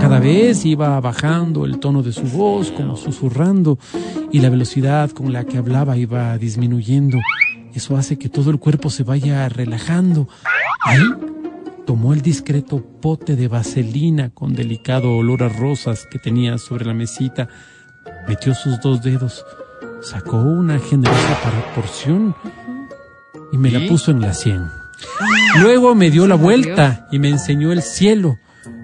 Cada 0.00 0.18
vez 0.18 0.66
iba 0.66 1.00
bajando 1.00 1.64
el 1.64 1.78
tono 1.78 2.02
de 2.02 2.12
su 2.12 2.24
voz, 2.24 2.72
como 2.72 2.96
susurrando, 2.96 3.78
y 4.32 4.40
la 4.40 4.50
velocidad 4.50 5.12
con 5.12 5.32
la 5.32 5.44
que 5.44 5.58
hablaba 5.58 5.96
iba 5.96 6.36
disminuyendo. 6.38 7.18
Eso 7.72 7.96
hace 7.96 8.18
que 8.18 8.28
todo 8.28 8.50
el 8.50 8.58
cuerpo 8.58 8.90
se 8.90 9.04
vaya 9.04 9.48
relajando. 9.48 10.26
Ahí 10.82 10.98
tomó 11.86 12.12
el 12.12 12.20
discreto 12.20 12.84
pote 13.00 13.36
de 13.36 13.48
vaselina 13.48 14.30
con 14.30 14.54
delicado 14.54 15.12
olor 15.12 15.44
a 15.44 15.48
rosas 15.48 16.06
que 16.10 16.18
tenía 16.18 16.58
sobre 16.58 16.84
la 16.84 16.92
mesita, 16.92 17.48
metió 18.28 18.54
sus 18.54 18.80
dos 18.80 19.02
dedos, 19.02 19.44
sacó 20.02 20.38
una 20.38 20.78
generosa 20.78 21.38
porción 21.74 22.34
y 23.52 23.56
me 23.56 23.70
la 23.70 23.88
puso 23.88 24.10
en 24.10 24.20
la 24.20 24.34
sien. 24.34 24.66
Luego 25.60 25.94
me 25.94 26.10
dio 26.10 26.26
la 26.26 26.34
vuelta 26.34 27.06
y 27.12 27.18
me 27.18 27.28
enseñó 27.28 27.72
el 27.72 27.82
cielo 27.82 28.36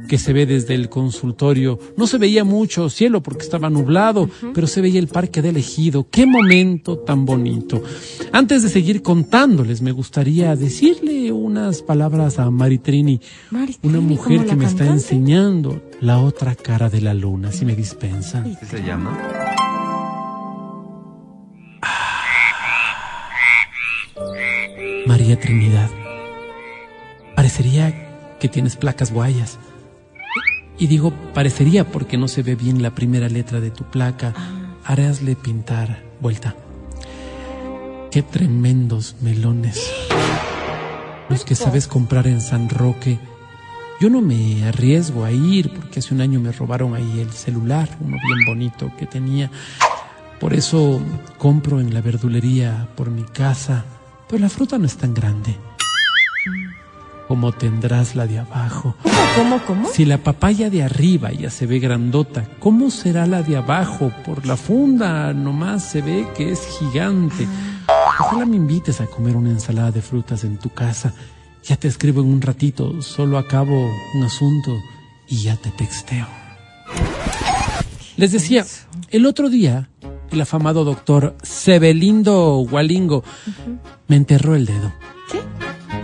que 0.09 0.19
se 0.19 0.33
ve 0.33 0.47
desde 0.47 0.75
el 0.75 0.89
consultorio. 0.89 1.79
No 1.97 2.07
se 2.07 2.19
veía 2.19 2.45
mucho 2.45 2.89
cielo 2.89 3.23
porque 3.23 3.43
estaba 3.43 3.71
nublado, 3.71 4.29
pero 4.55 4.67
se 4.67 4.81
veía 4.81 5.01
el 5.01 5.09
parque 5.09 5.43
del 5.43 5.57
ejido. 5.57 6.07
Qué 6.11 6.27
momento 6.27 6.99
tan 6.99 7.25
bonito. 7.25 7.83
Antes 8.33 8.63
de 8.63 8.69
seguir 8.69 9.03
contándoles, 9.03 9.83
me 9.83 9.93
gustaría 9.93 10.55
decirle 10.57 11.33
unas 11.33 11.83
palabras 11.83 12.39
a 12.39 12.51
Maritrini, 12.51 13.21
Maritrini, 13.51 13.95
una 13.95 14.01
mujer 14.01 14.47
que 14.47 14.57
me 14.57 14.67
está 14.67 14.87
enseñando 14.87 15.83
la 16.01 16.19
otra 16.21 16.55
cara 16.55 16.91
de 16.91 17.01
la 17.01 17.15
luna, 17.15 17.53
si 17.53 17.65
me 17.65 17.77
dispensan. 17.77 18.57
¿Qué 18.57 18.67
se 18.67 18.83
llama? 18.83 19.19
María 25.07 25.39
Trinidad, 25.39 25.91
parecería 27.35 28.39
que 28.39 28.49
tienes 28.49 28.77
placas 28.77 29.13
guayas. 29.13 29.59
Y 30.83 30.89
digo 30.89 31.13
parecería 31.33 31.89
porque 31.89 32.19
no 32.19 32.27
se 32.27 32.43
ve 32.43 32.57
bien 32.57 32.83
la 32.83 32.93
primera 32.93 33.29
letra 33.29 33.61
de 33.61 33.71
tu 33.71 33.85
placa. 33.85 34.35
Harásle 34.83 35.37
pintar 35.37 36.03
vuelta. 36.21 36.57
Qué 38.11 38.23
tremendos 38.23 39.15
melones. 39.21 39.81
Los 41.29 41.45
que 41.45 41.55
sabes 41.55 41.87
comprar 41.87 42.27
en 42.27 42.41
San 42.41 42.69
Roque. 42.69 43.21
Yo 44.01 44.11
no 44.11 44.23
me 44.23 44.65
arriesgo 44.65 45.25
a 45.25 45.31
ir 45.31 45.73
porque 45.73 46.01
hace 46.01 46.15
un 46.15 46.21
año 46.21 46.41
me 46.41 46.51
robaron 46.51 46.97
ahí 46.97 47.21
el 47.21 47.31
celular, 47.31 47.89
uno 48.01 48.17
bien 48.27 48.45
bonito 48.45 48.91
que 48.99 49.07
tenía. 49.07 49.53
Por 50.41 50.53
eso 50.53 51.01
compro 51.39 51.81
en 51.81 51.95
la 51.95 52.01
verdulería 52.01 52.89
por 52.97 53.09
mi 53.09 53.23
casa, 53.23 53.85
pero 54.29 54.41
la 54.41 54.49
fruta 54.49 54.79
no 54.79 54.87
es 54.87 54.97
tan 54.97 55.15
grande. 55.15 55.57
Como 57.33 57.51
tendrás 57.51 58.15
la 58.15 58.27
de 58.27 58.41
abajo. 58.41 58.95
¿Cómo, 59.35 59.59
cómo? 59.65 59.89
Si 59.89 60.05
la 60.05 60.19
papaya 60.19 60.69
de 60.69 60.83
arriba 60.83 61.33
ya 61.33 61.49
se 61.49 61.65
ve 61.65 61.79
grandota, 61.79 62.47
¿cómo 62.59 62.91
será 62.91 63.27
la 63.27 63.43
de 63.43 63.57
abajo? 63.57 64.13
Por 64.23 64.47
la 64.47 64.59
funda 64.59 65.33
nomás 65.33 65.83
se 65.83 66.03
ve 66.03 66.27
que 66.37 66.53
es 66.53 66.61
gigante. 66.79 67.49
Ojalá 68.21 68.45
me 68.45 68.57
invites 68.57 69.01
a 69.01 69.07
comer 69.07 69.35
una 69.35 69.49
ensalada 69.49 69.91
de 69.91 70.03
frutas 70.03 70.45
en 70.45 70.59
tu 70.59 70.69
casa. 70.69 71.15
Ya 71.65 71.77
te 71.77 71.89
escribo 71.89 72.21
en 72.21 72.27
un 72.27 72.43
ratito, 72.43 73.01
solo 73.01 73.39
acabo 73.39 73.89
un 74.15 74.23
asunto 74.25 74.71
y 75.27 75.41
ya 75.41 75.57
te 75.57 75.71
texteo. 75.71 76.27
Les 78.19 78.31
decía, 78.31 78.67
el 79.09 79.25
otro 79.25 79.49
día, 79.49 79.89
el 80.31 80.39
afamado 80.39 80.85
doctor 80.85 81.35
Sebelindo 81.43 82.57
Gualingo 82.69 83.25
me 84.07 84.17
enterró 84.17 84.55
el 84.55 84.67
dedo. 84.67 84.93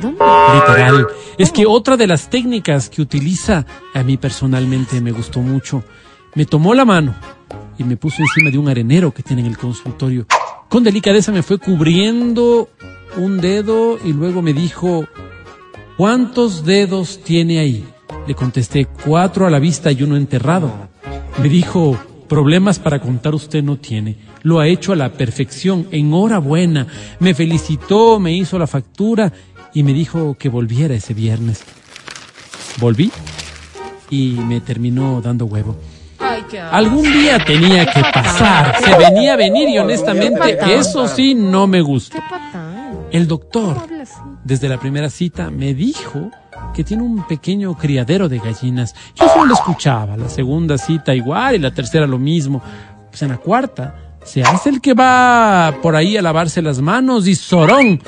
Literal. 0.03 1.07
Es 1.37 1.53
que 1.53 1.67
otra 1.67 1.97
de 1.97 2.07
las 2.07 2.31
técnicas 2.31 2.89
que 2.89 3.03
utiliza, 3.03 3.67
a 3.95 4.03
mí 4.03 4.17
personalmente 4.17 5.01
me 5.01 5.13
gustó 5.13 5.41
mucho, 5.41 5.83
me 6.35 6.47
tomó 6.47 6.75
la 6.75 6.85
mano 6.85 7.15
y 7.79 7.85
me 7.85 7.97
puso 7.97 8.23
encima 8.23 8.51
de 8.51 8.59
un 8.59 8.69
arenero 8.69 9.13
que 9.13 9.23
tiene 9.23 9.43
en 9.43 9.49
el 9.49 9.59
consultorio. 9.59 10.27
Con 10.69 10.85
delicadeza 10.85 11.33
me 11.33 11.43
fue 11.43 11.59
cubriendo 11.59 12.69
un 13.17 13.41
dedo 13.41 13.99
y 14.05 14.13
luego 14.13 14.43
me 14.43 14.53
dijo, 14.53 15.07
¿cuántos 15.97 16.65
dedos 16.65 17.21
tiene 17.25 17.59
ahí? 17.59 17.87
Le 18.27 18.35
contesté, 18.35 18.87
cuatro 18.87 19.47
a 19.47 19.51
la 19.51 19.59
vista 19.59 19.91
y 19.91 20.03
uno 20.03 20.17
enterrado. 20.17 20.71
Me 21.41 21.49
dijo, 21.49 21.97
problemas 22.29 22.79
para 22.79 23.01
contar 23.01 23.35
usted 23.35 23.63
no 23.63 23.79
tiene. 23.79 24.17
Lo 24.43 24.61
ha 24.61 24.69
hecho 24.69 24.93
a 24.93 24.97
la 24.97 25.13
perfección. 25.13 25.89
Enhorabuena. 25.91 26.87
Me 27.21 27.35
felicitó, 27.35 28.21
me 28.21 28.33
hizo 28.33 28.59
la 28.59 28.67
factura 28.67 29.33
y 29.79 29.85
me 29.85 29.93
dijo 29.93 30.35
que 30.37 30.49
volviera 30.49 30.97
ese 30.97 31.15
viernes. 31.15 31.63
Volví 32.81 33.13
y 34.11 34.31
me 34.33 34.61
terminó 34.61 35.21
dando 35.21 35.45
huevo. 35.45 35.77
Algún 36.73 37.05
día 37.05 37.39
tenía 37.45 37.87
que 37.87 38.01
pasar. 38.13 38.75
Se 38.83 38.99
venía 38.99 39.35
a 39.35 39.37
venir 39.37 39.69
y 39.69 39.79
honestamente 39.79 40.59
eso 40.75 41.07
sí 41.07 41.37
no 41.37 41.69
me 41.69 41.81
gustó. 41.81 42.19
El 43.13 43.29
doctor 43.29 43.87
desde 44.43 44.69
la 44.69 44.81
primera 44.81 45.11
cita 45.11 45.49
me 45.49 45.75
dijo 45.75 46.29
que 46.75 46.83
tiene 46.83 47.05
un 47.05 47.25
pequeño 47.29 47.79
criadero 47.79 48.29
de 48.29 48.41
gallinas. 48.41 48.97
Yo 49.15 49.29
solo 49.29 49.45
lo 49.45 49.55
escuchaba, 49.55 50.17
la 50.17 50.29
segunda 50.29 50.77
cita 50.77 51.15
igual 51.15 51.55
y 51.55 51.59
la 51.61 51.71
tercera 51.71 52.05
lo 52.05 52.19
mismo. 52.19 52.61
Pues 53.11 53.23
en 53.23 53.29
la 53.29 53.37
cuarta 53.37 54.17
se 54.25 54.43
hace 54.43 54.71
el 54.71 54.81
que 54.81 54.95
va 54.95 55.77
por 55.81 55.95
ahí 55.95 56.17
a 56.17 56.23
lavarse 56.23 56.63
las 56.63 56.81
manos 56.81 57.29
y 57.29 57.37
zorón. 57.37 58.03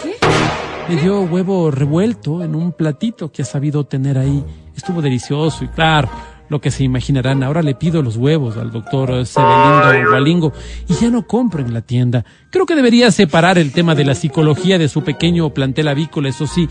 Me 0.90 0.96
dio 0.96 1.20
huevo 1.20 1.70
revuelto 1.70 2.42
en 2.42 2.56
un 2.56 2.72
platito 2.72 3.30
que 3.30 3.42
ha 3.42 3.44
sabido 3.44 3.84
tener 3.84 4.18
ahí. 4.18 4.44
Estuvo 4.76 5.00
delicioso 5.00 5.62
y 5.62 5.68
claro, 5.68 6.08
lo 6.48 6.60
que 6.60 6.72
se 6.72 6.82
imaginarán. 6.82 7.44
Ahora 7.44 7.62
le 7.62 7.76
pido 7.76 8.02
los 8.02 8.16
huevos 8.16 8.56
al 8.56 8.72
doctor 8.72 9.24
Sebelindo 9.24 10.10
Gualingo 10.10 10.52
y 10.88 10.94
ya 10.94 11.08
no 11.08 11.28
compro 11.28 11.64
en 11.64 11.72
la 11.72 11.82
tienda. 11.82 12.24
Creo 12.50 12.66
que 12.66 12.74
debería 12.74 13.12
separar 13.12 13.56
el 13.56 13.70
tema 13.70 13.94
de 13.94 14.04
la 14.04 14.16
psicología 14.16 14.78
de 14.78 14.88
su 14.88 15.04
pequeño 15.04 15.50
plantel 15.50 15.86
avícola, 15.86 16.28
eso 16.28 16.48
sí. 16.48 16.68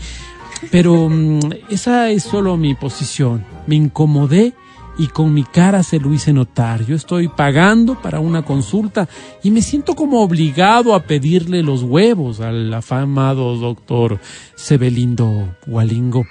Pero 0.70 1.08
mm, 1.08 1.40
esa 1.70 2.10
es 2.10 2.22
solo 2.22 2.58
mi 2.58 2.74
posición. 2.74 3.42
Me 3.66 3.76
incomodé 3.76 4.52
y 4.98 5.08
con 5.08 5.32
mi 5.32 5.44
cara 5.44 5.82
se 5.82 5.98
lo 5.98 6.12
hice 6.12 6.32
notar. 6.32 6.84
Yo 6.84 6.96
estoy 6.96 7.28
pagando 7.28 8.00
para 8.00 8.20
una 8.20 8.42
consulta 8.42 9.08
y 9.42 9.50
me 9.50 9.62
siento 9.62 9.94
como 9.94 10.22
obligado 10.22 10.94
a 10.94 11.02
pedirle 11.04 11.62
los 11.62 11.82
huevos 11.82 12.40
al 12.40 12.72
afamado 12.72 13.56
doctor 13.56 14.20
Sebelindo 14.54 15.56
Walingo. 15.66 16.24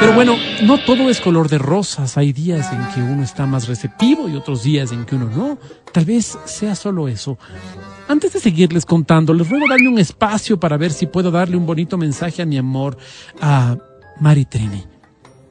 Pero 0.00 0.14
bueno, 0.14 0.36
no 0.64 0.78
todo 0.78 1.08
es 1.10 1.20
color 1.20 1.48
de 1.48 1.58
rosas. 1.58 2.18
Hay 2.18 2.32
días 2.32 2.72
en 2.72 2.86
que 2.94 3.00
uno 3.00 3.22
está 3.22 3.46
más 3.46 3.68
receptivo 3.68 4.28
y 4.28 4.34
otros 4.34 4.62
días 4.64 4.92
en 4.92 5.04
que 5.04 5.14
uno 5.14 5.26
no. 5.26 5.58
Tal 5.92 6.04
vez 6.04 6.36
sea 6.44 6.74
solo 6.74 7.08
eso. 7.08 7.38
Antes 8.08 8.32
de 8.32 8.40
seguirles 8.40 8.84
contando, 8.84 9.32
les 9.32 9.48
ruego 9.48 9.68
darme 9.68 9.88
un 9.88 9.98
espacio 9.98 10.58
para 10.58 10.76
ver 10.76 10.92
si 10.92 11.06
puedo 11.06 11.30
darle 11.30 11.56
un 11.56 11.66
bonito 11.66 11.96
mensaje 11.96 12.42
a 12.42 12.46
mi 12.46 12.58
amor, 12.58 12.98
a 13.40 13.76
Mari 14.20 14.44
Trini. 14.44 14.84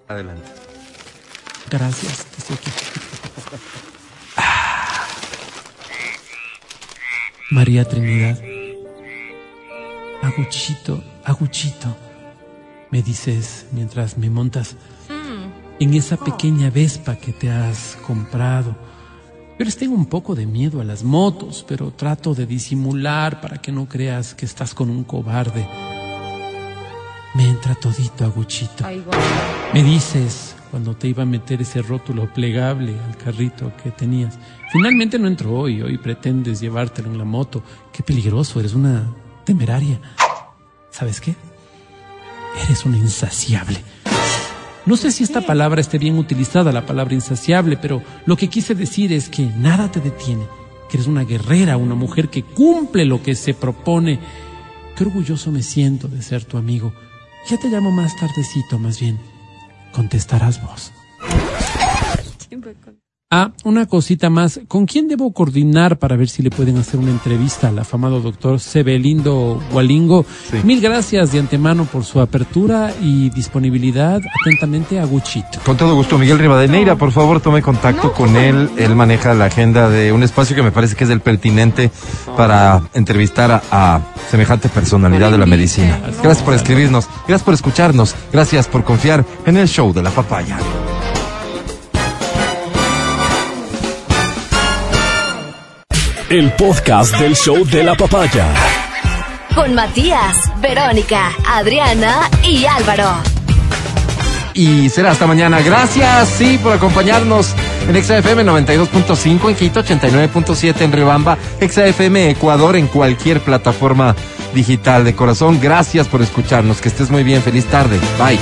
Adelante. 0.08 0.71
Gracias. 1.72 2.28
estoy 2.38 2.58
aquí. 2.58 2.72
María 7.50 7.86
Trinidad. 7.86 8.38
Aguchito, 10.22 11.02
aguchito, 11.24 11.96
me 12.92 13.02
dices 13.02 13.66
mientras 13.72 14.18
me 14.18 14.30
montas 14.30 14.76
en 15.80 15.94
esa 15.94 16.18
pequeña 16.18 16.70
Vespa 16.70 17.16
que 17.16 17.32
te 17.32 17.50
has 17.50 17.98
comprado. 18.06 18.76
Yo 19.58 19.66
les 19.66 19.78
tengo 19.78 19.96
un 19.96 20.08
poco 20.08 20.36
de 20.36 20.46
miedo 20.46 20.82
a 20.82 20.84
las 20.84 21.04
motos, 21.04 21.66
pero 21.68 21.92
trato 21.92 22.36
de 22.36 22.46
disimular 22.46 23.40
para 23.40 23.60
que 23.60 23.72
no 23.72 23.88
creas 23.88 24.36
que 24.36 24.46
estás 24.46 24.74
con 24.74 24.90
un 24.90 25.06
cobarde. 25.06 25.66
Me 27.34 27.48
entra 27.48 27.76
todito, 27.76 28.26
aguchito. 28.26 28.86
Me 29.74 29.84
dices 29.84 30.56
cuando 30.72 30.96
te 30.96 31.10
iba 31.10 31.24
a 31.24 31.26
meter 31.26 31.62
ese 31.62 31.82
rótulo 31.82 32.34
plegable 32.34 32.96
al 33.08 33.18
carrito 33.18 33.74
que 33.84 33.92
tenías. 33.92 34.40
Finalmente 34.72 35.20
no 35.20 35.28
entró 35.28 35.54
hoy, 35.54 35.82
hoy 35.82 35.98
pretendes 35.98 36.62
llevártelo 36.62 37.12
en 37.12 37.18
la 37.18 37.26
moto. 37.26 37.62
Qué 37.92 38.02
peligroso, 38.02 38.62
eres 38.62 38.74
una 38.74 39.14
temeraria. 39.44 40.00
¿Sabes 40.90 41.20
qué? 41.20 41.36
Eres 42.66 42.86
una 42.86 42.98
insaciable. 42.98 43.84
No 44.86 44.98
sé 44.98 45.12
si 45.12 45.24
esta 45.24 45.42
palabra 45.42 45.82
esté 45.82 46.00
bien 46.00 46.18
utilizada, 46.18 46.72
la 46.72 46.86
palabra 46.86 47.14
insaciable, 47.14 47.78
pero 47.78 48.02
lo 48.26 48.38
que 48.38 48.48
quise 48.48 48.74
decir 48.74 49.14
es 49.14 49.30
que 49.30 49.46
nada 49.46 49.92
te 49.92 50.00
detiene, 50.00 50.46
que 50.90 50.98
eres 50.98 51.08
una 51.08 51.24
guerrera, 51.24 51.78
una 51.78 51.96
mujer 51.96 52.30
que 52.30 52.44
cumple 52.44 53.06
lo 53.06 53.22
que 53.22 53.36
se 53.36 53.54
propone. 53.54 54.20
Qué 54.96 55.04
orgulloso 55.04 55.52
me 55.52 55.64
siento 55.64 56.08
de 56.08 56.22
ser 56.22 56.46
tu 56.46 56.58
amigo. 56.58 56.94
Ya 57.50 57.58
te 57.58 57.70
llamo 57.70 57.92
más 57.92 58.16
tardecito, 58.16 58.80
más 58.80 59.00
bien. 59.00 59.31
Contestarás 59.92 60.62
vos. 60.62 60.92
Ah, 63.34 63.52
una 63.64 63.86
cosita 63.86 64.30
más. 64.30 64.60
¿Con 64.68 64.86
quién 64.86 65.08
debo 65.08 65.32
coordinar 65.32 65.98
para 66.00 66.18
ver 66.18 66.28
si 66.28 66.44
le 66.44 66.50
pueden 66.50 66.78
hacer 66.78 67.00
una 67.00 67.12
entrevista 67.12 67.70
al 67.70 67.80
afamado 67.80 68.20
doctor 68.20 68.60
Sebelindo 68.60 69.58
Gualingo? 69.72 70.26
Mil 70.66 70.82
gracias 70.82 71.32
de 71.32 71.40
antemano 71.40 71.86
por 71.86 72.04
su 72.04 72.20
apertura 72.20 72.92
y 73.02 73.30
disponibilidad. 73.30 74.20
Atentamente, 74.42 75.00
Aguchito. 75.00 75.62
Con 75.66 75.78
todo 75.78 75.96
gusto, 75.96 76.18
Miguel 76.18 76.40
Rivadeneira, 76.40 76.98
por 76.98 77.14
favor 77.14 77.40
tome 77.40 77.62
contacto 77.62 78.12
con 78.12 78.36
él. 78.36 78.70
Él 78.76 78.98
maneja 78.98 79.34
la 79.34 79.46
agenda 79.46 79.88
de 79.88 80.12
un 80.12 80.24
espacio 80.24 80.54
que 80.54 80.64
me 80.64 80.74
parece 80.74 80.98
que 80.98 81.06
es 81.06 81.10
el 81.10 81.22
pertinente 81.22 81.90
para 82.36 82.82
entrevistar 82.94 83.50
a, 83.50 83.62
a 83.72 84.02
semejante 84.30 84.68
personalidad 84.68 85.32
de 85.32 85.38
la 85.38 85.46
medicina. 85.46 86.02
Gracias 86.22 86.44
por 86.44 86.54
escribirnos, 86.54 87.08
gracias 87.30 87.44
por 87.44 87.54
escucharnos, 87.54 88.14
gracias 88.34 88.68
por 88.68 88.84
confiar 88.84 89.24
en 89.46 89.56
el 89.56 89.70
show 89.70 89.94
de 89.94 90.04
la 90.04 90.10
papaya. 90.10 90.58
El 96.32 96.50
podcast 96.54 97.14
del 97.20 97.36
show 97.36 97.66
de 97.66 97.84
la 97.84 97.94
papaya. 97.94 98.48
Con 99.54 99.76
Matías, 99.76 100.50
Verónica, 100.62 101.30
Adriana 101.46 102.30
y 102.42 102.64
Álvaro. 102.64 103.18
Y 104.54 104.88
será 104.88 105.12
hasta 105.12 105.28
mañana. 105.28 105.60
Gracias, 105.60 106.30
sí, 106.30 106.58
por 106.64 106.72
acompañarnos 106.72 107.54
en 107.86 108.02
XFM 108.02 108.46
92.5 108.46 109.50
en 109.50 109.56
Quito, 109.56 109.84
89.7 109.84 110.80
en 110.80 110.94
Riobamba, 110.94 111.38
XFM 111.60 112.30
Ecuador 112.30 112.78
en 112.78 112.88
cualquier 112.88 113.42
plataforma 113.42 114.16
digital 114.54 115.04
de 115.04 115.14
corazón. 115.14 115.60
Gracias 115.62 116.08
por 116.08 116.22
escucharnos. 116.22 116.80
Que 116.80 116.88
estés 116.88 117.12
muy 117.12 117.26
bien. 117.26 117.42
Feliz 117.42 117.66
tarde. 117.66 118.00
Bye. 118.18 118.40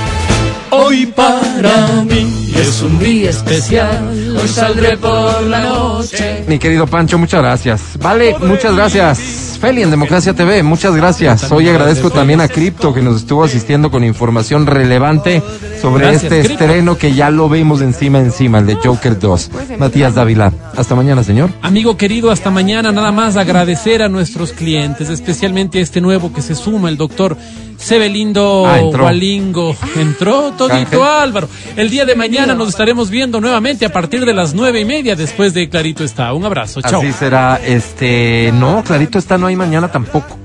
Hoy 0.72 1.08
para 1.08 2.04
mí 2.04 2.52
es 2.56 2.82
un 2.82 3.00
día 3.00 3.32
especial. 3.32 4.10
Hoy 4.40 4.48
saldré 4.48 4.98
por 4.98 5.42
la 5.44 5.62
noche. 5.62 6.44
Mi 6.48 6.60
querido 6.60 6.86
Pancho, 6.86 7.18
muchas 7.18 7.42
gracias. 7.42 7.82
Vale, 8.00 8.36
muchas 8.40 8.76
gracias. 8.76 9.58
Feli 9.60 9.82
en 9.82 9.92
Democracia 9.92 10.34
TV, 10.34 10.64
muchas 10.64 10.96
gracias. 10.96 11.52
Hoy 11.52 11.68
agradezco 11.68 12.12
también 12.12 12.40
a 12.40 12.48
Crypto 12.48 12.94
que 12.94 13.02
nos 13.02 13.18
estuvo 13.18 13.44
asistiendo 13.44 13.92
con 13.92 14.04
información 14.04 14.66
relevante 14.66 15.42
sobre 15.82 16.04
Gracias, 16.06 16.24
este 16.24 16.40
Crypto. 16.44 16.64
estreno 16.64 16.98
que 16.98 17.14
ya 17.14 17.30
lo 17.30 17.50
vemos 17.50 17.82
encima 17.82 18.20
encima, 18.20 18.60
el 18.60 18.68
de 18.68 18.76
Joker 18.76 19.20
2. 19.20 19.52
Matías 19.78 20.16
Dávila, 20.16 20.54
hasta 20.78 20.96
mañana, 20.96 21.24
señor. 21.24 21.50
Amigo 21.62 21.98
querido, 21.98 22.32
hasta 22.32 22.52
mañana. 22.52 22.92
Nada 22.92 23.12
más 23.12 23.36
agradecer 23.36 24.02
a 24.02 24.08
nuestros 24.08 24.54
clientes, 24.54 25.10
especialmente 25.10 25.80
a 25.80 25.82
este 25.82 26.00
nuevo 26.00 26.32
que 26.32 26.42
se 26.42 26.56
suma, 26.56 26.88
el 26.90 26.96
doctor 26.98 27.36
Sebelindo 27.80 28.66
Ah, 28.68 28.80
entró. 28.80 29.06
Walingo. 29.06 29.76
Entró 29.96 30.52
todito. 30.52 31.04
Álvaro. 31.04 31.48
El 31.76 31.90
día 31.90 32.06
de 32.06 32.14
mañana 32.16 32.54
nos 32.54 32.70
estaremos 32.70 33.10
viendo 33.10 33.40
nuevamente 33.40 33.86
a 33.86 33.92
partir 33.92 34.26
de 34.26 34.34
las 34.34 34.54
nueve 34.54 34.82
y 34.82 34.86
media 34.86 35.16
después 35.16 35.54
de 35.54 35.70
Clarito 35.70 36.04
está. 36.04 36.34
Un 36.34 36.46
abrazo. 36.46 36.82
Chao. 36.82 37.02
Así 37.02 37.14
será, 37.14 37.60
este, 37.66 38.52
no, 38.54 38.84
Clarito 38.84 39.18
está, 39.18 39.38
no 39.38 39.48
hay 39.48 39.56
mañana 39.56 39.88
tampoco. 39.90 40.38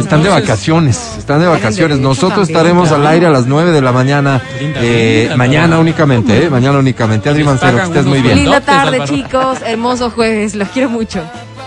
Están 0.00 0.22
de 0.22 0.30
vacaciones, 0.30 1.16
están 1.18 1.40
de 1.40 1.46
vacaciones. 1.46 1.98
Nosotros 1.98 2.48
estaremos 2.48 2.90
al 2.90 3.06
aire 3.06 3.26
a 3.26 3.30
las 3.30 3.46
9 3.46 3.70
de 3.70 3.82
la 3.82 3.92
mañana. 3.92 4.40
Eh, 4.58 5.30
mañana 5.36 5.78
únicamente, 5.78 6.46
eh, 6.46 6.50
mañana 6.50 6.78
únicamente. 6.78 7.28
Adri 7.28 7.44
Mancero, 7.44 7.76
que 7.76 7.84
estés 7.84 8.06
muy 8.06 8.22
bien. 8.22 8.36
Linda 8.36 8.60
tarde, 8.62 9.00
chicos. 9.04 9.58
Hermoso 9.64 10.10
jueves. 10.10 10.54
Los 10.54 10.68
quiero 10.70 10.88
mucho. 10.88 11.20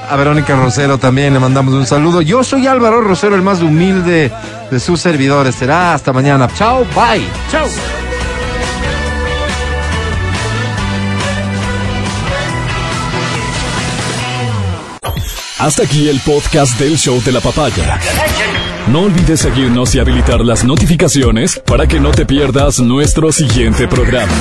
A 0.10 0.16
Verónica 0.16 0.56
Rosero 0.56 0.98
también 0.98 1.34
le 1.34 1.40
mandamos 1.40 1.74
un 1.74 1.86
saludo. 1.86 2.22
Yo 2.22 2.44
soy 2.44 2.68
Álvaro 2.68 3.02
Rosero, 3.02 3.36
el 3.36 3.42
más 3.42 3.62
humilde 3.62 4.32
de 4.70 4.80
sus 4.80 5.00
servidores. 5.00 5.56
Será 5.56 5.94
hasta 5.94 6.14
mañana. 6.14 6.48
Chao, 6.56 6.86
bye. 6.96 7.26
Chao. 7.52 7.68
Hasta 15.64 15.84
aquí 15.84 16.10
el 16.10 16.20
podcast 16.20 16.78
del 16.78 16.98
show 16.98 17.22
de 17.24 17.32
la 17.32 17.40
papaya. 17.40 17.98
No 18.88 19.04
olvides 19.04 19.40
seguirnos 19.40 19.96
y 19.96 20.00
habilitar 20.00 20.42
las 20.42 20.66
notificaciones 20.66 21.62
para 21.66 21.88
que 21.88 22.02
no 22.02 22.12
te 22.12 22.26
pierdas 22.26 22.80
nuestro 22.80 23.32
siguiente 23.32 23.88
programa. 23.88 24.34